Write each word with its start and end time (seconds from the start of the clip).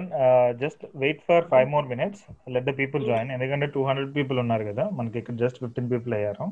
Everyone 0.00 0.58
just 0.62 0.82
wait 1.02 1.22
for 1.28 1.44
five 1.52 1.68
more 1.74 1.86
minutes 1.92 2.22
let 2.54 2.66
the 2.70 2.72
people 2.80 3.02
join 3.10 3.30
ఎందుకంటే 3.36 3.66
two 3.76 3.82
hundred 3.88 4.12
people 4.18 4.38
ఉన్నారు 4.44 4.64
కదా. 4.70 4.84
మనకి 4.98 5.18
ఇక్కడ 5.18 5.36
జస్ట్ 5.44 5.60
ఫిఫ్టీన్ 5.64 5.90
పీపుల్ 5.92 6.14
అయ్యారు. 6.18 6.46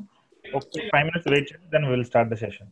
ఒక 0.45 0.63
ఫైవ్ 0.91 1.05
మినిట్స్ 1.09 1.29
వెయిట్ 1.33 1.49
చేసి 1.51 1.65
then 1.75 1.87
will 1.91 2.05
start 2.11 2.31
the 2.33 2.37
session 2.43 2.69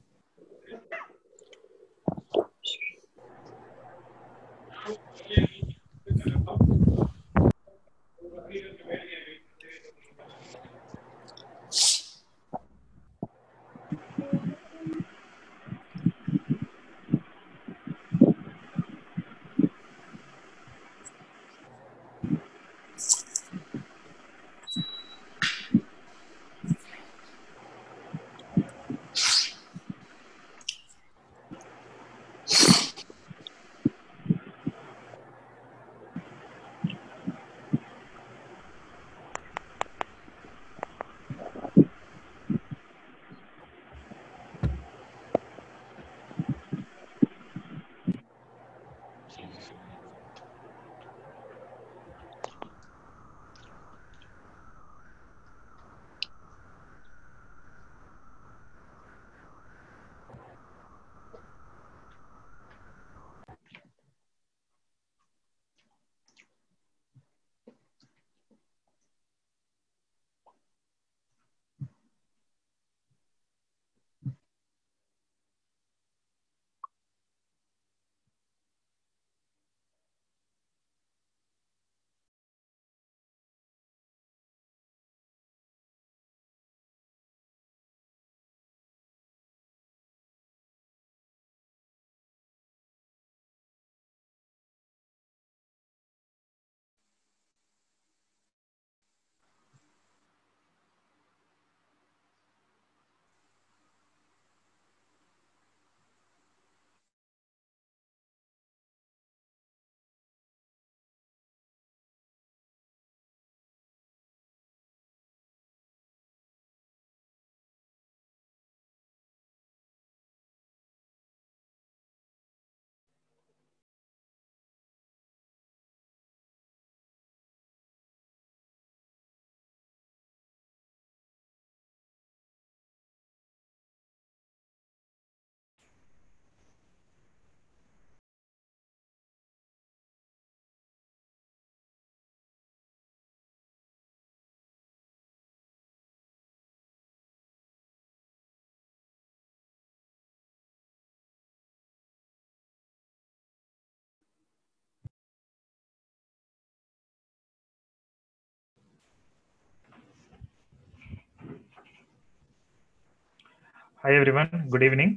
hi 164.04 164.16
everyone 164.18 164.52
good 164.72 164.84
evening 164.88 165.14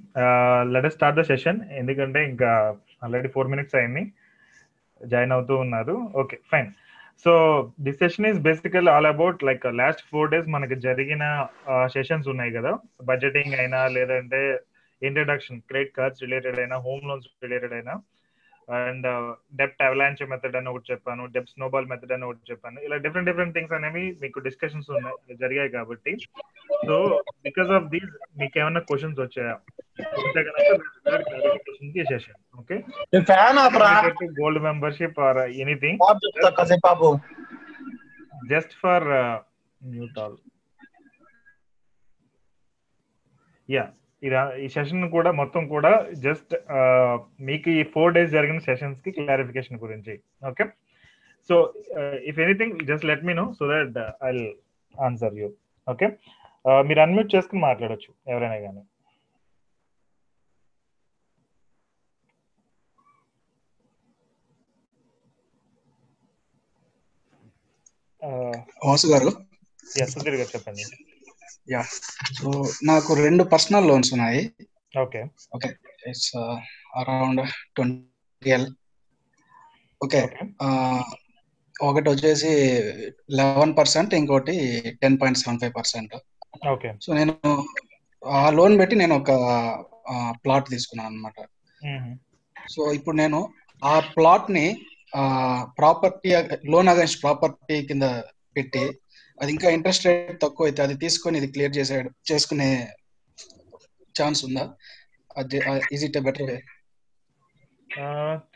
let 0.75 0.87
us 0.89 0.95
start 0.97 1.17
the 1.19 1.23
session 1.31 1.59
ఎందుకంటే 1.81 2.21
ఇంకా 2.29 2.51
ఆల్రెడీ 3.05 3.29
ఫోర్ 3.35 3.51
మినిట్స్ 3.53 3.77
అయింది. 3.81 4.03
జాయిన్ 5.11 5.33
అవుతూ 5.37 5.55
ఉన్నారు. 5.65 5.95
Okay 6.21 6.37
fine 6.51 6.71
so 7.25 7.33
this 7.87 7.99
session 8.03 8.29
is 8.31 8.39
basically 8.49 8.89
all 8.95 9.09
about 9.11 9.45
like 9.49 9.67
last 9.81 10.03
four 10.11 10.31
days 10.35 10.49
మనకి 10.55 10.79
జరిగిన 10.87 11.25
sessions 11.97 12.31
ఉన్నాయి 12.33 12.55
కదా. 12.59 12.73
Budgeting 13.11 13.57
అయినా 13.61 13.81
లేదంటే 13.97 14.41
ఇంట్రడక్షన్ 15.03 15.61
క్రెడిట్ 15.69 15.95
కార్డ్స్ 15.99 16.25
రిలేటెడ్ 16.27 16.61
అయినా 16.65 16.79
హోమ్ 16.87 17.05
లోన్స్ 17.11 17.29
రిలేటెడ్ 17.47 17.77
అయినా. 17.79 17.97
అండ్ 18.79 19.07
డెప్ట్ 19.55 19.83
అవలాంచ్ 19.83 20.21
మెథడ్ 20.31 20.57
అని 20.57 20.69
ఒకటి 20.69 20.93
చెప్పాను 20.93 21.23
డెప్ట్ 21.27 21.53
స్నోబాల్ 21.55 21.87
మెథడ్ 21.87 22.13
అని 22.13 22.25
ఒకటి 22.25 22.51
చెప్పాను. 22.51 22.79
ఇలా 22.87 22.97
డిఫరెంట్ 22.97 23.29
డిఫరెంట్ 23.31 23.55
థింగ్స్ 23.57 23.73
అనేవి 23.73 24.05
మీకు 24.23 24.39
డిస్కషన్స్ 24.39 24.91
ఉన్నాయి 24.91 25.37
జరిగాయి 25.43 25.71
కాబట్టి. 25.77 26.13
సో 26.87 27.23
బికాస్ 27.47 27.71
ఆఫ్ 27.79 27.89
దీస్ 27.95 28.11
మీకు 28.41 28.59
ఏమైనా 28.59 28.81
క్వశ్చన్స్ 28.81 29.21
వచ్చాయా? 29.21 29.57
Okay 32.61 32.77
gold 34.41 34.63
membership 34.69 35.21
or 35.21 35.39
anything 35.39 35.99
just 38.53 38.75
for 38.83 39.09
mute 39.81 40.19
all 40.19 40.37
yeah 43.69 43.87
ఇది 44.27 44.37
ఈ 44.65 44.67
సెషన్ 44.75 45.05
కూడా 45.17 45.31
మొత్తం 45.41 45.63
కూడా 45.75 45.93
జస్ట్ 46.27 46.53
మీకు 47.49 47.69
ఈ 47.79 47.83
ఫోర్ 47.95 48.15
డేస్ 48.17 48.31
జరిగిన 48.37 48.59
సెషన్స్కి 48.69 49.11
క్లారిఫికేషన్ 49.19 49.83
గురించి. 49.85 50.15
Okay 50.51 50.65
so 51.51 51.57
if 52.31 52.41
anything 52.45 52.77
just 52.91 53.09
let 53.11 53.27
me 53.29 53.35
know 53.41 53.47
so 53.59 53.67
that 53.73 53.99
I 54.31 54.33
answer 54.95 55.37
you 55.43 55.49
okay 55.87 56.09
మీరు 56.89 57.01
అన్మ్యూట్ 57.07 57.35
చేసుకుని 57.35 57.63
మాట్లాడొచ్చు 57.69 58.11
ఎవరైనా 58.33 58.59
కానీ 58.67 58.83
వాసు 68.87 69.07
గారు? 69.13 69.31
సుధీర్ 70.13 70.37
గారు 70.41 70.51
చెప్పండి. 70.55 70.85
యా 71.67 71.83
సో 72.39 72.49
నాకు 72.83 73.11
రెండు 73.25 73.43
పర్సనల్ 73.53 73.89
లోన్స్ 73.89 74.11
ఉన్నాయి. 74.15 74.43
Okay 74.95 75.21
okay 75.53 75.69
it's 76.11 76.31
around 77.01 77.43
twenty 77.75 78.51
L 78.51 78.69
okay 80.01 80.21
ఒకటి 81.81 82.09
వచ్చేసి 82.11 82.51
లెవెన్ 83.39 83.75
పర్సెంట్ 83.77 84.15
ఇంకోటి 84.15 84.55
ten 85.03 85.19
point 85.21 85.39
seven 85.39 85.61
five 85.61 85.75
percent 85.75 86.15
okay 86.69 86.89
so 87.01 87.11
నేను 87.15 87.35
ఆ 88.23 88.43
లోన్ 88.51 88.75
పెట్టి 88.79 88.95
నేను 88.97 89.15
ఒక 89.15 89.33
ప్లాట్ 90.45 90.67
తీసుకున్నాను 90.71 91.09
అనమాట 91.11 91.39
సో 92.57 92.81
ఇప్పుడు 92.93 93.17
నేను 93.17 93.39
ఆ 93.83 93.95
ప్లాట్ని 94.17 94.67
ప్రాపర్టీ 95.79 96.31
లోన్ 96.73 96.89
అగైన్స్ 96.89 97.17
ప్రాపర్టీ 97.23 97.77
కింద 97.89 98.07
పెట్టి 98.57 98.85
అది 99.41 99.51
ఇంకా 99.55 99.69
ఇంట్రెస్ట్ 99.77 100.07
రేట్ 100.09 100.39
తక్కువ 100.45 100.69
అయితే 100.69 100.81
అది 100.87 100.95
తీసుకొని 101.05 101.39
ఇది 101.41 101.49
క్లియర్ 101.55 101.77
చేసే 101.79 101.97
చేసుకునే 102.31 102.69
ఛాన్స్ 104.15 104.41
ఉందా? 104.49 104.65
అది 105.41 105.59
ఈజ్ 105.95 106.05
ఇట్ 106.09 106.19
బెటర్ 106.29 106.47
వే 106.51 106.59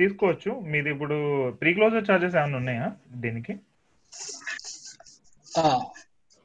తీసుకోవచ్చు. 0.00 0.50
మీది 0.72 0.88
ఇప్పుడు 0.94 1.16
ప్రీ 1.60 1.70
క్లోజర్ 1.76 2.04
చార్జెస్ 2.08 2.36
ఏమైనా 2.40 2.58
ఉన్నాయా 2.62 2.88
దీనికి? 3.22 3.54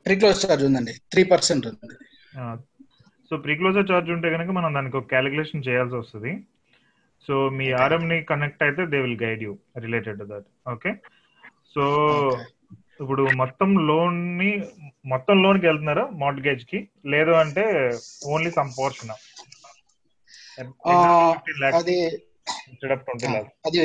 ప్రీ 0.06 0.16
క్లోజ్ 0.22 0.40
చార్జ్ 0.44 0.64
ఉందండి. 0.70 0.94
త్రీ 1.12 1.22
పర్సెంట్ 1.34 1.66
ఉంది. 1.72 1.98
సో 3.30 3.38
ప్రీ 3.46 3.54
క్లోజర్ 3.60 3.90
చార్జ్ 3.92 4.10
ఉంటే 4.16 4.30
కనుక 4.36 4.52
మనం 4.60 4.70
దానికి 4.78 4.98
ఒక 5.00 5.10
క్యాలిక్యులేషన్ 5.14 5.68
చేయాల్సి 5.68 5.96
వస్తుంది. 6.00 6.32
సో 7.28 7.36
మీ 7.58 7.68
ఆర్ఎం 7.84 8.04
ని 8.12 8.18
కనెక్ట్ 8.32 8.62
అయితే 8.68 8.82
they 8.92 9.00
will 9.06 9.20
guide 9.24 9.42
you 9.46 9.54
related 9.86 10.20
to 10.22 10.26
that 10.32 10.48
okay 10.74 10.92
so 11.74 11.84
ఇప్పుడు 13.04 13.24
మొత్తం 13.42 13.70
లోన్ని 13.90 14.52
మొత్తం 15.12 15.36
లోన్కి 15.44 15.66
వెళ్తున్నారా 15.70 16.04
మార్ట్గేజ్కి? 16.22 16.80
లేదు 17.14 17.32
అంటే 17.44 17.64
ఓన్లీ 18.34 18.52
సమ్ 18.58 18.72
పోర్షన్ 18.80 19.14
అది 21.80 21.98
అది 23.68 23.84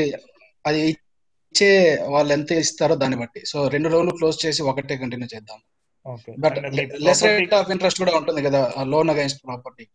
అది 0.64 0.80
ఇచ్చే 0.92 1.70
వాళ్ళు 2.14 2.30
ఎంత 2.36 2.52
ఇస్తారో 2.62 2.94
దాన్ని 3.02 3.18
బట్టి. 3.22 3.40
సో 3.50 3.58
రెండు 3.74 3.88
లోన్లు 3.92 4.12
క్లోజ్ 4.18 4.38
చేసి 4.44 4.60
ఒకటే 4.70 4.94
కంటిన్యూ 5.02 5.28
చేద్దాం. 5.34 5.58
Okay. 6.06 6.30
But 6.44 6.58
less 7.06 7.22
rate 7.26 7.54
of 7.58 7.70
interest 7.74 8.02
కూడా 8.02 8.14
ఉంటుంది 8.20 8.40
కదా 8.46 8.60
loan 8.94 9.12
against 9.14 9.36
property 9.44 9.86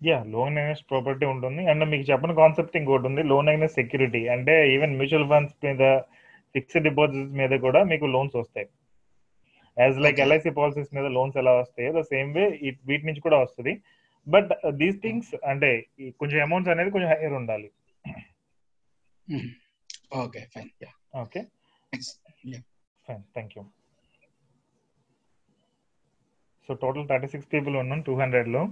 yeah 0.00 0.18
loan 0.34 0.56
against 0.60 0.86
property 0.92 1.24
ఉంటుంది. 1.34 1.62
అండ్ 1.72 1.84
మీకు 1.92 2.04
చెప్పిన 2.10 2.32
కాన్సెప్ట్ 2.42 2.78
ఇంకోటి 2.80 3.06
ఉంది 3.10 3.22
లోన్ 3.32 3.50
అగేన్స్ట్ 3.52 3.78
సెక్యూరిటీ 3.80 4.22
అంటే 4.36 4.54
ఈవెన్ 4.74 4.96
మ్యూచువల్ 5.00 5.28
ఫండ్స్ 5.32 5.56
మీద 5.66 5.82
ఫిక్స్డ్ 6.54 6.86
డిపాజిట్స్ 6.88 7.34
మీద 7.40 7.52
కూడా 7.66 7.80
మీకు 7.92 8.06
లోన్స్ 8.14 8.36
వస్తాయి. 8.42 8.68
As 9.76 9.98
like. 10.04 10.18
ఎల్ఐసి 10.24 10.50
పాలసీస్ 10.60 10.94
మీద 10.96 11.06
లోన్స్ 11.16 11.36
ఎలా 11.42 11.52
వస్తాయో 11.60 11.90
ద 11.98 12.02
సేమ్ 12.12 12.30
వే 12.38 12.44
వీటి 12.90 13.04
నుంచి 13.08 13.24
కూడా 13.26 13.38
వస్తుంది. 13.44 13.74
బట్ 14.26 14.50
దీస్ 14.80 14.98
థింగ్స్ 15.04 15.32
అంటే 15.52 15.70
కొంచెం 16.20 16.38
అమౌంట్స్ 16.46 16.72
అనేది 16.74 16.90
కొంచెం 16.96 17.10
హైయర్ 17.12 17.36
ఉండాలి. 17.40 17.68
Okay 20.22 20.40
fine 20.54 20.70
yeah 20.84 20.90
okay 21.22 21.40
fine 23.06 23.22
thank 23.36 23.54
you 23.56 23.62
so 26.68 26.74
total 26.82 27.06
thirty 27.10 27.28
six 27.32 27.48
people 27.54 27.74
ఉన్నాం 27.82 28.00
టూ 28.08 28.12
హండ్రెడ్లో 28.20 28.62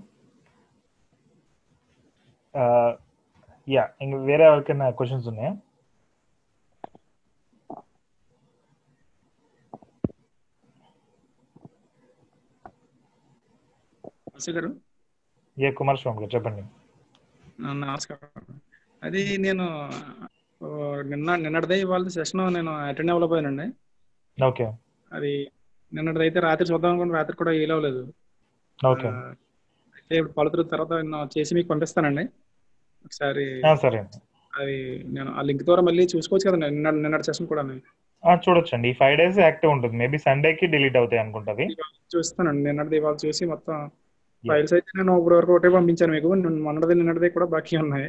యా 3.68 3.84
ఇంక 4.04 4.14
వేరే 4.28 4.44
ఎవరికైనా 4.50 4.86
క్వశ్చన్స్ 4.98 5.26
ఉన్నాయా? 5.32 5.52
గారు? 14.48 14.76
ఏ 15.58 15.70
కుమార్ 15.70 15.98
స్వామి 15.98 16.20
గారు 16.20 16.30
చెప్పండి. 16.34 16.62
నమస్కారం. 17.60 18.60
అది 19.02 19.38
నేను 19.38 19.90
నిన్న 21.02 21.36
నిన్నటిదే 21.36 21.80
ఇవాళ 21.80 22.08
సెషన్ 22.08 22.54
నేను 22.54 22.76
అటెండ్ 22.76 23.10
అవ్వలేకపోయానండి. 23.10 23.72
ఓకే. 24.44 24.72
అది 25.12 25.50
నిన్నటిది 25.94 26.22
అయితే 26.22 26.40
రాత్రి 26.40 26.72
చూద్దాం 26.72 26.90
అనుకుని 26.90 27.12
రాత్రి 27.12 27.36
కూడా 27.36 27.50
వీలవలేదు 27.50 28.14
ఓకే. 28.86 29.08
ఆ, 29.08 29.12
అయితే 29.96 30.16
ఇప్పుడు 30.16 30.32
పలుతురు 30.32 30.62
తర్వాత 30.62 30.92
నేను 30.92 31.28
చేసి 31.38 31.54
మీకు 31.54 31.68
పంపిస్తానండి. 31.68 32.22
ఒకసారి 33.04 33.62
సరే 33.80 34.04
అది 34.58 35.04
నేను 35.06 35.32
ఆ 35.32 35.42
లింక్ 35.42 35.62
ద్వారా 35.62 35.82
మళ్ళీ 35.82 36.08
చూసుకోవచ్చు 36.16 36.50
కదా 36.50 36.68
నిన్న 36.68 36.90
నిన్నటి 36.90 37.22
సెషన్ 37.22 37.46
కూడా 37.46 37.62
చూడొచ్చండి. 38.36 38.88
ఈ 38.88 38.92
ఫైవ్ 38.92 39.18
డేస్ 39.18 39.38
యాక్టివ్ 39.38 39.72
ఉంటుంది. 39.72 39.96
మేబీ 39.96 40.18
సండేకి 40.18 40.66
డిలీట్ 40.66 40.96
అవుతాయి 40.96 41.22
అనుకుంటది. 41.22 41.66
చూస్తానండి. 42.16 42.62
నిన్నటిది 42.64 42.96
ఇవాళ 42.96 43.16
చూసి 43.26 43.44
మొత్తం 43.44 43.90
ఫైల్స్ 44.44 44.72
అయితే 44.76 44.90
నేను 44.98 45.12
ఇప్పుడు 45.20 45.36
వరకు 45.38 45.52
ఒకటే 45.54 45.70
పంపించాను 45.76 46.12
మీకు. 46.16 46.28
మొన్నటిది 46.66 46.94
నిన్నటిది 47.00 47.28
కూడా 47.36 47.46
బాకీ 47.54 47.76
ఉన్నాయి. 47.84 48.08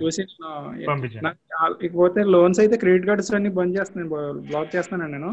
చూసి 0.00 0.22
ఇకపోతే 1.86 2.20
లోన్స్ 2.34 2.60
అయితే 2.62 2.76
క్రెడిట్ 2.82 3.06
కార్డ్స్ 3.08 3.30
అన్ని 3.38 3.50
బంద్ 3.58 3.76
చేస్తున్నాను 3.78 4.10
బ్లాక్ 4.50 4.74
చేస్తున్నాను 4.76 5.12
నేను. 5.16 5.30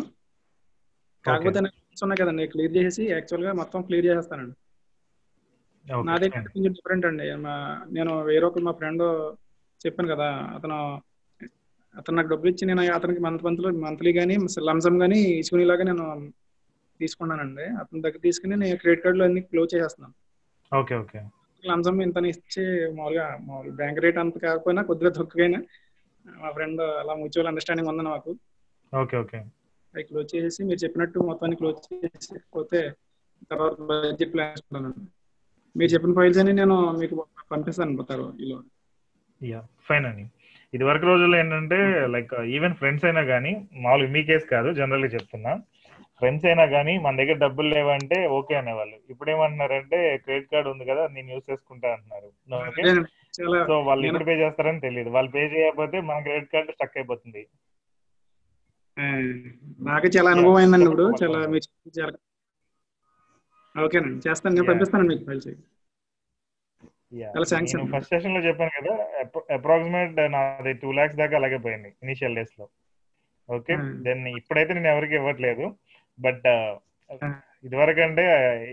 కాకపోతే 1.26 1.60
loans 1.66 2.02
ఉన్నాయి 2.06 2.22
కదండి. 2.22 2.44
క్లియర్ 2.54 2.76
చేసి 2.80 3.04
యాక్చువల్గా 3.16 3.52
మొత్తం 3.62 3.82
క్లియర్ 3.88 4.08
చేస్తానండి 4.12 4.56
నాది 6.08 6.28
కొంచెం 6.32 6.72
డిఫరెంట్ 6.78 7.06
అండి. 7.10 7.26
నేను 7.98 8.14
వేరే 8.30 8.46
ఒక 8.50 8.62
మా 8.68 8.74
ఫ్రెండ్ 8.80 9.04
చెప్పాను 9.82 10.10
కదా 10.14 10.28
అతను 10.58 10.78
అతను 11.96 12.16
నాకు 12.18 12.30
డబ్బులు 12.32 12.50
ఇచ్చి 12.54 12.68
నేను 12.70 12.82
అతనికి 12.98 13.22
మంత్ 13.26 13.46
మంత్లీ 13.48 13.70
మంత్లీ 13.86 14.12
కానీ 14.18 14.36
లంసమ్ 14.70 14.98
కానీ 15.04 15.20
ఇచ్చుకునేలాగా 15.40 15.84
నేను 15.90 16.06
తీసుకున్నానండి. 17.00 17.66
అతని 17.82 18.02
దగ్గర 18.02 18.20
తీసుకుని 18.20 18.56
నేను 18.56 18.78
క్రెడిట్ 18.78 19.04
కార్డులు 19.04 19.24
అన్ని 19.24 19.42
క్లోజ్ 19.42 19.76
చేసేస్తున్నాను. 19.76 20.16
Okay 20.72 20.96
okay. 20.96 21.20
లంసమ్ 21.64 22.02
ఇంత 22.02 22.18
ఇచ్చి 22.32 22.64
మామూలుగా 22.98 23.26
మామూలు 23.48 23.72
బ్యాంక్ 23.72 24.00
రేట్ 24.00 24.18
అంత 24.18 24.38
కాకపోయినా 24.38 24.82
కొద్దిగా 24.84 25.12
తక్కువైనా 25.12 25.60
మా 26.26 26.50
ఫ్రెండ్ 26.52 26.82
అలా 27.02 27.14
మ్యూచువల్ 27.14 27.48
అండర్స్టాండింగ్ 27.48 27.90
ఉంది 27.92 28.04
నాకు 28.04 28.32
ఓకే 28.94 29.18
ఓకే. 29.18 29.38
అవి 29.94 30.04
క్లోజ్ 30.04 30.30
చేసి 30.36 30.62
మీరు 30.64 30.80
చెప్పినట్టు 30.84 31.20
మొత్తాన్ని 31.20 31.56
క్లోజ్ 31.56 31.80
చేసి 31.86 32.40
పోతే 32.56 32.82
తర్వాత 33.52 33.76
బడ్జెట్ 33.82 34.34
ప్లాన్ 34.34 34.52
చేసుకుంటానండి 34.52 35.04
మీరు 35.76 35.92
చెప్పిన 35.94 36.14
ఫైల్స్ 36.14 36.40
అని 36.44 36.54
నేను 36.54 36.76
మీకు 37.02 37.16
పంపిస్తాను 37.50 38.06
ఈలో 38.40 38.58
యా 39.42 39.62
ఫైన్ 39.88 40.06
అండి. 40.06 40.26
ఇది 40.74 40.84
వరకు 40.84 41.06
రోజుల్లో 41.06 41.38
ఏంటంటే 41.38 41.78
లైక్ 42.14 42.34
ఈవెన్ 42.56 42.76
ఫ్రెండ్స్ 42.76 43.06
అయినా 43.06 43.22
కానీ 43.24 43.52
మామూలుగా 43.84 44.12
మీ 44.12 44.22
కేసు 44.24 44.46
కాదు 44.46 44.70
జనరల్గా 44.74 45.10
చెప్తున్నా. 45.16 45.52
ఫ్రెండ్స్ 46.20 46.46
అయినా 46.46 46.66
కానీ 46.66 46.98
మన 46.98 47.16
దగ్గర 47.16 47.38
డబ్బులు 47.38 47.68
లేవంటే 47.76 48.18
ఓకే 48.38 48.56
అనేవాళ్ళు. 48.56 48.98
ఇప్పుడు 49.10 49.30
ఏమంటున్నారంటే 49.32 49.98
క్రెడిట్ 50.18 50.52
కార్డ్ 50.52 50.70
ఉంది 50.70 50.86
కదా 50.86 51.08
నేను 51.08 51.28
యూస్ 51.34 51.52
చేసుకుంటా 51.52 51.88
అంటున్నారు. 51.94 52.30
సో 53.68 53.76
వాళ్ళు 53.88 54.08
ఎప్పుడు 54.08 54.28
పే 54.30 54.36
చేస్తారని 54.40 54.80
తెలియదు 54.80 55.10
వాళ్ళు 55.10 55.32
పే 55.32 55.44
చేయకపోతే 55.46 56.00
మన 56.02 56.20
క్రెడిట్ 56.20 56.52
కార్డ్ 56.52 56.72
స్టక్ 56.72 56.98
అయిపోతుంది. 56.98 57.44
నాకు 59.80 60.08
చాలా 60.18 60.30
అనుభవం 60.32 60.56
అయిందండి 60.56 60.86
ఇప్పుడు. 60.86 61.06
చాలా 61.24 61.40
మీరు 61.48 61.68
ఓకేనండి. 63.76 64.30
చేస్తాను 64.30 64.56
నేను. 64.56 64.68
పంపిస్తాను 64.68 65.04
మీకు 65.04 65.32
అండి. 65.32 65.54
ఫస్ట్ 67.94 68.10
సెషన్లో 68.10 68.40
చెప్పాను 68.40 68.72
కదా 68.78 68.94
అప్రాక్సిమేట్ 69.54 70.18
నాది 70.32 70.74
టూ 70.74 70.90
లాక్స్ 70.92 71.18
దాకా 71.18 71.36
అలాగే 71.38 71.58
పోయింది 71.58 71.90
ఇనిషియల్ 72.04 72.36
డేస్లో. 72.36 72.66
ఓకే. 73.50 73.76
దెన్ 74.08 74.24
ఇప్పుడైతే 74.28 74.72
నేను 74.74 74.88
ఎవరికి 74.88 75.16
ఇవ్వట్లేదు. 75.16 75.66
బట్. 76.20 76.48
ఇదివరకు 77.64 78.00
అంటే 78.00 78.24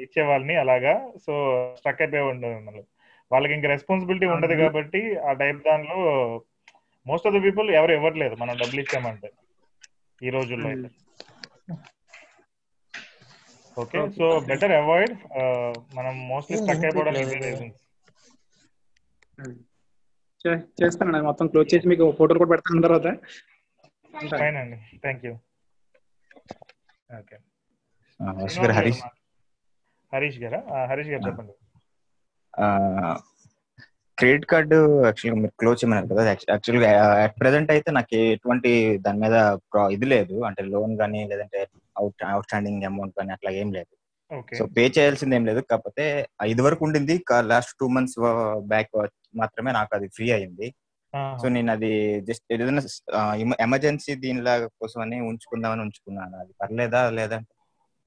ఇచ్చేవాళ్ళని 0.03 0.57
అలాగా 0.57 1.13
సో 1.27 1.33
స్ట్రక్ 1.77 2.03
అయిపోయి 2.03 2.23
ఉండదు 2.23 2.85
వాళ్ళకి 3.33 3.55
ఇంకా 3.55 3.69
రెస్పాన్సిబిలిటీ 3.69 4.27
ఉండదు. 4.27 4.55
కాబట్టి 4.63 5.19
ఆ 5.19 5.33
టైప్ 5.33 5.63
దానిలో 5.63 5.99
మోస్ట్ 7.07 7.27
ఆఫ్ 7.27 7.35
ద 7.35 7.43
పీపుల్ 7.43 7.71
ఎవరు 7.71 7.93
ఇవ్వట్లేదు 7.93 8.35
మనం 8.35 8.57
డబ్బులు 8.57 8.81
ఇచ్చామంటే 8.81 9.31
ఈ 10.23 10.31
రోజుల్లో 10.31 10.69
అయితే 10.69 10.89
ఓకే. 13.77 14.11
సో 14.11 14.41
బెటర్ 14.41 14.73
అవాయిడ్ 14.73 15.15
మనం 15.95 16.29
మోస్ట్లీ 16.29 16.57
స్ట్రక్ 16.59 16.81
reasons. 17.41 17.73
చే- 20.47 20.85
చేస్తానండి 20.85 21.21
మొత్తం 21.21 21.47
క్లోజ్ 21.47 21.75
చేసి 21.75 21.89
మీకు 21.89 22.15
ఫోటోలు 22.19 22.39
కూడా 22.39 22.49
పెడతాను 22.49 22.83
తర్వాత. 22.83 23.07
ఫైన్ 24.39 24.57
అండి 24.57 24.99
thank 24.99 25.25
you 25.25 25.33
okay. 27.11 27.37
Harish 28.21 28.59
Harish. 28.79 29.03
Harish 30.13 30.39
గారా? 30.45 30.61
హరీష్ 30.91 31.11
గారు 31.13 31.23
చెప్పండి. 31.29 31.55
క్రెడిట్ 34.19 34.47
కార్డు 34.51 34.77
యాక్చువల్గా 35.07 35.39
మీరు 35.43 35.55
క్లోజ్ 35.61 35.79
చేయమన్నారు 35.81 36.09
కదా. 36.13 36.23
యాక్చువల్గా 36.53 36.89
అట్ 37.25 37.35
ప్రెసెంట్ 37.41 37.71
అయితే 37.75 37.91
నాకు 37.99 38.15
ఎటువంటి 38.35 38.71
దాని 39.07 39.21
మీద 39.25 39.37
ఇది 39.97 40.07
లేదు. 40.15 40.37
అంటే 40.49 40.63
లోన్ 40.75 40.95
కానీ 41.03 41.21
లేదంటే 41.33 41.61
అవుట్ 42.01 42.25
అవుట్ 42.33 42.47
స్టాండింగ్ 42.49 42.87
అమౌంట్ 42.91 43.15
కానీ 43.19 43.33
అట్లా 43.37 43.51
ఏం 43.63 43.69
లేదు. 43.79 43.93
సో 44.57 44.63
పే 44.77 44.85
చేయాల్సింది 44.97 45.35
ఏం 45.39 45.45
లేదు. 45.51 45.61
కాకపోతే 45.71 46.05
ఇది 46.53 46.63
వరకు 46.67 46.83
ఉండింది. 46.89 47.17
లాస్ట్ 47.53 47.75
టూ 47.81 47.87
మంత్స్ 47.97 48.19
బ్యాక్ 48.73 48.93
మాత్రమే 49.43 49.71
నాకు 49.79 49.93
అది 49.99 50.09
ఫ్రీ 50.17 50.27
అయింది. 50.37 50.69
సో 51.15 51.49
నేను 51.49 51.73
అది 51.73 52.21
జస్ట్ 52.21 52.53
ఏదైనా 52.53 52.83
ఎమర్జెన్సీ 53.61 54.15
దీనిలా 54.15 54.67
కోసం 54.67 55.01
అని 55.01 55.21
ఉంచుకుందామని 55.21 55.81
ఉంచుకున్నాను. 55.81 56.37
అది 56.37 56.53
పర్లేదా 56.61 57.11
లేదా? 57.11 57.41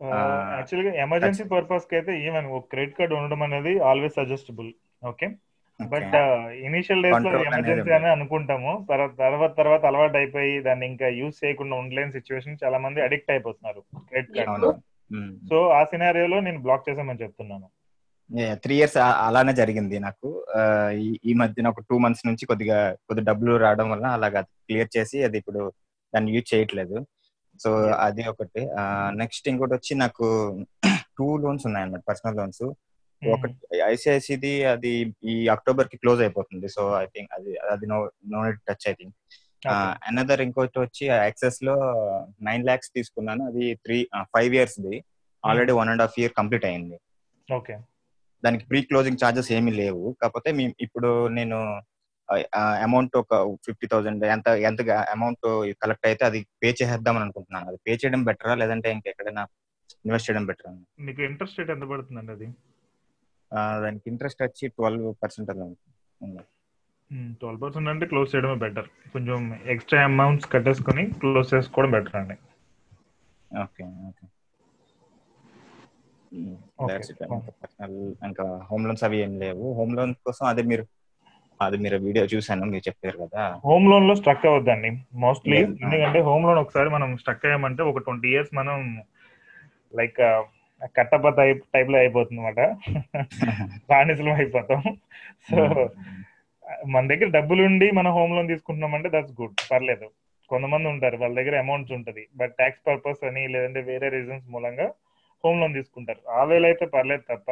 యాక్చువల్గా 0.01 0.93
ఎమర్జెన్సీ 0.93 1.43
పర్పస్కి 1.43 1.95
అయితే 1.95 2.27
ఈవెన్ 2.27 2.45
ఒక 2.45 2.65
క్రెడిట్ 2.69 2.97
కార్డ్ 2.97 3.13
ఉండడం 3.13 3.43
అనేది 3.43 3.79
always 3.79 4.13
suggestible 4.13 4.73
okay? 5.05 5.27
But 5.87 6.15
initial 6.51 7.03
డేస్లో 7.03 7.43
ఎమర్జెన్సీ. 7.43 7.93
అని 7.93 8.07
అనుకుంటాము. 8.07 8.85
తర్వాత 8.89 9.17
తర్వాత 9.17 9.57
తర్వాత 9.57 9.85
అలవాటు 9.85 10.17
అయిపోయి 10.17 10.61
దాన్ని 10.61 10.85
ఇంకా 10.85 11.07
యూజ్ 11.07 11.45
చేయకుండా 11.45 11.75
ఉండలేని 11.75 12.11
సిచ్యువేషన్ 12.11 12.57
చాలా 12.63 12.77
మంది 12.77 13.01
అడిక్ట్ 13.01 13.31
అయిపోతున్నారు 13.31 13.83
క్రెడిట్ 13.97 14.37
కార్డ్. 14.37 14.65
సో 15.49 15.69
ఆ 15.69 15.83
సినారియోలో 15.83 16.39
నేను 16.39 16.59
బ్లాక్ 16.59 16.89
చేసామని 16.89 17.21
చెప్తున్నాను. 17.21 17.67
త్రీ 18.53 18.75
ఇయర్స్ 18.75 18.97
అలానే 18.97 19.53
జరిగింది 19.53 19.99
నాకు. 19.99 20.45
ఈ- 20.93 21.19
ఈ 21.25 21.33
మధ్యన 21.33 21.67
ఒక 21.67 21.79
టూ 21.79 21.97
మంత్స్ 21.97 22.27
నుంచి 22.27 22.45
కొద్దిగా 22.45 22.93
కొద్ది 22.93 23.25
డబ్బులు 23.25 23.57
రావడం 23.57 23.89
వల్ల 23.89 24.05
అలాగా 24.05 24.41
క్లియర్ 24.41 24.97
చేసి 24.97 25.23
అది 25.23 25.37
ఇప్పుడు 25.37 25.73
దాన్ని 26.15 26.31
యూజ్ 26.31 26.55
చేయట్లేదు. 26.55 27.05
సో 27.59 27.77
అది 27.77 28.29
ఒకటి. 28.29 28.69
నెక్స్ట్ 29.09 29.47
ఇంకోటి 29.47 29.73
వచ్చి 29.73 29.95
నాకు 29.95 30.57
టూ 31.17 31.37
లోన్స్ 31.37 31.65
ఉన్నాయన్నమాట 31.65 32.03
పర్సనల్ 32.07 32.35
లోన్స్ 32.35 32.73
ఒకటి 33.29 33.79
ఐసిఐసిది 33.79 34.63
అది 34.63 35.15
ఈ 35.23 35.47
అక్టోబర్కి 35.47 35.97
క్లోజ్ 35.97 36.21
అయిపోతుంది. 36.21 36.69
సో 36.69 37.01
ఐ 37.01 37.05
థింక్ 37.05 37.29
అది 37.33 37.57
అది 37.57 37.87
no 37.87 38.11
no 38.27 38.51
touch 38.51 38.89
I 38.89 38.93
think 38.93 39.15
another 40.07 40.41
ఇంకోటి 40.41 40.79
వచ్చి 40.79 41.07
యాక్సెస్లో 41.07 41.75
నైన్ 42.41 42.65
లాక్స్ 42.65 42.89
తీసుకున్నాను. 42.95 43.47
అది 43.47 43.75
three 43.75 44.07
five 44.21 44.55
years 44.55 44.81
the. 44.81 45.03
Already 45.45 45.71
one 45.71 45.89
and 45.89 46.01
half 46.01 46.19
year 46.19 46.31
complete 46.37 46.65
అయింది. 46.65 46.99
ఓకే 47.53 47.77
దానికి 48.43 48.63
ప్రీ 48.71 48.79
క్లోజింగ్ 48.89 49.21
ఛార్జెస్ 49.21 49.51
ఏమీ 49.57 49.71
లేవు. 49.81 50.03
కాకపోతే 50.21 50.49
మేము 50.57 50.73
ఇప్పుడు 50.85 51.09
నేను 51.37 51.57
అమౌంట్ 52.85 53.13
ఒక 53.21 53.33
ఫిఫ్టీ 53.65 53.87
థౌసండ్ 53.91 54.23
ఎంత 54.35 54.47
ఎంత 54.69 54.81
అమౌంట్ 55.15 55.45
కలెక్ట్ 55.81 56.07
అయితే 56.09 56.23
అది 56.29 56.39
పే 56.61 56.69
చేసేద్దాం 56.79 57.17
అనుకుంటున్నాను. 57.23 57.67
అది 57.71 57.77
పే 57.85 57.93
చేయడం 58.01 58.23
బెటరా 58.29 58.55
లేదంటే 58.61 58.87
ఇంకెక్కడైనా 58.95 59.43
ఇన్వెస్ట్ 60.05 60.27
చేయడం 60.29 60.45
బెటర్? 60.49 60.73
మీకు 61.07 61.21
ఇంట్రెస్ట్ 61.29 61.59
రేట్ 61.59 61.71
ఎంత 61.75 61.85
పడుతుందండి 61.91 62.31
అది? 62.37 62.47
దానికి 63.85 64.05
ఇంట్రెస్ట్ 64.11 64.41
వచ్చి 64.45 64.65
ట్వెల్వ్ 64.77 65.07
పర్సెంట్ 65.23 65.51
అలా 65.53 65.67
ట్వెల్వ్ 67.41 67.61
పర్సెంట్ 67.63 67.89
అంటే 67.93 68.05
క్లోజ్ 68.11 68.29
చేయడమే 68.33 68.57
బెటర్. 68.65 68.87
కొంచెం 69.13 69.39
ఎక్స్ట్రా 69.73 69.99
అమౌంట్స్ 70.11 70.47
కట్టేసుకొని 70.53 71.05
క్లోజ్ 71.21 71.49
చేసుకోవడం 71.53 71.91
బెటర్ 71.95 72.17
అండి 72.21 72.37
ఓకే 73.51 73.83
ఓకే. 74.09 74.25
ఇంకా 78.29 78.45
హోమ్ 78.69 78.85
లోన్స్ 78.87 79.03
అవి 79.03 79.17
ఏం 79.17 79.33
లేవు. 79.39 79.65
హోమ్ 79.79 79.93
లోన్ 79.97 80.13
కోసం 80.27 80.45
అదే 80.51 80.63
మీరు 80.71 80.85
అది 81.59 81.77
మీరు 81.77 81.97
వీడియో 81.97 82.23
చూసాను 82.25 82.65
మీరు 82.71 82.83
చెప్పారు 82.87 83.17
కదా. 83.23 83.43
హోమ్ 83.67 83.85
లోన్లో 83.91 84.15
స్ట్రక్ 84.15 84.45
అవ్వద్దండి. 84.49 84.89
మోస్ట్లీ. 85.23 85.57
ఎందుకంటే 85.83 86.19
హోమ్ 86.27 86.45
లోన్ 86.47 86.59
ఒకసారి 86.63 86.89
మనం 86.89 87.09
స్ట్రక్ 87.17 87.45
అయ్యామంటే 87.45 87.83
ఒక 87.83 88.03
ట్వంటీ 88.07 88.29
ఇయర్స్ 88.33 88.51
మనం 88.53 88.77
లైక్ 89.93 90.19
కట్టప్ప 90.97 91.27
టైప్ 91.39 91.61
టైప్లో 91.73 91.97
అయిపోతుంది 91.97 92.41
అనమాట 92.41 92.59
బానిసలం 93.89 94.35
అయిపోతాం. 94.41 94.81
సో 95.49 95.57
మన 96.93 97.03
దగ్గర 97.07 97.27
డబ్బులు 97.29 97.61
ఉండి 97.63 97.87
మనం 97.91 98.11
హోమ్ 98.11 98.35
లోన్ 98.35 98.47
తీసుకుంటున్నామంటే 98.47 99.09
దట్స్ 99.09 99.35
గుడ్ 99.41 99.55
పర్లేదు. 99.71 100.07
కొంతమంది 100.51 100.87
ఉంటారు. 100.89 101.17
వాళ్ళ 101.17 101.33
దగ్గర 101.35 101.55
అమౌంట్స్ 101.57 101.93
ఉంటది. 101.97 102.23
బట్ 102.37 102.53
ట్యాక్స్ 102.59 102.85
పర్పస్ 102.87 103.23
అని 103.29 103.43
లేదంటే 103.47 103.81
వేరే 103.81 104.09
రీజన్స్ 104.09 104.47
మూలంగా 104.49 104.87
హోమ్ 105.47 105.59
లోన్ 105.61 105.77
తీసుకుంటారు. 105.79 106.21
ఆ 106.31 106.41
అయితే 106.69 106.85
పర్లేదు 106.95 107.25
తప్ప 107.31 107.49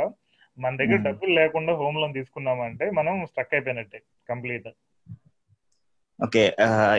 మన 0.58 0.74
దగ్గర. 0.82 1.00
డబ్బులు 1.08 1.32
లేకుండా 1.40 1.72
హోమ్ 1.82 2.00
లోన్ 2.02 2.18
తీసుకున్నామంటే 2.20 2.86
మనం 3.00 3.14
స్ట్రక్ 3.32 3.56
అయిపోయినట్టే 3.58 4.00
కంప్లీట్ 4.30 4.70
ఓకే 6.20 6.42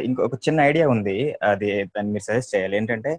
ఇంకొక 0.07 0.37
చిన్న 0.47 0.59
ఐడియా 0.71 0.87
ఉంది. 0.95 1.15
అది 1.51 1.69
దాన్ని 1.95 2.11
మీరు 2.15 2.25
సజెస్ట్ 2.27 2.53
చేయాలి. 2.55 2.75
ఏంటంటే 2.81 3.11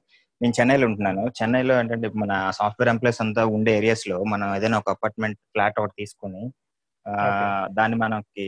నేను 0.42 0.54
చెన్నైలో 0.58 0.86
ఉంటున్నాను. 0.90 1.24
చెన్నైలో 1.38 1.74
ఏంటంటే 1.82 2.08
మన 2.24 2.34
సాఫ్ట్వేర్ 2.58 2.92
ఎంప్లాయీస్ 2.94 3.22
అంతా 3.26 3.44
ఉండే 3.56 3.72
ఏరియాస్లో 3.80 4.18
మనం 4.34 4.48
ఏదైనా 4.58 4.80
ఒక 4.84 4.90
అపార్ట్మెంట్ 4.96 5.40
ఫ్లాట్ 5.54 5.80
ఒకటి 5.82 5.96
తీసుకుని. 6.02 6.44
దాన్ని 7.78 7.98
మనకి 8.04 8.46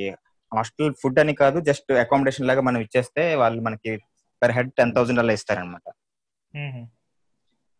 హాస్టల్ 0.51 0.93
ఫుడ్ 1.01 1.19
అని 1.24 1.33
కాదు 1.41 1.57
జస్ట్ 1.69 1.91
అకామిడేషన్ 2.03 2.48
లాగా 2.50 2.62
మనం 2.67 2.79
ఇచ్చేస్తే 2.86 3.24
వాళ్ళు 3.41 3.59
మనకి 3.67 3.91
పర్ 4.41 4.53
హెడ్ 4.57 4.71
టెన్ 4.74 4.93
థౌసండ్ 4.95 5.21
అలా 5.24 5.33
ఇస్తారనమాట 5.39 5.86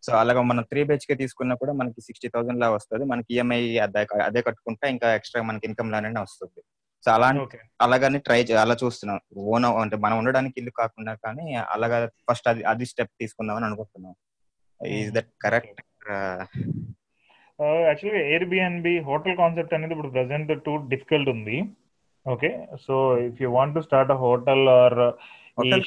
సో 0.06 0.12
అలాగా 0.22 0.41
మనం 0.50 0.63
త్రీ 0.72 0.82
కే 1.10 1.15
తీసుకున్నా 1.22 1.56
కూడా 1.62 1.74
మనకి 1.79 2.01
సిక్స్టీ 2.08 2.27
థౌసండ్ 2.34 2.62
లా 2.63 2.68
వస్తుంది. 2.75 3.03
మనకి 3.12 3.29
ఈఎంఐ 3.36 3.62
అదే 3.86 4.01
అదే 4.27 4.41
కట్టుకుంటే 4.48 4.86
ఇంకా 4.96 5.08
ఎక్స్ట్రా 5.20 5.41
మనకి 5.50 5.68
ఇన్కమ్ 5.70 5.91
లానే 5.94 6.12
వస్తుంది. 6.25 6.60
సో 7.03 7.10
అలా 7.15 7.27
అలాగని 7.86 8.20
ట్రై 8.27 8.39
అలా 8.63 8.75
చూస్తున్నాం. 8.84 9.20
ఓన్ 9.53 9.68
అంటే 9.82 9.98
మనం 10.06 10.15
ఉండడానికి 10.22 10.58
ఇల్లు 10.62 10.72
కాకుండా 10.82 11.13
కానీ 11.25 11.46
అలాగా 11.75 11.98
ఫస్ట్ 12.29 12.48
అది 12.51 12.63
అది 12.72 12.86
స్టెప్ 12.91 13.13
తీసుకుందామని 13.24 13.68
అనుకుంటున్నాం. 13.70 14.15
ఈజ్ 14.82 15.12
దట్ 15.18 15.32
కరెక్ట్ 15.46 15.82
యాక్చువల్గా 17.88 18.20
ఎయిర్ 18.32 18.46
బిఎన్బి 18.51 18.94
హోటల్ 19.08 19.38
కాన్సెప్ట్ 19.39 19.74
అనేది 19.77 19.94
ఇప్పుడు 19.96 20.12
ప్రెసెంట్ 20.15 20.51
టూ 20.65 20.74
డిఫికల్ట్ 20.94 21.29
ఉంది. 21.36 21.58
Okay 22.25 22.51
so 22.86 22.96
if 23.27 23.39
you 23.44 23.50
want 23.58 23.75
to 23.77 23.82
start 23.88 24.12
a 24.15 24.18
hotel 24.25 24.63
or. 24.82 25.00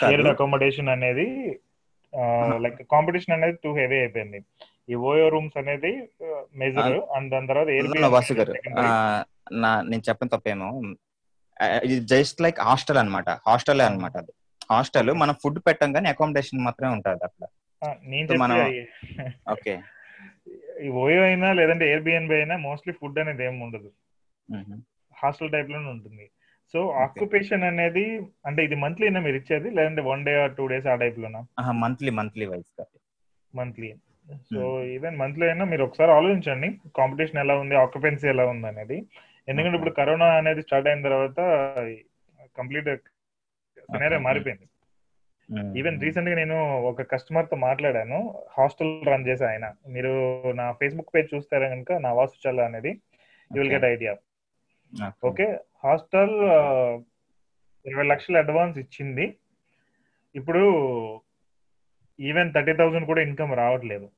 Shared 0.00 0.28
accommodation 0.32 0.90
అనేది 0.94 1.26
లైక్ 2.56 2.82
కాంపిటీషన్ 2.82 3.34
అనేది 3.34 3.58
టూ 3.64 3.76
హెవీ 3.76 3.98
అయిపోయింది. 3.98 4.44
ఈ 4.90 4.94
ఓయో 4.94 5.28
రూమ్స్ 5.28 5.58
అనేది 5.58 6.08
మెజర్ 6.56 7.12
అండ్ 7.16 7.30
దాని 7.30 7.46
తర్వాత 7.46 7.66
నేను 9.90 10.02
చెప్పిన 10.08 10.28
తప్పేమో 10.28 10.82
జస్ట్ 11.98 12.40
లైక్ 12.40 12.60
హాస్టల్ 12.60 12.98
అన్నమాట. 12.98 13.28
హాస్టల్ 13.28 13.80
అన్నమాట 13.80 14.16
అది. 14.16 14.32
హాస్టల్ 14.70 15.12
మనం 15.12 15.34
ఫుడ్ 15.42 15.58
పెట్టం 15.58 15.92
కానీ 15.92 16.08
అకామిడేషన్ 16.08 16.60
మాత్రమే 16.60 16.92
ఉంటుంది 16.92 17.24
అక్కడ. 17.24 17.46
మనం- 18.36 18.62
ఓకే 19.50 19.80
ఓయో 20.88 21.22
అయినా 21.22 21.52
లేదంటే 21.52 21.88
ఎయిర్ 21.88 22.02
బిఎన్బి 22.02 22.34
అయినా 22.34 22.56
మోస్ట్లీ 22.56 22.94
ఫుడ్ 22.94 23.18
అనేది 23.18 23.44
ఏమి 23.44 23.62
ఉండదు. 23.62 23.90
హాస్టల్ 25.22 25.52
టైప్లోనే 25.52 25.88
ఉంటుంది. 25.90 26.30
సో 26.72 26.80
ఆక్యుపేషన్ 27.04 27.62
అనేది 27.62 28.04
అంటే 28.46 28.60
ఇది 28.64 28.74
మంత్లీనా 28.74 29.20
మీరు 29.20 29.36
ఇచ్చేది? 29.36 29.70
లేదంటే 29.70 30.02
one 30.02 30.24
day 30.24 30.32
or 30.42 30.52
two 30.56 30.66
days 30.66 30.86
ఆ 30.86 30.94
టైప్ 30.94 31.18
లోనా? 31.18 31.42
Monthly 31.84 32.10
monthly 32.20 32.46
wise 32.46 32.70
monthly 33.54 33.88
so 34.50 34.60
even 34.96 35.16
monthly 35.16 35.46
అయినా 35.46 35.64
మీరు 35.64 35.82
ఒకసారి 35.84 36.10
ఆలోచించండి. 36.10 36.68
కాంపిటీషన్ 36.98 37.40
ఎలా 37.40 37.54
ఉంది? 37.62 37.74
ఆక్యుపెన్సీ 37.74 38.26
ఎలా 38.28 38.44
ఉంది 38.46 38.66
అనేది. 38.66 38.98
ఎందుకంటే 39.48 39.76
ఇప్పుడు 39.76 39.94
కరోనా 40.00 40.26
అనేది 40.40 40.62
స్టార్ట్ 40.62 40.88
అయిన 40.88 41.02
తర్వాత 41.02 41.40
కంప్లీట్ 42.56 42.88
సినారియో. 43.92 44.20
మారిపోయింది. 44.20 44.66
ఈవెన్ 45.78 46.00
రీసెంట్గా 46.00 46.34
నేను 46.36 46.56
ఒక 46.90 47.02
కస్టమర్తో 47.12 47.56
మాట్లాడాను. 47.56 48.18
హాస్టల్ 48.58 48.92
రన్ 49.06 49.26
చేసే 49.28 49.44
ఆయన. 49.44 49.66
మీరు 49.88 50.12
నా 50.60 50.72
ఫేస్బుక్ 50.72 51.14
పేజ్ 51.14 51.28
చూస్తారా 51.34 51.68
కనుక? 51.68 51.92
నా 52.06 52.12
వాసుచల్ల 52.12 52.60
అనేది. 52.70 52.92
You 53.50 53.58
will 53.62 53.72
get 53.72 53.84
idea 53.84 54.14
okay 55.24 55.46
hostel 55.84 56.34
ఇరవై 57.86 58.02
లక్షల 58.02 58.36
అడ్వాన్స్ 58.38 58.78
ఇచ్చింది. 58.78 59.36
ఇప్పుడు 60.34 60.62
ఈవెన్ 62.20 62.52
థర్టీ 62.54 62.72
థౌసండ్ 62.72 63.06
కూడా 63.06 63.22
ఇన్కమ్ 63.22 63.56
రావట్లేదు. 63.56 64.10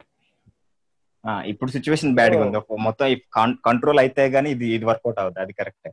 ఇప్పుడు 1.46 1.70
సిచ్యువేషన్ 1.70 2.14
బ్యాడ్గా 2.14 2.46
ఉంది 2.46 2.58
మొత్తం 2.80 3.16
కంట్రోల్ 3.66 3.98
అయితే 3.98 4.26
గానీ 4.28 4.50
ఇది 4.50 4.66
ఇది 4.66 4.84
వర్కౌట్ 4.84 5.18
అవుతుంది 5.18 5.40
అది 5.40 5.52
కరెక్ట్. 5.52 5.88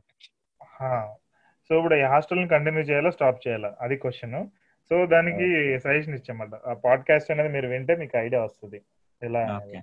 సో 1.68 1.76
ఇప్పుడు 1.76 1.94
ఈ 1.94 2.02
హాస్టల్ 2.02 2.48
కంటిన్యూ 2.48 2.82
చేయాలా 2.82 3.10
స్టాప్ 3.10 3.48
చేయాలా? 3.48 3.76
అది 3.80 3.96
క్వశ్చన్. 3.96 4.46
సో 4.88 5.06
దానికి 5.06 5.78
సజెషన్ 5.80 6.14
ఇచ్చామన్నమాట 6.14 6.60
ఆ 6.68 6.72
పాడ్కాస్ట్ 6.72 7.30
అనేది 7.30 7.48
మీరు 7.48 7.68
వింటే 7.68 7.96
మీకు 7.96 8.18
ఐడియా 8.18 8.42
వస్తుంది. 8.42 8.82
ఎలా 9.22 9.60
okay. 9.64 9.80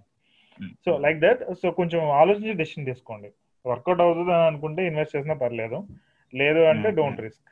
So 0.86 0.98
like 0.98 1.20
that. 1.20 1.54
So 1.62 1.72
కొంచెం 1.72 2.12
ఆలోచించి 2.12 2.54
డెసిషన్ 2.54 2.86
తీసుకోండి. 2.86 3.32
వర్కౌట్ 3.66 4.02
అవుతుంది 4.02 4.34
అని 4.34 4.44
అనుకుంటే 4.44 4.88
ఇన్వెస్ట్ 4.88 5.16
చేసినా 5.16 5.34
పర్లేదు. 5.34 5.88
లేదు 6.36 6.60
అంటే. 6.60 6.92
Don't 6.92 7.22
risk. 7.22 7.50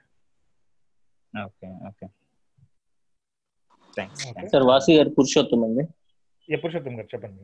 Okay 1.46 1.68
okay. 1.88 2.08
Sir 4.48 4.64
Vasu 4.64 4.92
garu 4.92 5.10
Purushottam 5.10 5.64
అండి. 5.64 5.84
ఎప్పుడు 6.54 6.76
చెప్తాం 6.76 6.98
గారు 6.98 7.08
చెప్పండి. 7.16 7.44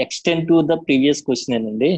Extend 0.00 0.48
to 0.48 0.62
the 0.62 0.72
previous 0.72 1.22
question 1.22 1.66
అండి. 1.66 1.90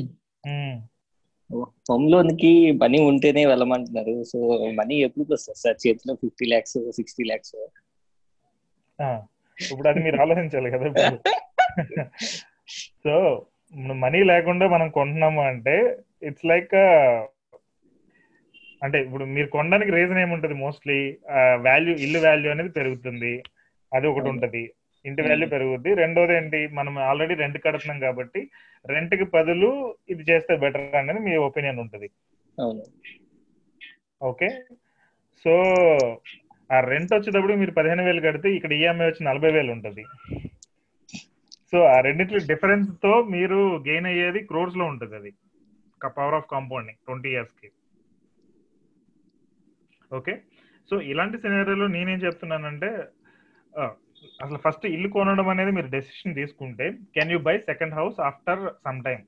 హోమ్ 1.90 2.10
లోన్కి 2.10 2.72
మనీ 2.72 3.02
ఉంటేనే 3.02 3.46
వెళ్ళమంటున్నారు. 3.46 4.24
సో 4.24 4.38
మనీ 4.70 4.94
ఎప్పుడు 4.94 5.32
వస్తుంది 5.32 5.58
సార్? 5.58 5.86
చేతిలో 5.86 6.14
ఫిఫ్టీ 6.14 6.46
ల్యాక్స్ 6.46 6.92
సిక్స్టీ 6.92 7.24
ల్యాక్స్. 7.24 7.56
ఆ, 9.02 9.22
ఇప్పుడు 9.70 9.88
అది 9.88 10.00
మీరు 10.00 10.20
ఆలోచించాలి 10.20 10.70
కదా 10.70 11.18
సో 13.04 13.46
మనీ 13.74 14.22
లేకుండా 14.22 14.68
మనం 14.68 14.88
కొంటున్నాము 14.88 15.40
అంటే 15.42 15.96
ఇట్స్ 16.22 16.46
లైక్ 16.46 16.74
అంటే 18.84 19.02
ఇప్పుడు 19.02 19.24
మీరు 19.24 19.46
కొనడానికి 19.46 19.90
రీజన్ 19.90 20.18
ఏముంటది 20.18 20.54
మోస్ట్లీ 20.54 21.16
వాల్యూ 21.56 21.94
ఇల్లు 21.94 22.18
వాల్యూ 22.18 22.50
అనేది 22.50 22.68
పెరుగుతుంది. 22.68 23.42
అది 23.94 24.06
ఒకటి 24.06 24.28
ఉంటది. 24.28 24.72
ఇంటి 25.04 25.22
వాల్యూ 25.22 25.48
పెరుగుద్ది. 25.48 25.94
రెండోది 25.94 26.32
ఏంటి? 26.36 26.66
మనం 26.66 26.98
ఆల్రెడీ 26.98 27.34
రెంట్ 27.34 27.58
కడుతున్నాం 27.64 28.00
కాబట్టి 28.00 28.50
రెంట్కి 28.88 29.24
బదులు 29.24 29.96
ఇది 30.08 30.22
చేస్తే 30.32 30.56
బెటర్ 30.56 30.94
అనేది 30.94 31.18
మీ 31.18 31.36
ఒపీనియన్ 31.36 31.78
ఉంటది. 31.78 32.10
ఓకే? 34.22 34.48
సో 35.44 35.52
ఆ 36.72 36.80
రెంట్ 36.80 37.14
వచ్చేటప్పుడు 37.14 37.54
మీరు 37.54 37.70
పదిహేను 37.70 38.04
వేలు 38.04 38.20
కడితే 38.20 38.52
ఇక్కడ 38.52 38.72
ఈఎంఐ 38.72 39.06
వచ్చి 39.06 39.26
నలభై 39.26 39.52
వేలు 39.52 39.72
ఉంటుంది. 39.72 40.04
సో 41.72 41.78
ఆ 41.94 41.96
రెండింటి 42.06 42.38
డిఫరెన్స్తో 42.50 43.12
మీరు 43.34 43.58
గెయిన్ 43.88 44.08
అయ్యేది 44.12 44.40
క్రోర్స్లో 44.50 44.84
ఉంటుంది 44.92 45.14
అది. 45.20 45.30
పవర్ 46.00 46.36
ఆఫ్ 46.38 46.50
కాంపౌండింగ్ 46.52 47.00
ట్వంటీ 47.06 47.30
ఇయర్స్కి. 47.34 47.68
ఓకే 50.18 50.34
సో 50.90 50.94
ఇలాంటి 51.10 51.36
సినారియోలో 51.42 51.86
నేనేం 51.96 52.20
చెప్తున్నానంటే 52.26 52.88
అసలు 54.44 54.58
ఫస్ట్ 54.64 54.86
ఇల్లు 54.94 55.08
కొనడం 55.08 55.48
అనేది 55.52 55.72
మీరు 55.76 55.88
డెసిషన్ 55.96 56.38
తీసుకుంటే 56.38 56.86
can 57.16 57.32
you 57.34 57.38
buy 57.48 57.54
second 57.68 57.94
house 57.98 58.18
after 58.28 58.62
some 58.86 58.98
time 59.06 59.22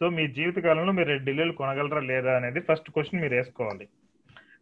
so 0.00 0.06
మీ 0.16 0.24
జీవిత 0.38 0.58
కాలంలో 0.66 0.92
మీరు 0.98 1.08
రెండు 1.08 1.28
ఇల్లులు 1.32 1.54
కొనగలరా 1.60 2.00
లేదా 2.12 2.32
అనేది 2.36 2.60
ఫస్ట్ 2.68 2.88
క్వశ్చన్ 2.94 3.22
మీరు 3.22 3.34
వేసుకోవాలి. 3.38 3.86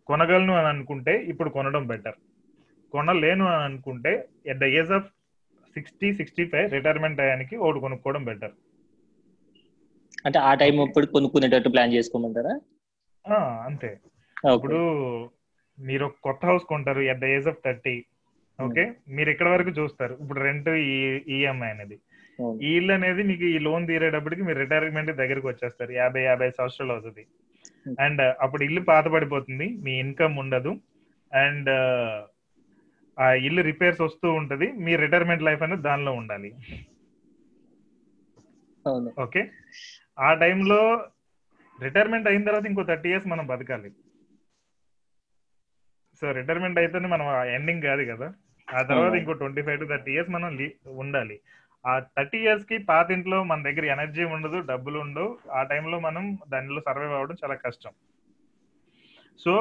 కొనగలను 0.08 0.54
అని 0.60 0.68
అనుకుంటే 0.74 1.14
ఇప్పుడు 1.32 1.50
కొనడం 1.50 1.84
బెటర్ 1.92 2.18
కొనలేను 2.94 3.44
అని 3.52 3.64
అనుకుంటే 3.68 4.12
at 4.50 4.62
the 4.64 4.66
age 4.80 4.92
of 4.98 5.08
sixty 5.74 6.08
sixty 6.14 6.44
five 6.52 6.68
retirement 6.76 7.20
అయ్యానికి 7.24 7.56
ఒకటి 7.56 7.80
కొనుక్కోవడం 7.80 8.24
బెటర్ 8.24 8.54
అంటే 10.26 10.38
ఆ 10.38 10.54
టైం 10.54 10.76
అప్పుడు 10.80 11.06
కొనుక్కునేటట్టు 11.06 11.68
ప్లాన్ 11.68 11.94
చేసుకోమంటారా? 11.94 12.54
అంతే. 13.68 13.90
ఇప్పుడు 14.56 14.78
మీరు 15.78 16.06
కొత్త 16.22 16.42
హౌస్ 16.46 16.64
కొంటారు 16.64 17.00
at 17.12 17.22
the 17.22 17.28
age 17.36 17.48
of 17.48 17.62
thirty 17.64 17.94
okay 18.58 18.82
మీరు 19.08 19.30
ఇక్కడ 19.30 19.48
వరకు 19.48 19.70
చూస్తారు. 19.70 20.14
ఇప్పుడు 20.22 20.40
రెంట్ 20.40 20.68
ఈఎంఐ 21.36 21.70
అనేది. 21.74 21.96
అవును. 22.38 22.58
ఈ 22.66 22.70
ఇల్లు 22.76 22.92
అనేది 22.92 23.22
మీకు 23.22 23.44
ఈ 23.54 23.58
లోన్ 23.58 23.86
తీరేటప్పటికి 23.86 24.42
మీరు 24.42 24.58
రిటైర్మెంట్ 24.58 25.12
దగ్గరికి 25.22 25.46
వచ్చేస్తారు. 25.46 25.92
యాభై 25.92 26.22
యాభై 26.22 26.48
సంవత్సరాలు 26.50 26.92
అవుతుంది 26.92 27.24
అండ్ 28.00 28.22
అప్పుడు 28.44 28.62
ఇల్లు 28.68 28.82
పాత 28.92 29.06
పడిపోతుంది 29.14 29.66
మీ 29.84 29.94
ఇన్కమ్ 30.04 30.38
ఉండదు. 30.44 30.72
అండ్ 31.32 31.70
ఆ 33.20 33.32
ఇల్లు 33.32 33.62
రిపేర్స్ 33.62 34.00
వస్తూ 34.00 34.32
ఉంటది 34.32 34.72
మీ 34.72 34.96
రిటైర్మెంట్ 34.96 35.42
లైఫ్ 35.42 35.62
అనేది 35.62 35.82
దానిలో 35.82 36.12
ఉండాలి. 36.12 36.54
ఓకే? 39.20 39.50
ఆ 40.18 40.34
టైంలో 40.34 41.10
రిటైర్మెంట్ 41.82 42.28
అయిన 42.28 42.44
తర్వాత 42.44 42.66
ఇంకో 42.66 42.82
థర్టీ 42.82 43.08
ఇయర్స్ 43.08 43.26
మనం 43.26 43.46
బతకాలి. 43.46 43.90
సో 46.20 46.32
రిటైర్మెంట్ 46.32 46.78
అయితేనే 46.78 47.08
మనం 47.08 47.44
ఎండింగ్ 47.44 47.82
కాదు 47.82 48.02
కదా. 48.02 48.32
ఆ 48.74 48.82
తర్వాత. 48.82 49.12
ఇంకో 49.18 49.32
twenty 49.32 49.62
five 49.62 49.80
to 49.80 49.84
thirty 49.84 50.12
years 50.12 50.30
మనం 50.30 50.68
ఉండాలి. 50.88 51.40
ఆ 51.86 51.98
థర్టీ 51.98 52.38
ఇయర్స్కి 52.38 52.78
పాత 52.78 53.10
ఇంట్లో 53.10 53.44
మన 53.44 53.62
దగ్గర 53.62 53.84
ఎనర్జీ 53.84 54.24
ఉండదు 54.24 54.60
డబ్బులు 54.60 54.98
ఉండవు. 54.98 55.38
ఆ 55.52 55.62
టైంలో 55.62 56.00
మనం 56.00 56.38
దానిలో 56.48 56.80
సర్వైవ్ 56.80 57.12
అవ్వడం 57.12 57.34
చాలా 57.44 57.54
కష్టం. 57.54 57.90
సో 59.40 59.52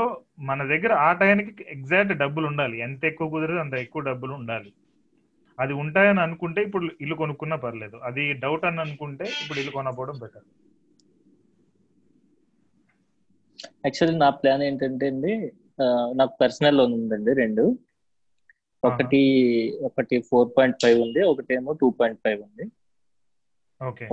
మన 0.50 0.60
దగ్గర 0.72 0.92
ఆ 1.08 1.10
టైంకి 1.22 1.64
ఎగ్జాక్ట్ 1.76 2.14
డబ్బులు 2.22 2.46
ఉండాలి. 2.52 2.76
ఎంత 2.88 3.02
ఎక్కువ 3.12 3.28
కుదిరితే 3.34 3.62
అంత 3.66 3.76
ఎక్కువ 3.86 4.02
డబ్బులు 4.10 4.34
ఉండాలి. 4.40 4.72
అది 5.58 5.74
ఉంటాయని 5.84 6.22
అనుకుంటే 6.26 6.60
ఇప్పుడు 6.68 6.86
ఇల్లు 7.04 7.16
కొనుక్కున్నా 7.22 7.58
పర్లేదు. 7.66 7.98
అది 8.10 8.24
డౌట్ 8.44 8.66
అని 8.70 8.82
అనుకుంటే 8.86 9.26
ఇప్పుడు 9.42 9.60
ఇల్లు 9.62 9.74
కొనకపోవడం 9.78 10.18
బెటర్. 10.24 10.46
యాక్చువల్లీ 13.86 14.16
నా 14.24 14.30
ప్లాన్ 14.40 14.64
ఏంటంటే 14.68 15.08
అండి 15.12 15.34
నాకు 16.20 16.34
పర్సనల్ 16.42 16.78
లోన్ 16.80 16.94
ఉందండి 17.00 17.32
రెండు. 17.42 17.64
ఒకటి 18.84 19.22
ఒకటి 19.90 20.16
ఫోర్ 20.30 20.50
పాయింట్ 20.56 20.78
ఫైవ్ 20.84 20.98
ఉంది 21.06 21.22
ఒకటేమో 21.32 21.74
టూ 21.82 21.88
పాయింట్ 22.00 22.22
ఫైవ్ 22.26 22.40
ఉంది. 22.48 22.66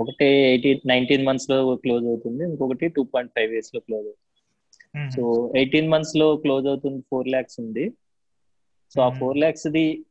ఒకటి 0.01 0.27
ఎయిటీన్ 0.51 0.83
నైన్టీన్ 0.91 1.25
మంత్స్లో 1.29 1.57
క్లోజ్ 1.83 2.05
అవుతుంది 2.11 2.41
ఇంకొకటి 2.49 2.87
టూ 2.97 3.03
పాయింట్ 3.13 3.33
ఫైవ్ 3.37 3.51
ఇయర్స్లో 3.55 3.81
క్లోజ్ 3.87 4.05
అవుతుంది. 4.09 4.27
సో 5.09 5.53
ఎయిటీన్ 5.55 5.89
మంత్స్లో 5.89 6.37
క్లోజ్ 6.37 6.67
అవుతుంది 6.67 7.03
ఫోర్ 7.11 7.27
ల్యాక్స్ 7.27 7.59
ఉంది. 7.59 7.91
సో 8.93 9.01
ఆ. 9.01 9.09
ఫోర్ 9.09 9.37
ల్యాక్స్ 9.37 9.67
ది 9.67 10.05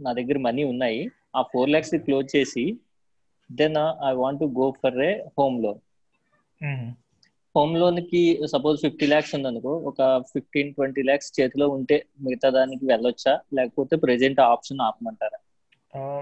నా 0.00 0.12
దగ్గర 0.12 0.38
మనీ 0.38 0.64
ఉన్నాయి. 0.64 1.10
ఆ 1.36 1.42
ఫోర్ 1.42 1.70
ల్యాక్స్ 1.70 1.90
ది 1.90 1.98
క్లోజ్ 1.98 2.36
చేసి 2.36 2.76
then 3.52 3.76
I 4.06 4.12
want 4.12 4.40
to 4.40 4.44
go 4.44 4.70
for 4.82 4.98
a 4.98 5.24
home 5.38 5.62
loan. 5.62 5.78
Home 7.56 7.76
లోన్కి 7.76 8.46
సపోజ్ 8.46 8.80
ఫిఫ్టీ 8.80 9.06
ల్యాక్స్ 9.06 9.34
ఉందనుకో 9.34 9.76
ఒక 9.76 10.18
ఫిఫ్టీన్ 10.18 10.74
ట్వంటీ 10.74 11.02
ల్యాక్స్ 11.02 11.40
చేతిలో 11.40 11.68
ఉంటే 11.68 12.06
మిగతా 12.20 12.50
దానికి 12.50 12.84
వెళ్ళొచ్చా? 12.84 13.40
లేకపోతే 13.54 13.96
ప్రెసెంట్ 13.96 14.40
ఆప్షన్ 14.40 14.80
ఆపమంటారా? 14.80 15.38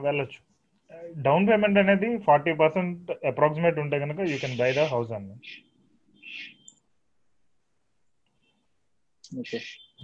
వెళ్ళొచ్చు. 0.00 0.48
డౌన్ 1.16 1.48
పేమెంట్ 1.48 1.78
అనేది 1.78 2.18
ఫార్టీ 2.18 2.52
పర్సెంట్ 2.52 3.26
అప్రాక్సిమేట్ 3.26 3.78
ఉంటే 3.78 3.98
కనుక 3.98 4.20
you 4.20 4.38
can 4.38 4.56
buy 4.56 4.72
the 4.72 4.78
house 4.78 5.10
అండి 5.10 5.34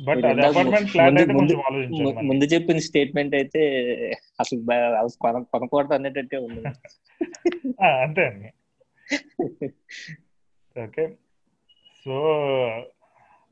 బట్ 0.05 0.23
ముందు- 2.23 2.49
చెప్పిన 2.49 2.79
స్టేట్మెంట్ 2.79 3.35
అయితే 3.35 3.61
అసలు 4.41 4.61
కొనకూడదు 5.39 5.95
అనేటట్టే 5.95 6.37
ఉంది. 6.37 6.69
అంతే 7.85 8.25
అండి. 8.25 8.49
ఓకే. 10.83 11.09
సో 12.05 12.13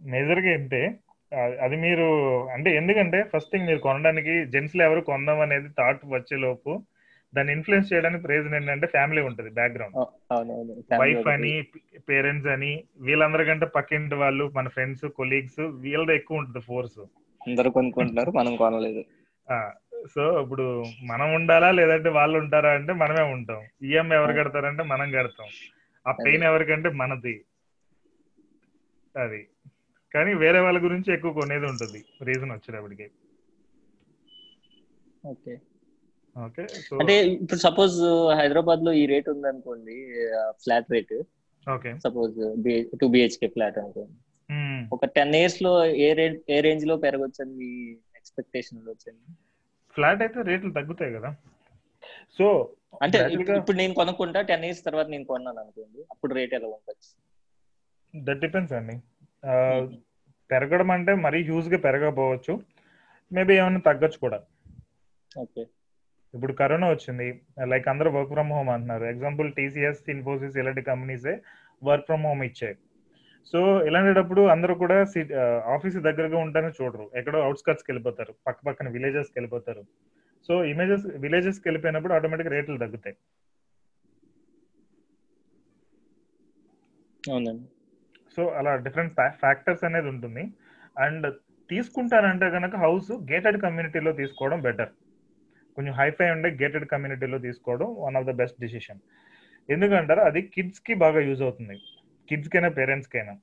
మేజర్గా 0.03 0.51
ఏంటే? 0.51 0.95
అది 1.37 1.77
మీరు 1.77 2.39
అంటే 2.51 2.77
ఎందుకంటే 2.77 3.25
ఫస్ట్ 3.37 3.53
థింగ్ 3.53 3.67
మీరు 3.67 3.79
కొనడానికి 3.79 4.45
జెంట్స్లో 4.45 4.85
ఎవరు 4.85 5.01
కొందాం 5.01 5.41
అనేది 5.41 5.69
థాట్ 5.69 6.01
వచ్చే 6.07 6.37
లోపు 6.37 6.83
దాన్ని 7.35 7.53
ఇన్ఫ్లుయెన్స్ 7.53 7.92
చేయడానికి 7.92 8.27
రీజన్ 8.27 8.55
ఏంటంటే 8.55 8.87
ఫ్యామిలీ 8.87 9.23
ఉంటుంది 9.23 9.51
బ్యాక్గ్రౌండ్ 9.51 9.97
వైఫ్ 11.01 11.27
అని 11.27 11.64
పేరెంట్స్ 12.09 12.49
అని 12.49 12.85
వీళ్ళందరికంటే 13.01 13.66
పక్కింటి 13.66 14.14
వాళ్ళు 14.14 14.51
మన 14.55 14.68
ఫ్రెండ్స్ 14.68 15.05
కొలీగ్స్ 15.05 15.61
వీళ్ళది 15.61 16.14
ఎక్కువ 16.14 16.38
ఉంటుంది 16.38 16.61
ఫోర్స్ 16.61 17.01
అందరూ 17.49 17.71
కొనుక్కుంటున్నారు 17.71 18.31
మనం 18.31 18.57
కొనలేదు. 18.57 19.05
సో 20.14 20.42
ఇప్పుడు 20.42 20.85
మనం 21.03 21.35
ఉండాలా 21.35 21.71
లేదంటే 21.71 22.09
వాళ్ళు 22.09 22.38
ఉంటారా 22.38 22.71
అంటే 22.73 22.92
మనమే 22.92 23.23
ఉంటాం. 23.23 23.62
ఈఎంఐ 23.83 24.16
ఎవరు 24.16 24.33
కడతారంటే 24.33 24.83
మనం 24.83 25.11
కడతాం. 25.11 25.47
ఆ 26.09 26.12
పెయిన్ 26.12 26.42
ఎవరికంటే 26.42 26.88
మనది. 26.88 27.45
అది. 29.18 29.49
కానీ 30.14 30.35
వేరే 30.35 30.61
వాళ్ళ 30.61 30.85
గురించి 30.85 31.14
ఎక్కువ 31.14 31.33
కొనేది 31.33 31.66
ఉంటుంది 31.66 32.05
రీజన్ 32.23 32.51
వచ్చేటప్పటికి. 32.51 33.11
ఓకే. 35.27 35.57
అంటే 37.01 37.27
ఇప్పుడు 37.27 37.59
సపోజ్ 37.59 38.01
హైదరాబాద్లో 38.35 38.92
ఈ 38.92 39.07
రేట్ 39.07 39.29
ఉంది 39.29 39.49
అనుకోండి 39.49 40.14
flat 40.51 40.92
rate. 40.92 41.23
Okay. 41.71 41.99
Suppose 41.99 42.35
two 43.01 43.09
BHK 43.09 43.47
flat 43.47 43.79
అనుకోండి. 43.79 44.12
ఒక 44.92 45.05
టెన్ 45.05 45.35
ఇయర్స్లో 45.35 45.87
ఏ 45.87 46.12
రేట్ 46.12 46.42
ఏ 46.51 46.61
రేంజ్లో 46.61 46.97
పెరగొచ్చని 46.97 47.51
మీ 47.51 47.90
ఎక్స్పెక్టేషన్ 48.16 48.79
వచ్చింది? 48.79 49.37
ఫ్లాట్ 49.95 50.23
అయితే 50.23 50.42
రేట్లు 50.42 50.73
తగ్గుతాయి 50.73 51.12
కదా. 51.12 51.37
సో 52.38 52.73
అంటే 53.03 53.29
ఇప్పుడు- 53.33 53.77
నేను 53.77 53.95
కొనుక్కుంటా 53.95 54.40
టెన్ 54.40 54.64
ఇయర్స్ 54.64 54.85
తర్వాత 54.85 55.07
నేను 55.07 55.25
కొన్నాను 55.25 55.59
అనుకోండి 55.59 56.03
అప్పుడు 56.11 56.35
రేట్ 56.35 56.55
ఎలా 56.55 56.66
ఉండొచ్చు? 56.66 57.33
దట్ 58.25 58.40
డిపెండ్స్ 58.40 58.73
అండి. 58.73 58.97
పెరగడం 60.51 60.90
అంటే 60.90 61.14
మరీ 61.14 61.42
హ్యూజ్గా 61.42 61.79
పెరగకపోవచ్చు. 61.79 62.61
మేబీ 63.33 63.55
ఏమైనా 63.55 63.81
తగ్గచ్చు 63.81 64.18
కూడా. 64.18 64.42
ఓకే. 65.38 65.66
ఇప్పుడు 66.35 66.53
కరోనా 66.61 66.87
వచ్చింది. 66.90 67.27
లైక్ 67.73 67.87
అందరూ 67.92 68.11
వర్క్ 68.16 68.33
ఫ్రమ్ 68.35 68.53
హోమ్ 68.57 68.71
అంటున్నారు. 68.75 69.05
ఎగ్జాంపుల్ 69.12 69.49
టీసీఎస్ 69.59 70.03
ఇన్ఫోసిస్ 70.14 70.57
ఇలాంటి 70.61 70.83
కంపెనీసే 70.83 71.35
వర్క్ 71.88 72.07
ఫ్రమ్ 72.07 72.25
హోమ్ 72.29 72.42
ఇచ్చాయి 72.49 72.77
సో 73.51 73.61
ఇలాంటప్పుడు 73.88 74.42
అందరూ 74.55 74.75
కూడా 74.83 74.97
ఆఫీస్ 75.75 75.97
దగ్గరగా 76.09 76.38
ఉంటానే 76.47 76.71
చూడరు. 76.79 77.07
ఎక్కడో 77.18 77.38
అవుట్స్కట్స్కి 77.47 77.88
వెళ్ళిపోతారు. 77.90 78.33
పక్క 78.47 78.61
పక్కన 78.66 78.88
విలేజెస్కి 78.97 79.37
వెళ్ళిపోతారు. 79.38 79.83
సో 80.47 80.53
ఇమేజెస్ 80.73 81.07
విలేజెస్కి 81.25 81.66
వెళ్ళిపోయినప్పుడు 81.68 82.14
ఆటోమేటిక్ 82.18 82.53
రేట్లు 82.55 82.79
తగ్గుతాయి. 82.85 83.16
సో 88.37 88.42
అలా 88.59 88.73
డిఫరెంట్ 88.87 89.14
ఫ్యాక్టర్స్ 89.42 89.85
అనేది 89.88 90.09
ఉంటుంది. 90.14 90.45
అండ్ 91.05 91.27
తీసుకుంటానంటే 91.71 92.47
కనుక 92.51 92.77
హౌస్ 92.85 93.12
గేటెడ్ 93.33 93.59
కమ్యూనిటీలో 93.62 94.12
తీసుకోవడం 94.12 94.61
బెటర్ 94.61 94.92
కొంచెం 95.77 95.95
హైఫై 95.95 96.31
ఉండే 96.31 96.49
గేటెడ్ 96.51 96.87
కమ్యూనిటీలో 96.87 97.39
తీసుకోవడం 97.39 97.95
one 97.99 98.17
of 98.17 98.27
the 98.27 98.31
best 98.31 98.61
decision 98.61 98.99
ఎందుకంటారు? 99.71 100.21
అది 100.21 100.43
కిడ్స్కి 100.43 100.95
బాగా 100.95 101.21
యూజ్ 101.21 101.43
అవుతుంది. 101.43 101.77
కిడ్స్ 102.29 102.49
కైనా 102.49 102.69
పేరెంట్స్ 102.69 103.11
కైనా. 103.11 103.37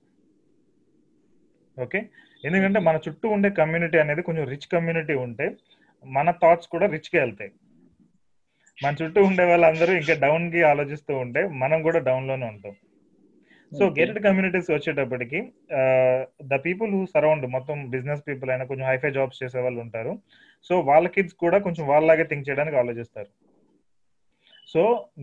ఓకే 1.83 2.09
ఎందుకంటే 2.45 2.79
మన 2.79 2.99
చుట్టూ 3.07 3.29
ఉండే 3.29 3.49
కమ్యూనిటీ 3.49 3.97
అనేది 3.97 4.21
కొంచెం 4.21 4.45
రిచ్ 4.47 4.67
కమ్యూనిటీ 4.73 5.13
ఉంటే 5.13 5.55
మన 6.05 6.31
థాట్స్ 6.31 6.67
కూడా 6.67 6.85
రిచ్కి 6.85 7.17
వెళ్తాయి. 7.17 7.51
మన 8.83 8.95
చుట్టూ 9.01 9.23
ఉండే 9.23 9.43
వాళ్ళందరూ 9.43 9.93
ఇంకా 9.93 10.13
డౌన్కి 10.13 10.63
ఆలోచిస్తూ 10.63 11.17
ఉంటే 11.17 11.47
మనం 11.47 11.81
కూడా 11.81 11.99
డౌన్లోనే 11.99 12.45
ఉంటాం. 12.45 12.75
సో. 13.71 13.83
గేటెడ్ 13.97 14.19
కమ్యూనిటీస్ 14.25 14.69
వచ్చేటప్పటికి 14.73 15.39
ద 16.51 16.57
పీపుల్ 16.65 16.91
హూ 16.95 17.01
సరౌండ్ 17.15 17.45
మొత్తం 17.55 17.77
బిజినెస్ 17.95 18.23
పీపుల్ 18.29 18.49
అయినా 18.53 18.65
కొంచెం 18.69 18.85
హైఫై 18.91 19.11
జాబ్స్ 19.17 19.41
చేసే 19.43 19.59
వాళ్ళు 19.65 19.79
ఉంటారు. 19.85 20.13
సో 20.67 20.73
వాళ్ళ 20.89 21.07
కిడ్స్ 21.15 21.35
కూడా 21.43 21.57
కొంచెం 21.65 21.83
వాళ్ళలాగే 21.91 22.25
థింక్ 22.31 22.47
చేయడానికి 22.47 22.79
ఆలోచిస్తారు. 22.81 23.29
సో 24.73 24.81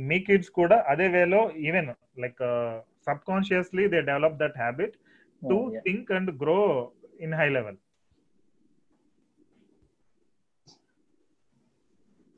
మీ 0.09 0.19
కిడ్స్ 0.29 0.53
కూడా 0.61 0.77
అదే 0.93 1.09
వేలో 1.17 1.41
even 1.67 1.91
like 2.25 2.41
subconsciously 3.31 3.85
they 3.95 3.99
develop 4.11 4.39
that 4.45 4.57
habit 4.63 4.95
to. 5.43 5.59
Think 5.89 6.09
and 6.19 6.31
grow 6.43 6.61
in 7.27 7.37
high 7.41 7.49
level 7.57 7.79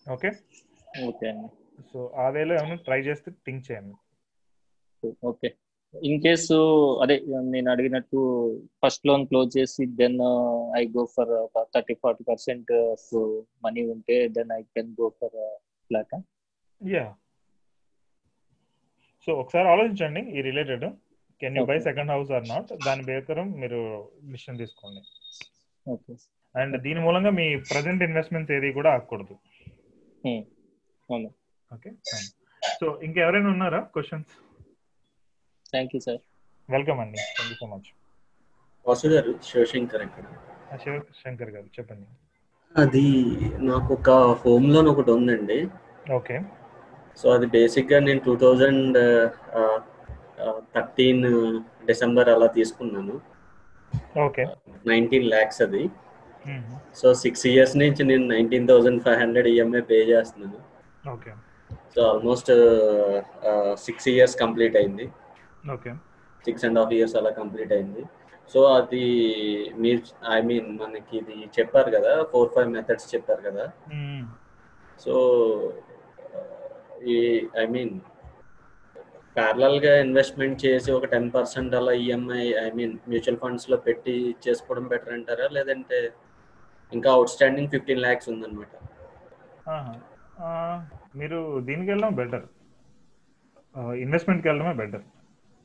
okay 0.06 0.28
okay 1.08 1.24
అండి 1.30 1.48
సో 1.92 1.98
ఆ 2.24 2.26
వేలో 2.34 2.52
ఏమైనా 2.60 2.82
ట్రై 2.86 3.00
చేస్తే 3.08 3.30
థింక్ 3.46 3.64
చేయండి. 3.66 3.96
ఓకే 5.30 5.48
ఇన్ 5.94 6.18
కేసు 6.24 6.56
అదే 7.02 7.14
నేను 7.52 7.68
అడిగినట్టు 7.74 8.18
ఫస్ట్ 8.82 9.06
లోన్ 9.06 9.24
క్లోజ్ 9.26 9.50
చేసి 9.58 9.82
then 10.00 10.18
I 10.80 10.82
go 10.96 11.04
for 11.14 11.32
thirty 11.74 11.94
forty 12.02 12.24
percent 12.30 12.72
money 13.66 13.84
ఉంటే 13.94 14.16
then 14.36 14.52
I 14.58 14.60
can 14.76 14.90
go 15.00 15.08
for 15.20 15.36
flat 15.90 16.14
yeah 16.80 17.06
so 19.26 19.32
ఒకసారి 19.42 19.68
ఆలోచించండి 19.68 20.20
ఈ 20.36 20.42
related 20.48 20.84
can 21.40 21.56
you 21.58 21.64
buy. 21.70 21.78
Second 21.86 22.10
house 22.14 22.30
or 22.36 22.46
not 22.52 22.70
దాని 22.86 23.02
ప్రకారం 23.08 23.48
మీరు 23.62 23.80
డిసిషన్ 24.30 24.60
తీసుకోండి. 24.62 25.02
ఓకే 25.86 26.14
అండ్ 26.54 26.76
దీని 26.84 27.00
మూలంగా 27.06 27.30
మీ 27.38 27.46
ప్రజెంట్ 27.72 28.02
ఇన్వెస్ట్మెంట్స్ 28.08 28.52
ఏది 28.56 28.68
కూడా 28.78 28.90
ఆగకూడదు. 28.96 29.34
అవును. 31.08 31.28
ఓకే 31.70 31.90
సో 32.80 32.86
ఇంకెవరైనా 33.06 33.50
ఉన్నారా? 33.54 33.80
Questions 33.94 34.32
thank 35.72 35.92
you 35.94 36.00
sir 36.06 36.20
welcome 36.68 37.00
అండి 37.04 37.18
thank 37.36 37.50
you 37.52 37.56
so 37.62 37.66
much 37.72 37.88
Vasu 38.86 39.08
garu 39.14 39.32
Shivashankar 39.48 40.02
ఇక్కడ 40.06 40.24
శంకర్ 41.22 41.50
గారు 41.54 41.68
చెప్పండి. 41.76 42.06
అది 42.74 43.06
నాకు 43.70 43.90
ఒక 43.94 44.10
హోమ్ 44.42 44.66
లోన్ 44.74 44.88
ఒకటి 44.92 45.10
ఉందండి. 45.10 45.58
ఓకే. 46.16 46.36
సో 47.20 47.26
అది 47.36 47.46
బేసిక్గా 47.54 47.98
నేను 47.98 48.20
టూ 48.26 48.34
థౌజండ్ 48.42 48.98
థర్టీన్ 50.74 51.24
డిసెంబర్ 51.90 52.28
అలా 52.34 52.48
తీసుకున్నాను. 52.58 53.16
ఓకే. 54.26 54.44
నైన్టీన్ 54.92 55.28
ల్యాక్స్ 55.34 55.62
అది. 55.66 55.84
సో 57.00 57.06
సిక్స్ 57.22 57.46
ఇయర్స్ 57.52 57.76
నుంచి 57.76 58.02
నేను 58.10 58.26
nineteen 58.34 58.68
thousand 58.68 59.02
five 59.06 59.18
hundred 59.22 59.48
EMI 59.54 59.80
pay 59.90 59.98
చేస్తున్నాను. 60.12 60.60
Okay. 61.14 61.32
So 61.94 62.02
almost 62.10 62.52
six 63.86 64.08
years 64.14 64.36
complete 64.44 64.76
అయింది. 64.82 65.06
Okay. 65.74 65.92
Six 66.46 66.64
and 66.66 66.78
half 66.80 66.92
years 66.98 67.16
అలా 67.20 67.30
కంప్లీట్ 67.40 67.72
అయింది. 67.76 68.02
సో 68.52 68.60
అది 68.76 69.04
మీరు 69.82 70.02
ఐ 70.36 70.38
మీన్ 70.50 70.68
మనకి 70.82 71.14
ఇది 71.20 71.36
చెప్పారు 71.56 71.90
కదా 71.96 72.12
ఫోర్ 72.32 72.52
ఫైవ్ 72.54 72.68
మెథడ్స్ 72.76 73.08
చెప్పారు 73.14 73.42
కదా. 73.48 73.64
సో 75.04 75.14
ఈ 77.14 77.16
ఐ 77.62 77.64
మీన్ 77.74 77.92
ప్యారలల్గా 79.36 79.92
ఇన్వెస్ట్మెంట్ 80.04 80.62
చేసి 80.64 80.90
ఒక 80.98 81.08
టెన్ 81.12 81.28
పర్సెంట్ 81.34 81.74
అలా 81.80 81.92
ఈఎంఐ 82.04 82.46
ఐ 82.64 82.68
మీన్ 82.78 82.94
మ్యూచువల్ 83.10 83.40
ఫండ్స్లో 83.42 83.76
పెట్టి 83.88 84.14
చేసుకోవడం 84.46 84.86
బెటర్ 84.92 85.14
అంటారా? 85.16 85.46
లేదంటే 85.56 85.98
ఇంకా 86.92 87.08
అవుట్ 87.16 87.32
స్టాండింగ్ 87.34 87.70
ఫిఫ్టీన్ 87.74 88.02
ల్యాక్స్ 88.06 88.30
ఉందన్నమాట. 88.32 88.72
మీరు 91.20 91.38
దీనికి 91.68 91.88
వెళ్ళడం 91.92 92.14
బెటర్ 92.22 92.46
ఇన్వెస్ట్మెంట్కి 94.04 94.48
వెళ్ళడమే 94.50 94.74
బెటర్. 94.82 95.04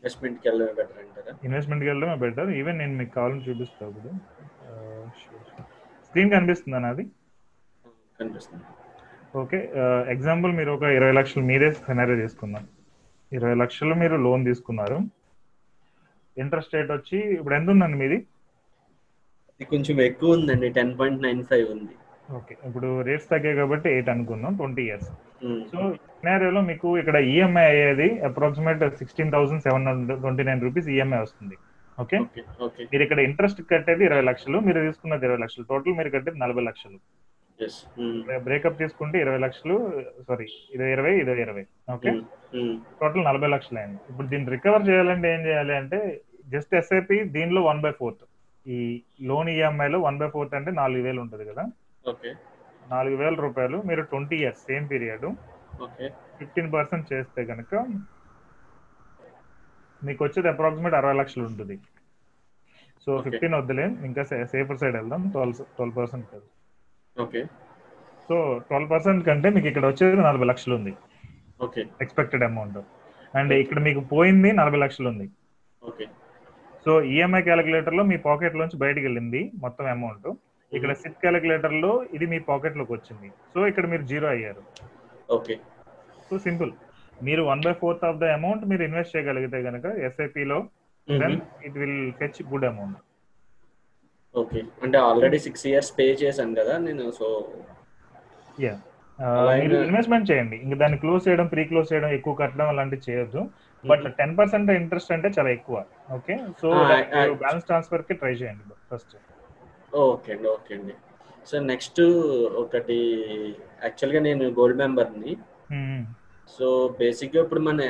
ఇన్వెస్ట్మెంట్కి 0.03 0.45
వెళ్ళడమే 0.47 0.73
బెటర్ 0.79 0.97
అంటారా? 1.01 1.33
ఇన్వెస్ట్మెంట్కి 1.47 1.89
వెళ్ళడమే 1.89 2.15
బెటర్. 2.23 2.49
ఈవెన్ 2.59 2.77
నేను 2.81 2.95
మీకు 3.01 3.11
కావాలని 3.17 3.43
చూపిస్తా 3.45 3.83
ఇప్పుడు. 3.89 4.09
స్క్రీన్ 6.07 6.31
కనిపిస్తుందా 6.35 6.79
నాది? 6.85 7.05
కనిపిస్తుంది. 8.19 8.65
ఓకే 9.41 9.59
ఎగ్జాంపుల్ 10.13 10.51
మీరు 10.59 10.71
ఒక 10.77 10.85
ఇరవై 10.97 11.13
లక్షలు 11.19 11.43
మీరే 11.51 11.69
సెనరీ 11.85 12.15
తీసుకుందాం. 12.23 12.65
ఇరవై 13.31 13.55
లక్షలు 13.61 13.95
మీరు 14.01 14.15
లోన్ 14.25 14.43
తీసుకున్నారు. 14.49 14.97
ఇంట్రెస్ట్ 16.37 16.75
రేట్ 16.77 16.91
వచ్చి 16.97 17.17
ఇప్పుడు 17.39 17.55
ఎంత 17.59 17.69
ఉందండి 17.75 17.97
మీది? 18.03 18.19
కొంచెం 19.73 19.97
ఎక్కువ 20.09 20.37
ఉందండి 20.37 20.69
టెన్ 20.79 20.93
పాయింట్ 20.99 21.23
నైన్ 21.27 21.41
ఫైవ్ 21.51 21.67
ఉంది. 21.75 21.95
ఓకే 22.37 22.53
ఇప్పుడు 22.67 22.89
రేట్స్ 23.07 23.31
తగ్గాయి 23.33 23.59
కాబట్టి 23.61 23.87
ఎయిట్ 23.95 24.11
అనుకుందాం 24.15 24.53
ట్వంటీ 24.59 24.83
ఇయర్స్ 24.89 25.09
సో 25.71 25.77
సినారియోలో 26.17 26.61
మీకు 26.69 26.87
ఇక్కడ 27.01 27.17
ఈఎంఐ 27.33 27.63
అయ్యేది 27.71 28.07
approximate 28.29 28.83
sixteen 28.99 29.31
thousand 29.35 29.63
seven 29.67 29.87
hundred 29.89 30.21
twenty 30.23 30.43
nine 30.49 30.61
rupees 30.65 30.87
EMI 30.95 31.19
వస్తుంది. 31.25 31.55
ఓకే 31.97 32.17
మీరు 32.91 33.03
ఇక్కడ 33.05 33.19
ఇంట్రెస్ట్ 33.29 33.59
కట్టేది 33.71 34.03
ఇరవై 34.09 34.23
లక్షలు 34.29 34.59
మీరు 34.67 34.79
తీసుకున్నది 34.87 35.25
ఇరవై 35.27 35.39
లక్షలు. 35.43 35.65
టోటల్ 35.71 35.97
మీరు 35.99 36.11
కట్టేది 36.15 36.39
నలభై 36.43 36.63
లక్షలు. 36.69 36.97
బ్రేకప్ 38.47 38.79
తీసుకుంటే 38.81 39.17
ఇరవై 39.23 39.39
లక్షలు 39.45 39.75
సారీ 40.27 40.47
ఇది 40.75 40.85
ఇరవై 40.95 41.11
ఇది 41.23 41.41
ఇరవై. 41.45 41.63
ఓకే 41.95 42.11
టోటల్ 43.01 43.25
నలభై 43.29 43.49
లక్షలు 43.55 43.79
అయింది. 43.81 43.99
ఇప్పుడు 44.11 44.27
దీన్ని 44.31 44.51
రికవర్ 44.55 44.87
చేయాలంటే 44.89 45.27
ఏం 45.35 45.43
చేయాలి 45.49 45.75
అంటే 45.81 45.99
జస్ట్ 46.53 46.73
ఎస్ఐపి 46.79 47.17
దీనిలో 47.35 47.61
వన్ 47.69 47.83
బై 47.85 47.91
ఫోర్త్ 47.99 48.23
ఈ 48.65 48.79
లోన్ 49.29 49.49
ఈఎంఐలో 49.53 49.99
వన్ 50.07 50.17
బై 50.21 50.27
ఫోర్త్ 50.33 50.55
అంటే 50.59 50.71
నాలుగు 50.81 51.03
వేలు 51.07 51.19
ఉంటుంది 51.25 51.45
కదా? 51.51 51.63
ఓకే 52.11 52.29
నాలుగు 52.91 53.15
వేల 53.15 53.33
రూపాయలు. 53.33 53.81
మీరు 53.81 54.01
twenty 54.01 54.35
years 54.35 54.59
same 54.59 54.89
period. 54.89 55.27
Fifteen 56.39 56.73
percent 56.73 57.13
చేస్తే 57.13 57.45
కనుక 57.45 57.75
మీకు 60.03 60.23
వచ్చేది 60.23 60.47
అప్రాక్సిమేట్ 60.47 60.95
అరవై 60.95 61.13
లక్షలు 61.13 61.43
ఉంటుంది. 61.43 61.79
సో 63.05 63.21
ఫిఫ్టీన్ 63.21 63.53
వద్దులే 63.53 63.83
ఇంకా 63.83 64.23
సేఫర్ 64.23 64.77
సైడ్ 64.77 64.95
వెళ్దాం. 64.95 65.29
Twelve 65.29 65.55
twelve 65.55 65.97
percent 65.97 66.35
okay. 67.21 67.45
So 68.27 68.59
twelve 68.67 68.91
percent 68.91 69.25
కంటే 69.25 69.49
మీకు 69.49 69.67
ఇక్కడ 69.67 69.85
వచ్చేది 69.85 70.17
నలభై 70.17 70.45
లక్షలు 70.45 70.75
ఉంది. 70.75 70.93
ఓకే. 71.61 71.85
ఎక్స్పెక్టెడ్ 72.01 72.43
అమౌంట్ 72.43 72.77
అండ్ 73.37 73.53
ఇక్కడ 73.53 73.79
మీకు 73.79 73.99
పోయింది 73.99 74.51
నలభై 74.51 74.77
లక్షలు 74.77 75.07
ఉంది. 75.07 75.29
ఓకే. 75.83 76.05
సో 76.85 77.03
ఈఎంఐ 77.03 77.41
క్యాలిక్యులేటర్లో 77.41 78.03
మీ 78.03 78.17
పాకెట్ 78.17 78.55
లోంచి 78.55 78.77
బయటకు 78.77 79.01
వెళ్ళింది 79.01 79.51
మొత్తం 79.55 79.85
అమౌంట్ 79.85 80.27
ఇక్కడ 80.77 80.91
సిట్ 81.01 81.19
క్యాలిక్యులేటర్లో 81.23 81.91
ఇది 82.15 82.25
మీ 82.33 82.39
పాకెట్లోకి 82.49 82.93
వచ్చింది. 82.97 83.27
సో 83.53 83.59
ఇక్కడ 83.71 83.85
మీరు 83.93 84.03
జీరో 84.11 84.27
అయ్యారు. 84.35 84.63
ఓకే. 85.37 85.55
So 86.27 86.37
simple. 86.47 86.71
మీరు 87.27 87.41
one 87.49 87.61
by 87.65 87.73
fourth 87.81 88.05
of 88.09 88.19
the 88.21 88.29
amount 88.37 88.63
మీరు 88.71 88.83
ఇన్వెస్ట్ 88.87 89.13
చేయగలిగితే 89.15 89.57
కనుక 89.67 89.85
ఎస్ఐపి 90.07 90.45
లో 90.51 90.57
then 91.07 91.35
it 91.67 91.77
will 91.81 91.99
fetch 92.21 92.39
good 92.53 92.65
amount 92.71 92.99
okay. 94.41 94.61
అంటే 94.85 94.97
ఆల్రెడీ 95.07 95.39
సిక్స్ 95.45 95.65
ఇయర్స్ 95.71 95.91
పే 95.97 96.05
చేశాను 96.23 96.55
కదా 96.61 96.75
నేను 96.87 97.03
సో 97.19 97.27
యా 98.65 98.73
మీరు 99.59 99.75
ఇన్వెస్ట్మెంట్ 99.87 100.27
చేయండి. 100.29 100.57
ఇంకా 100.65 100.77
దాన్ని 100.81 100.97
క్లోజ్ 101.03 101.21
చేయడం 101.27 101.47
ప్రీ 101.51 101.63
క్లోజ్ 101.71 101.91
చేయడం 101.91 102.09
ఎక్కువ 102.17 102.33
కట్టడం 102.39 102.67
అలాంటివి 102.71 103.05
చేయొద్దు. 103.07 103.41
బట్ 103.83 104.05
టెన్ 104.19 104.33
పర్సెంట్ 104.39 104.71
ఇంట్రెస్ట్ 104.81 105.11
అంటే 105.15 105.29
చాలా 105.35 105.49
ఎక్కువ. 105.57 105.77
ఓకే 106.17 106.35
సో 106.61 106.67
బ్యాలెన్స్ 107.43 107.67
ట్రాన్స్ఫర్కి 107.69 108.15
ట్రై 108.21 108.33
చేయండి. 108.41 108.63
ఫస్ట్ 108.91 109.13
ఓకే 110.01 110.31
అండి 110.33 110.47
ఓకే 110.55 110.73
అండి. 110.77 110.93
సో 111.49 111.55
నెక్స్ట్ 111.71 112.01
ఒకటి 112.61 112.97
యాక్చువల్గా 113.85 114.19
నేను 114.27 114.45
గోల్డ్ 114.59 114.79
మెంబర్ని. 114.83 115.31
సో 116.55 116.67
బేసిక్గా 116.99 117.39
ఇప్పుడు 117.45 117.61
మన 117.67 117.81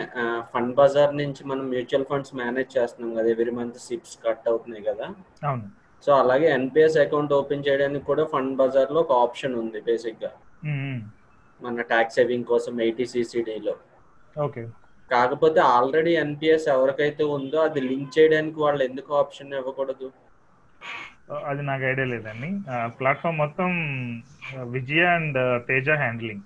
ఫండ్ 0.51 0.73
బజార్ 0.79 1.13
నుంచి 1.21 1.41
మనం 1.51 1.63
మ్యూచువల్ 1.73 2.05
ఫండ్స్ 2.09 2.33
మేనేజ్ 2.41 2.69
చేస్తున్నాం 2.77 3.13
కదా 3.17 3.29
ఎవ్రీ 3.35 3.53
మంత్ 3.59 3.79
సిప్స్ 3.87 4.15
కట్ 4.25 4.45
అవుతున్నాయి 4.51 4.83
కదా. 4.89 5.07
సో 6.05 6.11
అలాగే 6.21 6.47
ఎన్పిఎస్ 6.59 6.97
అకౌంట్ 7.03 7.33
ఓపెన్ 7.39 7.65
చేయడానికి 7.67 8.05
కూడా 8.11 8.23
ఫండ్ 8.33 8.55
బజార్లో 8.61 8.99
ఒక 9.05 9.13
ఆప్షన్ 9.25 9.55
ఉంది 9.61 9.81
బేసిక్గా 9.89 10.31
మన 11.61 11.81
ట్యాక్స్ 11.91 12.17
సేవింగ్ 12.19 12.49
కోసం 12.51 12.73
ఎయిటీ 12.85 13.05
సిసిడిలో. 13.13 13.75
ఓకే. 14.45 14.63
కాకపోతే 15.09 15.59
ఆల్రెడీ 15.75 16.13
ఎన్పిఎస్ 16.25 16.67
ఎవరికైతే 16.75 17.23
ఉందో 17.37 17.59
అది 17.67 17.81
లింక్ 17.89 18.13
చేయడానికి 18.17 18.59
వాళ్ళు 18.65 18.83
ఎందుకు 18.89 19.11
ఆప్షన్ 19.21 19.53
ఇవ్వకూడదు? 19.59 20.07
అది 21.49 21.61
నాకు 21.67 21.83
ఐడియా 21.89 22.07
లేదండి. 22.13 22.49
ప్లాట్ఫామ్ 22.97 23.37
మొత్తం 23.43 23.69
విజయ 24.75 25.03
అండ్ 25.17 25.37
తేజ 25.69 25.89
హ్యాండ్లింగ్. 26.01 26.43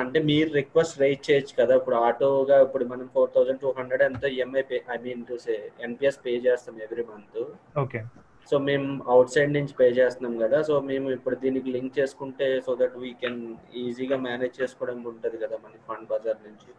అంటే 0.00 0.18
మీరు 0.30 0.48
రిక్వెస్ట్ 0.58 1.00
రైట్ 1.02 1.22
చేయొచ్చు 1.28 1.54
కదా. 1.60 1.72
ఇప్పుడు 1.80 1.96
ఆటోగా 2.08 2.56
ఇప్పుడు 2.66 2.84
మనం 2.90 3.06
ఫోర్ 3.14 3.30
థౌసండ్ 3.36 3.60
టూ 3.62 3.70
హండ్రెడ్ 3.78 4.04
ఎంతో 4.08 4.28
EMI 4.34 4.62
pay 4.70 4.78
I 4.94 4.98
mean 5.06 5.24
to 5.30 5.36
say 5.46 5.54
NPS 5.86 6.20
pay 6.26 6.34
చేస్తాం 6.46 6.76
ఎవ్రీ 6.86 7.04
మంత్. 7.08 7.40
ఓకే. 7.84 8.02
సో 8.50 8.58
మేము 8.68 8.86
అవుట్ 9.12 9.32
సైడ్ 9.34 9.52
నుంచి 9.56 9.74
పే 9.80 9.86
చేస్తున్నాం 9.98 10.36
కదా. 10.44 10.60
సో 10.68 10.74
మేము 10.90 11.08
ఇప్పుడు 11.16 11.36
దీనికి 11.44 11.72
లింక్ 11.76 11.98
చేసుకుంటే 11.98 12.46
సో 12.66 12.72
దట్ 12.82 12.96
వీ 13.04 13.10
కెన్ 13.24 13.40
ఈజీగా 13.82 14.16
మేనేజ్ 14.28 14.54
చేసుకోవడం 14.60 15.00
ఉంటుంది 15.12 15.38
కదా 15.44 15.58
మన 15.64 15.74
ఫండ్ 15.88 16.08
బజార్ 16.12 16.40
నుంచి. 16.48 16.70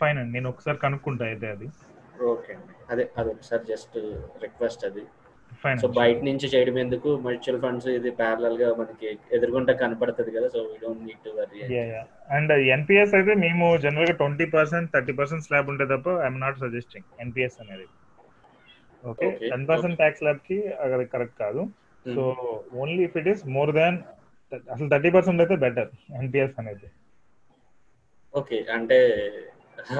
ఫైన్ 0.00 0.18
అండి. 0.22 0.32
నేను 0.38 0.48
ఒకసారి 0.54 0.78
కనుక్కుంటా 0.86 1.26
అయితే 1.32 1.48
అది. 1.56 1.68
ఓకే 2.32 2.52
అండి. 2.58 2.74
అదే 2.92 3.06
అది 3.20 3.30
ఒకసారి 3.36 3.64
జస్ట్ 3.72 3.96
రిక్వెస్ట్ 4.46 4.84
అది. 4.90 5.04
సో 5.82 5.88
బయట 5.98 6.18
నుంచి 6.28 6.46
చేయడం 6.52 6.76
ఎందుకు? 6.82 7.10
మ్యూచువల్ 7.24 7.60
ఫండ్స్ 7.62 7.86
ఇది 7.98 8.10
ప్యారలల్గా 8.20 8.68
మనకి 8.80 9.06
ఎదురుగుంటా 9.36 9.72
కనపడుతుంది 9.82 10.30
కదా 10.36 10.48
so 10.54 10.60
we 10.70 10.76
don't 10.82 11.02
need 11.06 11.22
to 11.26 11.30
worry 11.38 11.60
and 12.36 12.52
NPS 12.74 13.14
అయితే 13.18 13.34
మేము 13.44 13.66
జనరల్గా 13.84 14.14
twenty 14.20 14.46
percent 14.56 14.90
thirty 14.94 15.14
percent 15.20 15.46
slab 15.46 15.70
ఉంటే 15.72 15.86
తప్ప 15.92 16.16
ఐఎమ్ 16.24 16.40
నాట్ 16.44 16.60
సజెస్టింగ్ 16.64 17.08
ఎన్పిఎస్ 17.24 17.58
అనేది. 17.64 17.86
ఓకే 19.12 19.26
టెన్ 19.50 19.66
పర్సెంట్ 19.70 19.98
ట్యాక్స్ 20.02 20.20
స్లాబ్కి 20.22 20.58
అది 20.84 21.06
కరెక్ట్ 21.14 21.36
కాదు. 21.44 21.62
So 22.16 22.22
only 22.82 23.02
if 23.08 23.18
it 23.22 23.28
is 23.34 23.42
more 23.56 23.72
than 23.80 23.98
అసలు 24.74 24.88
థర్టీ 24.94 25.10
పర్సెంట్ 25.16 25.42
అయితే 25.44 25.56
బెటర్ 25.66 25.90
ఎన్పిఎస్ 26.22 26.56
అనేది. 26.62 26.88
ఓకే 28.34 28.58
అంటే 28.76 28.98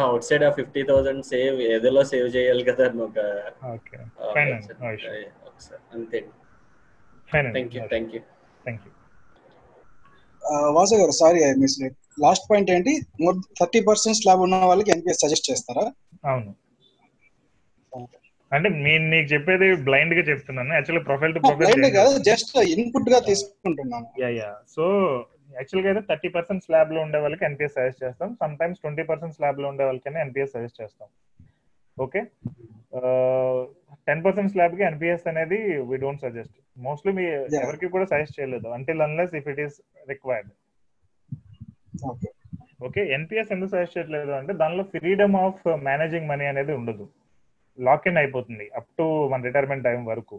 అవుట్ 0.05 0.25
సైడ్ 0.25 0.45
ఆ 0.45 0.51
ఫిఫ్టీ 0.51 0.83
థౌసండ్ 0.83 1.25
సేవ్ 1.25 1.57
ఏదోలో 1.71 2.03
సేవ్ 2.05 2.29
చేయాలి 2.37 2.65
కదా 2.65 2.85
అని 2.89 3.03
ఒక 3.03 3.19
అంతే. 5.95 6.21
Fine 7.31 7.49
thank 7.55 7.75
you 7.77 7.83
thank 7.93 8.13
you 8.17 8.21
thank 8.65 8.85
you 8.87 8.93
Vasu 10.77 10.95
garu 10.95 11.15
sorry 11.21 11.41
I 11.45 11.53
miss 11.63 11.77
last 12.19 12.45
point 12.51 12.71
ఏంటి? 12.71 12.93
మోర్ 13.21 13.37
థర్టీ 13.61 13.81
పర్సెంట్ 13.89 14.19
స్లాబ్ 14.21 14.43
ఉన్న 14.45 14.57
వాళ్ళకి 14.71 14.91
ఎన్పిఎస్ 14.95 15.23
సజెస్ట్ 15.25 15.49
చేస్తారా? 15.51 15.85
అవును. 16.25 16.53
అంటే 18.53 18.69
నేను 18.85 19.05
నీకు 19.13 19.29
చెప్పేది 19.33 19.69
బ్లైండ్గా 19.87 20.23
చెప్తున్నాను. 20.29 20.73
యాక్చువల్లీ 20.75 21.03
ప్రొఫైల్ 21.05 21.33
టు 21.35 21.41
ప్రొఫైల్ 21.45 21.87
కాదు 21.97 22.13
జస్ట్ 22.29 22.53
ఇన్పుట్గా 22.75 23.19
తీసుకుంటున్నాను. 23.29 24.07
యా 24.23 24.29
యా 24.39 24.51
సో 24.77 24.85
యాక్చువల్గా 25.57 25.89
అయితే 25.91 26.03
థర్టీ 26.11 26.29
పర్సెంట్ 26.37 26.65
స్లాబ్లో 26.67 26.99
ఉండే 27.07 27.19
వాళ్ళకి 27.25 27.45
ఎన్పిఎస్ 27.49 27.77
సజెస్ట్ 27.79 28.03
చేస్తాం. 28.05 28.29
సమ్ 28.41 28.55
టైమ్స్ 28.61 28.81
ట్వంటీ 28.83 29.05
పర్సెంట్ 29.11 29.37
స్లాబ్లో 29.39 29.67
ఉండే 29.73 29.85
వాళ్ళకైనా 29.89 30.21
ఎన్పిఎస్ 30.27 30.53
సజెస్ట్ 30.57 30.81
చేస్తాం. 30.83 31.09
ఓకే 31.97 32.21
టెన్ 34.09 34.23
పర్సెంట్ 34.25 34.53
స్లాబ్కి 34.55 34.83
ఎన్పిఎస్ 34.91 35.27
అనేది 35.31 35.59
వీ 35.91 35.97
డోంట్ 36.05 36.25
సజెస్ట్ 36.25 36.57
మోస్ట్లీ 36.87 37.13
మీ 37.19 37.25
ఎవరికి 37.63 37.87
కూడా 37.95 38.07
సజెస్ట్ 38.13 38.39
చేయలేదు. 38.39 38.67
Until 38.77 39.05
unless 39.07 39.35
if 39.41 39.49
it 39.53 39.61
is 39.67 39.77
required 40.13 40.51
okay 42.87 43.03
NPS 43.17 43.53
ఎందుకు 43.55 43.71
సజెస్ట్ 43.75 43.97
చేయట్లేదు 43.97 44.33
అంటే 44.39 44.53
దానిలో 44.63 44.83
ఫ్రీడమ్ 44.95 45.37
ఆఫ్ 45.45 45.63
మేనేజింగ్ 45.89 46.29
మనీ 46.33 46.47
అనేది 46.53 46.73
ఉండదు. 46.79 47.05
లాక్ 47.79 48.07
ఇన్ 48.11 48.19
అయిపోతుంది. 48.23 48.67
అప్ 48.79 48.91
టు 48.99 49.05
మన 49.33 49.41
రిటైర్మెంట్ 49.49 49.87
టైం 49.89 50.01
వరకు. 50.13 50.37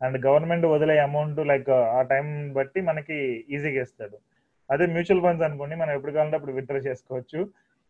అండ్ 0.00 0.16
గవర్నమెంట్ 0.26 0.66
వదిలే 0.74 0.96
అమౌంట్ 1.08 1.40
లైక్ 1.50 1.70
ఆ 1.98 2.00
టైం 2.12 2.26
బట్టి 2.58 2.80
మనకి 2.90 3.16
ఈజీగా 3.54 3.82
ఇస్తాడు. 3.86 4.16
అదే 4.70 4.84
మ్యూచువల్ 4.94 5.22
ఫండ్స్ 5.24 5.44
అనుకోండి 5.46 5.74
మనం 5.80 5.92
ఎప్పుడు 5.96 6.12
కావాలంటే 6.14 6.38
అప్పుడు 6.38 6.54
విత్డ్రా 6.58 6.80
చేసుకోవచ్చు. 6.88 7.40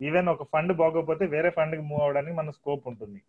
ఈవెన్ 0.01 0.29
ఒక 0.35 0.45
ఫండ్ 0.53 0.73
బాగోకపోతే 0.81 1.25
వేరే 1.35 1.51
ఫండ్కి 1.57 1.83
మూవ్ 1.89 2.05
అవడానికి 2.05 2.37
మన 2.41 2.51
స్కోప్ 2.59 2.85
ఉంటుంది. 2.91 3.21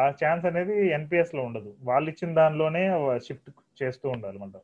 ఆ 0.00 0.04
ఛాన్స్ 0.20 0.44
అనేది 0.50 0.76
ఎన్పిఎస్లో 0.98 1.42
ఉండదు. 1.48 1.70
వాళ్ళు 1.88 2.06
ఇచ్చిన 2.12 2.30
దానిలోనే 2.40 2.82
షిఫ్ట్ 3.26 3.50
చేస్తూ 3.80 4.06
ఉండాలి 4.14 4.38
మనం 4.42 4.62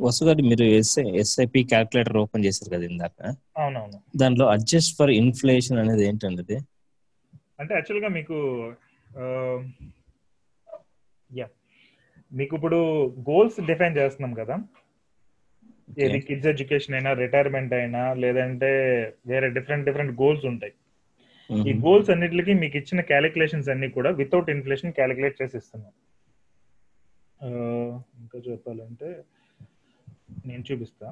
వసు 0.00 0.22
గారు 0.26 0.42
మీరు 0.50 0.64
ఎస్ఐ 0.76 1.04
ఎస్ఐపి 1.22 1.60
క్యాల్కులేటర్ 1.72 2.18
ఓపెన్ 2.22 2.44
చేశారు 2.46 2.70
కదా 2.74 2.84
ఇందాక? 2.90 3.18
అవునవును. 3.62 3.98
దాంట్లో 4.20 4.46
అడ్జస్ట్ 4.54 4.94
ఫర్ 4.98 5.12
ఇన్ఫ్లేషన్ 5.22 5.80
అనేది 5.82 6.04
ఏంటండి 6.08 6.42
అది 6.46 6.58
అంటే 7.60 7.72
యాక్చువల్గా 7.78 8.08
మీకు 8.18 8.36
యా 11.30 11.46
మీకు 12.32 12.52
ఇప్పుడు 12.58 12.78
గోల్స్ 13.30 13.58
డిఫైన్ 13.70 13.98
చేస్తున్నాం 14.00 14.32
కదా. 14.40 14.56
ఏది 16.04 16.18
కిడ్స్ 16.26 16.50
ఎడ్యుకేషన్ 16.52 16.94
అయినా 16.96 17.10
రిటైర్మెంట్ 17.22 17.72
అయినా 17.78 18.02
లేదంటే 18.24 18.68
వేరే 19.30 19.46
డిఫరెంట్ 19.56 19.86
డిఫరెంట్ 19.88 20.12
గోల్స్ 20.20 20.44
ఉంటాయి. 20.52 20.74
ఈ 21.50 21.72
గోల్స్ 21.86 22.10
అన్నిటికి 22.14 22.54
మీకు 22.62 22.76
ఇచ్చిన 22.80 23.00
క్యాలిక్యులేషన్స్ 23.10 23.70
అన్ని 23.72 23.88
కూడా 23.96 24.10
వితౌట్ 24.20 24.52
ఇన్ఫ్లేషన్ 24.56 24.96
క్యాలిక్యులేట్ 24.98 25.40
చేసి 25.40 25.56
ఇస్తున్నాం. 25.60 25.92
ఇంకా 28.22 28.38
చెప్పాలంటే 28.46 29.08
నేను 30.48 30.62
చూపిస్తా. 30.68 31.08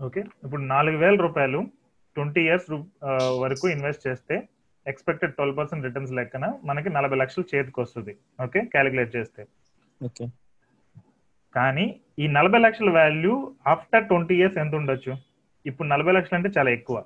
ఓకే 0.00 0.20
ఇప్పుడు 0.44 0.62
నాలుగు 0.74 0.96
వేల 0.96 1.16
రూపాయలు 1.26 1.58
ట్వంటీ 2.16 2.42
ఇయర్స్ 2.46 2.70
వరకు 3.42 3.66
ఇన్వెస్ట్ 3.74 4.06
చేస్తే 4.06 4.36
ఎక్స్పెక్టెడ్ 4.86 5.34
ట్వెల్వ్ 5.34 5.56
పర్సెంట్ 5.56 5.84
రిటర్న్స్ 5.84 6.12
లెక్కన 6.12 6.58
మనకి 6.64 6.90
నలభై 6.90 7.16
లక్షలు 7.16 7.56
చేతికి 7.56 7.80
వస్తుంది 7.80 8.16
ఓకే 8.44 8.60
క్యాలిక్యులేట్ 8.60 9.16
చేస్తే. 9.16 9.46
ఓకే 10.04 10.26
కానీ 11.54 12.00
ఈ 12.18 12.26
నలభై 12.26 12.58
లక్షల 12.58 12.90
వాల్యూ 12.90 13.56
ఆఫ్టర్ 13.66 14.08
ట్వంటీ 14.08 14.34
ఇయర్స్ 14.36 14.58
ఎంత 14.58 14.74
ఉండొచ్చు? 14.74 15.16
ఇప్పుడు 15.66 15.88
నలభై 15.88 16.12
లక్షలు 16.12 16.36
అంటే 16.36 16.50
చాలా 16.58 16.70
ఎక్కువ. 16.70 17.04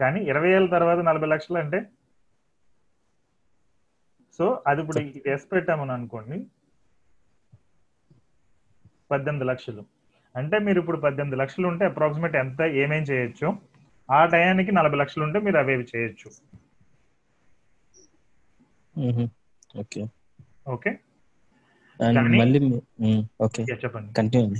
కానీ 0.00 0.20
ఇరవై 0.20 0.50
ఏళ్ళ 0.50 0.70
తర్వాత 0.70 0.98
నలభై 0.98 1.26
లక్షలు 1.26 1.58
అంటే? 1.58 1.86
సో 4.38 4.64
అది 4.66 4.80
ఇప్పుడు 4.80 5.28
ఎస్ 5.28 5.52
పెట్టామని 5.52 5.92
అనుకోండి. 5.92 6.46
పద్దెనిమిది 9.10 9.44
లక్షలు. 9.44 9.84
అంటే 10.36 10.58
మీరు 10.58 10.78
ఇప్పుడు 10.78 10.96
పద్దెనిమిది 10.96 11.36
లక్షలు 11.36 11.66
ఉంటే 11.68 11.84
అప్రాక్సిమేట్ 11.84 12.36
ఎంత 12.36 12.60
ఏమేం 12.60 13.02
చేయొచ్చు? 13.02 13.69
ఆ 14.10 14.24
టయానికి 14.24 14.72
నలభై 14.72 14.96
లక్షలు 14.96 15.22
ఉంటే 15.22 15.40
మీరు 15.40 15.58
అవేవి 15.58 15.86
చేయొచ్చు. 15.96 16.30
ఓకే. 19.78 20.06
ఓకే? 20.68 20.90
అండ్ 22.02 22.14
కానీ- 22.14 22.40
మళ్ళీ 22.40 22.58
ఓకే. 23.40 23.62
యా, 23.62 23.76
చెప్పండి. 23.76 24.12
కంటిన్యూ 24.12 24.54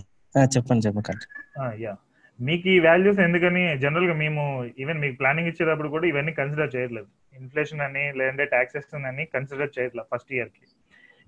చెప్పండి 0.44 0.86
చెప్పండి 0.86 1.12
కంటిన్యూ. 1.12 1.72
యా. 1.84 1.96
మీకు 2.40 2.68
ఈ 2.68 2.78
వాల్యూస్ 2.78 3.20
ఎందుకని 3.20 3.78
జనరల్గా 3.78 4.14
మేము 4.14 4.70
ఈవెన్ 4.78 5.00
మీకు 5.00 5.16
ప్లానింగ్ 5.16 5.48
ఇచ్చేటప్పుడు 5.48 5.88
కూడా 5.88 6.06
ఇవన్నీ 6.06 6.32
కన్సిడర్ 6.32 6.76
చేయట్లేదు. 6.76 7.06
ఇన్ఫ్లేషన్ 7.40 7.80
అని 7.80 8.12
లేదంటే 8.12 8.44
టాక్సెస్ 8.44 8.94
అని 8.94 9.24
కన్సిడర్ 9.24 9.80
చేయట్లేదు 9.80 10.16
ఫస్ట్ 10.16 10.32
ఇయర్కి 10.32 10.66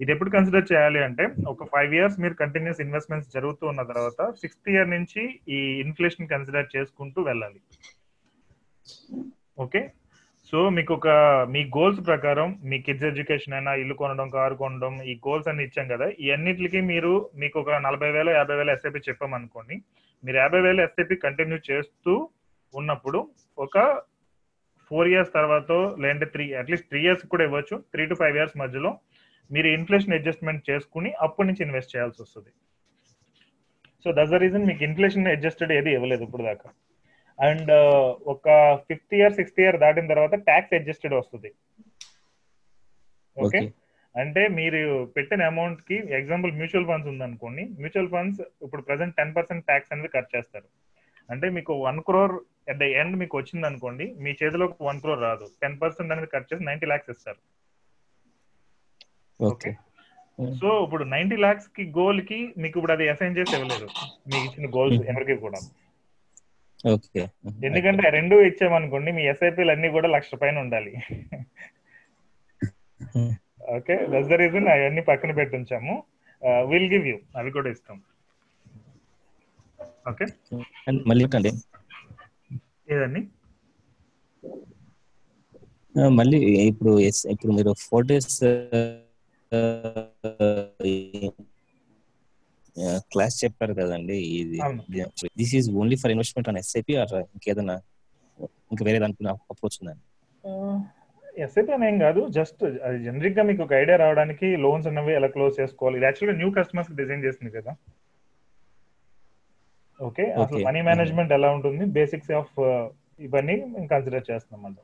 ఇది 0.00 0.12
ఎప్పుడు 0.12 0.30
కన్సిడర్ 0.30 0.72
చేయాలి 0.72 1.04
అంటే 1.04 1.28
ఒక 1.46 1.64
ఫైవ్ 1.64 1.94
ఇయర్స్ 1.94 2.20
మీరు 2.20 2.34
కంటిన్యూస్ 2.34 2.80
ఇన్వెస్ట్మెంట్స్ 2.80 3.30
జరుగుతూ 3.30 3.66
ఉన్న 3.66 3.82
తర్వాత 3.82 4.30
సిక్స్త్ 4.30 4.70
ఇయర్ 4.70 4.90
నుంచి 4.90 5.40
ఈ 5.48 5.56
ఇన్ఫ్లేషన్ 5.56 6.28
కన్సిడర్ 6.28 6.76
చేసుకుంటూ 6.76 7.22
వెళ్ళాలి. 7.22 7.60
ఓకే. 9.64 9.82
సో 10.52 10.58
మీకు 10.76 10.92
ఒక 10.98 11.08
మీ 11.54 11.60
గోల్స్ 11.76 12.00
ప్రకారం 12.08 12.48
మీ 12.70 12.76
కిడ్స్ 12.86 13.06
ఎడ్యుకేషన్ 13.10 13.54
అయినా 13.58 13.72
ఇల్లు 13.82 13.94
కొనడం 14.00 14.28
కారు 14.36 14.54
కొనడం 14.62 14.94
ఈ 15.10 15.14
గోల్స్ 15.26 15.48
అన్ని 15.50 15.64
ఇచ్చాం 15.68 15.86
కదా 15.92 16.06
ఈ 16.24 16.26
అన్నిటికి 16.36 16.80
మీరు 16.90 17.12
మీకు 17.42 17.56
ఒక 17.60 17.70
నలభై 17.86 18.10
వేల 18.16 18.30
యాభై 18.38 18.56
వేల 18.60 18.70
ఎస్ఐపి 18.76 19.02
చెప్పామనుకోండి. 19.08 19.76
మీరు 20.24 20.36
యాభై 20.36 20.60
వేల 20.66 20.80
ఎస్ఐపి 20.88 21.16
కంటిన్యూ 21.26 21.58
చేస్తూ 21.70 22.14
ఉన్నప్పుడు 22.74 23.20
ఒక 23.58 23.78
ఫోర్ 24.90 25.08
ఇయర్స్ 25.08 25.32
తర్వాత 25.38 25.72
లేదంటే 26.02 26.26
త్రీ 26.34 26.44
అట్లీస్ట్ 26.60 26.88
త్రీ 26.90 27.00
ఇయర్స్ 27.06 27.24
కూడా 27.32 27.44
ఇవ్వచ్చు 27.48 27.76
త్రీ 27.92 28.04
టు 28.06 28.14
ఫైవ్ 28.14 28.36
ఇయర్స్ 28.36 28.56
మధ్యలో 28.62 28.92
మీరు 29.50 29.68
ఇన్ఫ్లేషన్ 29.78 30.16
అడ్జస్ట్మెంట్ 30.18 30.68
చేసుకుని 30.70 31.10
అప్పటి 31.26 31.46
నుంచి 31.48 31.62
ఇన్వెస్ట్ 31.66 31.92
చేయాల్సి 31.96 32.22
వస్తుంది. 32.22 32.50
సో 34.04 34.10
దట్స్ 34.16 34.32
ద 34.34 34.40
రీజన్ 34.44 34.66
మీకు 34.70 34.84
ఇన్ఫ్లేషన్ 34.84 35.32
అడ్జస్టెడ్ 35.36 35.72
ఏది 35.72 35.90
ఇవ్వలేదు 35.98 36.22
ఇప్పుడు 36.28 36.42
దాకా 36.42 36.68
అండ్ 37.38 37.72
ఒక 38.34 38.48
ఫిఫ్త్ 38.88 39.14
ఇయర్ 39.14 39.36
సిక్స్త్ 39.38 39.60
ఇయర్ 39.60 39.78
దాటిన 39.84 40.06
తర్వాత 40.06 40.34
ట్యాక్స్ 40.48 40.74
అడ్జస్టెడ్ 40.78 41.14
వస్తుంది. 41.14 41.50
ఓకే? 43.36 43.60
అంటే 44.14 44.48
మీరు 44.58 44.80
పెట్టిన 45.16 45.42
అమౌంట్కి 45.52 45.96
ఎగ్జాంపుల్ 46.18 46.52
మ్యూచువల్ 46.52 46.86
ఫండ్స్ 46.86 47.10
ఉందనుకోండి 47.12 47.62
మ్యూచువల్ 47.82 48.10
ఫండ్స్ 48.14 48.40
ఇప్పుడు 48.64 48.82
ప్రెసెంట్ 48.82 49.16
టెన్ 49.16 49.34
పర్సెంట్ 49.36 49.66
ట్యాక్స్ 49.66 49.92
అనేది 49.92 50.10
కట్ 50.16 50.32
చేస్తారు. 50.34 50.68
అంటే 51.28 51.48
మీకు 51.56 51.72
one 51.86 52.00
crore 52.08 52.34
at 52.68 52.80
the 52.82 52.88
end 53.00 53.16
మీకు 53.22 53.34
వచ్చింది 53.38 53.66
అనుకోండి 53.66 54.06
మీ 54.24 54.30
చేతిలోకి 54.30 54.76
వన్ 54.88 55.00
క్రోర్ 55.00 55.22
రాదు. 55.28 55.46
టెన్ 55.62 55.78
పర్సెంట్ 55.82 56.12
అనేది 56.12 56.28
కట్ 56.34 56.48
చేసి 56.50 56.64
నైన్టీ 56.64 56.86
లాక్స్ 56.86 57.10
ఇస్తారు. 57.10 57.40
ఓకే. 59.40 59.70
సో 60.60 60.68
ఇప్పుడు 60.84 61.04
నైన్టీ 61.04 61.36
లాక్స్కి 61.36 61.84
గోల్కి 61.98 62.40
మీకు 62.56 62.78
ఇప్పుడు 62.78 62.92
అది 62.92 63.08
అసైన్ 63.08 63.36
చేసి 63.38 63.54
ఇవ్వలేదు. 63.56 63.88
మీకు 64.30 64.44
ఇచ్చిన 64.48 64.68
గోల్స్ 64.76 65.02
ఎవరికి 65.12 65.36
కూడా 65.36 65.60
ఎందుకంటే 67.64 68.10
రెండు 68.10 68.36
ఇచ్చామనుకోండి 68.36 69.12
మీ 69.12 69.22
ఎస్ఐపీలు 69.26 69.70
అన్ని 69.70 69.88
కూడా 69.88 70.08
లక్ష 70.08 70.34
పైన 70.34 70.58
ఉండాలి. 70.58 70.92
ఓకే 73.76 73.96
దట్స్ 74.06 74.30
ద 74.30 74.32
రీజన్ 74.32 74.68
అవన్నీ 74.68 75.02
పక్కన 75.02 75.32
పెట్టి 75.32 75.56
ఉంచాము 75.56 76.04
విల్ 76.68 76.88
గివ్ 76.92 77.06
యూ 77.08 77.18
అవి 77.36 77.50
కూడా 77.50 77.70
ఇస్తాం. 77.70 78.02
ఓకే? 80.08 80.26
మళ్ళీ 81.06 81.24
ఏదండి? 82.94 83.22
మళ్ళీ 86.08 86.38
ఇప్పుడు 86.38 86.98
ఇప్పుడు 87.00 87.52
మీరు 87.52 87.74
ఫోర్ 87.78 88.06
డేస్ 88.06 88.44
క్లాస్ 93.12 93.36
చెప్పారు 93.44 93.74
కదండి 93.80 94.16
ఇది. 94.40 94.58
This 95.40 95.54
is 95.58 95.68
only 95.80 95.96
for 96.02 96.12
investment 96.14 96.48
on 96.52 96.58
SIP 96.62 96.94
or 97.02 97.14
ఇంకేదైనా 97.34 97.76
ఇంకా 98.72 98.82
వేరే 98.88 98.98
దానికి 99.04 99.28
అప్రోచ్ 99.52 99.78
ఉందండి 99.80 100.04
ఎస్ఐపీ 101.44 101.72
అని 101.76 101.84
ఏం 101.90 101.96
కాదు 102.04 102.20
జస్ట్ 102.36 102.62
జనరిక్గా 103.04 103.42
మీకు 103.50 103.60
ఒక 103.66 103.72
ఐడియా 103.82 103.96
రావడానికి 104.02 104.48
లోన్స్ 104.64 104.88
అన్నవి 104.90 105.12
ఎలా 105.18 105.28
క్లోజ్ 105.34 105.54
చేసుకోవాలి. 105.60 105.96
ఇది 105.98 106.06
యాక్చువల్గా 106.08 106.34
న్యూ 106.40 106.48
కస్టమర్స్ 106.58 106.90
డిజైన్ 107.00 107.24
చేసింది 107.26 107.52
కదా. 107.58 107.72
ఓకే 110.00 110.24
అసలు 110.34 110.56
Okay. 110.56 110.64
మనీ 110.68 110.80
మేనేజ్మెంట్ 110.88 111.32
ఎలా 111.36 111.48
ఉంటుంది? 111.56 111.84
బేసిక్స్ 111.98 112.32
ఆఫ్ 112.40 112.54
ఇవన్నీ 113.26 113.54
మేము 113.74 113.86
కన్సిడర్ 113.92 114.24
చేస్తున్నాం 114.30 114.62
అంట 114.68 114.78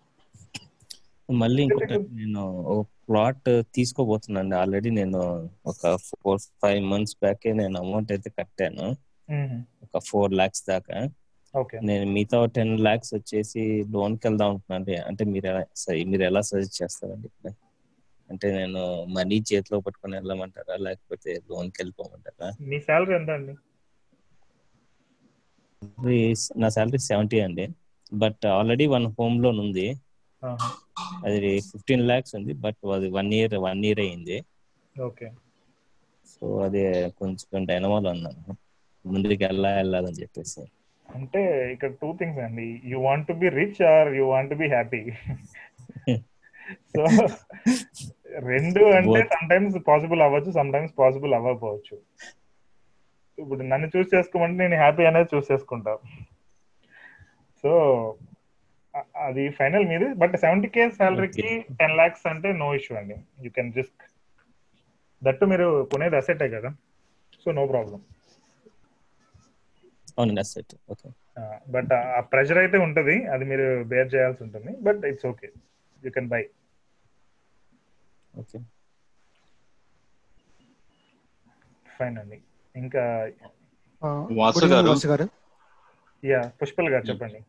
మళ్ళీ 1.29 1.61
ఇంకోటి 1.67 1.97
నేను 2.21 2.43
ప్లాట్ 3.09 3.49
తీసుకోబోతున్నాను 3.75 4.57
ఆల్రెడీ 4.57 4.91
నేను 4.91 5.21
ఒక 5.67 5.95
ఫోర్ 6.07 6.41
ఫైవ్ 6.63 6.81
మంత్స్ 6.85 7.15
బ్యాక్ 7.15 7.47
నేను 7.61 7.77
అమౌంట్ 7.81 8.11
అయితే 8.13 8.31
కట్టాను. 8.39 8.87
ఒక 9.85 10.03
ఫోర్ 10.05 10.33
లాక్స్ 10.33 10.65
దాకా. 10.69 10.99
నేను 11.89 12.05
మిగతా 12.13 12.39
టెన్ 12.47 12.75
లాక్స్ 12.81 13.15
వచ్చేసి 13.15 13.63
లోన్కి 13.95 14.27
వెళ్దాం 14.27 14.49
అనుకున్నాను 14.51 15.07
అంటే 15.09 15.25
మీరు 15.25 15.53
మీరు 16.11 16.23
ఎలా 16.23 16.41
సజెస్ట్ 16.41 16.77
చేస్తారండి? 16.83 17.31
అంటే 18.29 18.47
నేను 18.59 18.81
మనీ 19.17 19.37
చేతిలో 19.51 19.81
పట్టుకొని 19.81 20.15
వెళ్ళమంటారా? 20.17 20.77
లేకపోతే 20.87 21.31
లోన్కి 21.51 21.79
వెళ్ళిపోమంటారా? 21.81 22.49
మీ 22.71 22.79
శాలరీ 22.81 23.15
ఎంత 23.15 23.31
అండి? 23.31 23.55
నా 26.57 26.69
శాలరీ 26.69 26.99
సెవెంటీ 26.99 27.41
అండి. 27.41 27.65
But 28.13 28.45
already 28.57 28.87
one 28.87 29.07
home 29.19 29.37
loan 29.43 29.59
ఉంది. 29.61 29.87
అది 31.25 31.61
ఫిఫ్టీన్ 31.61 32.09
లాక్స్ 32.09 32.35
ఉంది 32.35 32.53
బట్ 32.53 32.87
అది 32.95 33.09
వన్ 33.11 33.35
ఇయర్ 33.35 33.55
వన్ 33.55 33.85
ఇయర్ 33.85 34.01
అయింది. 34.01 34.45
ఓకే. 35.01 35.31
సో 36.27 36.59
అది 36.59 37.11
కొంచెం 37.11 37.65
డైనమాలో 37.65 38.11
ఉన్నాను. 38.11 38.57
ముందుకు 39.07 39.45
వెళ్ళా 39.45 39.77
వెళ్ళాలని 39.77 40.15
చెప్పేసి. 40.15 40.61
అంటే 41.15 41.73
ఇక్కడ 41.73 41.91
టూ 41.91 42.13
థింగ్స్ 42.13 42.39
అండి. 42.39 42.83
You 42.85 43.01
want 43.01 43.29
to 43.29 43.33
be 43.33 43.49
rich 43.49 43.83
or 43.83 44.09
you 44.09 44.27
want 44.27 44.51
to 44.51 44.55
be 44.55 44.69
happy. 44.69 45.11
So 46.97 47.05
రెండు 48.39 48.85
అంటే. 48.99 49.23
సమ్ 49.23 49.51
టైమ్స్ 49.51 49.77
పాసిబుల్ 49.89 50.23
అవ్వచ్చు 50.23 50.53
సమ్ 50.53 50.73
టైమ్స్ 50.73 50.95
పాసిబుల్ 50.99 51.35
అవ్వకపోవచ్చు. 51.35 51.99
ఇప్పుడు 53.39 53.63
నన్ను 53.63 53.91
చూస్ 53.97 54.15
చేసుకోమంటే 54.15 54.69
నేను 54.69 54.77
హ్యాపీ 54.77 55.05
అనేది 55.05 55.37
చూస్ 55.37 55.53
చేసుకుంటా. 55.53 55.99
సో 57.63 57.71
అది 59.27 59.45
ఫైనల్ 59.59 59.87
మీది 59.91 60.09
బట్ 60.23 60.35
సెవెంటీ 60.45 60.69
కే 60.77 60.85
సాలరీకి 60.99 61.49
టెన్ 61.81 61.97
లాక్స్ 62.01 62.27
అంటే 62.33 62.49
నో 62.63 62.69
ఇష్యూ 62.79 62.95
అండి. 63.01 63.17
యూ 63.45 63.51
కెన్ 63.57 63.73
రిస్క్ 63.81 64.05
దట్టు 65.23 65.45
మీరు 65.53 65.69
కొనేది 65.93 66.17
అసెటే 66.21 66.49
కదా. 66.57 66.71
So 67.43 67.49
no 67.59 67.65
problem. 67.73 68.01
అవునండి 70.17 70.41
అసెట్ 70.45 70.75
ఓకే 70.93 71.09
బట్ 71.75 71.93
ఆ 72.19 72.21
ప్రెషర్ 72.33 72.61
అయితే 72.63 72.79
ఉంటది. 72.87 73.17
అది 73.35 73.45
మీరు 73.51 73.67
బేర్ 73.93 74.09
చేయాల్సి 74.15 74.41
ఉంటుంది. 74.47 74.73
But 74.87 75.03
it's 75.11 75.27
okay. 75.33 75.49
You 76.05 76.11
can 76.17 76.31
buy. 76.33 76.43
Okay 78.43 78.59
fine 81.99 82.19
అండి. 82.23 82.39
ఇంకా 82.75 83.03
వాసు 84.41 84.67
గారు. 84.73 84.89
వాసు 84.93 85.09
గారు. 85.13 85.27
యా 86.23 86.41
పుష్పల్ 86.61 86.91
గారు 86.95 87.05
చెప్పండి. 87.11 87.41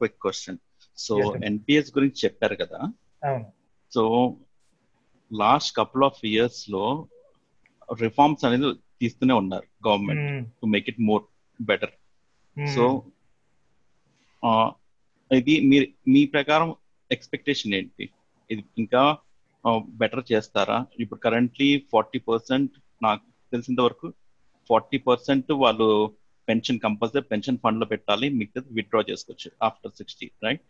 క్విక్ 0.00 0.18
క్వశ్చన్ 0.24 0.58
సో. 0.98 1.14
ఎన్పిఎస్ 1.48 1.90
గురించి 1.96 2.18
చెప్పారు 2.24 2.56
కదా 2.62 2.80
సో 3.92 4.02
లాస్ట్ 5.30 5.72
కపుల్ 5.78 6.04
ఆఫ్ 6.04 6.20
ఇయర్స్లో 6.32 6.84
రిఫార్మ్స్ 8.00 8.44
అనేది 8.48 8.68
తీస్తూనే 9.00 9.34
ఉన్నారు 9.42 9.66
government. 9.86 10.22
To 10.60 10.66
make 10.74 10.88
it 10.92 11.00
more 11.08 11.24
better. 11.60 11.94
So 12.56 12.84
ఇది 15.30 15.54
మీ 15.70 15.78
మీ 16.12 16.22
ప్రకారం 16.34 16.68
ఎక్స్పెక్టేషన్ 17.10 17.74
ఏంటి 17.78 18.04
ఇది 18.50 18.62
ఇంకా 18.82 19.02
బెటర్ 20.00 20.24
చేస్తారా 20.32 20.76
ఇప్పుడు 21.02 21.20
కరెంట్లీ 21.24 21.68
ఫార్టీ 21.92 22.18
పర్సెంట్ 22.28 22.74
నాకు 23.02 23.22
తెలిసినంత 23.52 23.82
వరకు 23.86 24.08
ఫార్టీ 24.70 24.98
పర్సెంట్ 25.08 25.50
వాళ్ళు 25.62 25.88
పెన్షన్ 26.48 26.80
కంపల్సరీ 26.84 27.24
పెన్షన్ 27.32 27.60
ఫండ్లో 27.64 27.86
పెట్టాలి 27.92 28.26
మిగతాది 28.38 28.68
విత్డ్రా 28.78 29.00
చేసుకోవచ్చు 29.10 29.48
ఆఫ్టర్ 29.68 29.94
సిక్స్టీ 29.98 30.26
రైట్. 30.46 30.62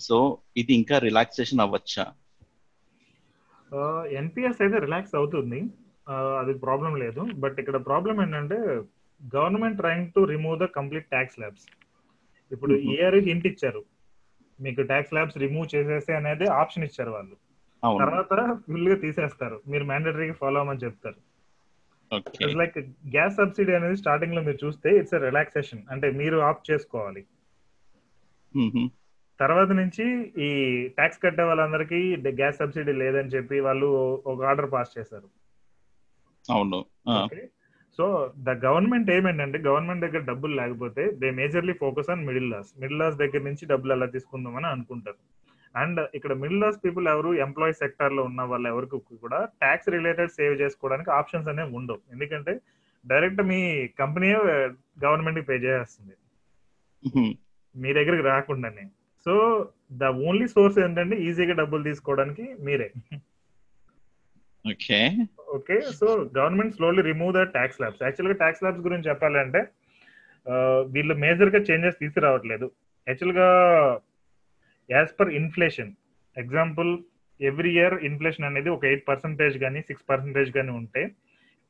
సో 0.00 0.16
ఇది 0.56 0.72
ఇంకా 0.74 0.98
రిలాక్సేషన్ 0.98 1.60
అవ్వచ్చా? 1.60 2.04
ఎన్పిఎస్ 4.20 4.60
అయితే 4.62 4.78
రిలాక్స్ 4.78 5.14
అవుతుంది. 5.14 5.60
అది 6.40 6.54
ప్రాబ్లం 6.54 6.96
లేదు. 6.96 7.20
బట్ 7.44 7.58
ఇక్కడ 7.60 7.76
ప్రాబ్లం 7.86 8.22
ఏంటంటే 8.22 8.58
government 9.36 9.78
trying 9.78 10.10
to 10.12 10.20
remove 10.24 10.58
the 10.58 10.66
complete 10.78 11.06
tax 11.06 11.38
slabs 11.38 11.66
ఇప్పుడు 12.52 12.72
Mhm. 12.74 12.90
ఇయర్ 12.94 13.14
హింట్ 13.28 13.46
ఇచ్చారు. 13.46 13.82
మీకు 14.60 14.82
ట్యాక్స్ 14.82 15.14
ల్యాబ్స్ 15.14 15.38
రిమూవ్ 15.38 15.74
చేసేస్తే 15.74 16.12
అనేది 16.14 16.46
ఆప్షన్ 16.62 16.84
ఇచ్చారు 16.84 17.10
వాళ్ళు. 17.10 17.36
తర్వాత 18.02 18.34
ఫుల్గా 18.66 18.96
తీసేస్తారు. 18.96 19.60
మీరు 19.68 19.84
మ్యాండటరీగా 19.84 20.32
ఫాలో 20.32 20.60
అవ్వమని 20.60 20.84
చెప్తారు. 20.84 21.20
లైక్ 22.60 22.78
గ్యాస్ 23.14 23.34
సబ్సిడీ 23.36 23.72
అనేది 23.74 23.96
స్టార్టింగ్లో 23.96 24.42
మీరు 24.42 24.58
చూస్తే 24.64 24.88
ఇట్స్ 24.98 25.14
రిలాక్సేషన్ 25.14 25.82
అంటే 25.90 26.10
మీరు 26.20 26.36
ఆప్ 26.50 26.62
చేసుకోవాలి. 26.70 27.22
తర్వాత 29.40 29.70
నుంచి 29.70 30.04
ఈ 30.46 30.48
ట్యాక్స్ 30.88 31.22
కట్టే 31.22 31.42
వాళ్ళందరికీ 31.42 32.16
గ్యాస్ 32.16 32.56
సబ్సిడీ 32.56 32.92
లేదని 32.92 33.28
చెప్పి 33.28 33.60
వాళ్ళు 33.60 33.86
ఒక 34.26 34.44
ఆర్డర్ 34.44 34.72
పాస్ 34.72 34.98
చేశారు. 34.98 35.28
అవును. 36.50 36.80
సో 37.96 38.32
ద 38.38 38.50
గవర్నమెంట్ 38.50 39.10
ఏమేంటంటే 39.10 39.58
గవర్నమెంట్ 39.58 40.04
దగ్గర 40.04 40.18
డబ్బులు 40.18 40.54
లేకపోతే 40.54 41.10
they 41.10 41.30
majorly 41.30 41.72
focus 41.72 42.10
on 42.10 42.26
middle 42.26 42.46
class. 42.46 42.70
Middle 42.80 42.98
class 42.98 43.16
దగ్గర 43.16 43.42
నుంచి 43.42 43.66
డబ్బులు 43.66 43.92
ఎలా 43.92 44.06
తీసుకుందామని 44.06 44.66
అనుకుంటారు. 44.66 45.20
అండ్ 45.76 46.08
ఇక్కడ 46.14 46.32
మిడిల్ 46.32 46.60
క్లాస్ 46.60 46.78
పీపుల్ 46.84 47.08
ఎవరు 47.08 47.34
ఎంప్లాయీ 47.34 47.72
సెక్టర్లో 47.72 48.22
ఉన్న 48.22 48.42
వాళ్ళు 48.42 48.68
ఎవరికి 48.68 49.16
కూడా 49.16 49.44
ట్యాక్స్ 49.44 49.88
రిలేటెడ్ 49.88 50.30
సేవ్ 50.30 50.60
చేసుకోవడానికి 50.60 51.10
ఆప్షన్స్ 51.10 51.48
అనేవి 51.48 51.76
ఉండవు. 51.76 51.98
ఎందుకంటే 52.12 52.60
డైరెక్ట్ 53.06 53.42
మీ 53.42 53.86
కంపెనీ 53.86 54.32
గవర్నమెంట్కి 55.04 55.46
పే 55.46 55.54
చేస్తుంది. 55.54 56.14
మీ 57.82 57.90
దగ్గరికి 57.98 58.24
రాకుండానే. 58.32 58.84
సో 59.26 59.34
ద 60.00 60.10
ఓన్లీ 60.28 60.46
సోర్స్ 60.54 60.78
ఏంటంటే 60.84 61.16
ఈజీగా 61.26 61.54
డబ్బులు 61.60 61.82
తీసుకోవడానికి 61.88 62.44
మీరే. 62.66 62.88
Okay. 64.72 64.98
Okay 65.56 65.76
so 66.00 66.06
government 66.36 66.76
slowly 66.76 67.02
remove 67.08 67.32
the 67.38 67.42
tax 67.56 67.80
slabs. 67.82 68.02
యాక్చువల్గా 68.06 68.36
ట్యాక్స్ 68.42 68.62
ల్యాబ్స్ 68.64 68.84
గురించి 68.86 69.08
చెప్పాలంటే 69.10 69.62
వీళ్ళు 70.94 71.14
మేజర్గా 71.24 71.60
చేంజెస్ 71.68 72.00
తీసుకురావట్లేదు. 72.02 72.66
యాక్చువల్గా 73.06 73.48
as 74.88 75.12
per 75.18 75.30
inflation 75.40 75.92
example 76.42 76.90
every 77.50 77.70
year 77.76 77.94
inflation 78.08 78.48
అనేది 78.48 78.68
ఒక 78.76 78.84
ఎయిట్ 78.90 79.06
పర్సెంటేజ్ 79.10 79.56
కానీ 79.64 79.80
సిక్స్ 79.88 80.08
పర్సెంటేజ్ 80.10 80.50
కానీ 80.56 80.72
ఉంటే 80.80 81.02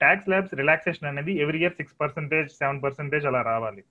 ట్యాక్స్ 0.02 0.28
ల్యాబ్స్ 0.32 0.54
రిలాక్సేషన్ 0.60 1.10
అనేది 1.10 1.32
every 1.44 1.58
year 1.62 1.76
six 1.80 1.96
percentage 2.02 2.48
seven 2.60 2.80
percentage 2.84 3.26
అలా 3.30 3.40
రావాలి. 3.52 3.82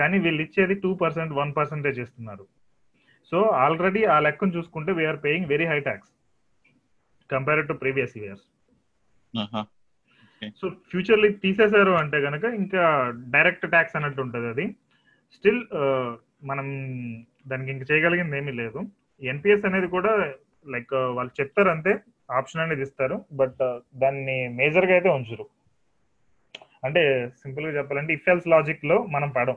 కానీ 0.00 0.16
వీళ్ళు 0.24 0.40
ఇచ్చేది 0.46 0.74
టూ 0.84 0.90
పర్సెంట్ 1.02 1.32
వన్ 1.38 1.50
పర్సెంటేజ్ 1.58 1.98
ఇస్తున్నారు 2.04 2.44
సో 3.30 3.38
ఆల్రెడీ 3.64 4.02
ఆ 4.14 4.18
లెక్కను 4.26 4.54
చూసుకుంటే 4.56 4.92
we're 4.98 5.18
paying 5.24 5.50
very 5.54 5.66
high 5.72 5.78
tax 5.88 6.12
compare 7.32 7.62
to 7.70 7.74
previous 7.82 8.14
years. 8.20 8.46
So 10.60 10.66
ఫ్యూచర్లో 10.90 11.28
తీసేశారు 11.44 11.92
అంటే 12.02 12.18
కనుక 12.26 12.44
ఇంకా 12.60 12.82
డైరెక్ట్ 13.34 13.66
ట్యాక్స్ 13.74 13.96
అన్నట్టు 13.98 14.20
ఉంటుంది 14.26 14.48
అది. 14.52 14.66
స్టిల్ 15.36 15.60
మనం 16.50 16.66
దానికి 17.50 17.70
ఇంక 17.74 17.84
చేయగలిగింది 17.90 18.38
ఏమీ 18.40 18.52
లేదు. 18.62 18.80
ఎన్పిఎస్ 19.32 19.66
అనేది 19.68 19.88
కూడా 19.96 20.12
లైక్ 20.74 20.94
వాళ్ళు 21.16 21.32
చెప్తారు 21.40 21.70
అంతే 21.74 21.92
ఆప్షన్ 22.38 22.62
అనేది 22.64 22.82
ఇస్తారు. 22.86 23.16
బట్ 23.40 23.62
దాన్ని 24.02 24.38
మేజర్గా 24.60 24.94
అయితే 24.98 25.10
ఉంచరు. 25.18 25.46
అంటే 26.82 27.02
సింపుల్గా 27.36 27.78
చెప్పాలంటే 27.78 28.12
ఇఫ్ 28.12 28.28
ఎల్స్ 28.28 28.48
లాజిక్లో 28.48 29.06
మనం 29.10 29.28
పడం. 29.30 29.56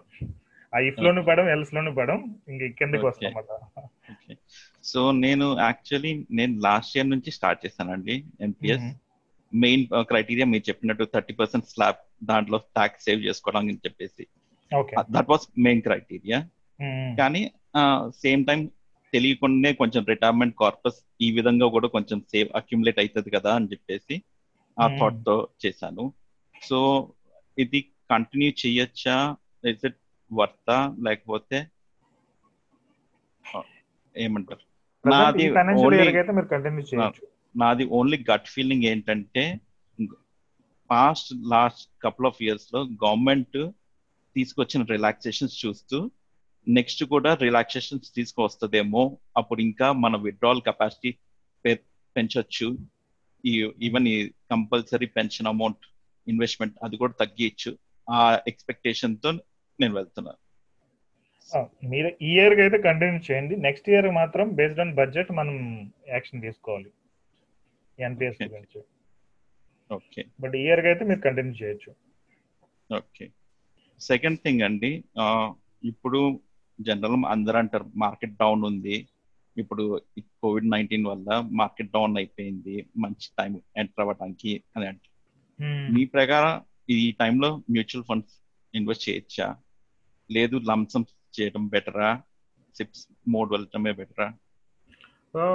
ఆ 0.74 0.80
ఇఫ్ 0.80 1.00
లోను 1.00 1.24
పడం 1.24 1.50
ఎల్స్ 1.50 1.74
లోను 1.74 1.92
పడం 1.94 2.18
ఇంక 2.50 2.62
కిందకి. 2.80 3.06
వస్తాం 3.06 3.34
సో 4.84 5.12
నేను 5.20 5.58
యాక్చువల్లీ 5.60 6.26
నేను 6.32 6.60
లాస్ట్ 6.60 6.98
ఇయర్ 6.98 7.10
నుంచి 7.10 7.32
స్టార్ట్ 7.32 7.66
చేశానండి 7.66 8.16
ఎన్పిఎస్ 8.42 8.86
మెయిన్ 9.52 9.84
క్రైటీరియా 10.04 10.46
మీరు 10.46 10.64
చెప్పినట్టు 10.70 11.04
థర్టీ 11.14 11.34
పర్సెంట్ 11.34 11.66
స్లాబ్ 11.66 11.98
దాంట్లో 12.24 12.58
ట్యాక్స్ 12.76 13.06
సేవ్ 13.06 13.26
చేసుకోవడానికి 13.26 13.72
అని 13.72 13.84
చెప్పేసి. 13.86 14.24
దట్ 15.12 15.30
వాస్ 15.30 15.48
మెయిన్ 15.60 15.82
క్రైటీరియా 15.82 16.40
కానీ 17.18 17.42
సేమ్ 18.18 18.46
టైం 18.46 18.62
తెలియకుండానే 19.14 19.74
కొంచెం 19.74 20.06
రిటైర్మెంట్ 20.10 20.56
కార్పస్ 20.60 21.00
ఈ 21.22 21.32
విధంగా 21.32 21.66
కూడా 21.68 21.88
కొంచెం 21.88 22.20
సేవ్ 22.32 22.50
అక్యుములేట్ 22.56 23.00
అవుతుంది 23.00 23.30
కదా 23.30 23.56
అని 23.56 23.68
చెప్పేసి 23.72 24.16
ఆ. 24.78 24.88
థాట్తో 25.00 25.36
చేశాను. 25.66 26.04
సో 26.62 26.80
ఇది 27.58 27.80
కంటిన్యూ 28.12 28.52
చేయొచ్చా 28.62 29.16
ఇస్ 29.64 29.86
ఇట్ 29.86 30.00
వర్తా 30.32 30.78
లేకపోతే 31.04 31.58
ఏమంటారు? 34.16 34.64
నాది 35.06 35.44
నాది 37.56 37.86
ఓన్లీ 37.90 38.18
గట్ 38.32 38.48
ఫీలింగ్ 38.48 38.84
ఏంటంటే 38.84 39.44
పాస్ట్ 40.90 41.34
లాస్ట్ 41.46 41.90
కపుల్ 42.04 42.28
ఆఫ్ 42.28 42.42
ఇయర్స్లో 42.44 42.80
గవర్నమెంట్ 43.04 43.58
తీసుకొచ్చిన 44.36 44.84
రిలాక్సేషన్స్ 44.92 45.66
చూస్తూ 45.66 45.98
నెక్స్ట్ 46.68 47.04
కూడా 47.04 47.34
రిలాక్సేషన్స్ 47.42 48.16
తీసుకొస్తుందేమో 48.16 49.04
అప్పుడు 49.38 49.62
ఇంకా 49.62 49.92
మన 50.04 50.16
విత్డ్రాల్ 50.18 50.62
కెపాసిటీ 50.62 51.12
పెంచొచ్చు. 52.16 52.68
ఈవెన్ 53.82 54.08
ఈ 54.08 54.18
కంపల్సరీ 54.52 55.06
పెన్షన్ 55.18 55.48
అమౌంట్ 55.48 55.84
ఇన్వెస్ట్మెంట్ 56.28 56.76
అది 56.86 56.96
కూడా 57.02 57.14
తగ్గించు 57.22 57.72
ఆ 58.08 58.20
ఎక్స్పెక్టేషన్తో 58.52 59.32
నేను 59.80 59.94
వెళ్తున్నాను. 60.00 60.40
మీరు 61.92 62.10
ఈ 62.28 62.32
ఇయర్ 62.34 62.54
అయితే 62.64 62.78
కంటిన్యూ 62.88 63.20
చేయండి. 63.28 63.56
నెక్స్ట్ 63.68 63.88
ఇయర్ 63.92 64.08
మాత్రం 64.20 64.46
బేస్డ్ 64.60 64.82
ఆన్ 64.84 64.94
బడ్జెట్ 65.00 65.32
మనం 65.40 65.56
యాక్షన్ 66.10 66.44
తీసుకోవాలి. 66.48 66.92
ఎన్పిఎస్. 68.08 68.42
గురించి. 68.44 68.82
ఓకే 69.98 70.22
బట్ 70.42 70.56
ఇయర్ 70.64 70.82
అయితే 70.92 71.06
మీరు 71.10 71.22
కంటిన్యూ 71.28 71.54
చేయొచ్చు. 71.62 71.92
ఓకే 73.00 73.26
సెకండ్ 74.02 74.40
థింగ్ 74.46 74.64
అండి 74.68 74.92
ఇప్పుడు 75.92 76.22
జనరల్ 76.80 77.26
అందరూ 77.34 77.58
అంటారు 77.62 77.86
మార్కెట్ 78.04 78.40
డౌన్ 78.42 78.64
ఉంది. 78.70 78.96
ఇప్పుడు 79.58 79.84
కోవిడ్ 80.42 80.70
నైన్టీన్ 80.74 81.06
వల్ల 81.12 81.30
మార్కెట్ 81.62 81.94
డౌన్ 81.96 82.14
అయిపోయింది. 82.22 82.76
మంచి 83.04 83.28
టైం 83.40 83.54
ఎంటర్ 83.82 84.04
అవ్వడానికి 84.04 84.52
అని 84.76 84.86
అంటారు. 84.92 85.11
మీ 85.64 86.06
ప్రకారం 86.06 86.62
ఈ 86.90 87.12
టైంలో 87.12 87.56
మ్యూచువల్ 87.56 88.04
ఫండ్స్ 88.04 88.42
ఇన్వెస్ట్ 88.76 89.10
చేయొచ్చా? 89.10 89.56
లేదు 90.32 90.62
లంసమ్ 90.70 91.04
చేయడం 91.42 91.68
బెటరా? 91.68 92.22
సిప్స్ 92.76 93.08
మోడ్ 93.28 93.52
వెళ్ళటమే 93.52 93.92
బెటరా? 93.92 94.34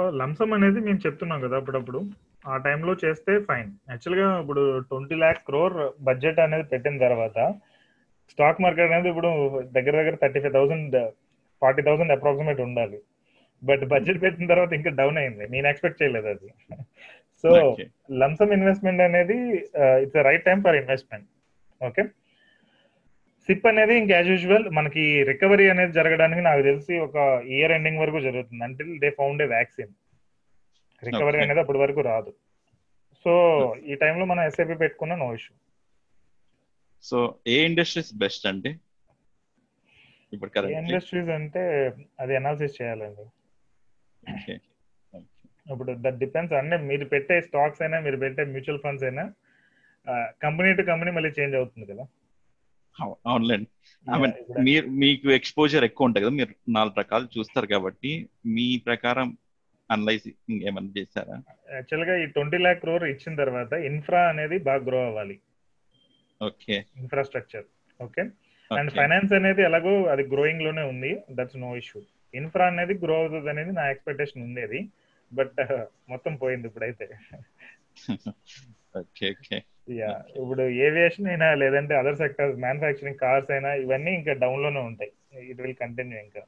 లంసమ్ 0.09 0.53
అనేది 0.53 0.79
మేము 0.79 0.97
చెప్తున్నాం 0.97 1.41
కదా 1.41 1.57
అప్పుడప్పుడు. 1.57 2.09
ఆ 2.47 2.57
టైంలో 2.57 2.95
చేస్తే 3.05 3.39
ఫైన్. 3.39 3.71
యాక్చువల్గా 3.89 4.41
ఇప్పుడు 4.41 4.79
ట్వంటీ 4.79 5.15
ల్యాక్ 5.15 5.45
క్రోర్ 5.45 6.03
బడ్జెట్ 6.03 6.39
అనేది 6.39 6.63
పెట్టిన 6.63 6.97
తర్వాత 6.97 7.55
స్టాక్ 8.29 8.61
మార్కెట్ 8.61 8.91
అనేది 8.91 9.09
ఇప్పుడు 9.09 9.27
దగ్గర 9.63 9.91
దగ్గర 9.91 10.15
thirty 10.15 10.39
five 10.39 10.53
thousand 10.53 11.11
forty 11.61 11.81
thousand 11.81 12.11
approximate 12.11 12.61
ఉండాలి. 12.61 12.99
బట్ 13.63 13.85
బడ్జెట్ 13.85 14.21
పెట్టిన 14.21 14.47
తర్వాత 14.47 14.73
ఇంకా 14.73 14.89
డౌన్ 14.89 15.17
అయింది. 15.17 15.47
నేను 15.47 15.67
ఎక్స్పెక్ట్ 15.67 16.03
చేయలేదు 16.03 16.27
అది. 16.27 16.53
సో. 17.43 17.49
లంసమ్ 18.21 18.53
ఇన్వెస్ట్మెంట్ 18.57 19.01
అనేది 19.07 19.37
it's 20.03 20.17
right 20.29 20.45
time 20.47 20.59
for 20.65 20.77
investment 20.81 21.27
okay 21.81 22.03
SIP 23.49 23.67
అనేది 23.71 23.93
ఇంకా 24.01 24.13
యాజ్ 24.15 24.29
యూజువల్ 24.33 24.65
మనకి 24.77 25.03
రికవరీ 25.29 25.65
అనేది 25.73 25.93
జరగడానికి 25.97 26.41
నాకు 26.47 26.61
తెలిసి 26.69 26.93
ఒక 27.05 27.15
ఇయర్ 27.57 27.73
ఎండింగ్ 27.75 28.01
వరకు 28.03 28.19
జరుగుతుంది. 28.25 28.63
Until 28.67 28.91
they 29.03 29.09
found 29.19 29.41
a 29.45 29.47
vaccine 29.53 29.93
recovery. 31.03 31.39
అనేది 31.43 31.61
అప్పటి 31.63 31.79
వరకు 31.83 32.01
రాదు. 32.09 32.31
సో 33.25 33.31
ఈ 33.91 33.95
టైంలో 34.01 34.25
మనం 34.31 34.43
ఎస్ఐపి 34.49 34.75
పెట్టుకున్న 34.81 35.15
నో 35.21 35.29
ఇష్యూ 35.37 35.53
సో 37.03 37.17
ఏ 37.47 37.57
ఇండస్ట్రీస్ 37.69 38.11
బెస్ట్ 38.23 38.45
అండి? 38.51 38.71
ఇప్పుడు 40.33 40.51
ఇండస్ట్రీస్ 40.79 41.29
అంటే 41.39 41.61
అది 42.23 42.33
అనాలిసిస్ 42.39 42.77
చేయాలండి. 42.81 43.25
ఇప్పుడు 45.73 45.91
దట్ 46.05 46.19
డిపెండ్స్ 46.23 46.55
అంటే 46.59 46.77
మీరు 46.89 47.05
పెట్టే 47.13 47.35
స్టాక్స్ 47.47 47.81
అయినా 47.85 47.97
మీరు 48.05 48.17
పెట్టే 48.23 48.43
మ్యూచువల్ 48.53 48.81
ఫండ్స్ 48.85 49.05
అయినా 49.07 49.25
కంపెనీ 50.45 50.69
టు 50.79 50.83
కంపెనీ 50.91 51.11
మళ్ళీ 51.17 51.29
చేంజ్ 51.37 51.55
అవుతుంది 51.59 51.85
కదా. 51.91 52.05
అవునులేండి. 53.31 53.67
మీరు 54.67 54.85
మీకు 55.01 55.27
ఎక్స్పోజర్ 55.39 55.85
ఎక్కువ 55.87 56.07
ఉంటుంది 56.07 56.23
కదా 56.25 56.35
మీరు 56.39 56.53
నాలుగు 56.77 56.95
రకాలు 57.01 57.25
చూస్తారు 57.35 57.67
కాబట్టి 57.73 58.11
మీ 58.55 58.67
ప్రకారం 58.87 59.27
అనలైజింగ్ 59.89 60.63
ఏమైనా 60.69 60.91
చేశారా? 60.97 61.35
యాక్చువల్గా 61.77 62.13
ఈ 62.23 62.25
ట్వంటీ 62.35 62.57
ల్యాక్ 62.63 62.81
క్రోర్ 62.83 63.05
ఇచ్చిన 63.13 63.33
తర్వాత 63.41 63.73
ఇన్ఫ్రా 63.89 64.21
అనేది 64.31 64.57
బాగా 64.67 64.81
గ్రో 64.87 65.01
అవ్వాలి. 65.09 65.37
Okay. 66.41 66.75
Infrastructure 67.01 67.65
okay? 67.99 68.23
And 68.71 68.91
finance 68.97 69.33
అనేది 69.39 69.61
ఎలాగో 69.67 69.93
అది 70.13 70.23
గ్రోయింగ్లోనే 70.33 70.83
ఉంది 70.93 71.11
దట్స్ 71.37 71.59
నో 71.65 71.69
ఇష్యూ 71.81 71.99
ఇన్ఫ్రా 72.33 72.65
అనేది 72.71 72.93
గ్రో 73.03 73.15
అవుతుంది 73.21 73.49
అనేది 73.53 73.71
నా 73.79 73.83
ఎక్స్పెక్టేషన్ 73.93 74.43
ఉండేది. 74.47 74.79
బట్ 75.33 75.59
మొత్తం 76.09 76.35
పోయింది 76.35 76.67
ఇప్పుడైతే. 76.67 77.09
Okay 78.99 79.29
okay. 79.29 79.63
యా 79.89 80.23
ఇప్పుడు 80.35 80.61
ఏవియేషన్ 80.61 81.27
అయినా 81.27 81.53
లేదంటే 81.53 81.95
అదర్ 81.95 82.17
సెక్టర్స్ 82.17 82.59
మ్యానుఫాక్చరింగ్ 82.59 83.17
కార్స్ 83.17 83.51
అయినా 83.51 83.73
ఇవన్నీ 83.73 84.11
ఇంకా 84.11 84.33
డౌన్లోనే 84.33 84.79
ఉంటాయి. 84.79 85.11
ఇట్ 85.49 85.61
విల్ 85.61 85.75
కంటిన్యూ 85.75 86.19
ఇంకా. 86.19 86.41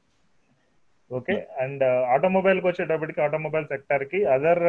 ఓకే 1.12 1.46
అండ్ 1.60 1.84
ఆటోమొబైల్కి 1.84 2.66
వచ్చేటప్పటికి 2.66 3.20
ఆటోమొబైల్ 3.20 3.66
సెక్టర్కి 3.66 4.24
అదర్ 4.24 4.62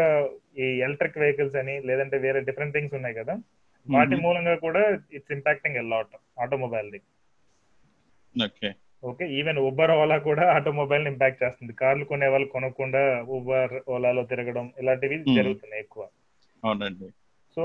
ఈ 0.59 0.63
ఎలక్ట్రిక్ 0.63 1.17
వెహికల్స్ 1.17 1.55
అని 1.55 1.81
లేదంటే 1.81 2.17
వేరే 2.17 2.39
డిఫరెంట్ 2.39 2.73
థింగ్స్ 2.73 2.93
ఉన్నాయి 2.93 3.15
కదా. 3.15 3.35
వాటి 3.89 4.15
మూలంగా 4.15 4.55
కూడా 4.55 4.99
it's 5.13 5.31
impacting 5.31 5.75
a lot 5.75 6.41
automobile 6.41 6.91
the. 6.91 7.01
Okay. 8.45 8.73
Okay 9.03 9.25
even 9.33 9.57
Uber 9.57 9.91
Ola 9.91 10.17
కూడా 10.17 10.43
ఆటోమొబైల్ 10.55 11.07
ఇంపాక్ట్ 11.07 11.43
చేస్తుంది. 11.43 11.73
కార్లు 11.73 12.05
కొనే 12.05 12.27
వాళ్ళు 12.27 12.47
కొనకుండా 12.47 13.21
ఉబర్ 13.37 13.73
ఓలాలో 13.89 14.23
తిరగడం 14.23 14.73
ఇలాంటివి 14.79 15.17
జరుగుతున్నాయి 15.35 15.81
ఎక్కువ. 15.81 16.07
అవునండి. 16.65 17.07
సో 17.55 17.63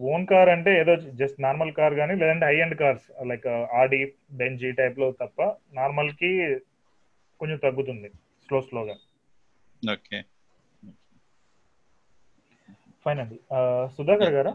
ఓన్ 0.00 0.26
కార్ 0.26 0.48
అంటే 0.48 0.80
ఏదో 0.80 0.96
జస్ట్ 0.96 1.42
నార్మల్ 1.42 1.72
కార్ 1.72 1.94
కానీ 1.94 2.14
లేదంటే 2.14 2.46
high 2.46 2.60
and 2.60 2.74
cars 2.74 3.06
like 3.26 3.46
Audi 3.46 4.12
Benz 4.32 4.72
టైప్లో 4.72 5.10
తప్ప 5.22 5.42
నార్మల్కి 5.72 6.30
కొంచెం 7.40 7.58
తగ్గుతుంది 7.64 8.08
స్లో 8.46 8.60
స్లోగా. 8.60 8.94
ఓకే. 9.92 10.18
ఫైన్ 13.04 13.18
అండి. 13.20 13.38
సుధాకర్ 13.96 14.32
గారు? 14.32 14.52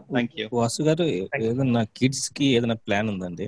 వాసు 0.52 0.82
గారు 0.82 1.04
ఏదన్నా 1.40 1.82
కిడ్స్కి 1.96 2.44
ఏదైనా 2.44 2.74
ప్లాన్ 2.74 3.08
ఉందండి? 3.08 3.46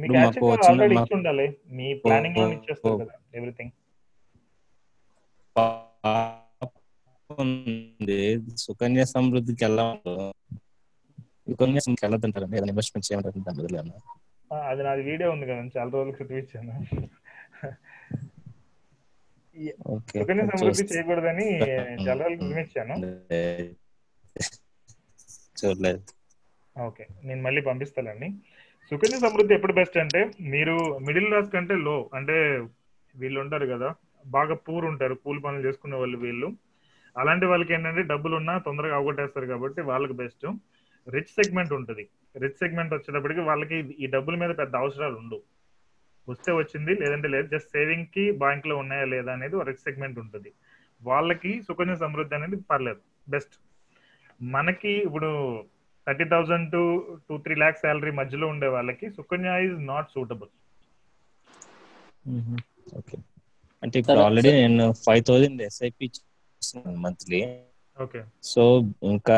మీకు 0.00 0.14
యాక్చువల్గా 0.16 0.64
ఆల్రెడీ 0.68 0.94
ఇచ్చి 0.98 1.14
ఉండాలి 1.18 1.46
మీ 1.78 1.88
ప్లానింగ్లో 2.04 2.46
ఇచ్చేస్తారు 2.56 2.98
కదా 3.02 3.14
ఎవ్రీథింగ్ 3.38 3.74
సుకన్య 8.66 9.02
సమృద్ధికి 9.12 9.62
వెళ్ళాము 9.64 9.96
సుకన్య 11.50 11.80
సమృద్ధికి 11.84 12.04
వెళ్ళదంటారండి 12.06 12.56
ఏదైనా 12.56 12.72
ఇన్వెస్ట్మెంట్ 12.72 13.06
చేయమంటారు? 13.08 13.44
దాని 13.48 13.58
బదులు 13.60 13.78
అది 14.70 14.82
నాది 14.86 15.02
వీడియో 15.02 15.28
ఉంది 15.34 15.46
కదా 15.46 15.62
చాలా 15.76 15.90
రోజుల 15.94 16.12
క్రితం 16.16 16.36
ఇచ్చాను. 16.42 16.74
సుకన్య 20.20 20.44
సమృద్ధి 20.52 20.84
చేయకూడదని 20.92 21.46
చాలా 22.06 22.18
రోజుల 22.22 22.36
క్రితం 22.40 22.60
ఇచ్చాను. 22.64 22.94
చూడలేదు. 25.60 26.02
ఓకే 26.76 27.04
నేను 27.28 27.40
మళ్ళీ 27.42 27.60
పంపిస్తానండి 27.68 28.28
సుకన్య 28.90 29.16
సమృద్ధి 29.18 29.54
ఎప్పుడు 29.54 29.72
బెస్ట్ 29.72 29.98
అంటే 29.98 30.20
మీరు 30.40 30.74
మిడిల్ 31.06 31.26
క్లాస్ 31.26 31.50
కంటే 31.52 31.74
లో 31.76 32.10
అంటే 32.14 32.36
వీళ్ళు 33.14 33.40
ఉంటారు 33.40 33.66
కదా 33.66 33.88
బాగా 34.26 34.54
పూర్ 34.54 34.84
ఉంటారు 34.84 35.14
కూలి 35.14 35.40
పనులు 35.40 35.66
చేసుకునే 35.66 35.96
వాళ్ళు 35.96 36.18
వీళ్ళు. 36.18 36.48
అలాంటి 37.18 37.46
వాళ్ళకి 37.46 37.72
ఏంటంటే 37.74 38.02
డబ్బులు 38.02 38.34
ఉన్నా 38.36 38.58
తొందరగా 38.58 38.96
అవగొట్టేస్తారు 38.96 39.46
కాబట్టి 39.46 39.80
వాళ్ళకి 39.82 40.12
బెస్ట్ 40.12 40.46
రిచ్ 41.14 41.34
సెగ్మెంట్ 41.38 41.72
ఉంటుంది. 41.72 42.08
రిచ్ 42.36 42.58
సెగ్మెంట్ 42.62 42.94
వచ్చేటప్పటికి 42.94 43.40
వాళ్ళకి 43.40 43.76
ఈ 43.76 44.06
డబ్బుల 44.06 44.36
మీద 44.36 44.52
పెద్ద 44.56 44.76
అవసరాలు 44.76 45.16
ఉండవు. 45.16 45.42
వస్తే 46.28 46.52
వచ్చింది 46.52 46.94
లేదంటే 46.94 47.28
లేదు 47.28 47.46
జస్ట్ 47.46 47.70
సేవింగ్కి 47.70 48.30
బ్యాంక్లో 48.30 48.76
ఉన్నాయా 48.76 49.04
లేదా 49.04 49.32
అనేది 49.32 49.64
రిచ్ 49.70 49.84
సెగ్మెంట్ 49.86 50.18
ఉంటుంది. 50.18 50.52
వాళ్ళకి 51.02 51.62
సుకన్య 51.62 51.96
సమృద్ధి 51.96 52.34
అనేది 52.34 52.56
పర్లేదు. 52.70 53.00
బెస్ట్ 53.30 53.56
మనకి 54.42 54.92
ఇప్పుడు 55.06 55.30
thirty 56.08 56.26
thousand 56.30 56.68
to 56.72 56.82
two 57.26 57.36
three 57.44 57.54
lakhs 57.56 57.82
salary 57.84 58.12
మధ్యలో 58.20 58.46
ఉండే 58.48 58.68
వాళ్ళకి 58.74 59.06
Sukanya 59.16 59.52
is 59.66 59.78
not 59.88 60.12
suitable 60.14 60.50
okay 62.98 63.16
అంటే 63.82 63.96
ఇప్పుడు 64.00 64.20
ఆల్రెడీ 64.20 64.50
నేను 64.58 64.86
five 65.04 65.22
thousand 65.28 65.60
SIP 65.62 66.06
monthly 67.02 67.40
okay 67.98 68.20
so 68.44 68.62
ఇంకా 69.12 69.36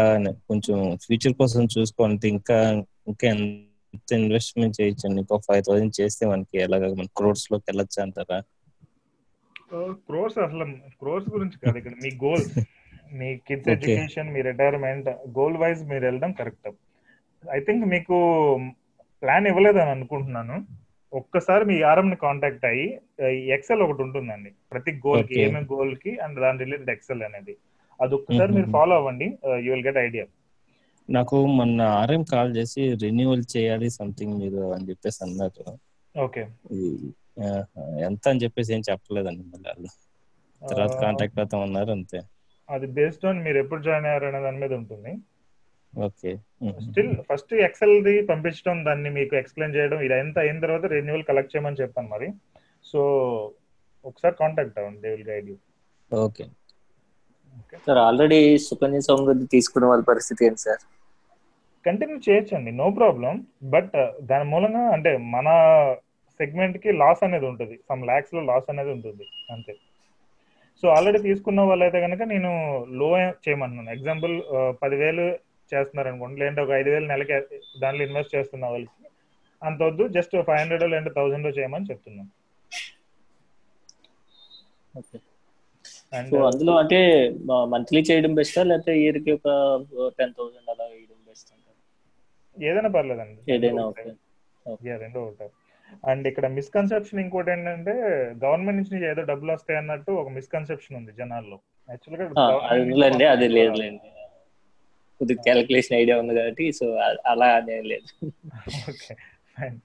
కొంచెం 0.48 0.76
ఫ్యూచర్ 1.04 1.34
కోసం 1.38 1.62
చూసుకోవాలంటే 1.74 2.28
ఇంకా 2.36 2.58
ఇంకా 3.08 3.26
ఎంత 3.94 4.10
ఇన్వెస్ట్మెంట్ 4.18 4.76
చేయొచ్చండి? 4.78 5.20
ఇంకో 5.22 5.36
ఫైవ్ 5.46 5.62
థౌసండ్ 5.66 5.94
చేస్తే 5.98 6.24
మనకి 6.26 6.56
ఎలాగ 6.64 6.90
మన 6.94 7.08
క్రోర్స్లోకి 7.18 7.64
వెళ్ళొచ్చు 7.68 7.98
అంటారా? 8.04 8.38
క్రోర్స్ 10.06 10.38
అసలు 10.44 10.64
క్రోర్స్ 11.00 11.28
గురించి 11.34 11.56
కాదు 11.62 11.78
ఇక్కడ 11.80 11.94
మీ 12.04 12.10
గోల్స్ 12.22 12.52
మీ 13.10 13.28
కిడ్స్ 13.46 13.70
ఎడ్యుకేషన్ 13.74 14.28
మీ 14.34 14.40
రిటైర్మెంట్ 14.48 15.08
గోల్ 15.38 15.58
వైజ్ 15.62 15.82
మీరు 15.92 16.04
వెళ్ళడం 16.08 16.32
కరెక్ట్ 16.40 16.68
ఐ 17.42 17.60
థింక్ 17.66 17.84
మీకు 17.94 18.16
ప్లాన్ 19.22 19.46
ఇవ్వలేదని 19.50 19.92
అనుకుంటున్నాను. 19.94 20.56
ఒక్కసారి 21.12 21.64
మీ 21.70 21.76
ఆర్ఎం 21.90 22.08
ని 22.10 22.16
కాంటాక్ట్ 22.24 22.66
అయ్యి 22.70 22.86
ఎక్సెల్ 23.56 23.82
ఒకటి 23.86 24.00
ఉంటుందండి. 24.04 24.50
ప్రతి 24.72 24.92
గోల్కి 25.06 25.34
ఏమేమి 25.46 25.68
గోల్కి 25.74 26.12
అండ్ 26.24 26.38
దాని 26.44 26.60
రిలేటెడ్ 26.64 26.92
ఎక్సెల్ 26.94 27.24
అనేది. 27.28 27.54
అది 28.00 28.12
ఒక్కసారి 28.18 28.52
మీరు 28.58 28.68
ఫాలో 28.76 28.94
అవ్వండి 29.00 29.26
యూ 29.64 29.70
విల్ 29.74 29.86
గెట్ 29.88 30.00
ఐడియా 30.06 30.24
నాకు 31.08 31.36
మొన్న 31.58 31.80
ఆర్ఎం 32.00 32.22
కాల్ 32.32 32.50
చేసి 32.58 32.82
రెన్యువల్ 33.04 33.44
చేయాలి 33.54 33.88
సంథింగ్ 33.98 34.34
మీరు 34.42 34.62
అని 34.76 34.88
చెప్పేసి 34.90 35.20
అన్నారు. 35.26 35.64
ఓకే 36.14 36.42
ఎంత 38.08 38.24
అని 38.32 38.42
చెప్పేసి 38.44 38.70
ఏం 38.76 38.82
చెప్పలేదండి 38.90 39.44
మళ్ళీ 39.52 39.66
వాళ్ళు. 39.70 39.90
తర్వాత 40.62 40.94
కాంటాక్ట్ 41.02 41.40
అవుతాం 41.42 41.62
అన్నారు 41.66 41.90
అంతే. 41.98 42.18
అది 42.76 42.86
బేస్డ్ 42.96 43.26
ఆన్ 43.30 43.40
మీరు 43.46 43.58
ఎప్పుడు 43.64 43.80
జాయిన్ 43.86 44.06
అయ్యారు 44.10 44.26
అనే 44.30 44.40
దాని 44.46 44.60
మీద 44.62 44.72
ఉంటుంది. 44.80 45.12
Okay 45.94 46.32
still 46.86 47.12
first 47.28 47.52
XL 47.66 47.96
the 48.06 48.14
పంపించడం 48.30 48.78
దాన్ని 48.88 49.10
మీకు 49.18 49.34
ఎక్స్ప్లెయిన్ 49.40 49.74
చేయడం 49.76 50.00
ఇది 50.06 50.14
ఎంత 50.24 50.38
అయిన 50.44 50.60
తర్వాత 50.64 50.86
రెన్యువల్ 50.96 51.26
కలెక్ట్ 51.30 51.52
చేయమని 51.54 51.80
చెప్పాను 51.82 52.10
మరి. 52.14 52.28
సో 52.90 53.00
ఒకసారి 54.04 54.34
కాంటాక్ట్ 54.42 54.78
అవ్వండి 54.80 55.00
they 55.04 55.10
will 55.14 55.28
guide 55.30 55.48
you 55.50 55.56
okay 56.10 56.44
sir 57.86 58.00
already 58.06 58.40
Sukanya 58.68 59.00
Samriddhi 59.08 59.46
తీసుకున్న 59.54 59.86
వాళ్ళ 59.90 60.02
పరిస్థితి 60.12 60.46
ఏంటి 60.48 60.62
సార్ 60.66 60.82
కంటిన్యూ 61.84 62.16
చేయొచ్చండి 62.26 62.70
నో 62.80 62.86
ప్రాబ్లం 63.00 63.34
బట్ 63.74 63.94
దాని 64.30 64.46
మూలంగా 64.52 64.82
అంటే 64.96 65.10
మన 65.34 65.48
సెగ్మెంట్కి 66.40 66.90
లాస్ 67.02 67.22
అనేది 67.26 67.46
ఉంటుంది. 67.50 67.76
సమ్ 67.88 68.02
ల్యాక్స్లో 68.10 68.40
లాస్ 68.50 68.68
అనేది 68.72 68.90
ఉంటుంది 68.96 69.24
అంతే. 69.54 69.72
సో 70.82 70.88
ఆల్రెడీ 70.96 71.18
తీసుకున్న 71.26 71.60
వాళ్ళైతే 71.70 71.98
కనుక 72.04 72.22
నేను 72.32 72.50
లో 73.00 73.08
చేయమన్నాను. 73.44 73.90
ఎగ్జాంపుల్ 73.96 74.34
పదివేలు 74.82 75.24
చేస్తున్నారు 75.72 76.08
అనుకోండి 76.10 76.40
లేదంటే 76.40 76.60
ఒక 76.64 76.72
ఐదు 76.80 76.90
వేలు 76.92 77.06
నెలకి 77.12 77.34
దాంట్లో 77.82 78.02
ఇన్వెస్ట్ 78.06 78.34
చేస్తున్న 78.36 78.70
వాళ్ళకి. 78.72 78.94
అంత 79.62 79.80
వద్దు 79.88 80.04
జస్ట్ 80.16 80.34
ఫైవ్ 80.48 80.60
హండ్రెడ్ 80.60 80.84
లేదంటే 80.92 81.12
థౌసండ్ 81.18 81.48
చేయమని 81.58 81.88
చెప్తున్నాను. 81.90 82.30
సో 86.30 86.38
అందులో 86.46 86.72
అంటే 86.82 86.98
మంత్లీ 87.74 88.00
చేయడం 88.08 88.32
బెస్టా 88.38 88.62
లేకపోతే 88.70 88.92
ఇయర్కి 89.02 89.30
ఒక 89.38 89.48
టెన్ 90.18 90.34
థౌసండ్ 90.38 90.70
అలా 90.74 90.84
వేయడం 90.92 91.20
బెస్ట్ 91.28 91.50
ఏదైనా 92.56 92.90
పర్లేదండి. 92.96 93.40
ఏదైనా 93.54 93.82
ఓకే. 93.86 94.96
రెండో 95.02 95.20
ఒకటి. 95.22 95.54
అండ్ 96.10 96.24
ఇక్కడ 96.30 96.46
మిస్కన్సెప్షన్ 96.58 97.20
ఇంకోటి 97.24 97.50
ఏంటంటే 97.54 97.94
గవర్నమెంట్ 98.44 98.78
నుంచి 98.80 99.06
ఏదో 99.12 99.22
డబ్బులు 99.30 99.50
వస్తాయి 99.56 99.78
అన్నట్టు 99.80 100.12
ఒక 100.22 100.28
మిస్కన్సెప్షన్ 100.38 100.98
ఉంది 101.00 101.12
జనాల్లో. 101.20 101.58
యాక్చువల్గా 101.92 103.28
అది 103.34 103.48
లేదులేండి 103.56 104.10
కొద్దిగా 105.20 105.40
క్యాలిక్యులేషన్ 105.46 105.96
ఐడియా 106.02 106.16
ఉంది 106.22 106.34
కాబట్టి 106.38 106.66
సో 106.78 106.86
అలా 107.32 107.48
అదే 107.60 107.78
లేదు. 107.92 108.08
ఓకే 108.90 109.14
ఫైన్ 109.54 109.78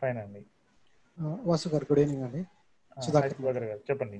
ఫైన్ 0.00 0.18
అండి. 0.24 0.42
వాసు 1.50 1.70
గారు 1.74 1.86
గుడ్ 1.90 2.02
ఈవినింగ్ 2.02 2.24
అండి. 2.26 2.42
సుధాకర్ 3.04 3.34
గారు 3.46 3.80
చెప్పండి. 3.90 4.18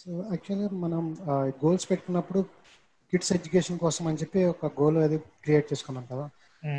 సో 0.00 0.08
యాక్చువల్గా 0.32 0.68
మనం 0.84 1.02
గోల్స్ 1.64 1.86
పెట్టుకున్నప్పుడు 1.90 2.40
కిడ్స్ 3.12 3.32
ఎడ్యుకేషన్ 3.36 3.78
కోసం 3.84 4.04
అని 4.10 4.18
చెప్పి 4.22 4.40
ఒక 4.52 4.70
గోల్ 4.80 4.96
అది 5.06 5.16
క్రియేట్ 5.44 5.66
చేసుకున్నాం 5.72 6.04
కదా. 6.12 6.24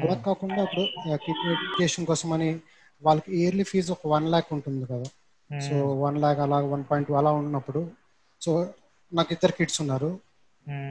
అలా 0.03 0.15
కాకుండా 0.27 0.59
ఇప్పుడు 0.67 0.85
కిడ్ 1.25 1.43
ఎడ్యుకేషన్ 1.53 2.07
కోసం 2.09 2.29
అని 2.35 2.49
వాళ్ళకి 3.01 3.29
ఇయర్లీ 3.39 3.65
ఫీజు 3.71 3.91
ఒక 3.95 4.07
వన్ 4.13 4.27
ల్యాక్ 4.33 4.49
ఉంటుంది 4.55 4.85
కదా. 4.91 5.07
సో 5.67 5.75
వన్ 6.03 6.17
ల్యాక్ 6.23 6.39
అలా 6.45 6.57
వన్ 6.73 6.83
పాయింట్ 6.89 7.11
అలా 7.21 7.31
ఉన్నప్పుడు 7.41 7.81
సో 8.41 8.51
నాకు 9.11 9.31
ఇద్దరు 9.35 9.53
కిడ్స్ 9.59 9.79
ఉన్నారు. 9.83 10.09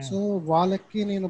సో 0.07 0.17
వాళ్ళకి 0.51 0.99
నేను 1.11 1.27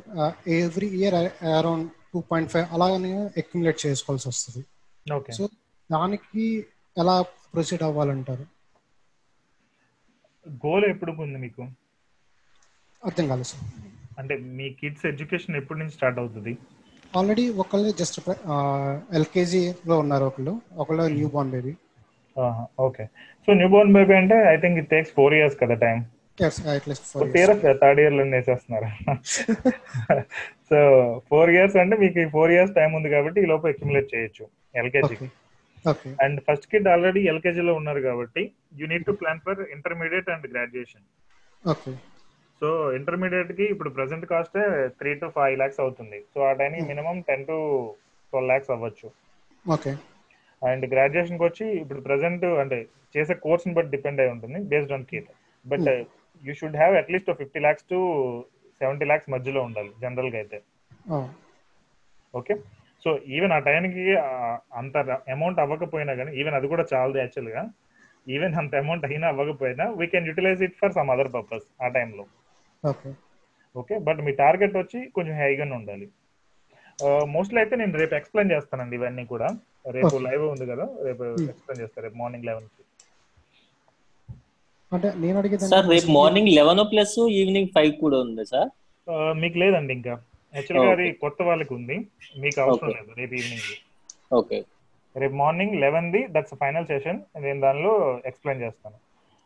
every 0.57 0.89
year 0.99 1.15
around 1.59 1.87
two 2.11 2.19
point 2.29 2.51
five 2.53 2.67
అలాగనే 2.75 3.11
అక్యుములేట్ 3.41 3.79
చేసుకోవాల్సి 3.85 4.27
వస్తుంది. 4.31 4.61
సో 5.37 5.43
దానికి 5.95 6.45
ఎలా 7.01 7.15
ప్రొసీడ్ 7.55 7.83
అవ్వాలంటారు? 7.89 8.45
గోల్ 10.65 10.85
ఎప్పుడు 10.93 11.11
ఉంది 11.25 11.39
మీకు? 11.45 11.63
అర్థం 13.03 13.25
కాలేదు 13.31 13.49
సార్. 13.51 13.63
అంటే 14.19 14.35
మీ 14.57 14.67
కిడ్స్ 14.79 15.05
ఎడ్యుకేషన్ 15.11 15.57
ఎప్పటి 15.61 15.79
నుంచి 15.81 15.95
స్టార్ట్ 15.97 16.19
అవుతుంది? 16.23 16.53
ఆల్రెడీ 17.13 17.43
ఒకళ్ళు 17.63 17.89
జస్ట్ 17.99 18.17
ఎల్కేజీలో 19.17 19.95
ఉన్నారు 20.03 20.25
ఒకళ్ళు. 20.29 20.53
ఒకళ్ళు 20.81 21.03
new 21.17 21.27
born 21.35 21.51
baby 21.55 21.73
okay. 22.87 23.03
So 23.45 23.53
new 23.59 23.67
born 23.73 23.93
baby 23.97 24.13
అంటే 24.21 24.37
I 24.53 24.55
think 24.63 24.77
it 24.81 24.89
takes 24.93 25.13
four 25.17 25.35
years 25.37 25.57
కదా 25.61 25.75
టైం 25.85 25.97
థర్డ్ 27.81 27.99
ఇయర్లో 28.01 28.23
వేసేస్తున్నారు 28.33 28.87
సో 30.69 30.77
ఫోర్ 31.29 31.51
ఇయర్స్ 31.55 31.77
అంటే 31.83 31.95
మీకు 32.03 32.25
ఫోర్ 32.35 32.51
ఇయర్స్ 32.55 32.73
టైం 32.77 32.91
ఉంది 32.99 33.09
కాబట్టి 33.15 33.39
ఈ 33.43 33.47
లోపు 33.51 33.67
అక్యుములేట్ 33.71 34.09
చేయొచ్చు 34.13 34.45
ఎల్కేజీకి. 34.75 35.27
అండ్ 36.23 36.37
ఫస్ట్ 36.47 36.67
కిడ్ 36.71 36.87
ఆల్రెడీ 36.93 37.21
ఎల్కేజీలో 37.31 37.73
ఉన్నారు 37.79 38.01
కాబట్టి 38.09 38.43
you 38.79 38.87
need 38.91 39.05
to 39.09 39.15
plan 39.21 39.41
for 39.45 39.61
intermediate 39.77 40.29
and 40.35 40.45
graduation 40.53 41.05
okay 41.63 41.91
so 42.61 42.67
ఇంటర్మీడియట్కి 42.97 43.65
ఇప్పుడు 43.73 43.89
present 43.97 44.25
cost 44.31 44.57
three 44.99 45.11
to 45.21 45.27
five 45.37 45.55
lakhs 45.61 45.81
అవుతుంది. 45.83 46.19
సో 46.33 46.39
ఆ 46.49 46.51
టైంకి 46.59 46.83
minimum 46.91 47.17
ten 47.27 47.43
to 47.49 47.57
twelve 48.31 48.49
lakhs 48.51 48.71
అవ్వచ్చు. 48.75 49.07
ఓకే. 49.65 49.91
అండ్ 50.61 50.85
గ్రాడ్యుయేషన్కి 50.93 51.43
వచ్చి 51.47 51.65
ఇప్పుడు 51.81 51.99
ప్రెసెంట్ 52.07 52.45
అంటే 52.61 52.77
చేసే 53.15 53.33
కోర్స్ 53.43 53.67
బట్టి 53.77 53.91
డిపెండ్ 53.95 54.21
అయి 54.23 54.31
ఉంటుంది 54.35 54.59
based 54.71 54.93
on 54.95 55.05
kit 55.11 55.29
but 55.65 55.89
you 56.43 56.53
should 56.59 56.79
have 56.81 56.95
at least 57.01 57.29
fifty 57.41 57.59
lakhs 57.65 57.87
to 57.91 57.99
seventy 58.81 59.05
lakhs 59.11 59.29
మధ్యలో 59.35 59.61
ఉండాలి 59.67 59.91
జనరల్గా 60.03 60.37
అయితే. 60.41 60.57
ఓకే 62.33 62.55
సో 63.03 63.09
ఈవెన్ 63.35 63.53
ఆ 63.57 63.59
టైంకి 63.67 64.05
అంత 64.81 64.97
అమౌంట్ 65.35 65.61
అవ్వకపోయినా 65.63 66.13
కానీ 66.19 66.31
ఈవెన్ 66.39 66.57
అది 66.59 66.67
కూడా 66.73 66.83
చాలదు 66.93 67.19
యాక్చువల్గా. 67.23 67.63
ఈవెన్ 68.35 68.55
అంత 68.61 68.75
అమౌంట్ 68.83 69.05
అయినా 69.09 69.27
అవ్వకపోయినా 69.33 69.85
we 69.99 70.05
can 70.13 70.27
utilise 70.29 70.61
it 70.67 70.77
for 70.81 70.95
some 70.97 71.11
other 71.15 71.31
purpose 71.37 71.65
ఆ 71.85 71.89
టైంలో 71.97 72.25
ఓకే. 72.83 73.09
ఓకే 73.75 73.95
బట్ 74.07 74.19
మీ 74.27 74.31
టార్గెట్ 74.43 74.75
వచ్చి 74.81 74.99
కొంచెం 75.15 75.33
హైగానే 75.41 75.73
ఉండాలి. 75.79 76.07
మోస్ట్లీ 77.33 77.59
అయితే 77.61 77.75
నేను 77.81 77.95
రేపు 78.01 78.13
ఎక్స్ప్లెయిన్ 78.19 78.51
చేస్తానండి 78.53 78.95
ఇవన్నీ 78.99 79.23
కూడా. 79.33 79.47
రేపు 79.97 80.15
లైవ్ 80.27 80.43
ఉంది 80.53 80.65
కదా 80.71 80.85
రేపు 81.07 81.23
ఎక్స్ప్లెయిన్ 81.51 81.81
చేస్తాను 81.83 82.05
రేపు 82.05 82.17
మార్నింగ్ 82.21 82.47
లెవెన్కి. 82.49 82.83
అంటే 84.91 85.09
నేను 85.23 85.37
అడిగేది 85.41 85.69
సార్ 85.71 85.87
రేపు 85.93 86.09
morning 86.17 86.51
eleven 86.57 86.81
plus 86.91 87.17
evening 87.39 87.71
five 87.75 87.93
కూడా 88.03 88.17
ఉంది 88.25 88.45
సార్. 88.53 88.69
మీకు 89.41 89.57
లేదండి 89.63 89.93
ఇంకా. 89.99 90.15
యాక్చువల్గా 90.53 90.91
అది 90.95 91.05
కొత్త 91.23 91.41
వాళ్ళకి 91.49 91.73
ఉంది. 91.79 91.97
మీకు 92.43 92.59
అవసరం 92.65 92.91
లేదు 92.97 93.11
రేపు 93.19 93.33
ఈవినింగ్. 93.39 93.67
ఓకే. 94.39 94.59
రేపు 95.15 95.35
morning 95.43 95.75
eleven 95.83 96.09
the 96.15 96.21
that's 96.35 96.55
final 96.63 96.87
session. 96.91 97.19
నేను 97.45 97.59
దానిలో 97.65 97.93
ఎక్స్ప్లెయిన్ 98.29 98.63
చేస్తాను. 98.65 98.97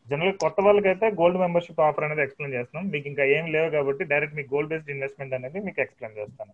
జనరల్ 0.10 0.34
కొత్త 0.44 0.58
వాళ్ళకైతే 0.66 1.08
గోల్డ్ 1.20 1.40
మెంబర్షిప్ 1.42 1.82
ఆఫర్ 1.88 2.06
అనేది 2.06 2.24
ఎక్స్ప్లెయిన్ 2.26 2.56
చేస్తున్నాం. 2.58 2.86
మీకు 2.94 3.08
ఇంకా 3.12 3.24
ఏం 3.36 3.46
లేవు 3.56 3.70
కాబట్టి 3.76 4.04
డైరెక్ట్ 4.12 4.36
మీకు 4.40 4.50
గోల్డ్ 4.56 4.72
బేస్డ్ 4.72 4.92
ఇన్వెస్ట్మెంట్ 4.96 5.36
అనేది 5.38 5.58
మీకు 5.68 5.80
ఎక్స్ప్లెయిన్ 5.86 6.18
చేస్తాను. 6.22 6.54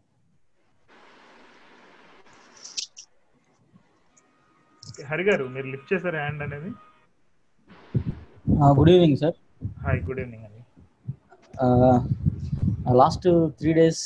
హరి 5.09 5.23
గారు 5.29 5.45
మీరు 5.55 5.67
లిఫ్ట్ 5.73 5.91
చేశారు 5.93 6.17
హ్యాండ్ 6.23 6.43
అనేది? 6.47 6.69
Good 8.77 8.91
evening 8.93 9.19
sir. 9.23 9.35
Hi 9.85 9.99
good 10.07 10.21
evening 10.23 10.45
అండి. 10.47 10.61
లాస్ట్ 13.01 13.27
త్రీ 13.59 13.71
డేస్ 13.79 14.03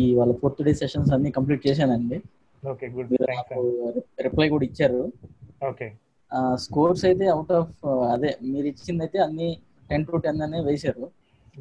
ఈ 0.00 0.02
వాళ్ళ 0.18 0.32
ఫోర్త్ 0.42 0.62
డే 0.68 0.72
సెషన్స్ 0.82 1.10
అన్ని 1.16 1.30
కంప్లీట్ 1.38 1.62
చేశానండి. 1.68 2.18
Okay 2.72 2.86
good. 2.96 3.14
రిప్లై 4.26 4.48
కూడా 4.54 4.64
ఇచ్చారు. 4.70 5.00
ఓకే. 5.70 5.88
స్కోర్స్ 6.64 7.04
అయితే 7.08 7.26
అవుట్ 7.34 7.52
ఆఫ్ 7.58 7.74
అదే 8.14 8.30
మీరు 8.52 8.66
ఇచ్చింది 8.72 9.02
అయితే 9.04 9.18
అన్ని 9.26 9.48
టెన్ 9.90 10.04
టు 10.08 10.18
టెన్ 10.24 10.40
అనే 10.46 10.58
వేశారు. 10.68 11.04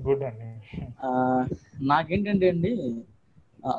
గుడ్ 0.06 0.24
అండి. 0.30 0.50
నాకేంటంటే 1.92 2.48
అండి 2.54 2.72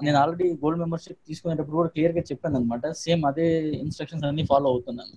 నేను 0.04 0.16
ఆల్రెడీ 0.20 0.46
గోల్డ్ 0.62 0.80
మెంబర్షిప్ 0.80 1.20
తీసుకునేటప్పుడు 1.28 1.76
కూడా 1.80 1.90
క్లియర్గా 1.94 2.22
చెప్పాను 2.30 2.56
అనమాట 2.60 2.86
సేమ్ 3.02 3.22
అదే 3.30 3.46
ఇన్స్ట్రక్షన్స్ 3.84 4.26
అన్ని 4.30 4.44
ఫాలో 4.50 4.68
అవుతున్నాను. 4.72 5.16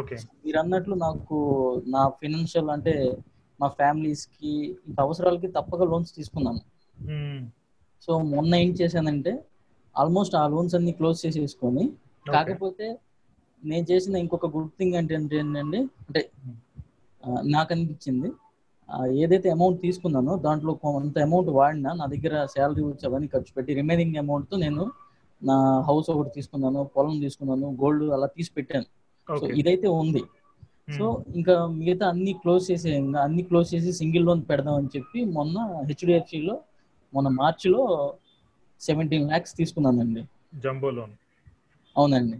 ఓకే. 0.00 0.16
మీరు 0.44 0.58
అన్నట్లు 0.62 0.94
నాకు 1.06 1.38
నా 1.94 2.02
ఫినాన్షియల్ 2.20 2.70
అంటే 2.76 2.94
మా 3.60 3.68
ఫ్యామిలీస్కి 3.80 4.52
ఇంకా 4.88 5.00
అవసరాలకి 5.06 5.48
తప్పక 5.56 5.82
లోన్స్ 5.92 6.12
తీసుకున్నాను. 6.18 6.62
సో 8.04 8.12
మొన్న 8.34 8.52
ఏం 8.64 8.70
చేశానంటే 8.80 9.32
ఆల్మోస్ట్ 9.94 10.34
ఆ 10.40 10.44
లోన్స్ 10.54 10.74
అన్ని 10.78 10.92
క్లోజ్ 10.98 11.18
చేసేసుకొని 11.24 11.84
కాకపోతే 12.26 12.86
నేను 13.62 13.84
చేసిన 13.90 14.16
ఇంకొక 14.16 14.46
గుడ్ 14.54 14.72
థింగ్ 14.78 14.96
అంటే 15.00 15.14
ఏంటంటే 15.16 15.80
అంటే 16.06 16.20
నాకు 17.54 17.70
అనిపించింది 17.74 18.28
ఏదైతే 19.24 19.48
అమౌంట్ 19.50 19.78
తీసుకున్నానో 19.86 20.32
దాంట్లో 20.46 20.72
కొంత 20.84 21.18
అమౌంట్ 21.26 21.50
వాడినా 21.58 21.90
నా 22.00 22.06
దగ్గర 22.14 22.34
శాలరీ 22.54 22.82
వచ్చి 22.88 23.04
అవన్నీ 23.08 23.28
ఖర్చు 23.34 23.52
పెట్టి 23.56 23.74
రిమైనింగ్ 23.80 24.16
అమౌంట్తో 24.22 24.56
నేను 24.64 24.84
నా 25.42 25.56
హౌస్ 25.88 26.08
ఒకటి 26.14 26.32
తీసుకున్నాను 26.38 26.80
పొలం 26.96 27.14
తీసుకున్నాను 27.20 27.68
గోల్డ్ 27.82 28.04
అలా 28.16 28.26
తీసి 28.36 28.50
పెట్టాను. 28.56 28.86
సో 29.28 29.44
ఇదైతే 29.60 29.88
ఉంది. 30.02 30.22
సో 30.96 31.04
ఇంకా 31.38 31.54
మిగతా 31.78 32.04
అన్ని 32.12 32.32
క్లోజ్ 32.42 32.64
చేసే 32.70 32.92
అన్ని 33.24 33.42
క్లోజ్ 33.48 33.68
చేసి 33.74 33.90
సింగిల్ 34.00 34.26
లోన్ 34.28 34.42
పెడదాం 34.50 34.76
అని 34.80 34.90
చెప్పి 34.96 35.18
మొన్న 35.36 35.58
హెచ్డిఎఫ్సిలో 35.88 36.56
మొన్న 37.12 37.28
మార్చిలో 37.40 37.82
సెవెంటీన్ 38.80 39.26
ల్యాక్స్ 39.30 39.54
తీసుకున్నానండి. 39.60 40.22
జంబో 40.64 40.90
లోన్ 40.98 41.14
అవునండి. 41.96 42.38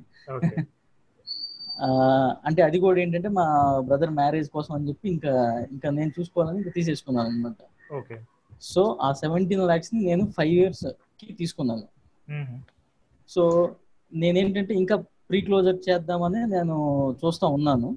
అంటే 2.44 2.60
అది 2.62 2.78
కూడా 2.78 2.98
ఏంటంటే 3.00 3.28
మా 3.38 3.44
బ్రదర్ 3.88 4.12
మ్యారేజ్ 4.18 4.48
కోసం 4.56 4.72
అని 4.74 4.88
చెప్పి 4.88 5.06
ఇంకా 5.08 5.32
ఇంకా 5.72 5.88
నేను 5.90 6.12
చూసుకోవాలని 6.18 6.58
ఇంకా 6.58 6.72
తీసేసుకున్నాను 6.76 7.28
అనమాట 7.28 7.60
ఓకే. 7.94 8.16
సో 8.62 8.82
ఆ 9.02 9.08
సెవెంటీన్ 9.12 9.64
ల్యాక్స్ని 9.70 10.00
నేను 10.04 10.24
ఫైవ్ 10.36 10.52
ఇయర్స్కి 10.58 11.32
తీసుకున్నాను. 11.40 11.86
సో 13.30 13.42
నేనేంటంటే 14.12 14.72
ఇంకా 14.74 14.96
ప్రీ 15.28 15.40
క్లోజర్ 15.40 15.78
చేద్దామని 15.88 16.40
నేను 16.46 16.76
చూస్తా 17.22 17.46
ఉన్నాను. 17.58 17.90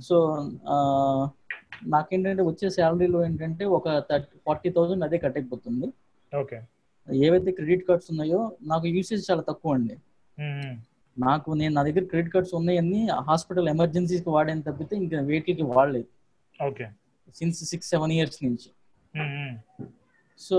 సో 0.00 0.16
నాకేంటంటే 1.94 2.42
వచ్చే 2.42 2.66
శాలరీలో 2.70 3.18
ఏంటంటే 3.24 3.64
ఒక 3.78 3.88
థర్టీ 4.10 4.36
ఫార్టీ 4.46 4.70
థౌజండ్ 4.70 5.04
అదే 5.04 5.18
కట్ 5.24 5.36
అయిపోతుంది 5.38 5.88
ఓకే. 6.32 6.58
ఏవైతే 7.08 7.50
క్రెడిట్ 7.52 7.84
కార్డ్స్ 7.88 8.08
ఉన్నాయో 8.12 8.40
నాకు 8.62 8.86
యూసేజ్ 8.86 9.24
చాలా 9.30 9.42
తక్కువ 9.42 9.74
అండి 9.74 9.96
నాకు 11.16 11.50
నేను 11.60 11.72
నా 11.74 11.82
దగ్గర 11.86 12.04
క్రెడిట్ 12.10 12.32
కార్డ్స్ 12.32 12.54
ఉన్నాయని 12.58 13.00
హాస్పిటల్ 13.28 13.68
ఎమర్జెన్సీకి 13.74 14.30
వాడాను 14.36 14.64
తప్పితే 14.68 14.94
ఇంకా 15.02 15.18
వేటికి 15.30 15.64
వాడలేదు. 15.74 16.08
Okay. 16.68 16.86
Since 17.38 17.60
six 17.70 17.88
seven 17.92 18.12
years 18.16 18.38
నుంచి. 18.46 18.68
సో 20.40 20.58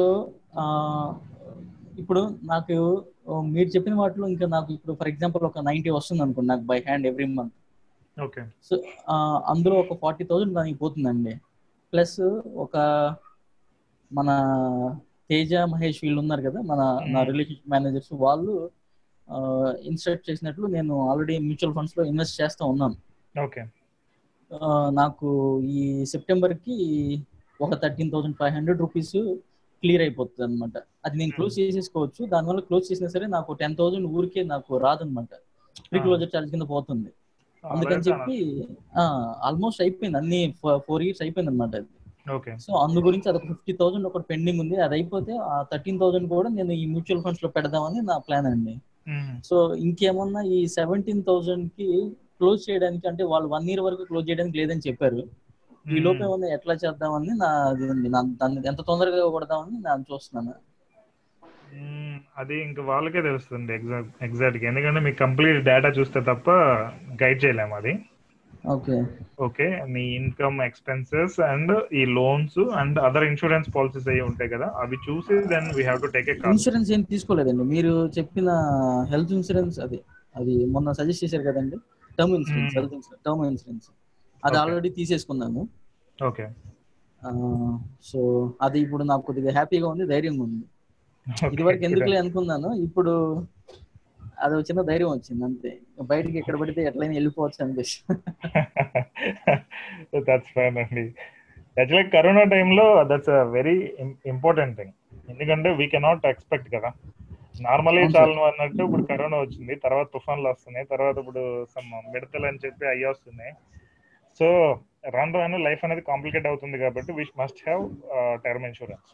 ఇప్పుడు 2.02 2.22
నాకు 2.52 2.76
మీరు 3.54 3.70
చెప్పిన 3.76 3.94
వాటిలో 4.02 4.26
ఇంకా 4.34 4.48
నాకు 4.56 4.70
ఇప్పుడు 4.78 4.94
ఫర్ 5.00 5.10
ఎగ్జాంపుల్ 5.12 5.44
ఒక 5.50 5.62
నైన్టీ 5.68 5.90
వస్తుంది 5.98 6.22
అనుకోండి 6.26 6.50
నాకు 6.52 6.66
by 6.72 6.78
hand 6.88 7.08
every 7.10 7.28
month 7.38 7.56
okay. 8.18 8.42
So 8.68 8.76
అందులో 9.54 9.76
ఒక 9.84 9.96
ఫార్టీ 10.04 10.24
థౌజండ్ 10.30 10.56
దానికి 10.58 10.78
పోతుందండి. 10.84 11.34
ప్లస్ 11.94 12.20
ఒక 12.66 12.76
మన 14.12 14.30
తేజ 15.30 15.54
మహేష్ 15.74 16.00
వీళ్ళు 16.04 16.20
ఉన్నారు 16.24 16.44
కదా 16.48 16.60
మన 16.72 16.82
నా 17.14 17.22
రిలేషన్షిప్ 17.30 17.72
మేనేజర్స్ 17.74 18.14
వాళ్ళు 18.26 18.54
ఇన్స్ట్రక్ట్ 19.90 20.26
చేసినట్లు 20.30 20.66
నేను 20.76 20.94
ఆల్రెడీ 21.10 21.36
మ్యూచువల్ 21.48 21.76
ఫండ్స్లో 21.78 22.04
ఇన్వెస్ట్ 22.12 22.36
చేస్తా 22.42 22.64
ఉన్నాను. 22.74 22.98
ఓకే. 23.46 23.64
నాకు 25.02 25.28
ఈ 25.78 25.82
సెప్టెంబర్కి 26.14 26.78
ఒక 27.60 27.74
thirteen 27.84 28.12
thousand 28.14 28.38
five 28.42 28.54
hundred 28.58 28.82
rupees 28.86 29.16
clear 29.84 30.04
అయిపోతుంది 30.06 30.44
అనమాట 30.48 30.76
అది 31.06 31.16
నేను 31.22 31.34
క్లోజ్ 31.38 31.56
చేసేసుకోవచ్చు. 31.60 32.22
దానివల్ల 32.34 32.62
క్లోజ్ 32.70 32.86
చేసినా 32.90 33.10
సరే 33.16 33.26
నాకు 33.36 33.54
టెన్ 33.62 33.76
థౌసండ్ 33.80 34.08
ఊరికే 34.18 34.44
నాకు 34.54 34.72
రాదనమాట 34.86 35.32
ప్రీ 35.92 36.00
క్లోజర్ 36.06 36.32
చార్జ్ 36.34 36.52
కింద 36.54 36.66
పోతుంది. 36.74 37.10
అందుకని 37.64 38.04
చెప్పి 38.08 38.36
ఆల్మోస్ట్ 39.48 39.82
అయిపోయింది. 39.86 40.18
అన్ని 40.22 40.42
ఫోర్ 40.88 41.04
ఇయర్స్ 41.08 41.22
అయిపోయింది 41.26 41.52
అనమాట 41.54 41.76
అది. 41.82 41.92
సో 42.66 42.72
అందు 42.86 43.00
గురించి 43.08 43.28
అదొక 43.32 43.46
ఫిఫ్టీ 43.52 43.74
థౌసండ్ 43.82 44.08
ఒకటి 44.10 44.26
పెండింగ్ 44.32 44.60
ఉంది. 44.64 44.76
అది 44.86 44.96
అయిపోతే 44.98 45.34
ఆ 45.52 45.56
థర్టీన్ 45.72 46.00
థౌసండ్ 46.02 46.28
కూడా 46.36 46.50
నేను 46.58 46.72
ఈ 46.82 46.86
మ్యూచువల్ 46.94 47.22
ఫండ్స్లో 47.26 47.50
పెడదామని 47.58 48.02
నా 48.10 48.16
ప్లాన్ 48.28 48.48
అండి. 48.54 48.76
సో 49.44 49.58
ఇంకేమన్నా 49.88 50.42
ఈ 50.58 50.60
సెవెంటీన్ 50.78 51.24
థౌసండ్కి 51.28 51.90
క్లోజ్ 52.40 52.62
చేయడానికి 52.70 53.06
అంటే 53.08 53.24
వాళ్ళు 53.24 53.48
వన్ 53.56 53.68
ఇయర్ 53.70 53.84
వరకు 53.88 54.04
క్లోజ్ 54.04 54.30
చేయడానికి 54.30 54.58
లేదని 54.58 54.86
చెప్పారు. 54.88 55.22
ఈ 55.86 56.00
లోపు 56.06 56.22
ఏమన్నా 56.28 56.48
ఎట్లా 56.56 56.74
చేద్దామని 56.74 57.34
నా 57.44 57.50
దాన్ని 58.42 58.68
ఎంత 58.68 58.82
తొందరగా 58.90 59.30
కొడదామని 59.36 59.78
నేను 59.86 60.06
చూస్తున్నాను. 60.12 60.54
అది 62.38 62.56
ఇంకా 62.68 62.82
వాళ్ళకే 62.84 63.22
తెలుస్తుంది 63.22 63.72
ఎగ్జాక్ట్ 63.74 64.12
ఎగ్జాక్ట్ 64.24 64.66
ఎందుకంటే 64.72 65.00
మీకు 65.00 65.18
కంప్లీట్ 65.18 65.60
డేటా 65.70 65.90
చూస్తే 66.00 66.20
తప్ప 66.30 66.50
గైడ్ 67.24 67.40
చేయలేము 67.46 67.76
అది. 67.76 67.94
ఓకే. 68.68 68.96
ఓకే 69.46 69.66
మీ 69.94 70.04
ఇన్కమ్ 70.18 70.58
ఎక్స్పెన్సెస్ 70.66 71.36
అండ్ 71.48 71.72
ఈ 71.94 72.04
loans 72.16 72.60
and 72.80 72.98
other 73.08 73.26
insurance 73.30 73.68
policies 73.76 74.08
అయ్యి 74.14 74.24
ఉంటాయి 74.30 74.50
కదా 74.54 74.68
అవి 74.84 74.98
చూసి 75.06 75.36
then 75.52 75.68
we 75.78 75.84
have 75.90 76.00
to 76.04 76.10
take 76.16 76.30
a 76.30 76.36
insurance 76.52 76.90
ఏం 76.96 77.04
తీసుకోలేదండి. 77.12 77.66
మీరు 77.74 77.94
చెప్పిన 78.18 78.50
హెల్త్ 79.12 79.34
ఇన్సూరెన్స్ 79.38 79.78
అది 79.86 80.00
అది 80.36 80.56
మొన్న 80.74 80.88
సజెస్ట్ 81.00 81.24
చేశారు 81.26 81.46
కదండి. 81.50 81.78
Term 82.18 82.34
insurance 82.38 82.74
health 82.78 82.96
insurance 82.98 83.24
term 83.28 83.44
insurance 83.50 83.88
అది 84.44 84.58
ఆల్రెడీ 84.62 84.90
తీసేసుకున్నాను 84.98 85.62
ఓకే 86.20 86.46
సో 88.10 88.20
అది 88.66 88.78
ఇప్పుడు 88.86 89.04
నాకు 89.04 89.24
కొద్దిగా 89.28 89.52
హ్యాపీగా 89.56 89.88
ఉంది 89.94 90.06
ధైర్యంగా 90.12 90.44
ఉంది. 90.48 90.66
ఇదివరకు 91.54 91.84
ఎందుకులే 91.88 92.18
అనుకున్నాను 92.22 92.70
ఇప్పుడు 92.84 93.14
అది 94.38 94.56
చిన్న 94.68 94.82
ధైర్యం 94.90 95.10
వచ్చింది 95.12 95.44
అంతే. 95.48 95.72
బయటికి 96.12 96.38
ఎక్కడ 96.42 96.56
పడితే 96.62 96.82
ఎట్లయినా 96.90 97.16
వెళ్ళిపోవచ్చు 97.20 97.60
అనిపిస్తుంది. 97.66 98.20
దట్స్ 100.28 100.52
ఫైన్ 100.56 100.78
అండి. 100.84 101.06
Actually 101.78 102.06
corona 102.16 102.44
time 102.54 102.86
that's 103.12 103.32
a 103.38 103.42
very 103.58 103.76
important 104.34 104.76
thing 104.80 104.94
ఎందుకంటే 105.30 105.70
వీ 105.80 105.88
కెనాట్ 105.94 106.28
ఎక్స్పెక్ట్ 106.34 106.70
కదా. 106.76 106.90
నార్మల్ 107.62 108.00
చాలను 108.16 108.42
అన్నట్టు 108.48 108.82
ఇప్పుడు 108.84 109.04
కరోనా 109.12 109.38
వచ్చింది 109.44 109.76
తర్వాత 109.86 110.08
తుఫాన్లు 110.16 110.48
వస్తున్నాయి 110.50 110.86
తర్వాత 110.94 111.16
ఇప్పుడు 111.24 111.44
సమ్ 111.74 111.88
మిడతలు 112.14 112.46
అని 112.50 112.62
చెప్పి 112.66 112.86
అయ్యి 112.94 113.08
వస్తున్నాయి. 113.12 113.54
సో 114.40 114.48
రాను 115.16 115.40
రాను 115.42 115.58
లైఫ్ 115.68 115.84
అనేది 115.86 116.04
కాంప్లికేట్ 116.12 116.48
అవుతుంది 116.48 116.78
కాబట్టి 116.84 117.12
which 117.20 117.36
must 117.42 117.62
have 117.68 117.84
term 118.46 118.68
insurance 118.70 119.12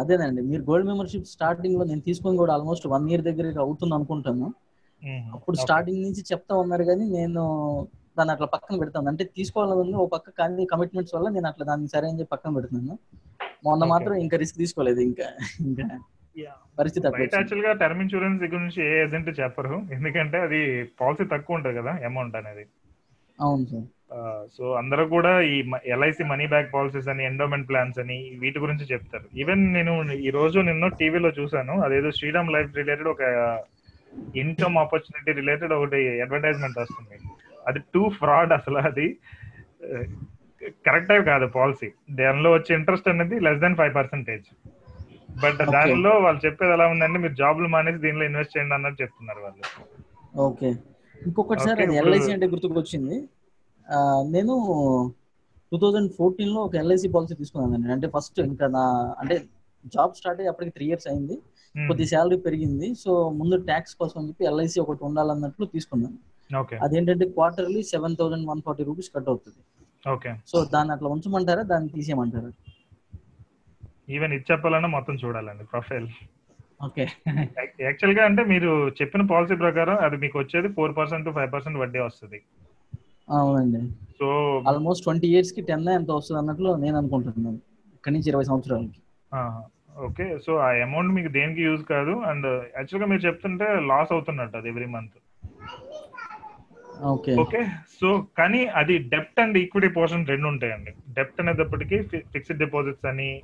అదేనండి. 0.00 0.40
మీరు 0.50 0.62
గోల్డ్ 0.62 0.88
మెంబర్షిప్ 0.88 1.28
స్టార్టింగ్లో 1.34 1.84
నేను 1.84 2.02
తీసుకొని 2.08 2.36
కూడా 2.42 2.52
ఆల్మోస్ట్ 2.56 2.86
వన్ 2.94 3.06
ఇయర్ 3.10 3.24
దగ్గర 3.28 3.46
అవుతుంది 3.66 3.94
అనుకుంటాను. 3.94 4.48
అప్పుడు 5.36 5.56
స్టార్టింగ్ 5.62 6.02
నుంచి 6.06 6.22
చెప్తా 6.30 6.54
ఉన్నారు 6.62 6.84
కానీ 6.90 7.04
నేను 7.18 7.42
దాన్ని 8.18 8.32
అట్లా 8.34 8.48
పక్కన 8.54 8.74
పెడతాను. 8.82 9.08
అంటే 9.12 9.24
తీసుకోవాలని 9.38 9.96
ఓ 10.02 10.06
పక్క 10.14 10.30
కానీ 10.40 10.64
కమిట్మెంట్స్ 10.72 11.14
వల్ల 11.16 11.28
నేను 11.36 11.48
అట్లా 11.50 11.64
దాన్ని 11.70 11.88
సరే 11.94 12.06
అని 12.10 12.18
చెప్పి 12.20 12.32
పక్కన 12.34 12.52
పెడుతున్నాను. 12.56 12.94
మొన్న 13.66 13.84
మాత్రం 13.92 14.14
ఇంకా 14.24 14.36
రిస్క్ 14.42 14.58
తీసుకోలేదు 14.62 15.00
ఇంకా. 15.10 15.26
ఇంకా 15.68 15.86
పరిస్థితి 16.78 17.06
బయట 17.14 17.32
యాక్చువల్గా 17.38 17.72
టర్మ్ 17.82 18.02
ఇన్సూరెన్స్ 18.04 18.40
దగ్గర 18.42 18.60
నుంచి 18.64 18.80
ఏ 18.86 18.92
ఏజెంట్ 19.04 19.30
చెప్పరు. 19.40 19.76
ఎందుకంటే 19.96 20.38
అది 20.46 20.60
పాలసీ 21.00 21.26
తక్కువ 21.34 21.58
ఉంటుంది 21.58 21.78
కదా 21.80 21.92
అమౌంట్ 22.10 22.36
అనేది. 22.42 22.64
అవును 23.38 23.66
సార్. 23.66 23.86
సో 24.56 24.64
అందరూ 24.80 25.04
కూడా 25.14 25.32
ఈ 25.52 25.56
ఎల్ఐసి 25.94 26.24
మనీ 26.32 26.44
బ్యాక్ 26.52 26.68
పాలసీస్ 26.74 27.08
అని 27.12 27.22
ఎండోమెంట్ 27.30 27.68
ప్లాన్స్ 27.70 27.98
అని 28.02 28.18
వీటి 28.42 28.58
గురించి 28.64 28.84
చెప్తారు. 28.92 29.26
ఈవెన్ 29.42 29.64
నేను 29.76 29.94
ఈ 30.26 30.30
రోజు 30.38 30.58
నిన్న 30.68 30.88
టీవీలో 31.00 31.30
చూసాను 31.38 31.74
అదేదో 31.86 32.10
శ్రీరామ్ 32.18 32.52
లైఫ్ 32.56 32.78
రిలేటెడ్ 32.80 33.10
ఒక 33.14 33.22
ఇన్కమ్ 34.42 34.78
ఆపర్చునిటీ 34.84 35.32
రిలేటెడ్ 35.40 35.74
ఒకటి 35.78 36.00
అడ్వర్టైజ్మెంట్ 36.24 36.80
వస్తుంది. 36.84 37.16
అది 37.68 37.80
టూ 37.94 38.02
ఫ్రాడ్ 38.20 38.52
అసలు 38.58 38.80
అది. 38.90 39.08
కరెక్ట్ 40.86 41.12
కాదు 41.30 41.46
పాలసీ. 41.58 41.88
దానిలో 42.20 42.50
వచ్చే 42.56 42.72
ఇంట్రెస్ట్ 42.80 43.08
అనేది 43.12 43.36
less 43.46 43.62
than 43.64 43.78
five 43.80 43.94
percentage 44.00 44.46
but 45.42 45.58
దానిలో 45.76 46.12
వాళ్ళు 46.24 46.40
చెప్పేది 46.44 46.72
ఎలా 46.76 46.84
ఉందంటే 46.92 47.18
మీరు 47.22 47.34
జాబ్లు 47.40 47.68
మానేసి 47.72 47.98
దీనిలో 48.04 48.24
ఇన్వెస్ట్ 48.28 48.54
చేయండి 48.54 48.74
అన్నట్టు 48.76 48.98
చెప్తున్నారు 49.02 49.40
వాళ్ళు. 49.46 49.64
ఓకే 50.46 50.68
ఇంకొకటి 51.26 51.64
సార్ 51.66 51.80
ఎల్ఐసి 52.02 52.30
అంటే 52.34 52.46
గుర్తుకొచ్చింది. 52.52 53.16
నేను 54.34 54.54
టూ 55.72 55.76
థౌజండ్ 55.82 56.10
ఫోర్టీన్లో 56.18 56.60
ఒక 56.68 56.74
ఎల్ఐసి 56.82 57.08
పాలసీ 57.16 57.34
తీసుకున్నాను 57.40 57.92
అంటే 57.96 58.08
ఫస్ట్ 58.16 58.38
ఇంకా 58.50 58.66
నా 58.76 58.84
అంటే 59.22 59.36
జాబ్ 59.94 60.14
స్టార్ట్ 60.18 60.40
అయ్యి 60.40 60.50
అప్పటికి 60.52 60.72
త్రీ 60.76 60.86
ఇయర్స్ 60.90 61.08
అయింది. 61.10 61.36
కొద్ది 61.74 62.04
శాలరీ 62.12 62.38
పెరిగింది. 62.46 62.88
సో 63.02 63.10
ముందు 63.40 63.56
ట్యాక్స్ 63.70 63.94
కోసం 64.00 64.18
అని 64.20 64.28
చెప్పి 64.30 64.44
ఎల్ఐసి 64.50 64.78
ఒకటి 64.84 65.02
ఉండాలన్నట్లు 65.08 65.66
తీసుకున్నాను. 65.74 66.18
అదేంటంటే 66.84 67.24
quarterly 67.36 67.82
seven 67.92 68.16
thousand 68.20 68.46
one 68.50 68.62
forty 68.66 68.82
rupees 68.88 69.10
cut 69.14 69.28
అవుతుంది. 69.32 69.60
ఓకే. 70.14 70.30
సో 70.50 70.56
దాన్ని 70.74 70.92
అట్లా 70.94 71.08
ఉంచమంటారా? 71.14 71.62
దాన్ని 71.72 71.88
తీసేయమంటారా? 71.96 72.50
ఈవెన్ 74.14 74.32
ఇది 74.36 74.44
చెప్పాలన్నా 74.50 74.88
మొత్తం 74.96 75.14
చూడాలండి 75.22 75.64
ప్రొఫైల్ 75.72 76.08
ఓకే. 76.86 77.04
యాక్చువల్గా 77.86 78.22
అంటే 78.28 78.42
మీరు 78.52 78.70
చెప్పిన 78.98 79.22
పాలసీ 79.32 79.54
ప్రకారం 79.64 79.96
అది 80.06 80.16
మీకు 80.24 80.36
వచ్చేది 80.42 80.68
four 80.76 80.92
percent 80.98 81.26
to 81.28 81.32
five 81.38 81.50
percent 81.54 81.78
వడ్డీ 81.82 82.00
వస్తుంది. 82.06 82.38
అవునండి. 83.30 83.90
సో 84.18 84.62
ఆల్మోస్ట్ 84.68 85.04
ట్వంటీ 85.04 85.28
ఇయర్స్కి 85.28 85.60
టెన్ 85.60 85.88
ఎంత 85.88 86.10
వస్తుంది 86.10 86.38
అన్నట్లు 86.38 86.74
నేను 86.74 86.96
అనుకుంటున్నాను. 86.96 87.56
ఇక్కడి 87.94 88.14
నుంచి 88.14 88.28
ఇరవై 88.28 88.44
సంవత్సరాలకి. 88.44 89.00
ఓకే. 89.98 90.38
సో 90.46 90.56
ఆ 90.56 90.68
అమౌంట్ 90.68 91.14
మీకు 91.14 91.28
దేనికి 91.28 91.62
యూజ్ 91.62 91.82
కాదు? 91.84 92.10
అండ్ 92.10 92.46
యాక్చువల్గా 92.46 93.06
మీరు 93.06 93.20
చెప్తుంటే 93.20 93.64
లాస్ 93.64 94.12
అవుతున్నట్టు 94.12 94.56
అది 94.56 94.68
every 94.68 94.86
month. 94.86 95.12
Okay. 97.02 97.34
Okay? 97.36 97.60
So 98.00 98.26
కానీ 98.38 98.66
అది 98.66 98.98
డెప్ట్ 98.98 99.40
అండ్ 99.40 99.58
ఈక్విటీ 99.58 99.88
పోర్షన్ 99.88 100.26
రెండు 100.26 100.48
ఉంటాయండి. 100.48 100.90
డెప్ట్ 101.12 101.40
అనేటప్పటికి 101.40 102.02
ఫిక్స్డ్ 102.02 102.58
డిపాజిట్స్ 102.58 103.06
అని 103.06 103.42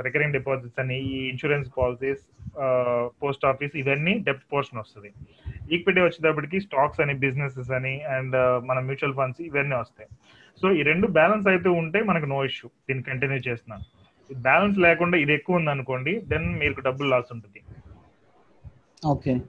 రికరింగ్ 0.00 0.32
డిపాజిట్స్ 0.32 0.80
అని 0.80 0.98
ఈ 1.00 1.28
ఇన్సూరెన్స్ 1.28 1.70
పాలసీస్ 1.78 2.22
పోస్ట్ 3.22 3.46
ఆఫీస్ 3.46 3.76
ఇవన్నీ 3.76 4.18
డెప్ట్ 4.18 4.52
పోర్షన్ 4.52 4.78
వస్తుంది. 4.78 5.12
ఈక్విటీ 5.72 6.00
వచ్చేటప్పటికి 6.00 6.60
స్టాక్స్ 6.60 7.00
అని 7.00 7.14
బిజినెసెస్ 7.14 7.70
అని 7.70 8.02
అండ్ 8.04 8.36
మన 8.66 8.78
మ్యూచువల్ 8.78 9.14
ఫండ్స్ 9.14 9.40
ఇవన్నీ 9.40 9.76
వస్తాయి. 9.76 10.08
సో 10.60 10.72
ఈ 10.72 10.82
రెండు 10.82 11.06
బ్యాలెన్స్ 11.06 11.48
అయితే 11.48 11.68
ఉంటే 11.68 12.02
మనకు 12.02 12.24
నో 12.24 12.44
ఇష్యూ. 12.44 12.70
దీన్ని 12.88 13.04
కంటిన్యూ 13.04 13.38
చేస్తున్నాను. 13.38 13.84
బ్యాలెన్స్ 14.32 14.78
లేకుండా 14.78 15.18
ఇది 15.18 15.34
ఎక్కువ 15.34 15.56
ఉంది 15.56 15.70
అనుకోండి 15.70 16.20
దెన్ 16.20 16.58
మీకు 16.58 16.80
డబ్బులు 16.80 17.08
లాస్ 17.08 17.32
ఉంటుంది. 17.32 17.62
ఓకే. 19.06 19.40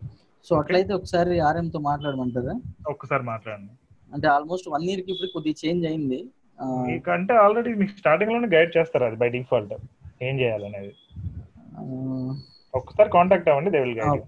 సో 0.47 0.53
అట్లయితే 0.61 0.91
ఒకసారి 0.97 1.35
ఆర్ఎం 1.47 1.67
తో 1.75 1.79
మాట్లాడమంటారా? 1.89 2.55
ఒక్కసారి 2.93 3.23
మాట్లాడండి. 3.31 3.73
అంటే 4.15 4.27
ఆల్మోస్ట్ 4.35 4.67
వన్ 4.73 4.85
ఇయర్కి 4.89 5.11
ఇప్పుడు 5.13 5.29
కొద్దిగా 5.35 5.59
చేంజ్ 5.63 5.85
అయింది. 5.89 6.19
మీకంటే 6.89 7.33
ఆల్రెడీ 7.45 7.71
మీకు 7.81 7.93
స్టార్టింగ్లోనే 8.01 8.47
గైడ్ 8.53 8.71
చేస్తారు 8.77 9.05
అది 9.07 9.17
బై 9.23 9.29
డిఫాల్ట్ 9.35 9.73
ఏం 10.27 10.35
చేయాలనేది. 10.41 10.93
ఒక్కసారి 12.73 13.09
కాంటాక్ట్ 13.17 13.49
అవ్వండి 13.51 13.71
దే 13.75 13.81
విల్ 13.85 13.97
గైడ్ 13.99 14.23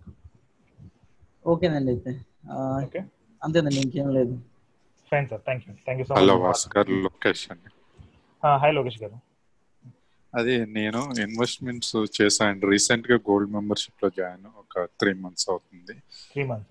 ఓకేనండి 1.45 1.91
అయితే. 1.93 2.11
ఓకే. 2.84 2.99
అంతేనండి 3.41 3.80
ఇంకేం 3.86 4.09
లేదు. 4.17 4.34
Fine 5.11 5.28
sir 5.32 5.41
thank 5.47 5.63
you 5.67 5.74
thank 5.86 6.01
you 6.01 6.05
so 6.09 6.15
hello 6.20 6.36
much 6.38 6.45
Bhaskar 6.45 6.91
Lokesh 7.05 7.45
అండి. 7.53 7.70
హాయ్ 8.61 8.74
లోకేష్ 8.78 8.99
గారు. 9.03 9.17
అదే 10.36 10.65
నేను 10.65 11.09
ఇన్వెస్ట్మెంట్స్ 11.21 12.21
చేశాను 12.21 12.69
రీసెంట్గా 12.69 13.17
గోల్డ్ 13.17 13.51
మెంబర్షిప్లో 13.51 14.09
జాయిన్ 14.17 14.45
ఒక 14.45 14.86
త్రీ 14.99 15.13
మంత్స్ 15.13 15.49
అవుతుంది. 15.49 16.01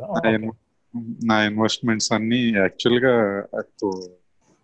నా 0.03 0.31
ఇన్- 0.35 1.15
నా 1.25 1.45
ఇన్వెస్ట్మెంట్స్ 1.45 2.13
అన్ని 2.13 2.53
యాక్చువల్గా 2.57 3.41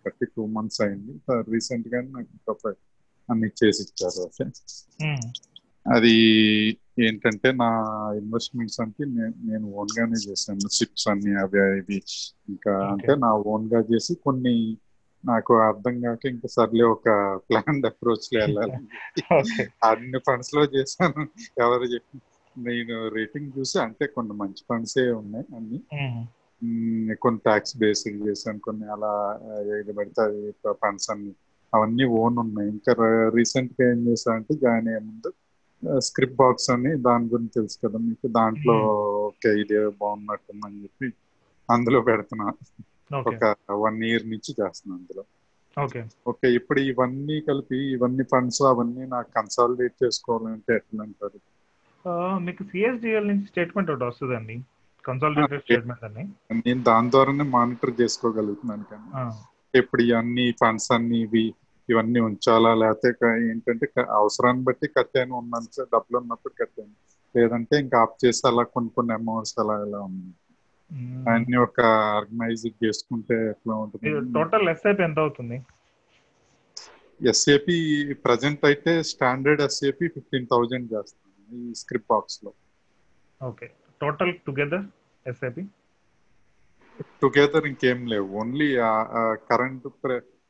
థర్టీ 0.05 0.25
టూ 0.25 0.45
మంత్స్ 0.45 0.81
అయింది. 0.81 1.11
రీసెంట్గా 1.51 2.01
నాకు 2.01 2.69
అన్ని 3.29 3.49
చేసి 3.63 3.81
ఇచ్చారు 3.81 4.23
ఓకే. 4.23 4.43
అది 5.93 6.13
ఏంటంటే 6.99 7.51
నా 7.51 7.69
ఇన్వెస్ట్మెంట్స్ 8.17 8.81
అంటే 8.81 9.05
నేను 9.43 9.67
ఓన్ 9.67 9.99
గానే 9.99 10.31
చేశాను. 10.31 10.67
సిప్స్ 10.67 11.07
అన్ని 11.07 11.39
అవి 11.39 11.77
ఇవి 11.77 12.01
ఇంకా 12.49 12.71
అంటే 12.91 13.15
నా 13.15 13.33
ఓన్గా 13.33 13.79
చేసి 13.79 14.15
కొన్ని 14.15 14.77
నాకు 15.25 15.53
అర్థం 15.61 15.95
కాక 16.01 16.25
ఇంకా 16.25 16.47
సర్లే 16.47 16.85
ఒక 16.87 17.07
ప్లాన్ 17.47 17.79
అప్రోచ్లో 17.85 18.39
వెళ్ళాలి. 18.39 18.75
అన్ని 19.85 20.19
ఫండ్స్లో 20.27 20.63
చేశాను. 20.75 21.23
ఎవరు 21.59 21.87
నేను 22.55 22.97
రేటింగ్ 23.15 23.49
చూసి 23.57 23.77
అంటే 23.79 24.05
కొన్ని 24.07 24.33
మంచి 24.33 24.61
ఫండ్సే 24.69 25.05
ఉన్నాయి 25.21 25.45
అన్ని. 25.57 25.79
కొన్ని 27.21 27.39
ట్యాక్స్ 27.39 27.73
బేస్డ్ 27.77 28.21
చేశాను 28.27 28.59
కొన్ని 28.59 28.85
అలా 28.89 29.11
ఏది 29.77 29.93
పడితే 29.93 30.21
అది 30.21 30.41
ఫండ్స్ 30.81 31.09
అన్ని. 31.11 31.33
అవన్నీ 31.73 32.05
ఓన్ 32.19 32.37
ఉన్నాయి. 32.37 32.69
ఇంకా 32.69 32.91
రీసెంట్గా 33.37 33.85
ఏం 33.91 33.99
చేశానంటే 34.07 34.53
జాయిన్ 34.55 34.87
అయ్యే 34.87 35.01
ముందు 35.07 35.29
స్క్రిప్ట్ 36.01 36.35
బాక్స్ 36.35 36.69
అని 36.69 36.91
దాని 37.07 37.25
గురించి 37.25 37.53
తెలుసు 37.53 37.77
కదా 37.83 37.97
మీకు. 37.99 38.27
దాంట్లో 38.37 38.75
ఓకే 39.25 39.49
ఇది 39.61 39.77
బాగున్నట్టుందని 40.01 40.81
చెప్పి 40.83 41.07
అందులో 41.69 41.99
పెడుతున్నా. 42.01 42.47
ఒక 43.11 43.43
వన్ 43.83 43.99
ఇయర్ 44.09 44.25
నుంచి 44.31 44.51
చేస్తున్నా 44.59 44.95
అందులో. 44.97 45.23
ఓకే. 45.77 46.01
ఓకే 46.31 46.47
ఇప్పుడు 46.57 46.79
ఇవన్నీ 46.91 47.37
కలిపి 47.49 47.79
ఇవన్నీ 47.95 48.23
ఫండ్స్ 48.31 48.61
అవన్నీ 48.71 49.03
నాకు 49.15 49.29
కన్సాలిడేట్ 49.37 49.95
చేసుకోవాలంటే 50.03 50.73
ఎట్లా 50.79 51.03
అంటారు 51.07 51.39
మీకు 52.45 52.63
సిఎస్డిఎల్ 52.71 53.29
నుంచి 53.29 53.47
స్టేట్మెంట్ 53.51 53.91
ఒకటి 53.91 54.05
వస్తుందండి. 54.09 54.55
కన్సాలిడేటెడ్ 55.05 55.63
స్టేట్మెంట్ 55.65 56.05
అని. 56.09 56.23
నేను 56.59 56.81
దాని 56.89 57.09
ద్వారానే 57.13 57.45
మానిటర్ 57.55 57.93
చేసుకోగలుగుతున్నాను 58.01 58.85
కానీ 58.91 59.09
ఇప్పుడు 59.73 60.01
ఇవన్నీ 60.09 60.45
ఫండ్స్ 60.61 60.89
అన్ని 60.95 61.17
ఇవి 61.25 61.45
ఇవన్నీ 61.89 62.19
ఉంచాలా? 62.27 62.71
లేకపోతే 62.81 63.09
ఏంటంటే 63.49 63.85
అవసరాన్ని 64.19 64.63
బట్టి 64.67 64.87
కట్టాను. 64.95 65.33
ఉన్నాను 65.41 65.67
డబ్బులు 65.95 66.17
ఉన్నప్పుడు 66.21 66.55
కట్టాను. 66.61 66.93
లేదంటే 67.35 67.75
ఇంకా 67.83 67.97
ఆఫ్ 68.03 68.17
చేసి 68.23 68.43
అలా 68.49 68.63
కొన్ని 68.73 68.91
కొన్ని 68.97 69.13
అమౌంట్స్ 69.19 69.55
అలా 69.63 69.75
ఇలా 69.87 69.99
ఉన్నాయి. 70.09 70.33
అన్ని 71.33 71.57
ఒక 71.65 71.79
ఆర్గనైజ్ 72.17 72.65
చేసుకుంటే 72.83 73.37
ఎట్లా 73.53 73.75
ఉంటుంది? 73.83 74.11
టోటల్ 74.37 74.69
ఎస్ఐపి 74.73 75.03
ఎంత 75.07 75.19
అవుతుంది? 75.25 75.57
ఎస్ఏపి 77.21 77.77
ప్రజెంట్ 78.25 78.63
అయితే 78.69 78.91
స్టాండర్డ్ 79.11 79.63
ఎస్ఏపి 79.67 80.07
ఫిఫ్టీన్ 80.15 80.49
థౌజండ్ 80.53 80.87
చేస్తాను 80.93 81.23
ఈ 81.59 81.73
స్క్రిప్ట్ 81.81 82.11
బాక్స్లో. 82.13 82.51
Okay. 83.41 83.67
Total 84.01 84.33
together 84.47 84.85
SIP 85.25 85.63
together 87.21 87.65
ఇంకేం 87.69 87.99
లేవు. 88.11 88.27
ఓన్లీ 88.41 88.67
కరెంట్ 89.49 89.87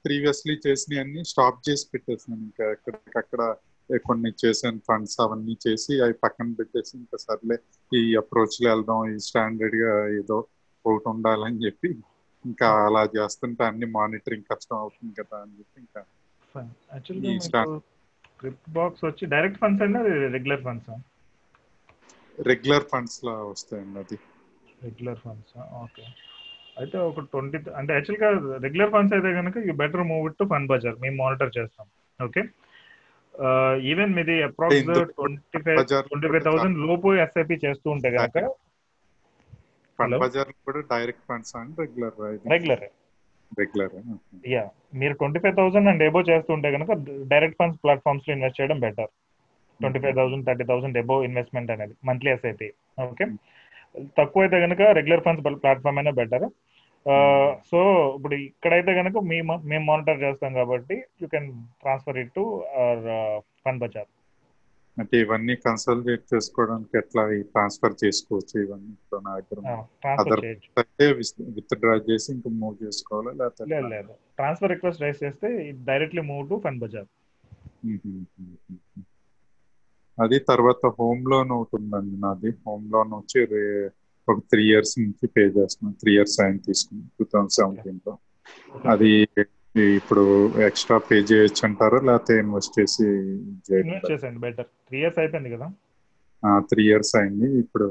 ప్రీవియస్లీ 0.06 0.56
చేసినవి 0.66 1.00
అన్ని 1.04 1.22
స్టాప్ 1.32 1.64
చేసి 1.68 1.86
పెట్టేసాను 1.92 2.42
ఇంకా 2.48 2.66
ఎక్కడికక్కడ 2.76 3.42
కొన్ని 4.06 4.32
చేసాను 4.42 4.80
ఫండ్స్ 4.88 5.18
అవన్నీ 5.24 5.56
చేసి 5.66 5.94
అవి 6.06 6.16
పక్కన 6.24 6.56
పెట్టేసి 6.60 6.94
ఇంకా 6.98 7.18
సర్లే 7.26 7.58
ఈ 7.92 8.04
అప్రోచ్లో 8.22 8.68
వెళ్దాం 8.70 9.02
ఈ 9.12 9.18
స్టాండర్డ్గా 9.28 9.92
ఏదో 10.20 10.38
ఒకటి 10.86 11.08
ఉండాలని 11.14 11.60
చెప్పి 11.66 11.90
ఇంకా 12.46 12.68
అలా 12.88 13.04
చేస్తుంటే 13.16 13.64
అన్ని 13.70 13.88
మానిటరింగ్ 13.98 14.50
కష్టం 14.52 14.78
అవుతుంది 14.78 15.14
కదా 15.20 15.38
అని 15.44 15.54
చెప్పి 15.60 15.78
ఇంకా 15.84 16.02
క్రిప్ 18.40 18.70
బాక్స్ 18.76 19.04
వచ్చి 19.06 19.26
డైరెక్ట్ 19.34 19.60
ఫండ్స్ 19.62 19.84
అండి 19.86 20.00
రెగ్యులర్ 20.36 20.64
ఫండ్స్ 20.66 20.90
రెగ్యులర్ 22.38 22.88
ఫండ్స్ 22.92 23.20
లా 23.26 23.34
వస్తాయండి 23.50 24.00
అది. 24.02 24.18
రెగ్యులర్ 24.86 25.20
ఫండ్స్ 25.24 25.54
ఓకే 25.84 26.06
అయితే 26.80 26.98
ఒక 27.10 27.22
ట్వంటీ 27.32 27.58
అంటే 27.80 27.92
యాక్చువల్గా 27.94 28.30
రెగ్యులర్ 28.66 28.92
ఫండ్స్ 28.96 29.14
అయితే 29.18 29.30
కనుక 29.38 29.58
you 29.68 29.74
better 29.84 30.04
move 30.10 30.26
it 30.30 30.38
to 30.42 30.46
Fund 30.52 30.70
Bazaar 30.72 30.98
మేము 31.04 31.18
మానిటర్ 31.24 31.52
చేస్తాం. 31.58 31.86
ఓకే 32.20 32.42
ఈవెన్ 33.86 34.14
మీది 34.18 34.36
approx 34.44 34.84
twenty 35.16 35.60
five 35.66 35.80
twenty 36.10 36.28
five 36.28 36.46
thousand 36.46 36.78
లోపు 36.86 37.10
ఎస్ఐపి 37.24 37.58
చేస్తూ 37.64 37.88
ఉంటే 37.96 38.12
కనుక 38.16 38.44
ఫండ్ 40.00 40.16
బజార్ 40.22 40.52
కూడా 40.66 40.82
direct 40.92 41.26
funds 41.30 41.54
and 41.58 41.76
regular 41.82 42.16
regular 42.48 42.86
regular 43.52 43.94
yeah 44.54 44.64
మీరు 45.02 45.14
twenty 45.20 45.40
five 45.44 45.56
thousand 45.60 45.90
and 45.92 46.04
above 46.04 46.22
చేస్తుంటే 46.30 46.70
కనుక 46.76 46.92
డైరెక్ట్ 47.32 47.58
ఫండ్స్ 47.60 47.80
ప్లాట్ఫామ్స్లో 47.84 48.34
ఇన్వెస్ట్ 48.36 48.60
చేయడం 48.60 48.80
better 48.84 49.12
twenty 49.80 50.00
five 50.04 50.16
thousand 50.18 50.46
thirty 50.48 50.66
thousand 50.68 50.98
above 50.98 51.16
investment 51.24 51.72
అనేది 51.72 51.96
మంత్లీ 52.10 52.30
ఎస్ఐపి 52.32 52.68
ఓకే. 53.06 53.26
తక్కువ 54.18 54.44
అయితే 54.44 54.58
కనుక 54.64 54.82
రెగ్యులర్ 54.98 55.24
ఫండ్స్ 55.26 55.44
ప్లాట్ఫామ్ 55.62 55.98
అయినా 55.98 56.12
బెటర్ 56.18 56.46
సో 57.70 57.80
ఇప్పుడు 58.16 58.36
ఇక్కడైతే 58.50 58.92
కనుక 59.00 59.18
మేము 59.32 59.56
మేము 59.72 59.84
మానిటర్ 59.90 60.24
చేస్తాం 60.26 60.54
కాబట్టి 60.60 60.96
you 61.22 61.28
can 61.34 61.50
transfer 61.84 62.20
it 62.24 62.32
to 62.38 62.44
Fund 63.64 63.82
Bazaar. 63.84 64.10
అంటే 64.98 65.16
ఇవన్నీ 65.24 65.54
కన్సల్టేట్ 65.66 66.24
చేసుకోవడానికి 66.34 66.96
ఎట్లా 67.02 67.24
ట్రాన్స్ఫర్ 67.54 67.96
చేసుకోవచ్చు 68.04 68.56
ఇవన్నీ 68.66 68.94
నా 69.26 69.32
దగ్గర 69.38 69.60
విత్ 71.58 71.74
డ్రా 71.82 71.96
చేసి 72.10 72.28
ఇంకా 72.36 72.50
మూవ్ 72.62 72.78
చేసుకోవాలా 72.86 73.32
లేకపోతే 73.40 73.70
లేదు 73.74 73.88
లేదు. 73.96 74.14
ట్రాన్స్ఫర్ 74.40 74.72
రిక్వెస్ట్ 74.74 75.04
రైస్ 75.06 75.22
చేస్తే 75.26 75.50
directly 75.90 76.24
move 76.32 76.46
to 76.52 76.58
Fund 76.66 76.82
Bazaar. 76.84 77.10
అది 80.18 80.38
తర్వాత 80.52 80.82
హోమ్ 81.00 81.24
లోన్ 81.32 81.52
ఒకటి 81.58 81.76
ఉందండి 81.82 82.18
నాది. 82.26 82.52
హోమ్ 82.66 82.86
లోన్ 82.94 83.14
వచ్చి 83.20 83.40
ఒక 84.28 84.40
త్రీ 84.52 84.64
ఇయర్స్ 84.70 84.94
నుంచి 85.00 85.26
పే 85.36 85.44
చేస్తున్నాను 85.58 85.98
త్రీ 86.02 86.12
ఇయర్స్ 86.16 86.38
ఆయన 86.44 86.58
తీసుకున్నాను 86.68 87.10
టూ 87.18 87.26
థౌసండ్ 87.34 87.54
సెవెంటీన్లో. 87.58 88.14
అది 88.94 89.12
ఇప్పుడు 90.00 90.24
ఎక్స్ట్రా 90.68 90.98
పే 91.08 91.18
చేయొచ్చు 91.30 91.64
అంటారా? 91.68 92.00
లేకపోతే 92.10 92.34
ఇన్వెస్ట్ 92.44 92.76
చేసి 92.80 93.06
బెటర్ 94.46 94.70
త్రీ 94.88 94.98
ఇయర్స్ 95.02 95.20
అయిపోయింది 95.24 95.52
కదా? 95.56 95.68
త్రీ 96.70 96.84
ఇయర్స్ 96.90 97.14
అయింది. 97.20 97.48
ఇప్పుడు 97.60 97.88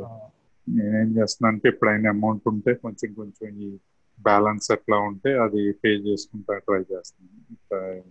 నేనేం 0.66 1.10
చేస్తున్నా 1.16 1.48
అంటే 1.52 1.66
ఎప్పుడైనా 1.68 2.10
అమౌంట్ 2.10 2.44
ఉంటే 2.48 2.72
కొంచెం 2.84 3.10
కొంచెం 3.14 3.50
ఈ 3.66 3.70
బ్యాలెన్స్ 4.18 4.66
ఎట్లా 4.72 4.96
ఉంటే 5.08 5.30
అది 5.44 5.62
పే 5.82 5.90
చేసుకుంటా 6.06 6.54
ట్రై 6.66 6.82
చేస్తున్నాను. 6.92 8.04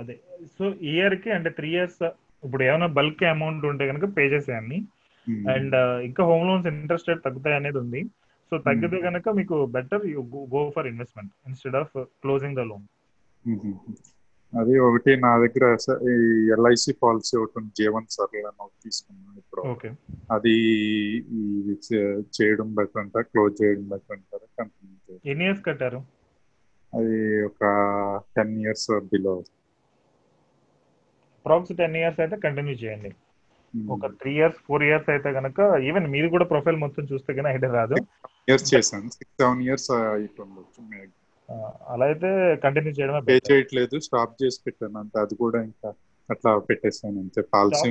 అదే. 0.00 0.14
సో 0.58 0.64
ఇయర్కి 0.92 1.30
అంటే 1.30 1.50
త్రీ 1.50 1.70
ఇయర్స్ 1.70 2.02
ఇప్పుడు 2.44 2.62
ఏమైనా 2.62 2.88
బల్క్ 2.98 3.24
అమౌంట్ 3.34 3.64
ఉంటే 3.66 3.84
కనుక 3.90 4.06
పే 4.16 4.24
చేసేయండి. 4.34 4.78
అండ్ 5.28 5.76
ఇంకా 6.08 6.24
హోమ్ 6.24 6.46
లోన్స్ 6.48 6.66
ఇంట్రెస్ట్ 6.66 7.08
రేట్ 7.08 7.24
తగ్గుతాయి 7.24 7.56
అనేది 7.56 7.78
ఉంది. 7.78 8.02
సో 8.50 8.58
తగ్గితే 8.58 9.00
కనుక 9.00 9.28
మీకు 9.28 9.66
better 9.66 10.06
you 10.06 10.22
go 10.54 10.72
for 10.76 10.86
investment 10.86 11.32
instead 11.46 11.76
of 11.76 12.04
closing 12.04 12.56
the 12.56 12.58
loan. 12.58 12.84
అది 14.60 14.78
ఒకటి 14.78 15.16
నా 15.16 15.30
దగ్గర 15.38 15.64
ఈ 16.10 16.16
ఎల్ఐసి 16.56 16.92
పాలసీ 17.02 17.36
ఒకటి 17.38 17.64
జీవన్ 17.78 18.06
ఒకటి 18.60 18.82
తీసుకున్నాను 18.84 19.38
ఇప్పుడు. 19.38 19.62
ఓకే. 19.68 19.90
అది 20.30 20.54
చేయడం 22.36 22.74
బెటర్ 22.74 23.00
అంటారా 23.02 23.22
క్లోజ్ 23.22 23.54
చేయడం 23.62 23.88
బెటర్ 23.88 24.16
అంటారా 24.16 24.46
కంటిన్యూ 24.58 25.18
ఎన్ని 25.32 25.44
ఇయర్స్ 25.44 25.64
కట్టారు? 25.64 26.00
అది 26.94 27.42
ఒక 27.42 27.62
ten 28.36 28.60
years 28.60 29.00
below. 29.12 29.34
Approx 31.38 31.76
ten 31.76 31.96
years 31.96 32.20
అయితే 32.20 32.36
కంటిన్యూ 32.36 32.74
చేయండి. 32.74 33.10
ఒక 33.94 34.06
త్రీ 34.20 34.32
ఇయర్స్ 34.36 34.58
ఫోర్ 34.66 34.84
ఇయర్స్ 34.86 35.08
అయితే 35.14 35.30
కనుక 35.38 35.58
ఈవెన్ 35.88 36.06
మీరు 36.14 36.28
కూడా 36.34 36.46
ప్రొఫైల్ 36.52 36.78
మొత్తం 36.84 37.04
చూస్తే 37.10 37.30
కనుక 37.36 37.52
ఐడియా 37.56 37.72
రాదు. 37.78 37.96
ఇయర్స్ 38.48 38.66
చేశాను. 38.72 39.08
సిక్స్ 39.16 39.36
సెవెన్ 39.40 39.62
ఇయర్స్ 39.66 39.90
అలా 41.92 42.04
అయితే 42.10 42.28
కంటిన్యూ 42.64 42.92
చేయడమే 42.98 43.20
పే 43.28 43.34
చేయట్లేదు. 43.48 43.96
స్టాప్ 44.06 44.34
చేసి 44.42 44.58
పెట్టాను. 44.66 44.96
అంతే. 45.02 45.16
అది 45.24 45.34
కూడా 45.42 45.58
ఇంకా 45.68 45.88
అట్లా 46.28 46.50
పెట్టేసాను 46.68 47.18
అంతే. 47.24 47.40
పాలసీ 47.54 47.90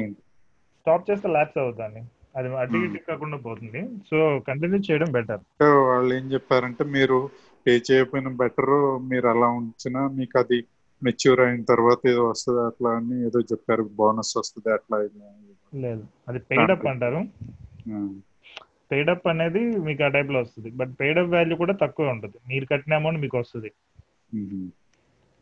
స్టాప్ 0.80 1.08
చేస్తే 1.10 1.28
ల్యాప్స్ 1.36 1.60
అవుతుంది 1.64 2.02
అది 2.38 2.48
అటు 2.62 2.78
ఇటు 2.86 3.00
కాకుండా 3.10 3.38
పోతుంది. 3.46 3.82
సో 4.10 4.18
కంటిన్యూ 4.48 4.80
చేయడం 4.88 5.10
బెటర్ 5.18 5.44
వాళ్ళు 5.90 6.12
ఏం 6.20 6.26
చెప్పారంటే 6.34 6.84
మీరు 6.96 7.18
పే 7.66 7.74
చేయకపోయినా 7.88 8.32
బెటర్ 8.42 8.74
మీరు 9.12 9.28
అలా 9.34 9.48
ఉంచినా 9.60 10.02
మీకు 10.18 10.36
అది 10.42 10.58
మెచ్యూర్ 11.02 11.42
అయిన 11.46 11.64
తర్వాత 11.72 12.02
ఏదో 12.12 12.24
వస్తుంది 12.30 12.62
అట్లా 12.70 12.90
అని 13.00 13.18
ఏదో 13.28 13.40
చెప్పారు. 13.52 13.84
బోనస్ 14.00 14.34
వస్తుంది 14.42 14.70
అట్లా 14.78 14.98
లేదు. 15.74 16.04
అది 16.28 16.40
పెయిడప్ 16.40 16.86
అంటారు. 16.86 17.24
పెయిడప్ 18.92 19.28
అనేది 19.28 19.60
మీకు 19.60 20.04
ఆ 20.04 20.08
టైప్లో 20.08 20.40
వస్తుంది. 20.40 20.70
బట్ 20.70 20.90
పెయిడప్ 21.00 21.30
వాల్యూ 21.30 21.58
కూడా 21.58 21.74
తక్కువ 21.74 22.10
ఉంటుంది. 22.10 22.36
మీరు 22.48 22.66
కట్టిన 22.66 22.94
అమౌంట్ 22.94 23.20
మీకు 23.20 23.38
వస్తుంది. 23.38 23.72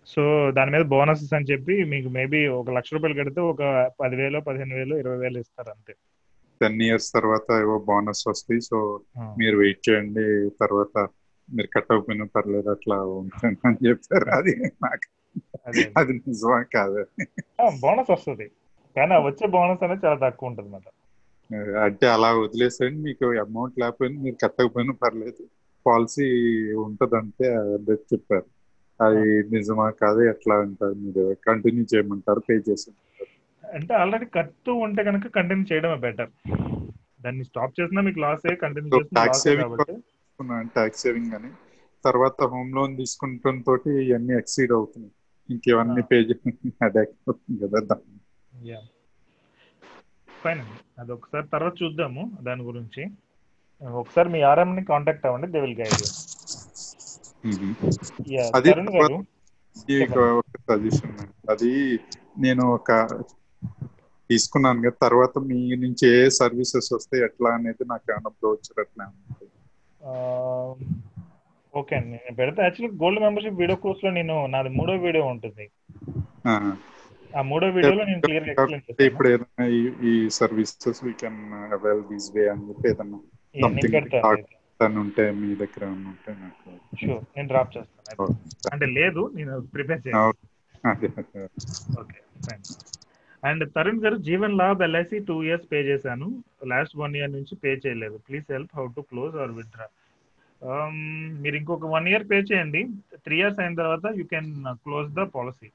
సో 0.07 0.51
దాని 0.51 0.71
మీద 0.71 0.81
బోనసెస్ 0.81 1.33
అని 1.33 1.45
చెప్పి 1.45 1.83
మీకు 1.83 2.09
మేబీ 2.09 2.47
ఒక 2.47 2.69
లక్ష 2.69 2.93
రూపాయలు 2.93 3.19
కడితే 3.19 3.41
ఒక 3.41 3.91
పదివేలు 3.99 4.39
పదిహేను 4.39 4.75
వేలు 4.75 4.95
ఇరవై 4.95 5.17
వేలు 5.17 5.39
ఇస్తారు 5.39 5.69
అంతే. 5.69 5.95
టెన్ 6.61 6.81
ఇయర్స్ 6.81 7.13
తర్వాత 7.13 7.51
ఏవో 7.61 7.79
బోనస్ 7.79 8.27
వస్తాయి. 8.27 8.61
సో 8.61 8.99
మీరు 9.19 9.57
వెయిట్ 9.57 9.89
చేయండి. 9.89 10.49
తర్వాత 10.49 11.07
మీరు 11.53 11.67
కట్టకపోయినా 11.67 12.25
పర్లేదు 12.35 12.69
అట్లా 12.69 13.03
ఉంటాను 13.03 13.57
అని 13.65 13.87
చెప్పారు. 13.87 14.29
అది 14.29 14.55
నాకు 14.55 15.07
అది 15.97 16.13
నిజమా 16.13 16.61
కాదు? 16.61 17.05
బోనస్ 17.81 18.11
వస్తుంది. 18.11 18.51
కానీ 18.95 19.15
వచ్చే 19.27 19.45
బోనస్ 19.53 19.83
అనేది 19.83 20.05
చాలా 20.05 20.19
తక్కువ 20.25 20.49
ఉంటుంది 20.49 20.67
అన్నమాట 20.69 20.87
అంటే 21.85 22.05
అలా 22.13 22.29
వదిలేసండి 22.37 22.99
మీకు 23.05 23.25
అమౌంట్ 23.43 23.79
లేకపోయినా 23.81 24.17
మీరు 24.23 24.37
కట్టకపోయినా 24.43 24.93
పర్లేదు. 25.01 25.43
పాలసీ 25.85 26.27
ఉంటది 26.83 27.15
అంతే 27.19 27.45
అదే 27.75 27.95
చెప్పారు. 28.11 28.47
అది 28.99 29.23
నిజమా 29.53 29.87
కాదు 30.01 30.21
ఎట్లా 30.31 30.55
అంటారు 30.63 30.95
మీరు? 31.03 31.23
కంటిన్యూ 31.47 31.83
చేయమంటారు 31.91 32.41
పే 32.47 32.55
చేసి 32.67 32.89
అంటే 33.63 33.93
ఆల్రెడీ 33.99 34.27
కట్టు 34.35 34.71
ఉంటే 34.85 35.01
కనుక 35.03 35.27
కంటిన్యూ 35.37 35.65
చేయడమే 35.69 35.97
బెటర్ 36.05 36.31
దాన్ని 37.19 37.43
స్టాప్ 37.49 37.77
చేసినా 37.79 38.01
మీకు 38.01 38.19
loss 38.19 38.45
continue 38.61 38.91
saving 39.41 39.81
tax 40.73 41.01
saving 41.03 41.33
అని 41.37 41.51
తర్వాత 42.05 42.47
హోమ్ 42.51 42.71
లోన్ 42.71 42.93
తీసుకుంటాం 42.99 43.57
తోటి 43.61 43.91
ఇవన్నీ 44.03 44.33
ఎక్సీడ్ 44.39 44.73
అవుతున్నాయి. 44.77 45.13
ఇంకేవన్నీ 45.49 46.01
పే 46.09 46.17
అదే 46.87 47.03
కదా 47.63 47.95
ఫైన్ 50.29 50.61
అది 50.99 51.11
ఒకసారి 51.15 51.45
తర్వాత 51.53 51.75
చూద్దాము 51.81 52.23
దాని 52.47 52.63
గురించి. 52.69 53.03
ఒకసారి 53.81 54.29
మీ 54.33 54.39
ఆర్ఎం 54.49 54.71
ని 54.77 54.83
కాంటాక్ట్ 54.89 55.27
అవ్వండి 55.27 55.47
దే 55.53 55.61
విల్ 55.63 55.79
గైడ్ 55.79 56.03
అది 58.57 58.71
సజెషన్ 60.67 61.15
అది 61.51 61.71
నేను 62.43 62.63
ఒక 62.77 62.91
తీసుకున్నాను 64.29 64.81
కదా 64.85 64.97
తర్వాత 65.03 65.37
మీ 65.49 65.59
నుంచి 65.83 66.05
ఏ 66.13 66.21
సర్వీసెస్ 66.39 66.89
వస్తాయి 66.95 67.23
ఎట్లా 67.27 67.51
అనేది 67.57 67.85
నాకు 67.91 68.05
ఏమైనా 68.13 68.31
బ్రోచర్ 68.37 68.81
ఎట్లా 68.85 69.05
ఓకే 71.73 71.95
అండి. 71.97 72.15
నేను 72.15 72.35
పెడితే 72.39 72.59
యాక్చువల్లీ 72.63 72.97
గోల్డ్ 73.01 73.23
మెంబర్షిప్ 73.23 73.59
వీడియో 73.61 73.77
కోర్స్లో 73.83 74.11
నేను 74.17 74.35
నాది 74.53 74.71
మూడో 74.77 74.95
వీడియో 75.05 75.23
ఉంటుంది. 75.33 75.65
ఆ 77.37 77.41
మూడో 77.49 77.67
వీడియోలో 77.75 78.03
నేను 78.09 78.21
క్లియర్ 78.25 78.47
ఎక్స్ప్లెయిన్ 78.53 78.83
చేస్తాను. 78.87 79.05
ఇప్పుడు 79.09 79.29
ఏదైనా 79.33 79.65
ఈ 80.11 80.13
services 80.39 81.01
we 81.07 81.13
can 81.21 81.39
avail 81.77 82.01
these 82.11 82.29
way 82.35 82.43
అని 82.53 82.65
చెప్పి 82.69 82.89
ఏదైనా 82.91 83.19
సంథింగ్ 83.55 83.97
ఉంటే 85.03 85.25
మీ 85.41 85.49
దగ్గర 85.61 85.83
ఉంటే 86.09 86.31
నాకు 86.43 86.69
షూర్ 87.01 87.23
నేను 87.35 87.47
డ్రాప్ 87.51 87.73
చేస్తాను 87.75 88.27
అంటే 88.73 88.87
లేదు 88.99 89.23
నేను 89.37 89.55
ప్రిపేర్ 89.75 90.01
చేస్తాను 90.07 90.37
ఓకే 92.01 92.19
ఫైన్ 92.45 92.63
అండ్ 93.43 93.63
తరుణ్ 93.75 94.01
గారు 94.03 94.17
Jeevan 94.27 94.57
Labh 94.61 94.81
LIC 94.87 95.17
two 95.29 95.35
years 95.45 95.67
pay 95.71 95.79
చేశాను. 95.89 96.27
లాస్ట్ 96.71 96.95
వన్ 97.01 97.15
ఇయర్ 97.19 97.31
నుంచి 97.37 97.53
పే 97.63 97.71
చేయలేదు. 97.85 98.17
Please 98.27 98.47
help 98.55 98.75
how 98.79 98.85
to 98.97 99.01
close 99.11 99.35
or 99.43 99.53
withdraw 99.59 99.87
మీరు 101.43 101.55
ఇంకొక 101.59 101.87
వన్ 101.95 102.07
ఇయర్ 102.11 102.25
పే 102.31 102.37
చేయండి. 102.49 102.81
త్రీ 103.25 103.35
ఇయర్స్ 103.39 103.61
అయిన 103.63 103.75
తర్వాత 103.81 104.05
you 104.19 104.25
can 104.33 104.49
close 104.85 105.09
the 105.19 105.23
policy 105.35 105.69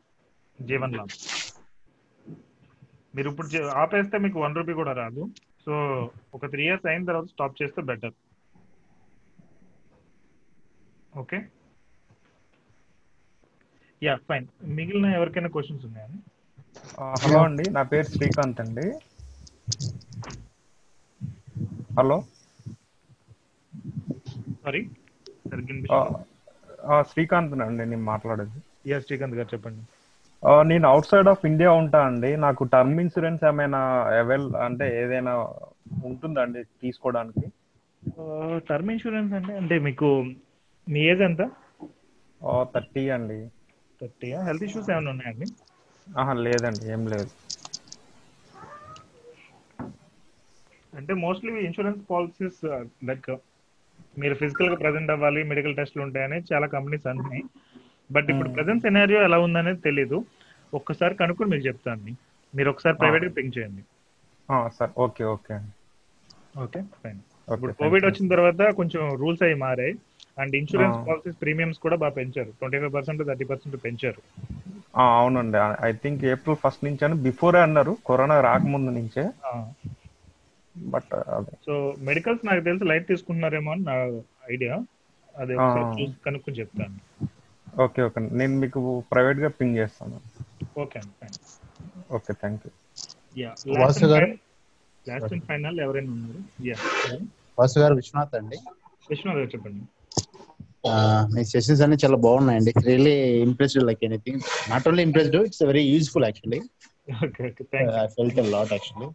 Jeevan 0.59 0.95
Labh 0.99 1.15
మీరు 3.17 3.31
ఇప్పుడు 3.31 3.65
ఆపేస్తే 3.83 4.19
మీకు 4.19 4.39
వన్ 4.41 4.55
రూపీ 4.55 4.73
కూడా 4.73 4.93
రాదు. 4.93 5.23
సో 5.67 5.75
ఒక 6.35 6.47
త్రీ 6.51 6.63
ఇయర్స్ 6.65 6.87
అయిన 6.87 7.05
తర్వాత 7.05 7.25
స్టాప్ 7.25 7.63
చేస్తే 7.63 7.83
బెటర్. 7.83 8.15
ఓకే? 11.17 11.39
Yeah 14.03 14.15
fine. 14.29 14.47
మిగిలిన 14.79 15.07
ఎవరికైనా 15.07 15.49
క్వశ్చన్స్ 15.49 15.85
ఉన్నాయని 15.87 16.19
హలో 17.23 17.39
అండి. 17.45 17.65
నా 17.71 17.83
పేరు 17.83 18.09
శ్రీకాంత్ 18.17 18.61
అండి. 18.61 18.87
హలో? 21.99 22.25
సారీ 24.65 24.83
శ్రీకాంత్ 27.11 27.55
అండి 27.67 27.85
నేను 27.91 28.05
మాట్లాడేది. 28.13 28.59
యా 28.91 28.99
శ్రీకాంత్ 29.01 29.37
గారు 29.37 29.49
చెప్పండి. 29.55 29.83
నేను 30.67 30.87
అవుట్ 30.89 31.09
సైడ్ 31.09 31.29
ఆఫ్ 31.33 31.45
ఇండియా 31.49 31.71
ఉంటా 31.81 32.01
అండి. 32.09 32.31
నాకు 32.45 32.63
టర్మ్ 32.73 33.01
ఇన్సూరెన్స్ 33.05 33.45
ఏమైనా 33.45 33.81
అవైల్ 34.17 34.49
అంటే 34.67 34.87
ఏదైనా 35.03 35.35
ఉంటుందండి 36.03 36.63
తీసుకోవడానికి? 36.83 37.47
టర్మ్ 38.69 38.91
ఇన్సూరెన్స్ 38.93 39.35
అంటే 39.39 39.55
అంటే 39.57 39.77
మీకు 39.87 40.09
మీ 40.87 41.03
ఏజ్ 41.09 41.23
ఎంత? 41.23 41.43
థర్టీ 42.73 43.05
అండి. 43.11 43.39
థర్టీ 44.01 44.29
హెల్త్ 44.47 44.67
ఇష్యూస్ 44.67 44.91
ఏమైనా 44.91 45.11
ఉన్నాయండి? 45.11 45.47
ఆహా 46.07 46.35
లేదండి 46.45 46.85
ఏం 46.95 47.03
లేదు. 47.13 47.31
అంటే 50.93 51.13
మోస్ట్లీ 51.23 51.53
ఇన్సూరెన్స్ 51.67 52.01
పాలసీస్ 52.11 52.61
లైక్ 53.05 53.31
మీరు 54.17 54.35
ఫిజికల్గా 54.35 54.77
ప్రెసెంట్ 54.77 55.11
అవ్వాలి 55.11 55.41
మెడికల్ 55.51 55.79
టెస్ట్లు 55.79 56.03
ఉంటాయని 56.03 56.39
చాలా 56.51 56.67
కంపెనీస్ 56.75 57.07
అంటున్నాయి. 57.07 57.45
బట్ 58.13 58.31
ఇప్పుడు 58.31 58.49
ప్రెసెంట్ 58.49 58.83
సినారియో 58.83 59.23
ఎలా 59.23 59.39
ఉందనేది 59.39 59.81
తెలీదు. 59.81 60.25
ఒక్కసారి 60.75 61.15
కనుక్కొని 61.15 61.51
మీకు 61.51 61.67
చెప్తాను 61.67 62.17
మీరు 62.57 62.71
ఒకసారి 62.71 62.97
ప్రైవేట్ 62.97 63.37
పింక్ 63.37 63.59
చేయండి. 63.59 63.83
Sir 64.75 64.91
okay 64.99 65.25
okay 65.25 65.61
okay 66.59 66.83
fine. 67.05 67.19
ఇప్పుడు 67.53 67.73
కోవిడ్ 67.73 68.07
వచ్చిన 68.07 68.29
తర్వాత 68.29 68.71
కొంచెం 68.71 69.17
రూల్స్ 69.17 69.43
అవి 69.43 69.55
మారాయి. 69.55 69.95
And 70.39 70.57
insurance. 70.57 71.09
పాలసీస్ 71.09 71.37
ప్రీమియమ్స్ 71.43 71.79
కూడా 71.79 71.97
బాగా 71.97 72.13
పెంచారు. 72.13 72.51
Twenty 72.51 72.79
five 72.79 72.95
percent 72.95 73.27
thirty 73.27 73.45
percent 73.45 73.85
పెంచారు. 73.85 74.23
ఆ, 74.97 75.19
అవునండి. 75.19 75.87
ఐ 75.87 75.93
థింక్ 75.93 76.25
ఏప్రిల్ 76.25 76.57
ఫస్ట్ 76.57 76.85
నుంచి 76.85 77.05
అని 77.05 77.15
బిఫోరే 77.15 77.61
అన్నారు. 77.61 77.97
కరోనా 78.07 78.41
రాకముందు 78.41 78.91
నుంచే. 78.91 79.31
బట్ 80.79 81.23
సో 81.67 81.95
మెడికల్స్ 81.99 82.47
నాకు 82.47 82.61
తెలిసి 82.61 82.85
లైట్ 82.85 83.07
తీసుకుంటున్నారేమో 83.07 83.73
అని 83.73 83.85
నా 83.85 84.21
ఐడియా. 84.53 84.81
అది 85.37 85.57
కనుక్కొని 86.27 86.57
చెప్తాను. 86.57 87.27
Okay 87.77 88.01
okay. 88.07 88.21
నేను 88.41 88.55
మీకు 88.63 88.81
ప్రైవేట్గా 89.13 89.49
పింగ్ 89.59 89.77
చేస్తాను. 89.81 90.19
Okay 90.83 91.01
okay 92.17 92.33
thank 92.43 92.63
you 92.67 92.71
yeah 93.43 93.51
Vasu 93.83 94.07
గారు? 94.13 94.29
లాస్ట్ 95.07 95.33
అండ్ 95.35 95.45
ఫైనల్ 95.51 95.79
ఎవరైనా 95.85 96.13
ఉన్నారు? 96.17 96.41
యా 96.69 96.77
వాసు 97.59 97.79
గారు 97.83 97.95
విశ్వనాథ్ 98.01 98.35
అండి. 98.41 98.59
విష్ణు 99.11 99.33
గారు 99.37 99.49
చెప్పండి. 99.55 99.85
ఆ, 100.89 100.93
మీ 101.33 101.43
సెషన్స్ 101.53 101.81
అన్ని 101.85 101.97
చాలా 102.03 102.19
బాగున్నాయండి. 102.25 102.73
Really 102.89 103.15
impressed 103.47 103.85
like 103.89 104.03
anything 104.09 104.41
not 104.71 104.85
only 104.89 105.05
impressed 105.09 105.37
it's 105.49 105.63
very 105.71 105.85
useful 105.93 106.27
actually 106.29 106.61
okay 107.25 107.43
okay. 107.49 107.63
Thank 107.73 107.91
I 108.03 108.07
felt 108.17 108.39
lot 108.55 108.73
actually 108.77 109.09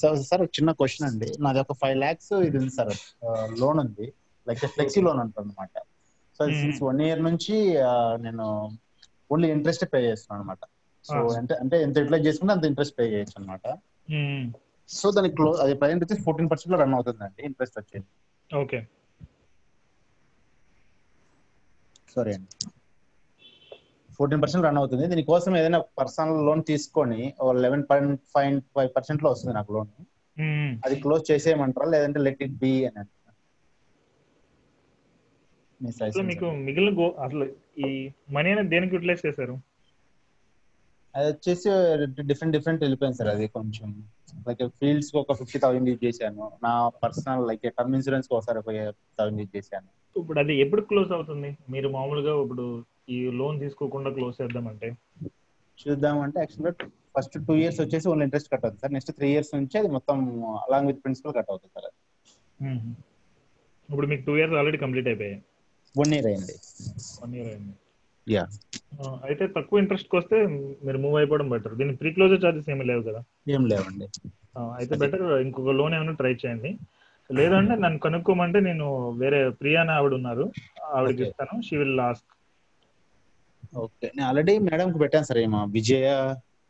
so 0.00 0.06
sir 0.30 0.40
ఒక 0.44 0.50
చిన్న 0.58 0.70
క్వశ్చన్ 0.80 1.06
అండి. 1.10 1.28
నాది 1.44 1.60
ఒక 1.64 1.74
ఫైవ్ 1.82 1.96
ల్యాక్స్ 2.04 2.32
ఇది 2.48 2.56
ఉంది 2.62 2.72
సార్ 2.78 2.92
లోన్ 3.62 3.80
ఉంది. 3.84 4.06
లైక్ 4.46 4.60
ఫ్లెక్సీ 4.74 5.00
లోన్ 5.06 5.20
అంటారు 5.24 5.46
అనమాట 5.46 5.74
సో. 6.40 6.42
సిన్స్ 6.58 6.80
వన్ 6.84 7.00
ఇయర్ 7.04 7.22
నుంచి 7.26 7.56
నేను 8.22 8.44
ఓన్లీ 9.30 9.48
ఇంట్రెస్ట్ 9.54 9.84
పే 9.92 10.00
చేస్తున్నాను 10.06 10.40
అనమాట 10.40 10.62
సో 11.04 11.14
Ah. 11.20 11.36
అంటే 11.38 11.54
అంటే 11.62 11.76
ఎంత 11.84 11.96
యూటిలైజ్ 12.00 12.26
చేసుకుంటే 12.26 12.52
అంత 12.54 12.64
ఇంట్రెస్ట్ 12.68 12.94
పే 12.98 13.04
చేయొచ్చు 13.12 13.36
అనమాట 13.38 13.64
సో 14.88 15.06
దానికి 15.16 15.34
క్లో 15.38 15.50
అది 15.62 15.72
ప్రజెంట్ 15.80 16.02
వచ్చి 16.04 16.16
ఫోర్టీన్ 16.24 16.48
పర్సెంట్లో 16.50 16.78
రన్ 16.82 16.94
అవుతుందండి 16.96 17.40
ఇంట్రెస్ట్ 17.48 17.76
వచ్చేది. 17.80 18.06
ఓకే. 18.50 18.78
సారీ 22.08 22.32
అండి. 22.36 22.50
ఫోర్టీన్ 24.18 24.42
పర్సెంట్ 24.42 24.64
రన్ 24.66 24.78
అవుతుంది. 24.80 25.04
దీనికోసం 25.12 25.52
ఏదైనా 25.60 25.78
పర్సనల్ 25.98 26.40
లోన్ 26.48 26.62
తీసుకొని 26.70 27.20
లెవెన్ 27.64 27.84
పాయింట్ 27.90 28.20
ఫైవ్ 28.34 28.56
ఫైవ్ 28.74 28.90
పర్సెంట్లో 28.96 29.28
వస్తుంది 29.32 29.54
నాకు 29.58 29.72
లోన్ 29.76 29.90
అది 30.84 30.94
క్లోజ్ 31.02 31.24
చేసేయమంటారా? 31.30 31.86
లేదంటే 31.94 32.20
లెట్ 32.26 32.42
ఇట్ 32.46 32.56
బి 32.60 32.72
అని 32.88 33.02
అసలు 35.90 36.24
మీకు 36.30 36.46
మిగిలిన 36.66 36.92
గో 36.98 37.06
అసలు 37.26 37.44
ఈ 37.84 37.88
మనీ 38.36 38.50
అనేది 38.54 38.70
దేనికి 38.74 38.94
యూటిలైజ్ 38.96 39.22
చేశారు? 39.26 39.54
అది 41.14 41.26
వచ్చేసి 41.32 41.68
డిఫరెంట్ 42.28 42.54
డిఫరెంట్ 42.56 42.82
వెళ్ళిపోయింది 42.84 43.18
సార్ 43.20 43.30
అది 43.32 43.46
కొంచెం. 43.56 43.88
లైక్ 44.46 44.62
ఫీల్డ్స్ 44.80 45.10
ఒక 45.22 45.34
ఫిఫ్టీ 45.40 45.58
థౌసండ్ 45.64 45.88
యూజ్ 45.90 46.02
చేశాను. 46.06 46.44
నా 46.66 46.72
పర్సనల్ 47.02 47.42
లైక్ 47.48 47.66
టర్మ్ 47.78 47.96
ఇన్సూరెన్స్ 47.98 48.28
ఒకసారి 48.36 48.60
ఒక 48.62 48.70
థౌసండ్ 49.18 49.42
యూజ్ 49.42 49.52
చేశాను. 49.56 49.88
ఇప్పుడు 50.16 50.38
అది 50.44 50.54
ఎప్పుడు 50.64 50.82
క్లోజ్ 50.90 51.12
అవుతుంది? 51.18 51.50
మీరు 51.74 51.88
మామూలుగా 51.98 52.32
ఇప్పుడు 52.44 52.66
ఈ 53.14 53.18
లోన్ 53.40 53.60
తీసుకోకుండా 53.64 54.10
క్లోజ్ 54.16 54.40
చేద్దామంటే? 54.40 54.90
చూద్దామంటే 55.82 56.38
యాక్చువల్గా 56.40 56.72
ఫస్ట్ 57.16 57.36
టూ 57.46 57.54
ఇయర్స్ 57.60 57.78
వచ్చేసి 57.82 58.06
ఓన్లీ 58.10 58.24
ఇంట్రెస్ట్ 58.26 58.50
కట్ 58.52 58.64
అవుతుంది 58.64 58.82
సార్. 58.82 58.92
నెక్స్ట్ 58.96 59.12
త్రీ 59.18 59.28
ఇయర్స్ 59.34 59.52
నుంచి 59.58 59.76
అది 59.80 59.88
మొత్తం 59.96 60.18
అలాంగ్ 60.64 60.88
విత్ 60.90 61.00
ప్రిన్సిపల్ 61.04 61.34
కట్ 61.38 61.50
అవుతుంది 61.52 61.72
సార్ 61.76 61.90
ఇప్పుడు 63.88 64.06
మీకు 64.10 64.22
టూ 64.26 64.34
ఇయర్స్ 64.38 64.54
ఆల్రెడీ 64.58 64.78
కంప్లీట్ 64.82 65.08
అయిపోయాయి. 65.10 65.38
వన్ 65.94 66.14
ఇయర్ 66.14 66.26
అయింది. 66.26 66.54
వన్ 67.20 67.34
ఇయర్ 67.34 67.48
అయింది. 67.48 67.74
యా 68.26 68.44
అయితే 69.26 69.44
తక్కువ 69.56 69.78
ఇంట్రెస్ట్ 69.78 70.16
వస్తే 70.16 70.36
మీరు 70.86 70.98
మూవ్ 70.98 71.16
అయిపోవడం 71.16 71.48
బెటర్ 71.50 71.74
దీనికి 71.74 71.98
ప్రీ 71.98 72.10
క్లోజర్ 72.12 72.44
చార్జెస్ 72.44 72.70
ఏమీ 72.70 72.84
లేవు 72.84 73.02
కదా? 73.02 73.20
ఏం 73.48 73.62
లేవండి. 73.66 74.06
అయితే 74.76 74.94
బెటర్ 75.02 75.24
ఇంకొక 75.42 75.72
లోన్ 75.72 75.94
ఏమైనా 75.94 76.12
ట్రై 76.12 76.32
చేయండి. 76.34 76.70
లేదంటే 77.30 77.74
నన్ను 77.76 77.98
కనుక్కోమంటే 77.98 78.60
నేను 78.60 78.86
వేరే 79.20 79.48
ప్రియా 79.60 79.80
అని 79.80 79.90
ఆవిడ 79.90 80.14
ఉన్నారు. 80.14 80.44
ఆవిడకి 80.92 81.14
Okay. 81.14 81.26
ఇస్తాను. 81.26 81.54
షీ 81.68 81.76
విల్ 81.76 81.96
లాస్ట్ 81.96 82.28
ఓకే 83.82 84.06
నేను 84.16 84.26
ఆల్రెడీ 84.28 84.54
మేడం 84.60 84.88
కి 84.92 84.98
పెట్టాను 84.98 85.24
సార్ 85.24 85.38
ఏమో 85.38 85.60
విజయ 85.76 86.06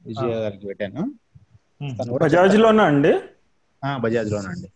విజయ 0.02 0.32
గారికి 0.42 0.66
పెట్టాను. 0.66 1.02
బజాజ్ 2.14 2.34
చెప్తారు. 2.34 2.62
లోనా 2.64 2.84
అండి? 2.84 3.12
ఆ, 3.82 3.90
బజాజ్ 3.98 4.30
లోన్ 4.32 4.46
అండి. 4.46 4.68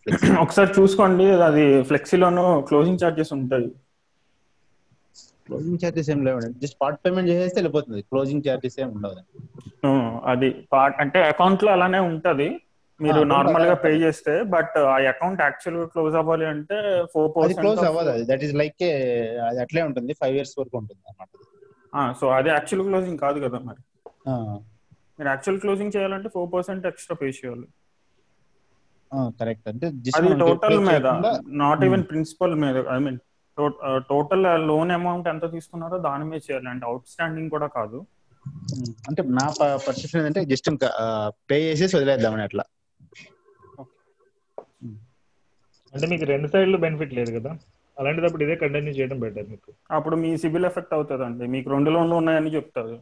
ఒకసారి 0.43 0.69
చూసుకోండి. 0.77 1.25
అది 1.47 1.65
ఫ్లెక్సీలోను 1.83 2.43
క్లోజింగ్ 2.67 3.01
చార్జెస్ 3.03 3.33
ఉంటాయి. 3.33 3.67
క్లోజింగ్ 5.47 5.79
చార్జెస్ 5.83 6.09
ఏం 6.13 6.19
లేవండి. 6.27 6.51
జస్ట్ 6.63 6.77
పార్ట్ 6.81 6.99
పేమెంట్ 7.05 7.29
చేసేస్తే 7.31 7.57
వెళ్ళిపోతుంది. 7.59 8.01
క్లోజింగ్ 8.11 8.45
చార్జెస్ 8.47 8.77
ఏం 8.83 8.89
ఉండదు. 8.97 9.21
అది 10.33 10.49
పార్ట్ 10.73 10.97
అంటే 11.03 11.21
అకౌంట్లో 11.33 11.71
అలానే 11.75 12.01
ఉంటది. 12.11 12.49
మీరు 12.99 13.19
నార్మల్గా 13.31 13.73
పే 13.81 13.89
చేస్తే 14.03 14.33
బట్ 14.53 14.75
ఆ 14.93 14.95
అకౌంట్ 15.11 15.41
యాక్చువల్గా 15.47 15.85
క్లోజ్ 15.93 16.15
అవ్వాలి 16.21 16.45
అంటే 16.53 16.77
ఫోర్ 17.13 17.27
అది 17.45 17.55
క్లోజ్ 17.59 17.77
పర్సెంట్ 17.77 17.89
అవ్వదు. 17.89 18.09
అది 18.15 18.25
దట్ 18.31 18.43
ఈస్ 18.47 18.55
లైక్ 18.61 18.83
అది 19.49 19.59
అట్లే 19.65 19.83
ఉంటుంది. 19.89 20.11
ఫైవ్ 20.21 20.35
ఇయర్స్ 20.37 20.55
వరకు 20.59 20.77
ఉంటుంది 20.81 21.01
అన్నమాట 21.09 22.13
సో 22.19 22.25
అది 22.37 22.49
యాక్చువల్ 22.55 22.85
క్లోజింగ్ 22.87 23.19
కాదు 23.25 23.37
కదా 23.45 23.59
మరి. 23.67 23.81
మీరు 25.17 25.29
యాక్చువల్ 25.33 25.59
క్లోజింగ్ 25.63 25.93
చేయాలంటే 25.95 26.29
ఫోర్ 26.33 26.49
పర్సెంట్ 26.55 26.87
ఎక్స్ట్రా 26.91 27.15
పే 27.21 27.27
చేయాలి. 27.37 27.67
కరెక్ట్ 29.39 29.67
అంటే 29.71 29.87
అది 30.17 30.33
టోటల్ 30.41 30.79
మీద 30.89 31.07
నాట్. 31.61 31.83
ఈవెన్ 31.87 32.03
ప్రిన్సిపల్ 32.09 32.55
మీద 32.63 32.77
I 32.95 32.97
mean 33.05 33.19
total 34.09 34.43
loan 34.67 34.91
amount 34.91 35.27
ఎంత 35.27 35.51
తీసుకున్నారో 35.51 35.97
దాని 35.97 36.23
మీద 36.23 36.41
చేయాలి. 36.51 36.69
అంటే 36.69 36.85
అవుట్ 36.85 37.07
స్టాండింగ్ 37.07 37.49
కూడా 37.49 37.67
కాదు. 37.67 38.05
అంటే 39.07 39.21
నా 39.23 39.45
పర్సెప్షన్ 39.87 40.19
ఏంటంటే 40.21 40.43
జస్ట్ 40.45 40.69
ఇంకా 40.69 40.89
పే 41.51 41.57
చేసేసి 41.71 41.95
వదిలేద్దామని 41.95 42.41
అట్లా. 42.41 42.63
అంటే 45.93 46.07
మీకు 46.07 46.25
రెండు 46.25 46.47
సైడ్లు 46.47 46.77
బెనిఫిట్ 46.77 47.13
లేదు 47.13 47.39
కదా? 47.39 47.51
అలాంటిదప్పుడు 47.99 48.43
ఇదే 48.43 48.55
కంటిన్యూ 48.55 48.93
చేయడం 48.93 49.19
బెటర్ 49.19 49.47
మీకు. 49.49 49.71
అప్పుడు 49.91 50.15
మీ 50.15 50.37
సిబిల్ 50.37 50.65
ఎఫెక్ట్ 50.65 50.93
అవుతుంది 50.93 51.23
అండి 51.25 51.47
మీకు 51.47 51.69
రెండు 51.69 51.89
లోన్లు 51.89 52.15
ఉన్నాయని 52.15 52.55
చెప్తారు. 52.55 52.97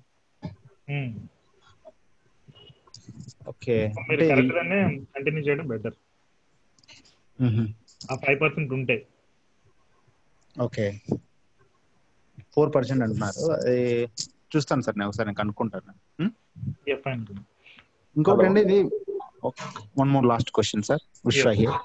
ఓకే. 3.47 3.75
మీరు 4.09 4.21
అంటే 4.21 4.27
కరెక్ట్ 4.29 4.53
గానే 4.53 4.79
కంటిన్యూ 5.15 5.43
చేయడం 5.43 5.67
బెటర్. 5.67 5.97
ఆ 8.11 8.15
ఫైవ్ 8.15 8.39
పర్సెంట్ 8.41 8.73
ఉంటే. 8.73 8.95
ఓకే. 10.55 10.85
ఫోర్ 12.53 12.69
పర్సెంట్ 12.75 13.03
అంటున్నారు. 13.05 13.39
అది 13.55 13.79
చూస్తాను 14.53 14.83
సార్ 14.85 14.97
నేను 14.97 15.09
ఒకసారి 15.09 15.27
నేను 15.29 15.39
కనుక్కుంటాను. 15.41 15.93
ఇంకొకటి 18.15 18.47
అండి 18.49 18.61
ఇది 18.67 18.77
one 19.99 20.11
more 20.15 20.25
last 20.31 20.51
question 20.57 20.87
sir 20.89 21.03
Vishwa 21.27 21.47
Yeah. 21.49 21.59
Here 21.61 21.77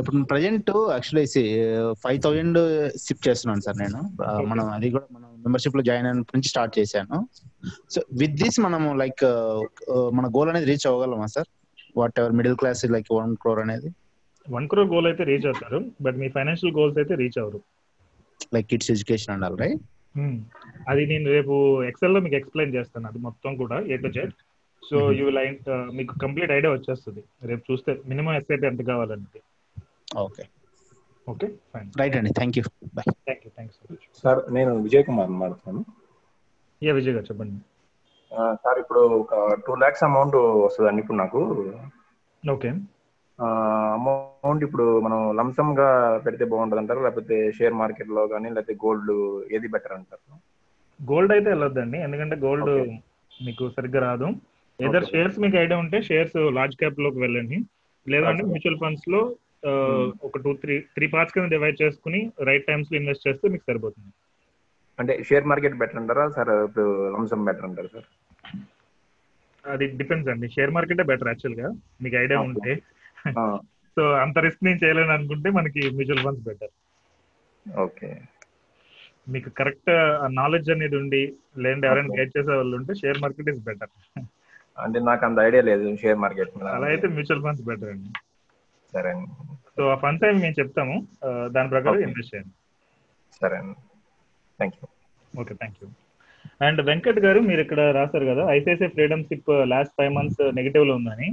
ఇప్పుడు 0.00 0.16
present 0.30 0.70
actually 0.94 1.24
five 2.02 2.18
thousand 2.24 2.58
shift 3.04 3.26
చేస్తున్నాను 3.28 3.62
సార్ 3.66 3.78
నేను. 3.82 4.00
మనం 4.50 4.64
అది 4.76 4.88
కూడా 4.94 5.06
మనం 5.16 5.28
మెంబర్షిప్లో 5.44 5.82
జాయిన్ 5.88 6.06
అయినప్పటి 6.08 6.36
నుంచి 6.38 6.50
స్టార్ట్ 6.52 6.74
చేశాను. 6.78 7.18
సో 7.94 8.00
విత్ 8.20 8.34
దిస్ 8.42 8.58
మనం 8.66 8.82
లైక్ 9.02 9.24
మన 10.18 10.26
గోల్ 10.36 10.50
అనేది 10.52 10.68
reach 10.72 10.86
అవ్వగలమా 10.90 11.28
sir 11.36 11.48
whatever 12.22 12.34
middle 12.40 12.56
class 12.62 12.84
like 12.96 13.08
one 13.20 13.32
crore 13.44 13.60
అనేది? 13.66 13.90
వన్ 14.50 14.66
క్రోర్ 14.70 14.90
గోల్ 14.92 15.08
అయితే 15.10 15.22
రీచ్ 15.30 15.46
అవుతారు 15.50 15.78
బట్ 16.04 16.16
మీ 16.22 16.28
ఫైనాన్షియల్ 16.36 16.74
గోల్స్ 16.78 16.98
అయితే 17.02 17.14
రీచ్ 17.22 17.38
అవ్వరు. 17.42 17.60
లైక్ 18.54 18.68
కిడ్స్ 18.72 18.92
ఎడ్యుకేషన్ 18.96 19.34
అండాలి 19.36 19.58
రైట్ 19.64 19.82
Hmm. 20.14 20.32
అది 20.90 21.02
నేను 21.10 21.26
రేపు 21.34 21.54
ఎక్సెల్లో 21.88 22.20
మీకు 22.22 22.36
ఎక్స్ప్లెయిన్ 22.38 22.72
చేస్తాను 22.76 23.06
అది 23.10 23.18
మొత్తం 23.26 23.50
కూడా 23.60 23.76
A 23.92 23.96
to 24.04 24.08
Z 24.16 24.32
so. 24.82 24.96
You 25.18 25.26
line 25.36 25.56
మీకు 25.98 26.12
కంప్లీట్ 26.22 26.52
ఐడియా 26.56 26.72
వచ్చేస్తుంది. 26.72 27.22
రేపు 27.50 27.62
చూస్తే 27.68 27.90
మినిమం 28.10 28.34
ఎస్ఐపి 28.38 28.66
ఎంత 28.70 28.82
కావాలంటే. 28.88 29.38
ఓకే 30.24 30.44
ఓకే 31.26 31.48
ఫైన్ 31.72 31.88
రైట్ 32.00 32.16
అండి 32.20 32.32
thank 32.38 32.56
you 32.58 32.64
bye 32.96 33.08
thank 33.28 33.44
you 33.46 33.50
thanks 33.56 33.78
sir 34.22 34.40
నేను 34.56 34.72
విజయ్ 34.86 35.04
కుమార్ 35.08 35.30
మాట్లాడుతాను 35.34 35.82
యా 36.82 36.94
విజయ్ 36.98 37.14
గారు 37.16 37.26
చెప్పండి. 37.30 37.56
సార్ 38.64 38.80
ఇప్పుడు 38.82 39.02
ఒక 39.20 39.34
టూ 39.66 39.74
ల్యాక్స్ 39.82 40.04
అమౌంట్ 40.08 40.36
వస్తుందండి 40.64 41.02
ఇప్పుడు 41.04 41.18
నాకు. 41.24 41.42
ఓకే 42.44 42.72
అమౌంట్ 43.40 44.64
ఇప్పుడు 44.64 45.00
మనం 45.00 45.36
లంసమ్గా 45.36 45.88
పెడితే 46.18 46.44
బాగుంటుంది 46.44 46.80
అంటారు 46.80 47.00
లేకపోతే 47.00 47.52
షేర్ 47.52 47.72
మార్కెట్లో 47.72 48.26
కానీ 48.26 48.48
లేకపోతే 48.50 48.74
గోల్డ్ 48.84 49.12
ఏది 49.52 49.68
బెటర్ 49.68 49.92
అంటారు? 49.92 50.22
గోల్డ్ 51.00 51.32
అయితే 51.32 51.48
వెళ్ళొద్దండి. 51.48 51.98
ఎందుకంటే 51.98 52.36
గోల్డ్ 52.36 52.72
మీకు 53.44 53.68
సరిగ్గా 53.68 54.00
రాదు. 54.00 54.28
Either 54.78 55.04
Okay. 55.04 55.12
షేర్స్ 55.12 55.38
మీకు 55.38 55.56
ఐడియా 55.56 55.78
ఉంటే 55.78 56.02
షేర్స్ 56.02 56.36
లార్జ్ 56.52 56.76
క్యాప్లోకి 56.76 57.18
వెళ్ళండి. 57.18 57.56
లేదంటే. 58.06 58.42
మ్యూచువల్ 58.44 58.78
ఫండ్స్లో 58.78 59.20
ఆ, 59.66 59.72
ఒక 60.22 60.38
టూ 60.38 60.52
త్రీ 60.54 60.80
త్రీ 60.94 61.06
పార్ట్స్ 61.06 61.34
కింద 61.34 61.48
డివైడ్ 61.50 61.82
చేసుకుని 61.82 62.20
రైట్ 62.42 62.66
టైమ్స్లో 62.66 62.98
ఇన్వెస్ట్ 62.98 63.28
చేస్తే 63.28 63.48
మీకు 63.48 63.64
సరిపోతుంది. 63.66 64.10
అంటే 64.98 65.22
షేర్ 65.22 65.44
మార్కెట్ 65.44 65.74
బెటర్ 65.74 65.96
అంటారా? 65.96 66.28
సార్ 66.28 66.50
ఇప్పుడు 66.68 66.86
లంసమ్ 67.14 67.44
బెటర్ 67.44 67.64
అంటారా 67.64 67.88
సార్ 67.88 68.06
అది 69.64 69.86
డిపెండ్స్ 69.86 70.28
అండి. 70.28 70.48
షేర్ 70.48 70.70
మార్కెటే 70.70 71.02
బెటర్ 71.02 71.28
యాక్చువల్గా. 71.28 71.68
మీకు 72.02 72.16
ఐడియా. 72.16 72.40
ఉంటే. 72.40 72.72
సో 73.96 74.02
అంత 74.24 74.38
రిస్క్ 74.44 74.66
నేను 74.66 74.80
చేయలేను 74.82 75.12
అనుకుంటే 75.16 75.48
మనకి 75.58 75.80
మ్యూచువల్ 75.96 76.22
ఫండ్స్ 76.26 76.44
బెటర్. 76.48 76.72
ఓకే. 77.86 78.10
మీకు 79.32 79.48
కరెక్ట్ 79.58 79.90
నాలెడ్జ్ 80.40 80.68
అనేది 80.74 80.96
ఉండి 81.00 81.22
లేదంటే 81.62 81.86
ఎవరైనా. 81.88 82.14
గైడ్ 82.18 82.34
చేసే 82.36 82.52
వాళ్ళు 82.58 82.74
ఉంటే 82.80 82.92
షేర్ 83.00 83.18
మార్కెట్ 83.24 83.50
ఇస్ 83.52 83.64
బెటర్. 83.68 83.92
అంటే 84.84 84.98
నాకు 85.08 85.22
అంత 85.28 85.38
ఐడియా 85.48 85.62
లేదు 85.70 85.88
షేర్ 86.02 86.18
మార్కెట్ 86.24 86.52
అలా 86.74 86.86
అయితే 86.92 87.08
మ్యూచువల్ 87.16 87.42
ఫండ్స్ 87.46 87.64
బెటర్ 87.68 87.90
అండి. 87.94 88.10
సరే 88.92 89.10
అండి. 89.14 89.28
సో 89.76 89.82
ఆ 89.94 89.96
ఫండ్స్ 90.04 90.24
అవి 90.28 90.38
మేము 90.44 90.56
చెప్తాము. 90.60 90.96
దాని 91.56 91.72
ప్రకారం. 91.74 92.00
ఇన్వెస్ట్ 92.06 92.32
చేయండి. 92.34 92.54
సరే 93.40 93.56
అండి. 93.60 93.76
Thank 94.58 94.78
you 94.80 94.88
okay 95.42 95.54
thank 95.60 95.78
you 95.82 95.88
and 96.66 96.80
Venkat 96.88 97.20
గారు 97.26 97.40
మీరు 97.50 97.60
ఇక్కడ 97.64 97.80
రాశారు 97.98 98.26
కదా 98.32 98.42
ICICI 98.56 98.88
freedom 98.96 99.22
ship 99.28 99.50
last 99.72 99.94
five 99.98 100.12
months 100.18 100.42
నెగిటివ్లో 100.58 100.94
ఉందని. 101.00 101.28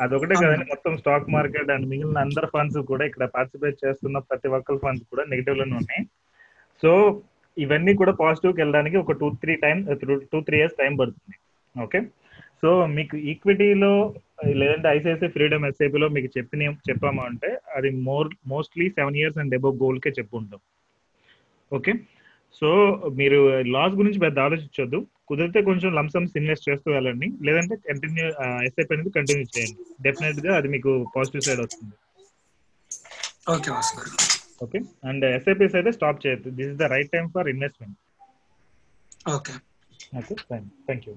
అదొకటే 0.00 0.34
కదండి 0.42 0.64
మొత్తం 0.70 0.92
స్టాక్ 1.00 1.26
మార్కెట్ 1.34 1.72
అండ్ 1.74 1.86
మిగిలిన 1.90 2.18
అందరు 2.26 2.48
ఫండ్స్ 2.54 2.78
కూడా 2.90 3.04
ఇక్కడ 3.08 3.24
పార్టిసిపేట్ 3.34 3.82
చేస్తున్న 3.84 4.18
ప్రతి 4.28 4.48
ఒక్కరి 4.58 4.78
ఫండ్స్ 4.84 5.04
కూడా 5.12 5.24
నెగిటివ్లోనే 5.32 5.74
ఉన్నాయి. 5.80 6.02
సో 6.82 6.90
ఇవన్నీ 7.56 7.92
కూడా 8.00 8.12
పాజిటివ్కి 8.22 8.60
వెళ్ళడానికి 8.62 8.96
ఒక 9.02 9.16
two 9.20 9.28
three 9.42 9.54
time 9.64 9.78
two 10.32 10.40
three 10.48 10.58
years 10.60 10.80
time 10.80 10.92
పడుతుంది. 11.00 11.36
ఓకే 11.76 12.00
సో 12.62 12.70
మీకు 12.96 13.16
ఈక్విటీలో 13.30 13.92
లేదంటే 14.60 14.88
ఐసిఐసిఐ 14.96 15.30
ఫ్రీడమ్ 15.36 15.66
ఎస్ఐపిలో 15.68 16.08
మీకు 16.16 16.28
చెప్పిన 16.38 16.70
చెప్పాము 16.88 17.22
అంటే 17.28 17.50
అది 17.76 17.90
more 18.08 18.28
mostly 18.52 18.86
seven 18.98 19.18
years 19.20 19.38
and 19.42 19.56
above 19.58 19.76
గోల్కే 19.82 20.10
చెప్పుంటాం. 20.18 20.60
ఓకే 21.72 21.92
సో 22.58 22.68
మీరు 23.20 23.38
లాస్ 23.76 23.94
గురించి 24.00 24.20
పెద్ద 24.24 24.38
ఆలోచించొద్దు. 24.46 24.98
కుదిరితే 25.32 25.60
కొంచెం 25.68 25.90
లంసమ్స్ 25.98 26.36
ఇన్వెస్ట్ 26.40 26.68
చేస్తూ 26.68 26.88
వెళ్ళండి. 26.96 27.28
లేదంటే 27.48 27.76
కంటిన్యూ 27.88 28.26
ఎస్ఐపి 28.68 28.94
అనేది 28.96 29.12
కంటిన్యూ 29.18 29.46
చేయండి. 29.54 29.76
డెఫినెట్గా 30.06 30.52
అది 30.60 30.70
మీకు 30.76 30.92
పాజిటివ్ 31.16 31.46
సైడ్ 31.48 31.62
వస్తుంది. 31.66 31.94
Okay 33.54 33.70
okay? 34.64 34.78
అండ్ 35.10 35.24
ఎస్ఐపిస్ 35.36 35.76
అయితే 35.78 35.92
స్టాప్ 35.98 36.22
చేయొద్దు. 36.24 36.48
This 36.58 36.70
is 36.72 36.80
the 36.82 36.88
right 36.94 37.12
time 37.14 37.26
for 37.36 37.50
investment 37.54 37.98
okay. 39.34 39.54
Okay 40.20 40.34
fine 40.48 40.66
thank 40.86 41.06
you 41.08 41.14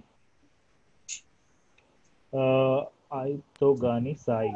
ఐతో 3.23 3.67
గాని 3.83 4.13
సాయి. 4.25 4.53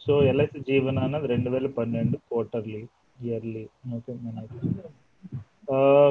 సో 0.00 0.14
ఎల్ఐసి 0.30 0.60
జీవన 0.68 0.98
అన్నది 1.06 1.26
రెండు 1.32 1.50
వేల 1.54 1.66
పన్నెండు 1.78 2.16
క్వార్టర్లీ 2.28 2.82
ఇయర్లీ 3.26 3.64
ఓకే 3.96 4.12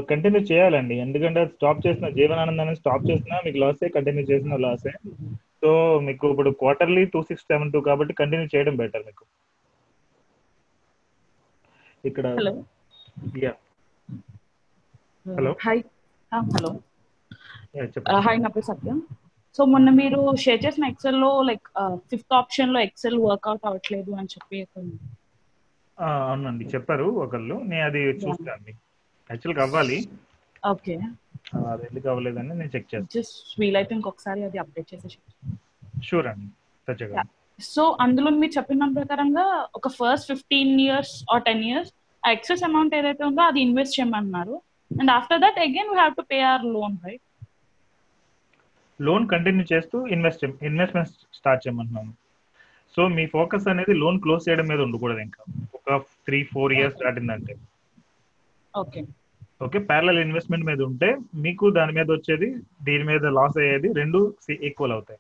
కంటిన్యూ 0.10 0.42
చేయాలండి. 0.42 0.96
ఎందుకంటే 1.00 1.42
స్టాప్ 1.48 1.86
చేసిన 1.88 2.08
జీవనానంద్ 2.10 2.62
అనేది 2.62 2.80
స్టాప్ 2.82 3.06
చేసినా 3.10 3.38
మీకు 3.46 3.58
లాసే 3.58 3.88
కంటిన్యూ 3.90 4.24
చేసిన 4.24 4.56
లాసే 4.66 4.94
సో 5.62 5.70
మీకు 6.00 6.26
ఇప్పుడు 6.32 6.50
quarterly 6.60 7.06
two 7.06 7.22
six 7.22 7.46
seven 7.46 7.72
two 7.72 7.82
కాబట్టి 7.82 8.14
కంటిన్యూ 8.14 8.48
చేయడం 8.56 8.76
బెటర్ 8.78 9.06
మీకు. 9.06 9.24
ఇక్కడ 12.04 12.28
hello. 12.40 12.54
Yeah 13.46 13.54
hello. 15.26 15.54
Hi 15.66 15.82
hello. 16.52 16.72
చెప్పండి. 17.88 18.22
హాయ్ 18.26 18.40
నా 18.42 18.50
పేరు 18.50 18.66
సత్య. 18.66 18.92
సో 19.56 19.66
మొన్న 19.66 19.90
మీరు 20.00 20.20
షేర్ 20.36 20.62
చేసిన 20.66 20.86
ఎక్సెల్లో 20.86 21.42
లైక్ 21.42 21.68
ఫిఫ్త్ 22.12 22.34
ఆప్షన్లో 22.34 22.80
ఎక్సెల్ 22.80 23.18
వర్కౌట్ 23.20 23.66
అవ్వట్లేదు 23.66 24.12
అని 24.20 24.32
చెప్పి 24.34 24.60
ఆ, 25.98 26.08
అవునండి. 26.30 26.66
చెప్పారు 26.66 27.08
ఒకళ్ళు. 27.24 27.56
నేను 27.70 27.86
అది 27.86 28.02
చూస్తాను 28.24 28.74
యాక్చువల్గా 29.32 29.64
అవ్వాలి. 29.64 30.10
ఓకే. 30.70 31.00
ఆ, 31.56 31.60
అది 31.60 31.84
ఎందుకు 31.84 32.10
అవ్వలేదని 32.10 32.50
నేను 32.50 32.62
చెక్ 32.64 32.76
చేస్తాను 32.76 33.08
జస్ట్ 33.16 33.60
వీలైతే 33.60 33.96
ఇంకొకసారి 33.96 34.44
అది 34.44 34.58
అప్డేట్ 34.58 34.94
చేసేసి 34.94 35.18
షూర్ 36.04 36.28
అండి. 36.28 36.48
సత్యగా 36.88 37.24
సో 37.60 37.98
అందులో 38.02 38.32
మీరు 38.32 38.52
చెప్పిన 38.58 38.80
దాని 38.80 38.94
ప్రకారంగా 38.94 39.68
ఒక 39.76 39.88
first 39.88 40.28
fifteen 40.28 40.82
years 40.82 41.26
or 41.32 41.44
ten 41.44 41.64
years 41.64 41.94
ఆ 42.26 42.32
ఎక్సెస్ 42.32 42.64
అమౌంట్ 42.64 42.96
ఏదైతే 42.96 43.24
ఉందో 43.24 43.42
అది 43.42 43.62
ఇన్వెస్ట్ 43.62 44.00
చేయమన్నారు. 44.00 44.62
And 45.00 45.12
after 45.12 45.40
that 45.40 45.60
again 45.60 45.90
we 45.90 45.96
have 45.96 46.16
to 46.16 46.22
pay 46.22 46.42
our 46.42 46.66
loan 46.66 46.98
right 47.06 47.22
loan 49.02 49.28
continue 49.28 49.66
చేస్తూ 49.74 50.08
ఇన్వెస్ట్ 50.08 50.46
ఇన్వెస్ట్మెంట్ 50.46 51.10
స్టార్ట్ 51.10 51.68
చేయమంటున్నాము. 51.68 52.14
సో 52.96 53.08
మీ 53.08 53.26
ఫోకస్ 53.28 53.68
అనేది 53.68 53.94
లోన్ 53.94 54.22
క్లోజ్ 54.22 54.50
చేయడం 54.50 54.66
మీద 54.66 54.80
ఉండకూడదు 54.80 55.20
ఇంకా. 55.20 55.44
ఒక 55.76 56.02
త్రీ 56.26 56.44
ఫోర్ 56.44 56.74
ఇయర్స్ 56.74 56.98
దాటిందంటే. 57.04 57.56
ఓకే 58.78 59.04
ఓకే 59.62 59.80
ప్యారలల్ 59.90 60.20
ఇన్వెస్ట్మెంట్ 60.24 60.66
మీద 60.70 60.82
ఉంటే 60.90 61.10
మీకు 61.46 61.66
దాని 61.78 61.94
మీద 61.98 62.08
వచ్చేది 62.16 62.48
దీని 62.88 63.06
మీద 63.12 63.26
లాస్ 63.38 63.58
అయ్యేది 63.64 63.90
రెండు 64.00 64.20
ఈక్వల్ 64.70 64.94
అవుతాయి. 64.96 65.20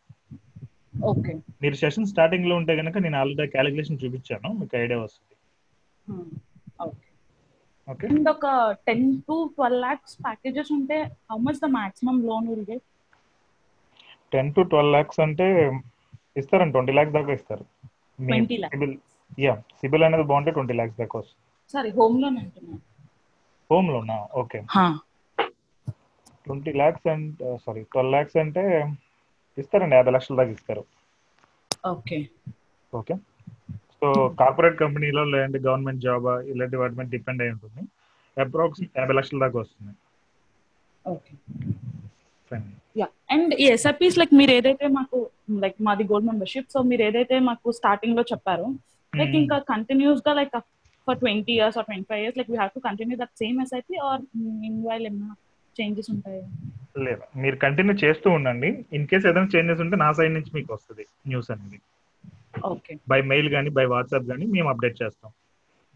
ఓకే. 1.12 1.34
మీరు 1.64 1.76
సెషన్ 1.82 2.10
స్టార్టింగ్లో 2.12 2.54
ఉంటే 2.60 2.74
కనుక 2.80 2.98
నేను 3.06 3.18
ఆల్రెడీ 3.22 3.52
క్యాలిక్యులేషన్ 3.56 4.02
చూపించాను 4.04 4.50
మీకు 4.60 4.76
ఐడియా 4.84 5.00
వస్తుంది. 5.06 5.36
ఓకే 7.88 8.06
అండ్ 8.14 8.30
ఒక 8.36 8.46
ten 8.88 9.06
to 9.28 9.36
twelve 9.56 9.82
lakhs 9.86 10.16
packages 10.26 10.72
ఉంటే 10.78 10.98
how 11.32 11.38
much 11.48 11.62
the 11.66 11.70
maximum 11.78 12.18
loan 12.30 12.48
will 12.52 12.66
get 12.72 12.86
ten 14.32 14.50
to 14.56 14.62
twelve 14.72 14.94
lakhs 14.98 15.22
అంటే 15.26 15.48
ఇస్తారండి 16.42 16.74
ట్వంటీ 16.76 16.94
లాక్స్ 16.98 17.14
దాకా 17.18 17.34
ఇస్తారు. 17.40 17.64
మీ 18.20 18.34
20 18.34 18.58
lakhs. 18.64 18.74
సిబిల్ 18.76 18.96
యా 19.46 19.54
సిబిల్ 19.80 20.06
అనేది 20.08 20.26
బాగుంటే 20.32 20.52
ట్వంటీ 20.58 20.76
లాక్స్ 20.80 20.98
దాకా 21.02 21.16
వస్తుంది. 21.22 21.42
సారీ 21.74 21.90
హోమ్ 22.00 22.18
లోన్ 22.24 22.38
అంటున్నాను 22.44 22.82
హోమ్ 23.70 23.90
లోనా 23.94 24.18
okay 24.42 24.60
twenty 26.46 26.72
lakhs 26.82 27.08
and 27.14 27.40
sorry 27.66 27.82
twelve 27.92 28.14
lakhs 28.16 28.38
అంటే 28.44 28.64
ఇస్తారండి 29.58 29.96
యాభై 29.96 30.12
లక్షల 30.12 30.36
దాకా 30.36 30.52
ఇస్తారు. 30.52 30.84
ఓకే. 31.88 32.18
ఓకే. 32.94 33.16
సో 34.00 34.08
కార్పొరేట్ 34.40 34.78
కంపెనీలో 34.80 35.24
లేదంటే 35.24 35.60
గవర్నమెంట్ 35.60 36.02
జాబ్ 36.02 36.28
ఇలాంటి 36.54 36.78
వాటి 36.82 36.96
మీద 36.96 37.08
డిపెండ్ 37.16 37.42
అయి 37.42 37.52
ఉంటుంది. 37.52 37.82
అప్రాక్స్ 38.38 38.82
యాభై 38.98 39.14
లక్షల 39.14 39.40
దాకా 39.40 39.58
వస్తుంది. 39.60 39.94
ఓకే. 41.06 41.34
అండ్ 43.30 43.54
ఈ 43.54 43.66
ఎస్ఐపీస్ 43.76 44.18
లైక్ 44.18 44.34
మీరు 44.34 44.52
ఏదైతే 44.52 44.88
మాకు 44.88 45.18
లైక్ 45.64 45.80
మాది 45.82 46.04
గోల్డ్ 46.04 46.28
మెంబర్షిప్ 46.28 46.72
సో 46.72 46.82
మీరు 46.82 47.02
ఏదైతే 47.02 47.38
మాకు 47.50 47.72
స్టార్టింగ్లో 47.72 48.24
చెప్పారో 48.34 48.68
లైక్. 49.14 49.36
ఇంకా 49.42 49.58
కంటిన్యూస్గా 49.74 50.34
like 50.34 50.56
years 51.10 51.78
or 51.78 51.86
twenty 51.86 52.06
five 52.10 52.22
years 52.22 52.38
like 52.38 52.52
we 52.52 52.56
have 52.56 52.72
to 52.72 52.80
continue 52.80 53.18
that 53.18 53.38
same 53.38 53.62
SIP 53.62 53.98
or 53.98 54.22
in 54.66 54.88
while 54.88 55.06
ఏమైనా 55.06 55.36
చేంజెస్ 55.80 56.12
ఉంటాయా? 56.12 56.46
లేదు. 56.98 57.22
మీరు 57.38 57.56
కంటిన్యూ 57.56 57.96
చేస్తూ 57.96 58.32
ఉండండి. 58.32 58.86
ఇన్ 58.94 59.08
కేస్ 59.08 59.26
ఏదైనా 59.26 59.48
చేంజెస్ 59.56 59.82
ఉంటే 59.82 59.98
నా 59.98 60.12
సైడ్ 60.12 60.34
నుంచి 60.34 60.52
మీకు 60.54 60.74
వస్తుంది 60.74 61.06
న్యూస్ 61.28 61.52
అనేది. 61.52 61.82
ఓకే. 62.66 62.98
బై 63.10 63.22
మెయిల్ 63.22 63.50
కానీ 63.50 63.70
బై 63.70 63.86
వాట్సాప్ 63.86 64.28
కానీ 64.28 64.46
మేము 64.46 64.70
అప్డేట్ 64.70 65.02
చేస్తాం. 65.04 65.32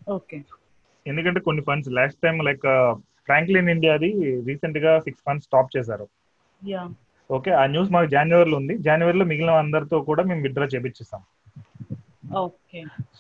ఓకే. 0.10 0.44
ఎందుకంటే 1.08 1.40
కొన్ని 1.40 1.64
funds 1.64 1.90
last 1.90 2.20
time 2.22 2.40
like 2.40 2.62
Franklin 3.26 3.70
ఇండియాది 3.70 4.42
రీసెంట్గా 4.42 5.00
సిక్స్ 5.00 5.24
ఫండ్స్ 5.26 5.46
స్టాప్ 5.46 5.78
చేశారు. 5.78 6.08
ఓకే 7.32 7.52
ఆ 7.52 7.66
న్యూస్ 7.66 7.92
మాకు 7.92 8.10
జనవరిలో 8.10 8.58
ఉంది. 8.58 8.78
జనవరిలో 8.78 9.26
మిగిలిన 9.26 9.50
అందరితో 9.50 10.02
కూడా 10.02 10.24
మేము 10.24 10.42
విత్డ్రా 10.42 10.66
చేపించేస్తాం 10.66 11.22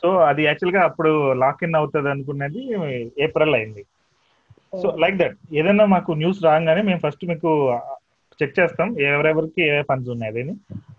సో 0.01 0.09
అది 0.29 0.41
యాక్చువల్గా 0.47 0.81
అప్పుడు 0.89 1.11
లాక్ 1.43 1.63
ఇన్ 1.67 1.79
అవుతుంది 1.79 2.09
అనుకున్నది 2.13 2.61
ఏప్రిల్ 3.25 3.55
అయింది. 3.59 3.83
సో 4.81 4.87
లైక్ 5.03 5.17
దట్ 5.21 5.37
ఏదైనా 5.59 5.85
మాకు 5.95 6.11
న్యూస్ 6.21 6.39
రాగానే 6.45 6.81
మేము 6.89 7.01
ఫస్ట్ 7.05 7.25
మీకు 7.31 7.49
చెక్ 8.39 8.57
చేస్తాం 8.59 8.89
ఎవరెవరికి 9.07 9.61
ఏ 9.71 9.81
ఫండ్స్ 9.89 10.11
ఉన్నాయి 10.13 10.41
అని. 10.43 10.53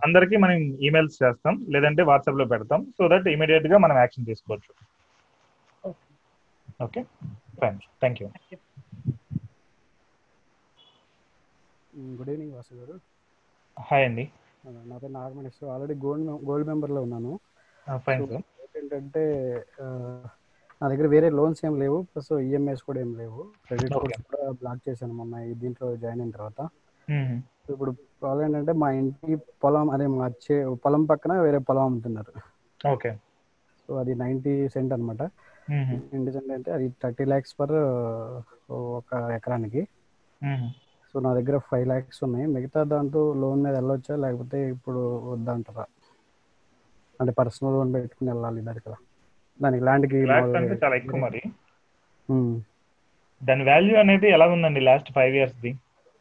అందరికీ 0.06 0.36
మనం 0.44 0.56
ఈమెయిల్స్ 0.88 1.16
చేస్తాం 1.22 1.54
లేదంటే 1.74 2.02
వాట్సాప్లో 2.10 2.44
పెడతాం 2.52 2.82
సో 2.98 3.08
దట్ 3.12 3.28
ఇమీడియట్గా 3.34 3.78
మనం 3.84 3.96
యాక్షన్ 4.02 4.28
తీసుకోవచ్చు. 4.30 4.72
Okay. 6.86 7.02
Fine 7.62 7.78
thank 8.02 8.20
you 8.22 8.28
good 12.18 12.30
evening 12.34 12.52
Vasu 12.56 12.74
గారు. 12.80 12.94
హాయ్ 13.88 14.04
అండి. 14.08 14.24
నా 14.90 14.96
పేరు 15.00 15.12
నాగమణేశ్వర్. 15.12 15.70
ఆల్రెడీ 15.72 15.94
గోల్డ్ 16.04 16.30
గోల్డ్ 16.50 16.68
మెంబర్లో 16.70 17.00
ఉన్నాను. 17.06 17.32
ఏంటంటే 18.78 19.22
నా 20.80 20.88
దగ్గర 20.88 21.06
వేరే 21.06 21.28
లోన్స్ 21.30 21.60
ఏం 21.66 21.74
లేవు. 21.80 21.98
ప్లస్ 22.02 22.30
ఈఎంఐస్ 22.46 22.82
కూడా 22.82 23.00
ఏం 23.00 23.10
లేవు. 23.18 23.40
క్రెడిట్. 23.66 23.92
కార్డ్స్ 23.94 24.22
కూడా 24.30 24.50
బ్లాక్ 24.60 24.80
చేశాను 24.88 25.14
మొన్న. 25.14 25.42
దీంట్లో 25.62 25.88
జాయిన్ 25.96 26.20
అయిన 26.20 26.32
తర్వాత. 26.38 26.60
ఇప్పుడు 27.72 27.90
ప్రాబ్లం 28.22 28.44
ఏంటంటే 28.46 28.72
మా 28.82 28.90
ఇంటి 28.90 29.34
పొలం 29.64 29.90
అదే 29.90 30.06
మా 30.06 30.26
చే 30.44 30.54
పొలం 30.84 31.02
పక్కన 31.04 31.32
వేరే 31.46 31.58
పొలం 31.68 31.84
అమ్ముతున్నారు. 31.88 32.32
ఓకే 32.92 33.10
సో 33.88 33.94
అది 34.02 34.12
నైంటీ 34.14 34.54
సెంట్ 34.74 34.92
అనమాట 34.92 35.22
నైంటీ 35.70 36.32
సెంట్ 36.32 36.52
అంటే 36.56 36.70
అది 36.76 36.86
థర్టీ 37.02 37.24
ల్యాక్స్ 37.24 37.54
పర్ 37.60 37.74
ఒక 38.98 39.30
ఎకరానికి. 39.38 39.82
సో 41.14 41.20
నా 41.20 41.30
దగ్గర 41.34 41.56
ఫైవ్ 41.70 41.86
ల్యాక్స్ 41.86 42.20
ఉన్నాయి. 42.24 42.46
మిగతా 42.46 42.82
దాంతో 42.92 43.22
లోన్ 43.42 43.60
మీద 43.64 43.74
వెళ్ళొచ్చా? 43.78 44.14
లేకపోతే 44.16 44.58
ఇప్పుడు 44.74 45.00
వద్దంటారా 45.30 45.84
అంటే 47.20 47.32
పర్సనల్ 47.32 47.74
లోన్ 47.74 47.90
పెట్టుకుని 47.94 48.30
వెళ్ళాలి 48.30 48.60
దానికి 48.68 48.84
కదా 48.86 48.98
దానికి 49.60 49.84
ల్యాండ్కి 49.84 50.16
అంటే 50.58 50.74
చాలా 50.84 50.96
ఎక్కువ 50.96 51.18
మరి. 51.20 51.42
దాని 53.40 53.64
వాల్యూ 53.64 53.94
అనేది 53.98 54.26
ఎలా 54.30 54.46
ఉందండి 54.46 54.80
లాస్ట్ 54.80 55.10
ఫైవ్ 55.12 55.34
ఇయర్స్ 55.36 55.56
ది? 55.60 55.72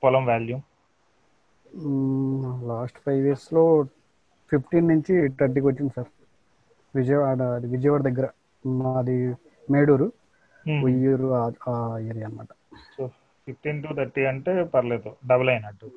పొలం 0.04 0.24
వాల్యూ 0.26 0.58
లాస్ట్ 2.68 2.98
ఫైవ్ 3.06 3.22
ఇయర్స్లో 3.26 3.64
ఫిఫ్టీన్ 4.52 4.88
నుంచి 4.88 5.14
థర్టీకి 5.40 5.68
వచ్చింది 5.68 5.94
సార్. 5.96 6.10
విజయవాడ 6.96 7.42
అది 7.58 7.68
విజయవాడ 7.68 8.02
దగ్గర 8.02 8.28
మాది 8.66 9.18
మేడూరు. 9.72 10.08
ఉయ్యూరు 10.84 11.28
ఆ 11.70 11.76
ఏరియా 12.00 12.26
అనమాట 12.28 12.52
సో 12.98 13.08
ఫిఫ్టీన్ 13.48 13.80
టు 13.84 13.94
థర్టీ 13.94 14.24
అంటే 14.26 14.52
పర్లేదు. 14.74 15.10
డబుల్ 15.28 15.50
అయినట్టు. 15.50 15.88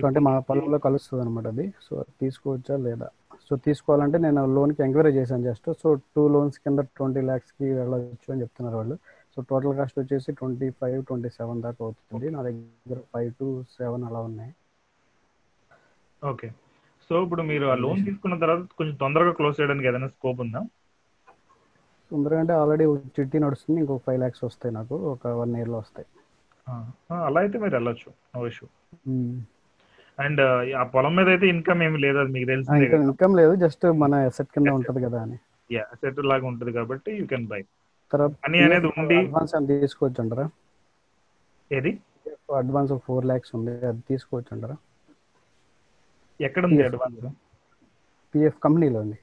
సో 0.00 0.06
అంటే 0.08 0.20
మా 0.26 0.32
పొలంలో 0.48 0.78
కలుస్తుంది 0.86 1.22
అనమాట 1.24 1.46
అది. 1.54 1.66
సో 1.88 2.04
తీసుకోవచ్చా 2.20 2.76
లేదా? 2.86 3.08
సో 3.48 3.56
తీసుకోవాలంటే 3.66 4.18
నేను 4.24 4.42
లోన్కి 4.56 4.80
ఎంక్వైరీ 4.82 5.10
చేశాను 5.18 5.42
జస్ట్. 5.42 5.66
సో 5.82 5.88
టూ 6.14 6.22
లోన్స్ 6.34 6.58
కింద 6.64 6.80
ట్వంటీ 6.96 7.20
ల్యాక్స్కి 7.28 7.66
వెళ్ళవచ్చు 7.80 8.28
అని 8.32 8.40
చెప్తున్నారు 8.42 8.76
వాళ్ళు. 8.80 8.96
సో 9.36 9.42
టోటల్ 9.50 9.74
కాస్ట్ 9.78 9.98
వచ్చేసి 9.98 10.32
ట్వంటీ 10.40 10.66
ఫైవ్ 10.80 10.98
ట్వంటీ 11.08 11.28
సెవెన్ 11.38 11.62
దాకా 11.66 11.80
అవుతుంది 11.84 12.30
నా 12.34 12.42
దగ్గర 12.48 12.98
ఫైవ్ 13.14 13.30
టు 13.40 13.46
సెవెన్ 13.78 14.04
అలా 14.08 14.20
ఉన్నాయి. 14.28 14.52
ఓకే. 16.30 16.48
సో 17.08 17.22
ఇప్పుడు 17.24 17.42
మీరు 17.50 17.66
ఆ 17.66 17.76
లోన్ 17.84 18.02
తీసుకున్న 18.08 18.34
తర్వాత 18.42 18.62
కొంచెం 18.78 18.94
తొందరగా 19.00 19.32
క్లోజ్ 19.38 19.56
చేయడానికి 19.60 19.88
ఏదైనా 19.88 20.08
స్కోప్ 20.08 20.40
ఉందా? 20.40 20.60
తొందరగా 22.10 22.40
అంటే 22.40 22.52
ఆల్రెడీ 22.52 22.84
చిట్టి 23.16 23.38
నడుస్తుంది 23.44 23.80
ఇంకొక 23.80 24.02
ఫైవ్ 24.06 24.20
ల్యాక్స్ 24.22 24.44
వస్తాయి 24.44 24.74
నాకు. 24.74 24.94
ఒక 25.14 25.26
వన్ 25.40 25.56
ఇయర్లో 25.56 25.78
వస్తాయి. 25.78 26.06
అలా 27.26 27.40
అయితే 27.40 27.56
మీరు 27.58 27.74
వెళ్ళొచ్చు. 27.74 28.10
No 28.34 28.46
issue. 28.46 28.68
అండ్ 30.18 30.40
ఆ 30.80 30.84
పొలం 30.94 31.12
మీద 31.18 31.28
అయితే 31.34 31.46
ఇన్కమ్ 31.54 31.82
ఏమి 31.86 31.98
లేదు 32.04 32.18
అది 32.22 32.32
మీకు 32.36 32.48
తెలిసిందే 32.50 32.86
కదా. 32.86 33.02
ఇన్కమ్ 33.06 33.34
లేదు 33.40 33.52
జస్ట్ 33.64 33.84
మన 34.02 34.14
అసెట్ 34.30 34.50
కింద 34.54 34.70
ఉంటది 34.78 35.00
కదా 35.06 35.18
అని. 35.26 35.36
యా 35.70 35.82
అసెట్ 35.94 36.20
లాగా 36.30 36.46
ఉంటది 36.50 36.72
కాబట్టి 36.78 37.10
యూ 37.20 37.26
కెన్ 37.32 37.46
బై 37.52 37.60
తర్వాత 38.12 38.32
అని 38.46 38.58
అనేది 38.66 38.88
ఉండి 38.92 39.16
అడ్వాన్స్ 39.20 39.54
అని 39.58 39.66
తీసుకోవచ్చు 39.72 40.20
అంటారా? 40.24 40.46
ఏది? 41.70 41.92
అడ్వాన్స్ 42.60 42.92
ఫోర్ 43.06 43.26
ల్యాక్స్ 43.30 43.52
ఉంది 43.58 43.72
అది 43.90 44.02
తీసుకోవచ్చు 44.10 44.50
అంటారా? 44.56 44.76
ఎక్కడ 46.40 46.62
ఉంది 46.68 46.82
అడ్వాన్స్ 46.88 47.26
పిఎఫ్ 48.34 48.58
కంపెనీలో 48.66 48.98
ఉంది 49.04 49.18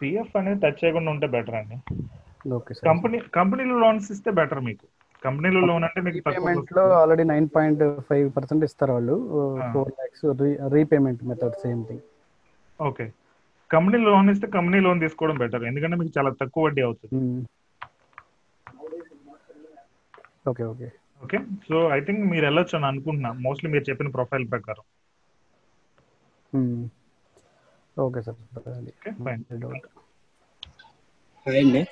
పిఎఫ్ 0.00 0.34
అనేది 0.40 0.60
టచ్ 0.64 0.80
చేయకుండా 0.82 1.10
ఉంటే 1.14 1.26
బెటర్ 1.34 1.56
అండి. 1.60 1.76
ఓకే 2.56 2.72
సార్ 2.74 2.86
కంపెనీ 2.88 3.18
కంపెనీలో 3.38 3.76
లోన్స్ 3.84 4.08
ఇస్తే 4.14 4.30
బెటర్ 4.38 4.62
మీకు. 4.68 4.86
కంపెనీలో 5.24 5.60
లోన్ 5.66 5.84
అంటే 5.84 6.00
మీకు 6.00 6.30
పేమెంట్లో 6.30 6.82
already 7.00 7.24
nine 7.24 7.48
point 7.56 8.00
five 8.00 8.36
percent 8.36 8.64
ఇస్తారు 8.64 8.92
వాళ్ళు. 8.92 9.16
Four 9.72 9.92
lakhs 9.98 10.24
repayment 10.72 11.24
method 11.24 11.56
same 11.62 11.86
thing. 11.86 12.04
Okay. 12.80 13.12
Company 13.70 14.04
loan 14.04 14.30
ఇస్తే 14.30 14.46
కంపెనీ 14.46 14.80
లోన్ 14.80 15.00
తీసుకోవడం 15.00 15.38
బెటర్. 15.38 15.64
ఎందుకంటే 15.64 15.96
మీకు 15.96 16.12
చాలా 16.18 16.30
తక్కువ 16.42 16.64
వడ్డీ 16.64 16.82
అవుతుంది. 16.82 17.46
Okay 20.48 20.64
okay. 20.64 20.88
Okay. 21.24 21.38
So 21.68 21.76
I 21.90 22.00
think 22.00 22.20
మీరు 22.30 22.44
వెళ్ళొచ్చు 22.44 22.76
అని 22.76 22.86
అనుకుంటున్నా. 22.86 23.32
మోస్ట్లీ 23.32 23.70
మీరు 23.70 23.84
చెప్పిన 23.90 24.08
ప్రొఫైల్ 24.08 24.50
ప్రకారం. 24.50 24.84
Okay 27.98 28.22
sir. 28.22 28.36
Okay 28.58 29.10
fine. 29.24 29.44
అండి. 31.46 31.82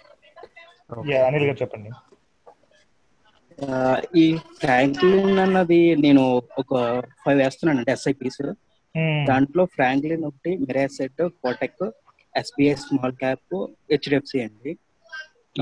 యా 1.11 1.27
అనిల్ 1.27 1.45
గారు 1.45 1.59
చెప్పండి. 1.63 1.91
ఈ 4.17 4.37
ఫ్రాంక్లిన్ 4.61 5.39
అన్నది 5.39 5.97
నేను 5.97 6.43
ఒక 6.59 6.75
ఫైవ్ 7.25 7.39
వేస్తున్నాను 7.39 7.79
అంటే 7.79 7.93
ఎస్ఐపీస్ 7.93 8.43
దాంట్లో 9.29 9.65
ఫ్రాంక్లిన్ 9.65 10.25
ఒకటి 10.25 10.57
Mirae Asset 10.57 11.23
Kotak 11.43 11.85
SBI 12.37 12.75
small 12.75 13.13
cap 13.13 13.55
HDFC 13.91 14.41
అండి. 14.43 14.73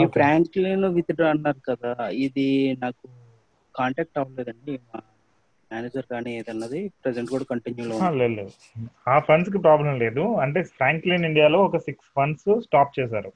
ఈ 0.00 0.06
ఫ్రాంక్లిన్ 0.06 0.84
విత్ 0.84 1.12
డ్రా 1.12 1.30
అన్నారు 1.30 1.60
కదా 1.70 2.08
ఇది 2.26 2.76
నాకు 2.78 3.08
కాంటాక్ట్ 3.74 4.18
అవ్వలేదండి. 4.18 4.74
మేనేజర్ 5.70 6.06
కానీ 6.10 6.30
ఏదన్నది 6.38 6.88
ప్రెసెంట్ 6.88 7.30
కూడా 7.30 7.44
కంటిన్యూలో 7.44 7.96
లేదు 8.20 8.34
లేదు. 8.34 8.52
ఆ 9.08 9.18
ఫండ్స్కి 9.18 9.58
ప్రాబ్లం 9.58 9.98
లేదు. 9.98 10.20
అంటే 10.20 10.62
ఫ్రాంక్లిన్ 10.62 11.24
ఇండియాలో 11.24 11.58
ఒక 11.58 11.76
సిక్స్ 11.76 12.08
ఫండ్స్ 12.16 12.60
స్టాప్ 12.60 13.00
చేశారు. 13.00 13.32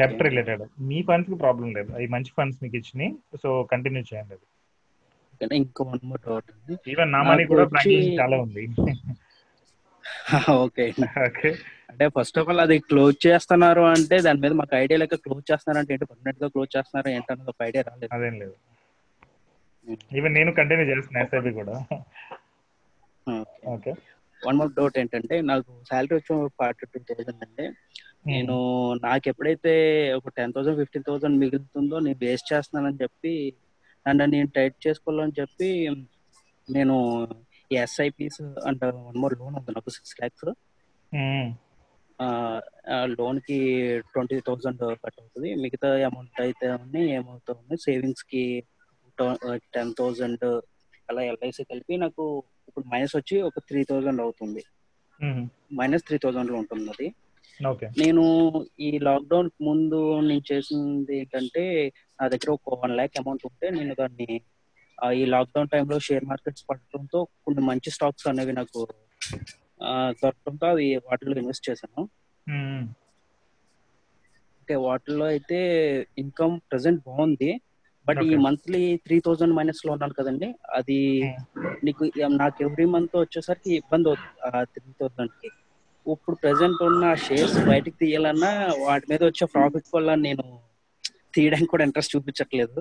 డెప్ట్ 0.00 0.22
రిలేటెడ్ 0.26 0.62
మీ 0.90 0.98
ఫండ్స్కి 1.08 1.36
ప్రాబ్లం 1.42 1.68
లేదు. 1.78 1.90
అవి 1.96 2.06
మంచి 2.14 2.30
ఫండ్స్ 2.36 2.58
మీకు 2.62 2.76
ఇచ్చినాయి. 2.80 3.10
సో 3.42 3.48
కంటిన్యూ 3.72 4.02
చేయండి 4.10 4.34
అది. 4.36 4.46
ఇంకా 5.60 5.84
వన్ 5.90 6.02
మోర్ 6.08 6.22
డౌట్ 6.26 6.50
ఈవెన్ 6.92 7.10
నా 7.14 7.20
మనీ 7.28 7.44
కూడా 7.52 7.64
ఫ్రాంక్లిన్ 7.72 8.18
చాలా 8.20 8.38
ఉంది. 8.46 8.64
ఓకే 10.62 10.84
ఓకే 11.26 11.50
అంటే 11.90 12.04
ఫస్ట్ 12.16 12.38
ఆఫ్ 12.40 12.48
ఆల్ 12.50 12.62
అది 12.64 12.76
క్లోజ్ 12.90 13.16
చేస్తున్నారు 13.26 13.82
అంటే 13.90 14.16
దాని 14.26 14.40
మీద 14.44 14.52
మాకు 14.60 14.74
ఐడియా 14.76 14.98
లేక 15.02 15.18
క్లోజ్ 15.24 15.44
చేస్తున్నారు 15.50 15.80
అంటే 15.80 15.92
ఏంటి? 15.94 16.06
పర్మనెంట్గా 16.10 16.48
క్లోజ్ 16.54 16.70
చేస్తున్నారు 16.76 17.08
ఏంటన్నది 17.16 17.50
ఒక 17.52 17.62
ఐడియా 17.68 17.82
రాలేదు. 17.88 18.10
అదేం 18.16 18.34
లేదు. 18.42 18.54
ఈవెన్ 20.18 20.34
నేను 20.38 20.50
కంటిన్యూ 20.58 20.86
చేస్తున్నా 20.90 21.20
ఎస్ఐబి 21.24 21.52
కూడా. 21.60 21.74
ఓకే 23.74 23.92
వన్ 24.42 24.58
మోర్ 24.58 24.72
డౌట్ 24.72 24.96
ఏంటంటే 24.98 25.36
నాకు 25.50 25.72
శాలరీ 25.90 26.14
వచ్చి 26.16 26.34
ఫార్టీ 26.58 26.86
టూ 26.92 27.00
థౌసండ్ 27.10 27.42
అంటే 27.46 27.64
నేను 28.26 28.56
నాకు 29.02 29.26
ఎప్పుడైతే 29.28 29.72
ఒక 30.18 30.30
టెన్ 30.36 30.52
థౌసండ్ 30.54 30.78
ఫిఫ్టీన్ 30.80 31.06
థౌసండ్ 31.08 31.40
మిగులుతుందో 31.42 31.96
నేను 31.98 32.18
వేస్ట్ 32.20 32.50
చేస్తున్నానని 32.52 33.00
చెప్పి 33.02 33.34
నన్ను 34.06 34.26
నేను 34.34 34.50
టైట్ 34.56 34.76
చేసుకోవాలని 34.86 35.36
చెప్పి 35.40 35.70
నేను 36.68 36.96
ఎస్ఐపిస్ 37.82 38.40
అంటే 38.68 38.86
వన్ 39.06 39.18
మోర్ 39.22 39.34
లోన్ 39.40 39.54
ఉంది 39.60 39.72
నాకు 39.76 39.90
సిక్స్ 39.96 40.16
ల్యాక్స్ 40.20 40.46
లోన్కి 43.12 43.56
ట్వంటీ 44.12 44.36
థౌసండ్ 44.46 44.82
కట్ 45.04 45.18
అవుతుంది. 45.22 45.48
మిగతా 45.62 45.88
అమౌంట్ 46.08 46.40
అయితే 46.44 46.66
ఉన్నాయి 46.82 47.06
ఏమవుతా 47.16 47.52
ఉన్నాయి. 47.60 47.80
సేవింగ్స్కి 47.86 48.42
టెన్ 49.74 49.92
థౌసండ్ 49.98 50.46
అలా 51.08 51.22
ఎల్ఐసి 51.30 51.62
కలిపి 51.70 51.94
నాకు 52.04 52.24
ఇప్పుడు 52.72 52.86
మైనస్ 52.92 53.14
వచ్చి 53.16 53.36
ఒక 53.42 53.60
త్రీ 53.68 53.80
థౌసండ్ 53.84 54.20
అవుతుంది. 54.20 54.62
మైనస్ 55.78 56.04
త్రీ 56.08 56.16
థౌసండ్లో 56.22 56.56
ఉంటుంది 56.58 56.88
అది. 56.94 57.08
ఓకే. 57.60 57.86
నేను 58.00 58.22
ఈ 58.80 58.90
లాక్డౌన్ 58.98 59.48
ముందు 59.62 59.98
నేను 60.28 60.44
చేసింది 60.52 61.14
ఏంటంటే 61.18 61.62
నా 62.18 62.26
దగ్గర 62.28 62.50
ఒక 62.50 62.78
వన్ 62.84 62.94
ల్యాక్ 62.98 63.18
అమౌంట్ 63.20 63.44
ఉంటే 63.50 63.66
నేను 63.70 63.94
దాన్ని 63.94 64.28
ఈ 65.20 65.22
లాక్డౌన్ 65.24 65.68
టైంలో 65.68 65.98
షేర్ 65.98 66.24
మార్కెట్స్ 66.24 66.64
పడటంతో 66.70 67.20
కొన్ని 67.44 67.62
మంచి 67.68 67.90
స్టాక్స్ 67.96 68.26
అనేవి 68.28 68.52
నాకు 68.52 68.80
దొరకడంతో 70.22 70.66
అవి 70.66 70.86
వాటిలో 71.06 71.36
ఇన్వెస్ట్ 71.42 71.68
చేశాను. 71.70 72.02
ఓకే 74.62 74.74
వాటిలో 74.88 75.24
అయితే 75.24 75.60
ఇన్కమ్ 76.18 76.56
ప్రెసెంట్ 76.70 77.02
బాగుంది. 77.08 77.50
బట్ 78.06 78.20
ఈ 78.28 78.36
మంత్లీ 78.46 78.82
త్రీ 79.06 79.16
థౌజండ్ 79.26 79.56
మైనస్లో 79.56 79.90
ఉన్నాను 79.92 80.14
కదండి. 80.18 80.48
అది 80.78 80.98
నీకు 81.84 82.04
నాకు 82.42 82.58
ఎవ్రీ 82.62 82.86
మంత్ 82.94 83.16
వచ్చేసరికి 83.16 83.70
ఇబ్బంది 83.74 84.08
అవుతుంది 84.08 84.40
ఆ 84.48 84.64
త్రీ 84.74 84.88
థౌజండ్కి 85.00 85.50
ఇప్పుడు 86.06 86.36
ప్రెసెంట్ 86.36 86.80
ఉన్న 86.82 87.14
షేర్స్ 87.26 87.58
బయటకు 87.66 87.96
తీయాలన్నా 87.96 88.50
వాటి 88.86 89.06
మీద 89.10 89.22
వచ్చే 89.24 89.46
ప్రాఫిట్ 89.54 89.90
వల్ల 89.94 90.14
నేను 90.26 90.44
తీయడానికి 91.34 91.70
కూడా 91.70 91.84
ఇంట్రెస్ట్ 91.84 92.14
చూపించట్లేదు. 92.16 92.78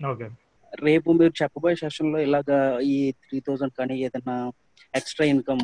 ఓకే. 0.00 0.26
రేపు 0.84 1.08
మీరు 1.12 1.32
చెప్పబోయే 1.42 1.76
సెషన్లో 1.76 2.18
ఇలాగా 2.18 2.58
ఈ 2.92 2.96
త్రీ 3.24 3.40
థౌజండ్ 3.40 3.72
కానీ 3.72 3.94
ఏదైనా 4.06 4.34
ఎక్స్ట్రా 4.94 5.26
ఇన్కమ్ 5.26 5.62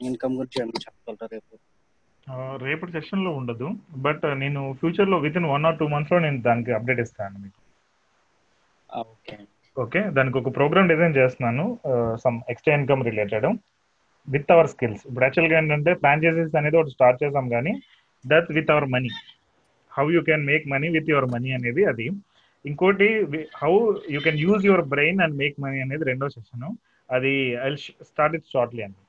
ఇన్కమ్ 0.00 0.36
గురించి 0.36 0.58
ఏమైనా 0.62 0.80
చెప్పగలరా 0.86 1.26
రేపు? 1.32 1.54
రేపటి 2.62 2.92
సెషన్లో 2.92 3.30
ఉండదు. 3.30 3.66
బట్ 3.96 4.24
నేను 4.34 4.60
ఫ్యూచర్లో 4.72 5.16
with 5.18 5.36
in 5.36 5.46
one 5.46 5.66
or 5.66 5.78
two 5.78 5.88
మంత్స్లో 5.88 6.18
నేను 6.18 6.38
దానికి 6.42 6.72
అప్డేట్ 6.72 7.00
ఇస్తాను 7.00 7.38
మీకు. 7.38 7.58
ఓకే. 8.96 10.00
దానికి 10.16 10.36
ఒక 10.38 10.50
ప్రోగ్రామ్ 10.56 10.88
డిజైన్ 10.92 11.16
చేస్తున్నాను. 11.16 11.64
Some 12.24 12.36
extra 12.48 12.74
income 12.78 13.04
related. 13.10 13.46
With 14.28 14.52
our 14.54 14.68
skills. 14.74 15.02
ఇప్పుడు 15.06 15.24
యాక్చువల్గా 15.24 15.56
ఏంటంటే 15.58 15.94
ఫ్రాంచైజీస్ 15.94 16.54
అనేది 16.60 16.76
ఒకటి 16.76 16.92
స్టార్ట్ 16.96 17.22
చేసాం 17.22 17.48
కానీ 17.54 17.72
that 18.26 18.48
with 18.58 18.70
our 18.74 18.86
money. 18.94 19.10
How 19.96 20.04
you 20.14 20.20
can 20.28 20.46
make 20.46 20.64
money 20.74 20.88
with 20.88 21.10
your 21.10 21.28
money 21.34 21.52
అనేది 21.52 21.84
అది. 21.92 22.06
ఇంకోటి 22.66 23.08
how 23.56 23.72
you 24.10 24.20
can 24.20 24.38
use 24.38 24.66
your 24.66 24.84
brain 24.94 25.20
and 25.20 25.36
make 25.42 25.56
money 25.60 25.80
అనేది 25.80 26.04
రెండో 26.04 26.28
సెషన్. 26.28 26.68
అది 27.10 27.34
ఐ 27.66 27.74
స్టార్ట్ 28.10 28.36
ఇట్ 28.36 28.46
షార్ట్లీ 28.52 28.82
అండి. 28.82 29.00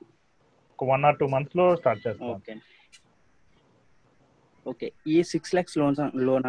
ఒక 0.74 0.90
వన్ 0.90 1.06
ఆర్ 1.06 1.18
టూ 1.20 1.28
మంత్స్లో 1.28 1.76
స్టార్ట్ 1.76 2.08
చేస్తాం. 2.08 2.42
ఓకే. 4.68 4.92
ఈ 5.08 5.24
six 5.24 5.54
lakhs 5.56 5.78
loan 5.78 5.96
loan 6.28 6.48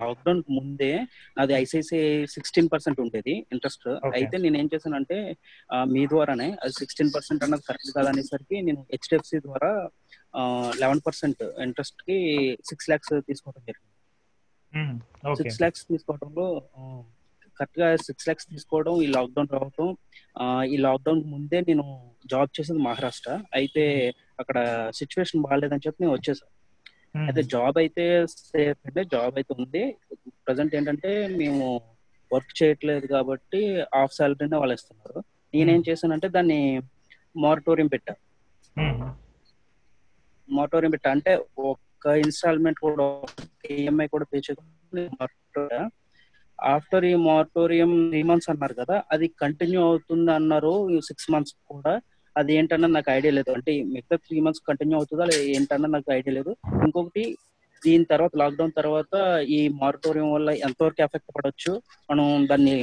lockdown 0.00 0.40
ముందే 0.56 0.90
అది 1.42 1.52
ఐసిఐసిఐ 1.60 2.08
సిక్స్టీన్ 2.34 2.68
పర్సెంట్ 2.72 2.98
ఉండేది 3.04 3.34
ఇంట్రెస్ట్. 3.54 3.86
అయితే 4.18 4.36
నేను 4.44 4.56
ఏం 4.62 4.68
చేశానంటే 4.74 5.18
మీ 5.94 6.02
ద్వారానే 6.12 6.48
అది 6.62 6.74
సిక్స్టీన్ 6.80 7.12
పర్సెంట్ 7.16 7.44
అన్నది 7.46 7.66
కరెక్ట్ 7.68 7.90
కాదనేసరికి 7.96 8.56
నేను 8.68 8.80
హెచ్డిఎఫ్సి 8.94 9.40
ద్వారా 9.48 9.72
లెవెన్ 10.82 11.02
పర్సెంట్ 11.08 11.42
ఇంట్రెస్ట్కి 11.66 12.16
సిక్స్ 12.70 12.88
ల్యాక్స్ 12.90 13.12
తీసుకోవడం 13.28 13.62
జరిగింది. 13.68 13.92
సిక్స్ 15.40 15.60
ల్యాక్స్ 15.62 15.84
తీసుకోవడంలో 15.90 16.46
కరెక్ట్గా 17.58 17.88
సిక్స్ 18.06 18.26
ల్యాక్స్ 18.28 18.48
తీసుకోవడం 18.52 18.94
ఈ 19.04 19.06
లాక్డౌన్ 19.16 19.50
రావడం 19.56 19.88
ఈ 20.74 20.78
లాక్డౌన్ 20.86 21.20
ముందే 21.34 21.58
నేను 21.68 21.84
జాబ్ 22.32 22.54
చేసేది 22.56 22.80
మహారాష్ట్ర. 22.86 23.32
అయితే 23.58 23.84
అక్కడ 24.42 24.58
సిచ్యువేషన్ 25.00 25.44
బాగాలేదని 25.46 25.84
చెప్పి 25.86 26.02
నేను 26.04 26.14
వచ్చేసాను 26.16 26.53
అయితే 27.14 27.42
జాబ్ 27.54 27.76
అయితే 27.82 28.04
సేఫ్ 28.30 28.80
అంటే 28.88 29.02
జాబ్ 29.14 29.34
అయితే 29.40 29.52
ఉంది. 29.62 29.82
ప్రజెంట్ 30.46 30.74
ఏంటంటే 30.78 31.10
మేము 31.40 31.66
వర్క్ 32.30 32.52
చేయట్లేదు 32.60 33.06
కాబట్టి 33.14 33.60
హాఫ్ 33.94 34.14
సాలరీనే 34.18 34.56
వాళ్ళు 34.62 34.74
ఇస్తున్నారు. 34.78 35.18
నేనేం 35.54 35.82
చేశానంటే 35.88 36.28
దాన్ని 36.36 36.60
మారిటోరియం 37.44 37.88
పెట్టా. 37.94 38.14
మారిటోరియం 40.48 40.92
పెట్టా. 40.94 41.10
అంటే 41.16 41.32
ఒక్క 41.72 42.06
ఇన్స్టాల్మెంట్ 42.24 42.80
కూడా 42.86 43.06
ఈఎంఐ 43.74 44.06
కూడా 44.14 44.26
పే 44.32 44.38
చేయకుండా 44.46 45.78
ఆఫ్టర్ 46.58 47.04
ఈ 47.10 47.14
మారిటోరియం 47.28 47.92
త్రీ 48.10 48.20
మంత్స్ 48.30 48.50
అన్నారు 48.52 48.74
కదా 48.80 48.96
అది 49.12 49.26
కంటిన్యూ 49.42 49.80
అవుతుంది 49.90 50.30
అన్నారు. 50.38 50.72
సిక్స్ 51.08 51.30
మంత్స్ 51.34 51.54
కూడా 51.72 51.94
అది 52.36 52.52
ఏంటన్నా 52.58 52.88
నాకు 52.96 53.10
ఐడియా 53.16 53.32
లేదు. 53.38 53.50
అంటే 53.56 53.72
మిగతా 53.94 54.16
త్రీ 54.26 54.36
మంత్స్ 54.40 54.62
కంటిన్యూ 54.68 54.96
అవుతుందా? 54.98 55.24
లేదా 55.30 55.44
ఏంటన్నా 55.56 55.88
నాకు 55.96 56.10
ఐడియా 56.18 56.34
లేదు. 56.38 56.52
ఇంకొకటి 56.86 57.24
దీని 57.82 58.04
తర్వాత 58.12 58.32
లాక్డౌన్ 58.42 58.72
తర్వాత 58.80 59.14
ఈ 59.56 59.58
మారిటోరియం 59.82 60.30
వల్ల 60.36 60.50
ఎంతవరకు 60.66 61.02
ఎఫెక్ట్ 61.06 61.32
పడవచ్చు 61.36 61.72
మనం 62.10 62.26
దాన్ని 62.50 62.76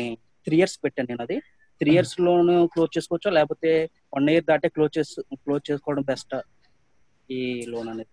త్రీ 0.48 0.58
ఇయర్స్ 0.58 0.78
పెట్టాను 0.84 1.10
నేను 1.12 1.24
అది. 1.28 1.38
త్రీ 1.82 1.92
ఇయర్స్ 1.96 2.16
లోను 2.26 2.56
క్లోజ్ 2.74 2.92
చేసుకోవచ్చా? 2.98 3.30
లేకపోతే 3.38 3.70
వన్ 4.16 4.30
ఇయర్ 4.34 4.46
దాటే 4.50 4.70
క్లోజ్ 4.76 4.94
చేసు 4.98 5.22
క్లోజ్ 5.44 5.64
చేసుకోవడం 5.72 6.04
బెస్ట్ 6.12 6.36
ఈ 7.30 7.42
లోన్ 7.74 7.90
అనేది. 7.94 8.12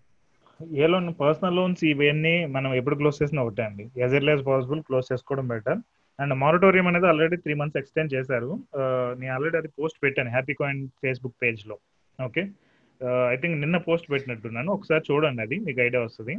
ఏ 0.81 0.87
లోన్ 0.91 1.09
పర్సనల్ 1.21 1.57
లోన్స్ 1.57 1.83
ఇవన్నీ 1.91 2.33
మనం 2.55 2.71
ఎప్పుడు 2.79 2.95
క్లోజ్ 3.01 3.19
చేసినా 3.21 3.43
ఒకటే 3.43 3.63
అండి. 3.69 3.83
As 4.01 4.15
early 4.17 4.31
as 4.33 4.45
possible 4.49 4.81
close 4.87 5.07
చేసుకోవడం 5.11 5.47
బెటర్ 5.53 5.79
అండ్ 6.23 6.33
మారిటోరియం 6.43 6.87
అనేది 6.89 7.07
ఆల్రెడీ 7.11 7.37
త్రీ 7.43 7.53
మంత్స్ 7.59 7.79
ఎక్స్టెండ్ 7.81 8.13
చేశారు. 8.15 8.51
నేను 9.19 9.31
ఆల్రెడీ 9.35 9.57
అది 9.61 9.69
పోస్ట్ 9.79 9.99
పెట్టాను 10.05 10.31
హ్యాపీ 10.35 10.53
కాయిన్ 10.61 10.81
ఫేస్బుక్ 11.03 11.37
పేజ్లో 11.43 11.77
ఓకే 12.19 12.43
ఐ 13.33 13.35
థింక్ 13.41 13.57
నిన్న 13.63 13.77
పోస్ట్ 13.89 14.07
పెట్టినట్టున్నాను. 14.13 14.69
ఒకసారి 14.77 15.03
చూడండి 15.09 15.41
అది 15.45 15.57
మీకు 15.67 15.79
ఐడియా 15.87 16.01
వస్తుంది. 16.07 16.35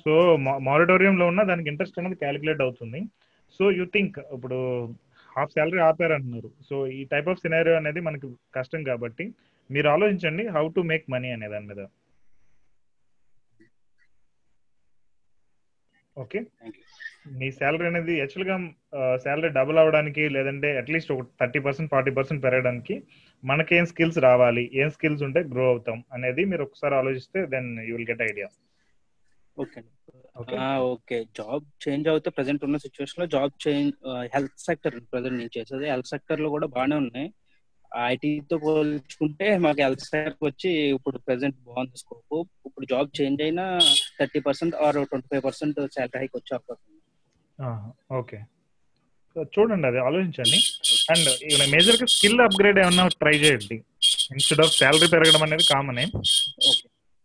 సో 0.00 0.12
మారిటోరియంలో 0.70 1.26
ఉన్న 1.32 1.42
దానికి 1.50 1.70
ఇంట్రెస్ట్ 1.72 2.00
అనేది 2.00 2.16
క్యాలిక్యులేట్ 2.24 2.62
అవుతుంది. 2.66 3.00
సో 3.56 3.64
యూ 3.78 3.84
థింక్ 3.94 4.18
ఇప్పుడు 4.36 4.58
హాఫ్ 5.36 5.54
శాలరీ 5.56 5.80
ఆపారు 5.88 6.12
అంటున్నారు 6.16 6.48
సో 6.68 6.76
ఈ 6.98 7.00
టైప్ 7.12 7.28
ఆఫ్ 7.32 7.40
సినారియో 7.42 7.74
అనేది 7.80 8.00
మనకి 8.08 8.28
కష్టం 8.56 8.80
కాబట్టి 8.90 9.24
మీరు 9.70 9.88
ఆలోచించండి 9.94 10.44
హౌ 10.56 10.64
టు 10.76 10.82
మేక్ 10.90 11.04
మనీ 11.14 11.28
అనే 11.36 11.48
దాని 11.54 11.68
మీద. 11.70 11.82
ఓకే 16.16 16.40
మీ 17.26 17.48
శాలరీ 17.56 17.86
అనేది 17.88 18.14
యాక్చువల్గా 18.18 18.56
శాలరీ 19.24 19.50
డబుల్ 19.58 19.78
అవ్వడానికి 19.82 20.22
లేదంటే 20.36 20.68
అట్లీస్ట్ 20.80 21.12
ఒక 21.14 21.26
థర్టీ 21.40 21.60
పర్సెంట్ 21.66 21.90
ఫార్టీ 21.92 22.12
పర్సెంట్ 22.16 22.44
పెరగడానికి 22.46 22.94
మనకేం 23.42 23.86
స్కిల్స్ 23.90 24.18
రావాలి 24.26 24.64
ఏం 24.80 24.88
స్కిల్స్ 24.96 25.24
ఉంటే 25.28 25.42
గ్రో 25.52 25.66
అవుతాం 25.72 25.98
అనేది 26.16 26.44
మీరు 26.50 26.64
ఒకసారి 26.68 26.96
ఆలోచిస్తే 27.00 27.40
then 27.54 27.70
you 27.88 27.94
will 27.96 28.10
get 28.10 28.24
idea 28.28 28.48
okay 29.56 29.80
okay 30.86 31.16
job 31.38 31.64
change 31.84 32.06
అవుతే 32.12 32.30
ప్రజెంట్ 32.36 32.62
ఉన్న 32.66 32.76
సిచ్యువేషన్లో 32.84 33.26
job 33.34 33.54
change 33.64 33.94
health 34.34 34.60
sector 34.66 34.96
present 35.12 35.38
నేను 35.40 35.52
చేసేది. 35.56 35.86
హెల్త్ 35.92 36.10
సెక్టర్లో 36.12 36.48
కూడా 36.54 36.66
బాగానే 36.76 36.96
ఉన్నాయి. 37.02 37.28
ఐటీతో 38.08 38.56
పోల్చుకుంటే 38.64 39.46
మాకు 39.64 39.80
హెల్త్ 39.84 40.04
సెక్టర్ 40.06 40.46
వచ్చి 40.48 40.70
ఇప్పుడు 40.94 41.18
ప్రెసెంట్ 41.26 41.58
బాగుంది 41.68 41.98
స్కోప్ 42.02 42.36
ఇప్పుడు 42.68 42.86
జాబ్ 42.92 43.10
చేంజ్ 43.18 43.42
అయినా 43.46 43.64
thirty 44.18 44.40
percent 44.46 44.76
or 44.84 44.98
twenty 45.10 45.28
five 45.32 45.42
percent 45.48 45.80
salary 45.96 46.18
hike 46.22 46.36
వచ్చే 46.38 46.52
అవకాశం 46.58 46.86
ఓకే. 48.20 48.38
చూడండి 49.54 49.86
అది 49.90 49.98
ఆలోచించండి. 50.06 50.58
అండ్ 51.12 51.28
మేజర్గా 51.74 52.06
స్కిల్ 52.14 52.40
అప్గ్రేడ్ 52.46 52.78
ఏమన్నా 52.82 53.04
ట్రై 53.22 53.34
చేయండి. 53.42 53.76
ఇన్స్టెడ్ 54.34 54.62
ఆఫ్ 54.64 54.74
శాలరీ 54.78 55.08
పెరగడం 55.14 55.42
అనేది 55.46 55.64
కామనే 55.72 56.04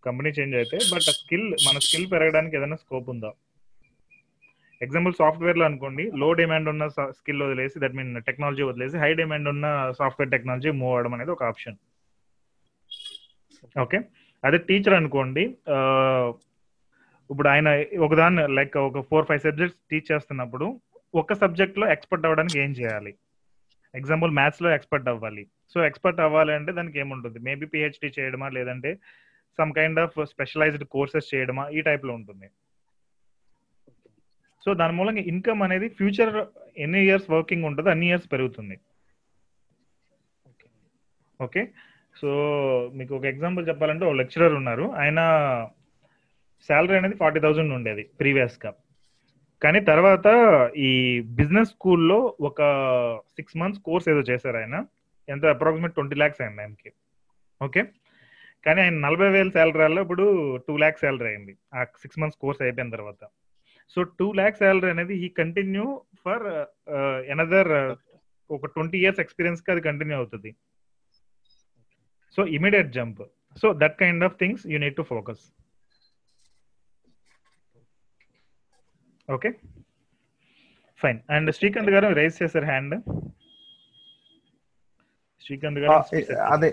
కంపెనీ 0.04 0.30
చేంజ్ 0.38 0.56
అయితే 0.56 0.78
బట్ 0.92 1.08
స్కిల్ 1.20 1.48
మన 1.68 1.78
స్కిల్ 1.86 2.08
పెరగడానికి 2.12 2.58
ఏదైనా 2.58 2.78
స్కోప్ 2.84 3.08
ఉందా? 3.14 3.32
ఎగ్జాంపుల్ 4.82 5.14
సాఫ్ట్వేర్లో 5.20 5.66
అనుకోండి 5.66 6.04
లో 6.22 6.28
డిమాండ్ 6.40 6.68
ఉన్న 6.70 6.86
స్కిల్ 7.20 7.44
వదిలేసి 7.46 7.78
దట్ 7.84 7.96
మీన్ 7.98 8.12
టెక్నాలజీ 8.30 8.64
వదిలేసి 8.64 8.96
హై 9.04 9.12
డిమాండ్ 9.22 9.48
ఉన్న 9.54 9.68
సాఫ్ట్వేర్ 10.00 10.32
టెక్నాలజీ 10.36 10.72
మూవ్ 10.80 10.94
అవడం 10.96 11.14
అనేది 11.14 11.32
ఒక 11.32 11.44
ఆప్షన్ 11.44 11.78
ఓకే 13.76 14.00
అదే 14.44 14.58
టీచర్ 14.68 14.96
అనుకోండి 15.00 15.44
ఇప్పుడు 17.32 17.48
ఆయన 17.48 17.84
ఒకదాని 18.00 18.48
లైక్ 18.48 18.78
ఒక 18.78 19.00
ఫోర్ 19.10 19.26
ఫైవ్ 19.26 19.40
సబ్జెక్ట్స్ 19.40 19.80
టీచ్ 19.92 20.12
చేస్తున్నప్పుడు 20.12 20.82
ఒక 21.16 21.34
సబ్జెక్ట్లో 21.34 21.92
ఎక్స్పర్ట్ 21.92 22.26
అవ్వడానికి 22.26 22.60
ఏం 22.60 22.72
చేయాలి? 22.72 23.16
ఎగ్జాంపుల్ 23.96 24.32
మ్యాథ్స్లో 24.32 24.70
ఎక్స్పర్ట్ 24.76 25.08
అవ్వాలి. 25.08 25.48
సో 25.74 25.86
ఎక్స్పర్ట్ 25.86 26.20
అవ్వాలి 26.20 26.54
అంటే 26.54 26.72
దానికి 26.72 27.00
ఏముంటుంది? 27.00 27.40
మేబీ 27.40 27.66
పిహెచ్డి 27.66 28.12
చేయడమా? 28.20 28.50
లేదంటే 28.50 28.98
some 29.58 29.74
kind 29.74 30.00
of 30.00 30.26
specialized 30.26 30.84
courses 30.84 31.36
చేయడమా? 31.36 31.70
ఈ 31.70 31.82
టైప్లో 31.82 32.14
ఉంటుంది. 32.14 32.48
సో 34.66 34.74
దాని 34.74 34.94
మూలంగా 34.94 35.22
ఇన్కమ్ 35.22 35.64
అనేది 35.64 35.90
ఫ్యూచర్ 35.90 36.46
ఎన్ని 36.78 37.06
ఇయర్స్ 37.06 37.30
వర్కింగ్ 37.30 37.64
ఉంటుందో 37.64 37.90
అన్ని 37.90 38.08
ఇయర్స్ 38.08 38.32
పెరుగుతుంది. 38.32 38.80
ఓకే 41.42 41.68
సో 42.22 42.30
మీకు 42.94 43.16
ఒక 43.16 43.26
ఎగ్జాంపుల్ 43.26 43.68
చెప్పాలంటే 43.68 44.06
ఒక 44.06 44.14
లెక్చరర్ 44.14 44.54
ఉన్నారు. 44.54 44.86
ఆయన 44.92 45.20
శాలరీ 46.64 46.98
అనేది 46.98 47.16
ఫార్టీ 47.16 47.40
థౌజండ్ 47.40 47.74
ఉండేది 47.74 48.04
ప్రీవియస్గా. 48.04 48.74
కానీ 49.64 49.80
తర్వాత 49.80 50.28
ఈ 50.78 51.22
బిజినెస్ 51.22 51.70
స్కూల్లో 51.70 52.38
ఒక 52.42 52.62
సిక్స్ 53.36 53.58
మంత్స్ 53.58 53.82
కోర్స్ 53.82 54.10
ఏదో 54.10 54.20
చేశారు 54.20 54.58
ఆయన. 54.58 54.86
ఎంత? 55.30 55.46
అప్రాక్సిమేట్ 55.46 55.94
ట్వంటీ 55.94 56.16
ల్యాక్స్ 56.16 56.42
అయింది 56.42 56.62
ఆయనకి. 56.62 56.92
ఓకే? 57.62 57.84
కానీ 58.66 58.82
ఆయన 58.82 58.94
నలభై 58.94 59.30
వేల 59.30 59.50
శాలరీలో 59.50 60.02
ఇప్పుడు 60.02 60.58
టూ 60.58 60.78
ల్యాక్స్ 60.78 61.02
శాలరీ 61.02 61.28
అయింది. 61.28 61.58
ఆ 61.76 61.84
సిక్స్ 61.84 62.20
మంత్స్ 62.20 62.40
కోర్స్ 62.40 62.62
అయిపోయిన 62.62 62.90
తర్వాత. 62.90 63.28
సో 63.90 64.04
టూ 64.04 64.32
ల్యాక్స్ 64.32 64.60
శాలరీ 64.60 64.90
అనేది 64.90 65.18
ఈ 65.18 65.30
కంటిన్యూ 65.30 66.02
ఫర్ 66.26 66.66
ఎనదర్ 67.30 67.98
ఒక 68.52 68.66
ట్వంటీ 68.66 68.98
ఇయర్స్ 68.98 69.20
ఎక్స్పీరియన్స్కి 69.20 69.72
అది 69.72 69.82
కంటిన్యూ 69.82 70.18
అవుతుంది. 70.18 70.56
So 72.36 72.46
immediate 72.46 72.94
jump. 72.94 73.22
So 73.58 73.74
that 73.78 74.00
kind 74.00 74.24
of 74.24 74.36
things 74.40 74.68
you 74.68 74.80
need 74.80 74.96
to 74.96 75.02
focus. 75.02 75.65
Okay 79.28 79.50
fine 81.02 81.20
and 81.30 81.50
Srikanth 81.58 81.92
గారు 81.96 82.08
రైజ్ 82.20 82.36
చేశారు 82.44 82.66
హ్యాండ్ 82.66 82.96
శ్రీకాంత్ 85.46 85.80
గారు 85.80 85.94
అదే 86.56 86.70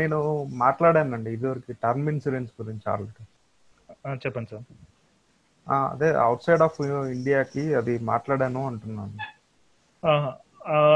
నేను 0.00 0.18
మాట్లాడానండి 0.64 1.30
ఇదివరకు 1.36 1.72
టర్మ్ 1.84 2.08
ఇన్సూరెన్స్ 2.08 2.52
గురించి 2.60 2.86
ఆల్రెడీ. 2.92 3.24
చెప్పండి 4.24 4.50
సార్. 4.50 4.64
అదే 5.92 6.08
అవుట్ 6.26 6.44
సైడ్ 6.46 6.62
ఆఫ్ 6.66 6.78
ఇండియాకి 7.16 7.64
అది 7.80 7.94
మాట్లాడాను 8.10 8.62
అంటున్నాను. 8.66 9.18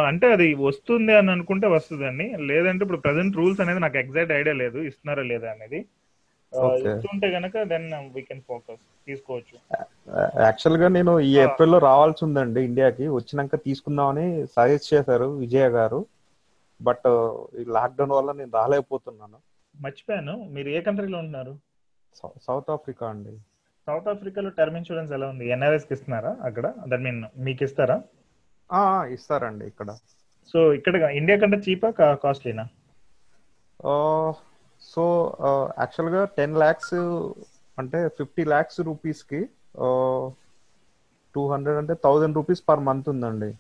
అంటే 0.09 0.27
అది 0.33 0.47
వస్తుంది 0.69 1.13
అని 1.17 1.31
అనుకుంటే 1.31 1.67
వస్తుందండి. 1.67 2.27
లేదంటే 2.51 2.83
ఇప్పుడు 2.85 3.01
ప్రజెంట్ 3.07 3.37
రూల్స్ 3.37 3.61
అనేది 3.61 3.81
నాకు 3.85 3.99
ఎగ్జాక్ట్ 3.99 4.35
ఐడియా 4.41 4.55
లేదు. 4.63 4.79
ఇస్తున్నారా 4.91 5.25
లేదా 5.33 5.49
అనేది. 5.51 5.81
ఇస్తుంటే 6.65 7.29
గనక 7.29 7.63
దెన్ 7.63 7.93
వీ 8.15 8.23
కెన్ 8.23 8.41
ఫోకస్ 8.49 9.07
తీసుకోవచ్చు. 9.07 9.79
యాక్చువల్గా 10.43 10.89
నేను 10.89 11.21
ఈ 11.21 11.39
ఏప్రిల్లో 11.39 11.79
రావాల్సి 11.79 12.25
ఉందండి 12.25 12.63
ఇండియాకి. 12.63 13.09
వచ్చినాక 13.09 13.55
తీసుకుందామని 13.55 14.47
సజెస్ట్ 14.47 14.95
చేశారు 14.95 15.25
విజయ 15.25 15.69
గారు. 15.69 16.07
బట్ 16.83 17.09
ఈ 17.61 17.65
లాక్డౌన్ 17.65 18.11
వల్ల 18.11 18.33
నేను 18.33 18.51
రాలేకపోతున్నాను. 18.55 19.37
మర్చిపోయాను. 19.81 20.49
మీరు 20.51 20.69
ఏ 20.69 20.81
కంట్రీలో 20.81 21.19
ఉంటున్నారు? 21.19 21.59
సౌత్ 22.43 22.71
ఆఫ్రికా 22.71 23.09
అండి. 23.09 23.37
సౌత్ 23.87 24.09
ఆఫ్రికాలో 24.09 24.51
టర్మ్ 24.51 24.77
ఇన్సూరెన్స్ 24.77 25.13
ఎలా 25.13 25.27
ఉంది? 25.27 25.49
ఎన్ఆర్ఎస్కి 25.49 25.95
ఇస్తున్నారా 25.95 26.37
అక్కడ? 26.43 26.75
దట్ 26.89 27.01
మీన్ 27.01 27.25
మీకు 27.37 27.65
ఇస్తారా? 27.65 28.03
ఆ, 28.73 29.05
ఇస్తారండి 29.05 29.67
ఇక్కడ. 29.67 29.97
సో 30.53 30.73
ఇక్కడ 30.73 30.95
ఇండియా 30.95 31.39
కంటే 31.39 31.57
చీపా 31.57 32.15
కాస్ట్లీనా? 32.15 32.69
సో 34.83 35.05
యాక్చువల్గా 35.79 36.25
టెన్ 36.25 36.57
ల్యాక్స్ 36.57 36.95
అంటే 37.79 38.09
ఫిఫ్టీ 38.09 38.45
ల్యాక్స్ 38.45 38.81
రూపీస్కి 38.81 39.41
టూ 41.35 41.53
హండ్రెడ్ 41.53 41.79
అంటే 41.79 41.95
థౌజండ్ 41.95 42.37
రూపీస్ 42.37 42.63
పర్ 42.69 42.81
మంత్ 42.81 43.09
ఉందండి. 43.09 43.51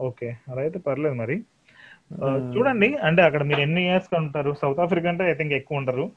ఓకే. 0.00 0.36
అలా 0.48 0.60
అయితే 0.60 0.78
పర్లేదు 0.78 1.14
మరి. 1.14 1.36
చూడండి. 2.54 2.94
అంటే 2.96 3.22
అక్కడ 3.22 3.42
మీరు 3.42 3.60
ఎన్ని 3.60 3.82
ఇయర్స్ 3.84 4.16
ఉంటారు? 4.16 4.54
సౌత్ 4.54 4.80
ఆఫ్రికా 4.80 5.08
అంటే 5.08 5.30
ఐ 5.30 5.34
థింక్ 5.34 5.52
ఎక్కువ 5.52 5.78
ఉంటారు. 5.78 6.10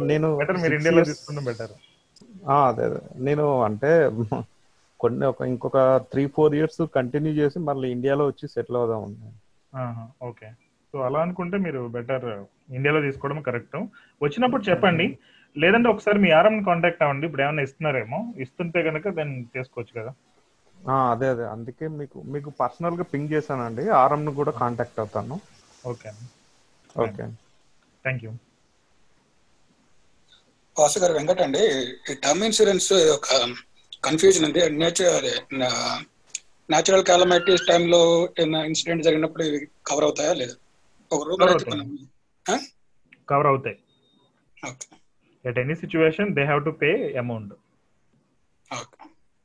నేను 0.00 0.36
బెటర్ 0.36 0.56
మీరు 0.56 0.74
ఇండియాలో 0.74 1.04
తీసుకుంటే 1.04 1.44
బెటర్ 1.44 1.70
ఆ, 2.50 2.68
అదే 2.68 2.82
అదే. 2.82 3.00
నేను 3.16 3.62
అంటే 3.62 4.10
కొన్ని 5.00 5.26
ఒక 5.26 5.42
ఇంకొక 5.42 5.96
త్రీ 5.96 6.26
ఫోర్ 6.26 6.54
ఇయర్స్ 6.54 6.86
కంటిన్యూ 6.94 7.32
చేసి 7.32 7.58
మళ్ళీ 7.58 7.90
ఇండియాలో 7.90 8.26
వచ్చి 8.26 8.48
సెటిల్ 8.48 8.76
అవుదాం 8.76 9.02
ఓకే. 10.22 10.48
సో 10.96 11.02
అలా 11.02 11.20
అనుకుంటే 11.20 11.56
మీరు 11.58 11.88
బెటర్ 11.88 12.24
ఇండియాలో 12.70 13.00
తీసుకోవడం 13.00 13.40
కరెక్ట్ 13.40 13.76
వచ్చినప్పుడు 14.20 14.62
చెప్పండి. 14.64 15.06
లేదంటే 15.56 15.88
ఒకసారి 15.88 16.18
మీ 16.18 16.30
ఆర్ఎం 16.30 16.62
కాంటాక్ట్ 16.62 17.02
అవ్వండి. 17.02 17.26
ఇప్పుడు 17.26 17.42
ఏమైనా 17.42 17.62
ఇస్తున్నారేమో. 17.62 18.18
ఇస్తుంటే 18.38 18.82
కనుక 18.82 19.08
దాన్ని 19.18 19.46
చేసుకోవచ్చు 19.56 20.00
కదా. 20.00 20.12
ఆ, 20.76 21.10
అదే 21.12 21.28
అదే. 21.28 21.44
అందుకే 21.46 21.88
మీకు 22.00 22.18
మీకు 22.34 22.50
పర్సనల్గా 22.60 23.04
పింగ్ 23.12 23.32
చేశానండి. 23.32 23.88
ఆర్ఎం 24.00 24.24
ను 24.24 24.34
కూడా 24.34 24.52
కాంటాక్ట్ 24.52 25.00
అవుతాను. 25.00 25.36
Okay 25.86 26.10
okay 26.96 27.24
thank 28.04 28.24
you 28.24 28.32
Vasu 30.76 30.98
గారు 30.98 31.12
వెంకట 31.12 31.40
అండి. 31.40 31.62
ఈ 32.10 32.16
టర్మ్ 32.24 32.44
ఇన్సూరెన్స్ 32.44 32.88
ఒక 33.14 33.28
కన్ఫ్యూజన్ 34.04 34.44
ఉంది. 34.44 34.62
నేచర్ 34.82 35.26
న్యాచురల్ 36.68 37.04
క్యాలమైటీస్ 37.04 37.66
టైంలో 37.68 38.00
ఏమైనా 38.38 38.60
ఇన్సిడెంట్ 38.64 39.04
జరిగినప్పుడు 39.04 39.44
కవర్ 39.86 40.04
అవుతాయా? 40.04 40.32
లేదా? 40.34 40.56
ఒక 41.12 41.28
రూమ్ 41.28 41.98
కవర్ 43.28 43.46
అవుతాయి. 43.46 43.76
At 45.46 45.58
any 45.58 45.74
situation 45.74 46.34
they 46.34 46.44
have 46.44 46.64
to 46.64 46.70
pay 46.70 47.14
amount 47.18 47.54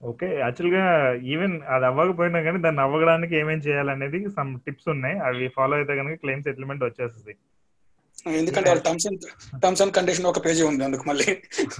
okay. 0.04 0.40
యాక్చువల్గా 0.40 1.14
ఈవెన్ 1.14 1.62
అది 1.62 1.86
అవ్వకపోయినా 1.86 2.42
కానీ 2.42 2.58
దాన్ని 2.62 2.82
అవ్వడానికి 2.82 3.36
ఏమేం 3.36 3.58
చేయాలనేది 3.58 4.30
సమ్ 4.30 4.60
టిప్స్ 4.60 4.90
ఉన్నాయి. 4.90 5.20
అవి 5.20 5.48
ఫాలో 5.48 5.76
అయితే 5.76 5.96
కనుక 5.96 6.14
క్లెయిమ్ 6.14 6.44
సెటిల్మెంట్ 6.44 6.84
వచ్చేస్తుంది. 6.84 7.36
ఎందుకంటే 8.38 8.70
వాళ్ళ 8.70 8.82
terms 8.82 9.08
and 9.08 9.22
terms 9.62 9.82
and 9.82 9.94
condition 9.94 10.26
ఒక 10.26 10.46
పేజీ 10.46 10.64
ఉంది 10.64 10.84
అందుకు 10.84 11.04
మళ్ళీ. 11.08 11.36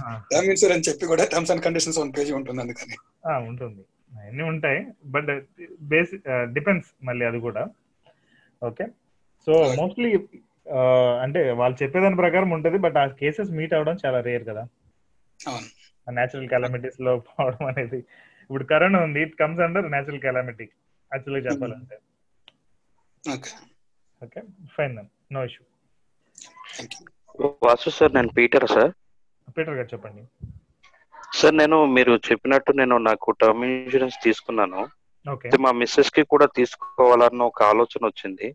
టర్మ్ 0.06 0.44
ఇన్సూరెన్స్ 0.44 0.88
చెప్పి 0.88 1.06
కూడా 1.06 1.24
టర్మ్స్ 1.24 1.50
అండ్ 1.50 1.64
కండిషన్స్ 1.64 1.98
ఒక 1.98 2.18
పేజీ 2.18 2.32
ఉంటుంది 2.32 2.60
అందుకని. 2.60 2.96
ఆ, 3.28 3.38
ఉంటుంది. 3.38 3.84
అన్నీ 4.20 4.42
ఉంటాయి. 4.42 4.86
బట్ 5.04 5.44
బేసిక్ 5.80 6.22
డిపెండ్స్ 6.28 7.04
మళ్ళీ 7.04 7.26
అది 7.26 7.40
కూడా. 7.40 7.68
ఓకే 8.62 8.86
సో 9.46 9.52
మోస్ట్లీ 9.80 10.10
అంటే 11.22 11.40
వాళ్ళు 11.60 11.76
చెప్పేదాని 11.82 12.16
ప్రకారం 12.16 12.50
ఉంటుంది 12.56 12.78
బట్ 12.84 12.96
ఆ 12.96 13.06
కేసెస్ 13.20 13.50
మీట్ 13.58 13.74
అవడం 13.78 13.96
చాలా 14.04 14.20
రేర్ 14.28 14.44
కదా. 14.50 14.64
అవును. 15.48 15.68
న్యాచురల్ 16.10 16.48
కెలామిటీస్లో 16.52 17.12
పోవడం 17.28 17.66
అనేది. 17.66 17.98
ఇప్పుడు 18.44 18.64
కరోనా 18.64 18.98
ఉంది 19.06 19.20
it 19.22 19.34
comes 19.40 19.60
under 19.66 19.90
natural 19.90 20.22
calamity 20.26 20.66
యాక్చువల్గా 21.12 21.50
చెప్పాలంటే. 21.50 21.96
Okay. 23.34 23.52
Okay 24.24 24.40
fine 24.76 24.96
no 25.34 25.42
issue 25.44 25.62
Vasu 27.64 27.90
sir 27.90 28.14
నేను 28.14 28.30
పీటర్ 28.38 28.68
సార్. 28.68 28.90
పీటర్ 29.56 29.74
గారు 29.74 29.88
చెప్పండి. 29.92 30.22
సార్ 31.34 31.54
నేను 31.56 31.76
మీరు 31.96 32.12
చెప్పినట్టు 32.30 32.72
నేను 32.80 32.96
నాకు 33.10 33.30
టర్మ్ 33.40 33.64
ఇన్సూరెన్స్ 33.64 34.16
తీసుకున్నాను. 34.24 34.82
మా 35.64 35.70
మిస్సెస్కి 35.80 36.22
కూడా 36.32 36.46
తీసుకోవాలన్న 36.56 37.42
ఒక 37.50 37.62
ఆలోచన 37.62 38.02
వచ్చింది. 38.06 38.48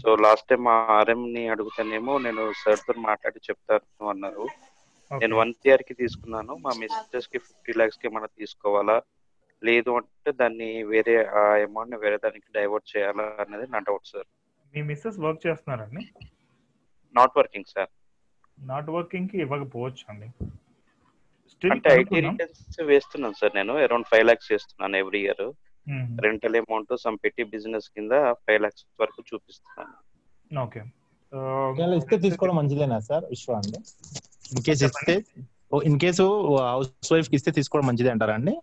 సో 0.00 0.16
లాస్ట్ 0.16 0.48
టైం 0.48 0.60
మా 0.64 0.74
ఆర్ఎం 0.98 1.22
ని 1.34 1.42
అడుగుతానేమో 1.48 2.12
నేను 2.18 2.42
సార్తో 2.62 2.92
మాట్లాడి 3.00 3.40
చెప్తాను 3.48 4.08
అన్నారు. 4.08 4.44
నేను 5.10 5.36
వన్ 5.36 5.52
ఇయర్కి 5.66 5.94
తీసుకున్నాను. 5.94 6.52
మా 6.54 6.72
మిస్సెస్కి 6.80 7.38
ఫిఫ్టీ 7.38 7.72
లాక్స్కి 7.78 8.08
ఏమైనా 8.08 8.28
తీసుకోవాలా? 8.40 8.96
లేదు 9.62 9.90
అంటే 9.90 10.32
దాన్ని 10.32 10.68
వేరే 10.82 11.14
ఆ 11.40 11.42
అమౌంట్ని 11.64 11.96
వేరే 11.96 12.16
దానికి 12.16 12.48
డైవర్ట్ 12.54 12.96
చేయాలా 12.96 13.24
అనేది 13.44 13.66
నా 13.70 13.78
డౌట్ 13.78 14.06
సార్ 14.06 14.28
మీ 14.74 14.82
మిస్సెస్ 14.82 15.18
వర్క్ 15.18 15.46
చేస్తున్నారండి? 15.46 16.02
నాట్ 17.14 17.34
వర్కింగ్ 17.38 17.70
సార్ 17.74 17.90
నాట్ 18.58 18.90
వర్కింగ్కి 18.90 19.36
ఇవ్వకపోవచ్చు 19.38 20.04
అండి. 20.08 20.28
అంటే 21.62 21.88
ఐటీ 22.00 22.20
రిటర్న్స్ 22.20 22.80
వేస్తున్నాను 22.92 23.38
సార్ 23.40 23.56
నేను. 23.56 23.74
అరౌండ్ 23.86 24.06
ఫైవ్ 24.06 24.26
లాక్స్ 24.26 24.52
చేస్తున్నాను 24.52 24.96
every 24.96 25.20
year 25.20 25.44
rental 26.24 26.56
amount 26.56 26.92
some 27.04 27.18
పెట్టి 27.24 27.42
బిజినెస్ 27.54 27.88
కింద 27.96 28.12
ఫైవ్ 28.44 28.60
లాక్స్ 28.64 28.84
వరకు 29.02 29.20
చూపిస్తున్నాను 29.30 29.96
ఓకే. 30.64 30.80
ఇస్తే 32.00 32.16
తీసుకోవడం 32.24 32.56
మంచిదేనా 32.56 32.98
సార్? 33.08 33.24
విశ్వ 33.32 33.54
అండి. 33.58 33.78
ఇన్ 34.52 34.62
కేసు 34.66 34.84
ఇస్తే 34.88 35.14
ఇన్ 35.88 35.98
కేసు 36.04 36.24
హౌస్ 36.70 37.12
వైఫ్కి 37.12 37.36
ఇస్తే 37.38 37.50
తీసుకోవడం 37.58 37.86
మంచిదే 37.88 38.10
అంటారా 38.14 38.34
అండి? 38.38 38.54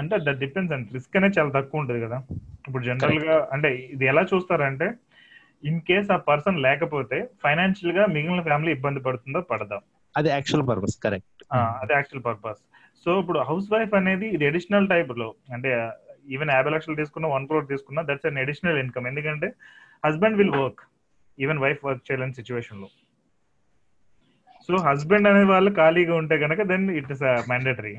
అంటే 0.00 0.14
దట్ 0.26 0.40
డిపెండ్స్ 0.44 0.72
అండి. 0.76 0.88
రిస్క్ 0.96 1.16
అనేది 1.18 1.36
చాలా 1.38 1.50
తక్కువ 1.56 1.82
ఉంటుంది 1.82 2.00
కదా. 2.06 2.18
ఇప్పుడు 2.66 2.82
జనరల్గా 2.84 3.36
అంటే 3.52 3.68
ఇది 3.94 4.06
ఎలా 4.12 4.22
చూస్తారంటే 4.32 4.88
ఇన్ 5.64 5.80
కేస్ 5.80 6.10
ఆ 6.16 6.18
పర్సన్ 6.30 6.58
లేకపోతే 6.66 7.18
ఫైనాన్షియల్గా 7.44 8.02
మిగిలిన 8.16 8.42
ఫ్యామిలీ 8.48 8.72
ఇబ్బంది 8.76 9.00
పడుతుందో 9.06 9.40
పడదా. 9.52 9.78
అది 10.14 10.28
యాక్చువల్ 10.28 10.64
పర్పస్ 10.68 10.96
కరెక్ట్ 11.04 11.42
అది 11.82 11.92
యాక్చువల్ 11.92 12.24
పర్పస్ 12.24 12.60
సో 13.08 13.12
ఇప్పుడు 13.20 13.40
హౌస్ 13.48 13.66
వైఫ్ 13.74 13.92
అనేది 13.98 14.26
ఇది 14.36 14.44
అడిషనల్ 14.48 14.86
టైప్లో. 14.92 15.26
అంటే 15.54 15.70
ఈవెన్ 16.34 16.50
యాభై 16.54 16.70
లక్షలు 16.74 16.96
తీసుకున్నా 16.98 17.28
వన్ 17.34 17.46
క్రోర్ 17.50 17.68
తీసుకున్నా 17.70 18.00
దట్స్ 18.08 18.26
అన్ 18.30 18.40
అడిషనల్ 18.42 18.78
ఇన్కమ్ 18.82 19.06
ఎందుకంటే 19.10 19.48
husband 20.06 20.38
will 20.40 20.56
work 20.62 20.82
even 21.44 21.60
wife 21.64 21.80
work 21.86 22.02
చేయలేని 22.08 22.36
సిచ్యువేషన్లో. 22.38 22.88
సో 24.66 24.74
హస్బెండ్ 24.88 25.28
అనే 25.30 25.44
వాళ్ళు 25.52 25.70
ఖాళీగా 25.80 26.14
ఉంటే 26.22 26.36
కనుక 26.44 26.60
then 26.72 26.86
it 27.00 27.10
is 27.14 27.24
mandatory 27.52 27.94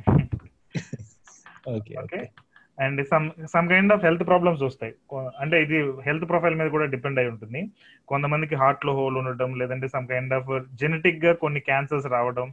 okay 1.78 1.94
okay 2.04 2.22
and 2.86 3.00
some 3.12 3.26
some 3.54 3.70
kind 3.74 3.94
of 3.96 4.04
health 4.08 4.26
problems 4.30 4.64
వస్తాయి. 4.68 4.94
అంటే 5.44 5.56
ఇది 5.66 5.78
హెల్త్ 6.08 6.30
ప్రొఫైల్ 6.32 6.58
మీద 6.60 6.70
కూడా 6.76 6.86
డిపెండ్ 6.94 7.20
అయి 7.22 7.32
ఉంటుంది. 7.34 7.62
కొంతమందికి 8.12 8.56
హార్ట్లో 8.64 8.94
హోల్ 9.00 9.18
ఉండటం 9.22 9.52
లేదంటే 9.62 9.88
సమ్ 9.96 10.10
కైండ్ 10.12 10.36
ఆఫ్ 10.38 10.52
జెనెటిక్గా 10.82 11.34
కొన్ని 11.44 11.62
క్యాన్సర్స్ 11.70 12.10
రావడం 12.16 12.48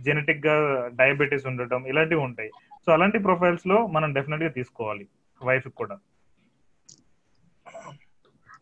జెనెటిక్గా 0.00 0.54
డయాబెటీస్ 0.88 1.46
ఉండటం 1.46 1.86
ఇలాంటివి 1.86 2.20
ఉంటాయి. 2.20 2.50
సో 2.86 2.92
అలాంటి 2.92 3.18
ప్రొఫైల్స్లో 3.18 3.86
మనం 3.86 4.12
డెఫినెట్గా 4.12 4.48
తీసుకోవాలి 4.48 5.08
వైఫ్ 5.44 5.68
కూడా. 5.68 5.98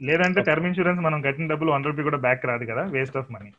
లేదంటే 0.02 0.42
టర్మ్ 0.42 0.66
ఇన్సూరెన్స్ 0.66 1.00
మనం 1.00 1.20
కట్టిన 1.20 1.46
డబ్బులు 1.46 1.70
వన్ 1.70 1.84
రూపీ 1.84 2.02
కూడా 2.02 2.18
బ్యాక్ 2.18 2.46
రాదు 2.46 2.64
కదా 2.64 2.82
వేస్ట్ 2.82 3.16
ఆఫ్ 3.16 3.32
మనీ. 3.32 3.52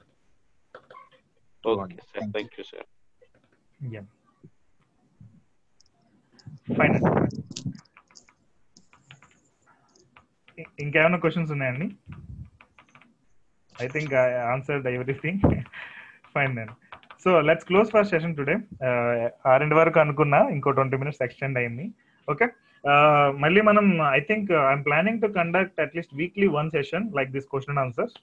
ఇంకేమైనా 10.79 11.17
క్వశ్చన్స్ 11.17 11.51
ఉన్నాయండి? 11.51 11.95
I 13.83 13.87
think 13.87 14.13
I 14.13 14.33
answered 14.33 14.87
everything 14.87 15.39
fine 16.35 16.55
then 16.55 16.69
so 17.23 17.29
let's 17.47 17.67
close 17.69 17.89
for 17.93 18.07
session 18.11 18.35
today 18.39 18.55
ఆరింటి 19.51 19.75
వరకు 19.79 19.99
అనుకున్నా 20.03 20.39
ఇంకో 20.55 20.73
ట్వంటీ 20.77 20.97
మినిట్స్ 21.01 21.23
ఎక్స్టెండ్ 21.25 21.59
అయింది. 21.61 21.85
ఓకే 22.33 22.45
uh, 22.83 23.27
మళ్ళీ 23.43 23.61
మనం 23.69 23.85
I 24.17 24.19
think 24.29 24.49
I'm 24.67 24.83
planning 24.87 25.21
to 25.23 25.27
conduct 25.37 25.81
at least 25.85 26.13
weekly 26.19 26.47
one 26.57 26.69
session 26.75 27.05
like 27.17 27.31
this 27.35 27.47
question 27.53 27.81
answers 27.83 28.15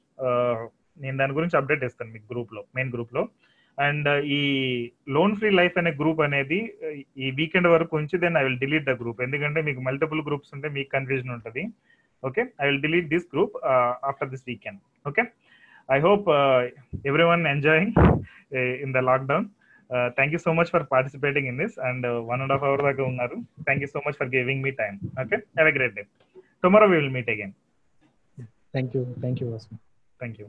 నేను 1.02 1.16
దాని 1.20 1.36
గురించి 1.38 1.56
అప్డేట్ 1.60 1.84
ఇస్తాను 1.88 2.12
మీకు 2.14 2.26
గ్రూప్లో 2.32 2.62
మెయిన్ 2.78 2.92
గ్రూప్లో. 2.94 3.24
అండ్ 3.78 4.08
uh, 4.14 4.20
ఈ 4.38 4.40
లోన్ 5.16 5.36
ఫ్రీ 5.40 5.50
లైఫ్ 5.60 5.76
అనే 5.82 5.92
గ్రూప్ 6.00 6.22
అనేది 6.28 6.60
ఈ 7.24 7.28
వీకెండ్ 7.40 7.70
వరకు 7.74 7.94
ఉంచి 8.00 8.18
then 8.24 8.38
I 8.40 8.44
will 8.46 8.60
delete 8.64 8.88
the 8.90 8.94
group 9.02 9.20
ఎందుకంటే 9.26 9.62
మీకు 9.68 9.82
మల్టిపుల్ 9.88 10.22
గ్రూప్స్ 10.28 10.54
ఉంటే 10.56 10.70
మీకు 10.78 10.90
కన్ఫ్యూజన్ 10.96 11.34
ఉంటుంది. 11.36 11.64
Okay 12.22 12.44
I 12.62 12.66
will 12.70 12.82
delete 12.86 13.10
this 13.14 13.26
group 13.34 13.56
after 14.10 14.30
this 14.34 14.46
weekend 14.50 14.80
okay 15.10 15.24
I 15.88 15.98
hope 16.00 16.26
every 17.04 17.26
one 17.30 17.44
enjoying 17.46 17.92
in 18.84 18.92
the 18.92 19.02
lockdown 19.08 19.46
thank 20.16 20.32
you 20.34 20.40
so 20.46 20.52
much 20.52 20.70
for 20.70 20.84
participating 20.92 21.48
in 21.48 21.60
this 21.62 21.76
and 21.88 22.06
one 22.30 22.40
and 22.40 22.54
half 22.54 22.66
hour 22.70 22.84
దాకా 22.88 23.04
ఉన్నారు 23.12 23.36
thank 23.66 23.84
you 23.84 23.90
so 23.94 24.02
much 24.06 24.18
for 24.20 24.30
giving 24.36 24.64
me 24.66 24.72
time 24.82 24.96
okay 25.24 25.38
have 25.54 25.70
a 25.72 25.76
great 25.78 25.96
day 25.98 26.04
tomorrow 26.64 26.88
we 26.92 26.98
will 27.00 27.14
meet 27.18 27.30
again 27.34 27.54
thank 28.74 28.94
you 28.96 29.02
thank 29.22 29.42
you 29.42 29.48
thank 30.20 30.38
you 30.40 30.48